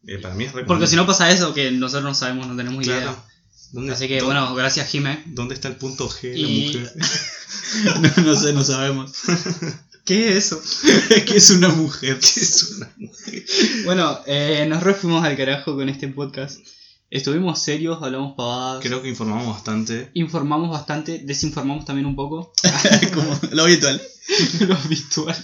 Eh, 0.08 0.18
para 0.18 0.34
mí 0.34 0.44
es 0.44 0.52
re 0.52 0.64
porque 0.64 0.86
si 0.86 0.96
no 0.96 1.06
pasa 1.06 1.30
eso, 1.30 1.52
que 1.54 1.70
nosotros 1.70 2.04
no 2.04 2.14
sabemos, 2.14 2.46
no 2.46 2.56
tenemos 2.56 2.82
Claro. 2.84 3.00
idea. 3.02 3.24
¿Dónde, 3.72 3.92
Así 3.92 4.08
que 4.08 4.22
bueno, 4.22 4.54
gracias 4.54 4.88
Jime. 4.88 5.22
¿Dónde 5.26 5.54
está 5.54 5.68
el 5.68 5.76
punto 5.76 6.08
G 6.08 6.34
Y- 6.34 6.72
la 6.72 6.78
mujer? 6.80 6.92
no, 8.16 8.22
no 8.24 8.34
sé, 8.34 8.52
no 8.54 8.64
sabemos. 8.64 9.12
¿Qué 10.06 10.30
es 10.30 10.50
eso? 10.52 10.62
que 11.26 11.36
es 11.36 11.50
una 11.50 11.68
mujer. 11.68 12.18
¿Qué 12.18 12.40
es 12.40 12.72
una 12.76 12.90
mujer? 12.96 13.44
Bueno, 13.84 14.18
eh, 14.26 14.64
nos 14.66 14.82
re 14.82 14.94
fuimos 14.94 15.22
al 15.22 15.36
carajo 15.36 15.74
con 15.76 15.88
este 15.90 16.08
podcast. 16.08 16.60
Estuvimos 17.10 17.62
serios, 17.62 18.02
hablamos 18.02 18.34
pavadas, 18.36 18.82
Creo 18.82 19.02
que 19.02 19.08
informamos 19.10 19.48
bastante. 19.54 20.10
informamos 20.14 20.70
bastante, 20.70 21.18
desinformamos 21.24 21.84
también 21.84 22.06
un 22.06 22.16
poco. 22.16 22.52
Como 23.14 23.38
lo 23.50 23.62
habitual. 23.64 24.00
lo 24.60 24.76
virtual. 24.88 25.36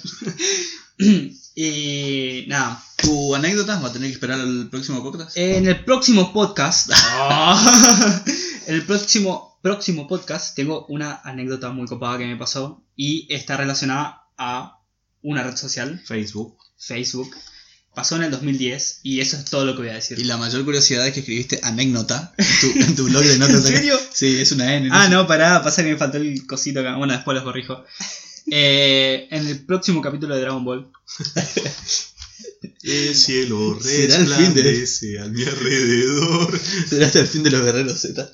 Y 1.54 2.44
nada, 2.48 2.82
¿Tu 3.04 3.34
anécdota 3.34 3.78
va 3.80 3.88
a 3.88 3.92
tener 3.92 4.08
que 4.08 4.14
esperar 4.14 4.40
al 4.40 4.68
próximo 4.70 5.02
podcast? 5.02 5.36
en 5.36 5.66
el 5.66 5.84
próximo 5.84 6.32
podcast, 6.32 6.90
en 8.66 8.74
el 8.74 8.86
próximo, 8.86 9.58
próximo 9.60 10.08
podcast 10.08 10.56
tengo 10.56 10.86
una 10.86 11.20
anécdota 11.22 11.70
muy 11.70 11.86
copada 11.86 12.16
que 12.16 12.26
me 12.26 12.36
pasó 12.36 12.82
y 12.96 13.26
está 13.28 13.58
relacionada 13.58 14.22
a 14.38 14.80
una 15.20 15.42
red 15.42 15.54
social, 15.54 16.00
Facebook. 16.06 16.56
Facebook. 16.78 17.36
pasó 17.94 18.16
en 18.16 18.22
el 18.22 18.30
2010 18.30 19.00
y 19.02 19.20
eso 19.20 19.36
es 19.36 19.44
todo 19.44 19.66
lo 19.66 19.74
que 19.74 19.82
voy 19.82 19.90
a 19.90 19.94
decir. 19.94 20.18
Y 20.18 20.24
la 20.24 20.38
mayor 20.38 20.64
curiosidad 20.64 21.06
es 21.06 21.12
que 21.12 21.20
escribiste 21.20 21.60
anécdota 21.62 22.32
en 22.38 22.46
tu, 22.60 22.80
en 22.80 22.96
tu 22.96 23.04
blog 23.04 23.22
de 23.22 23.38
notas. 23.38 23.56
¿En 23.66 23.76
serio? 23.76 23.98
Sí, 24.12 24.40
es 24.40 24.50
una 24.52 24.74
N. 24.74 24.88
Ah, 24.90 25.04
sé. 25.04 25.10
no, 25.10 25.26
pará, 25.26 25.62
pasa 25.62 25.82
que 25.82 25.90
me 25.90 25.98
faltó 25.98 26.16
el 26.16 26.46
cosito 26.46 26.80
acá. 26.80 26.96
Bueno, 26.96 27.12
después 27.12 27.34
los 27.34 27.44
corrijo. 27.44 27.84
Eh, 28.50 29.26
en 29.30 29.46
el 29.46 29.64
próximo 29.64 30.00
capítulo 30.02 30.34
de 30.34 30.40
Dragon 30.42 30.64
Ball. 30.64 30.90
El 32.82 33.14
cielo 33.14 33.78
Será 33.82 34.16
el 34.16 34.26
fin 34.26 34.52
de- 34.54 34.62
resplandece 34.62 35.18
a 35.20 35.24
mi 35.28 35.42
alrededor. 35.42 36.58
Será 36.88 37.06
hasta 37.06 37.20
el 37.20 37.26
fin 37.28 37.42
de 37.42 37.50
los 37.50 37.62
guerreros 37.62 37.98
Z. 38.00 38.28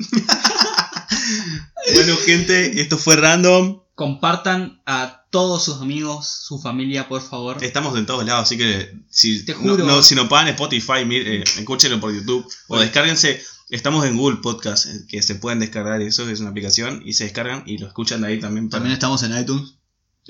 Bueno, 1.95 2.17
gente, 2.17 2.81
esto 2.81 2.99
fue 2.99 3.15
random. 3.17 3.81
Compartan 3.95 4.83
a 4.87 5.27
todos 5.31 5.65
sus 5.65 5.81
amigos, 5.81 6.27
su 6.29 6.59
familia, 6.61 7.07
por 7.09 7.23
favor. 7.23 7.63
Estamos 7.63 7.97
en 7.99 8.07
todos 8.07 8.25
lados, 8.25 8.43
así 8.45 8.57
que 8.59 8.93
si, 9.11 9.45
Te 9.45 9.53
no- 9.53 9.59
juro. 9.61 9.85
no- 9.87 10.03
si 10.03 10.15
nos 10.17 10.29
pagan 10.29 10.49
Spotify, 10.49 11.05
mire, 11.07 11.37
eh, 11.41 11.45
escúchenlo 11.59 12.01
por 12.01 12.13
YouTube 12.13 12.45
o 12.69 12.81
descárguense. 12.81 13.41
Estamos 13.69 14.05
en 14.05 14.17
Google 14.17 14.39
Podcast, 14.43 14.87
eh, 14.87 15.05
que 15.09 15.23
se 15.23 15.37
pueden 15.37 15.61
descargar 15.61 16.03
eso, 16.03 16.29
es 16.29 16.41
una 16.41 16.51
aplicación, 16.51 17.03
y 17.05 17.13
se 17.13 17.25
descargan 17.25 17.63
y 17.67 17.79
lo 17.79 17.87
escuchan 17.87 18.23
de 18.23 18.29
ahí 18.29 18.41
también. 18.41 18.69
para- 18.69 18.81
También 18.81 18.95
estamos 18.95 19.23
en 19.23 19.39
iTunes. 19.39 19.75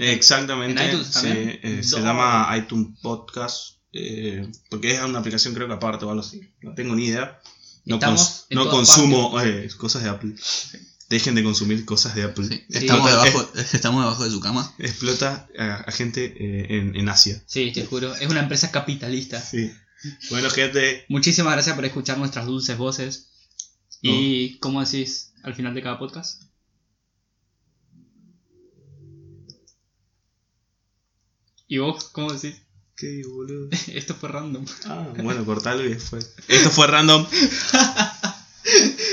Exactamente. 0.00 0.82
Eh, 1.62 1.82
se 1.82 2.00
llama 2.00 2.48
iTunes 2.56 2.98
Podcast, 3.02 3.78
eh, 3.92 4.50
porque 4.70 4.94
es 4.94 5.00
una 5.02 5.18
aplicación 5.18 5.54
creo 5.54 5.66
que 5.68 5.74
aparte 5.74 6.04
o 6.04 6.10
algo 6.10 6.22
así. 6.22 6.40
No 6.62 6.74
tengo 6.74 6.94
ni 6.94 7.06
idea. 7.06 7.40
No, 7.84 7.98
cons- 7.98 8.46
consumo 8.70 9.40
eh, 9.40 9.68
cosas 9.78 10.02
de 10.02 10.08
Apple. 10.10 10.34
Dejen 11.08 11.34
de 11.34 11.42
consumir 11.42 11.84
cosas 11.84 12.14
de 12.14 12.22
Apple. 12.22 12.46
Sí. 12.46 12.62
Estamos, 12.68 13.10
debajo, 13.10 13.50
estamos 13.72 14.04
debajo 14.04 14.24
de 14.24 14.30
su 14.30 14.38
cama. 14.40 14.72
Explota 14.78 15.48
a, 15.58 15.74
a 15.86 15.90
gente 15.92 16.24
eh, 16.24 16.66
en, 16.78 16.94
en 16.94 17.08
Asia. 17.08 17.42
Sí, 17.46 17.72
te 17.72 17.84
juro. 17.84 18.14
Es 18.14 18.28
una 18.30 18.40
empresa 18.40 18.70
capitalista. 18.70 19.40
Sí. 19.40 19.70
Bueno, 20.30 20.48
gente, 20.50 21.04
Muchísimas 21.08 21.52
gracias 21.52 21.74
por 21.74 21.84
escuchar 21.84 22.16
nuestras 22.18 22.46
dulces 22.46 22.76
voces. 22.78 23.26
¿Y 24.02 24.58
cómo 24.60 24.82
decís 24.84 25.32
al 25.42 25.54
final 25.54 25.74
de 25.74 25.82
cada 25.82 25.98
podcast? 25.98 26.42
¿Y 31.70 31.78
vos 31.78 32.08
cómo 32.10 32.32
decís? 32.32 32.60
¿Qué 32.96 33.22
boludo? 33.24 33.68
Esto 33.94 34.16
fue 34.16 34.28
random. 34.28 34.66
Ah, 34.86 35.12
bueno, 35.22 35.44
cortalo 35.44 35.84
y 35.84 35.94
después. 35.94 36.34
Esto 36.48 36.68
fue 36.70 36.88
random. 36.88 37.24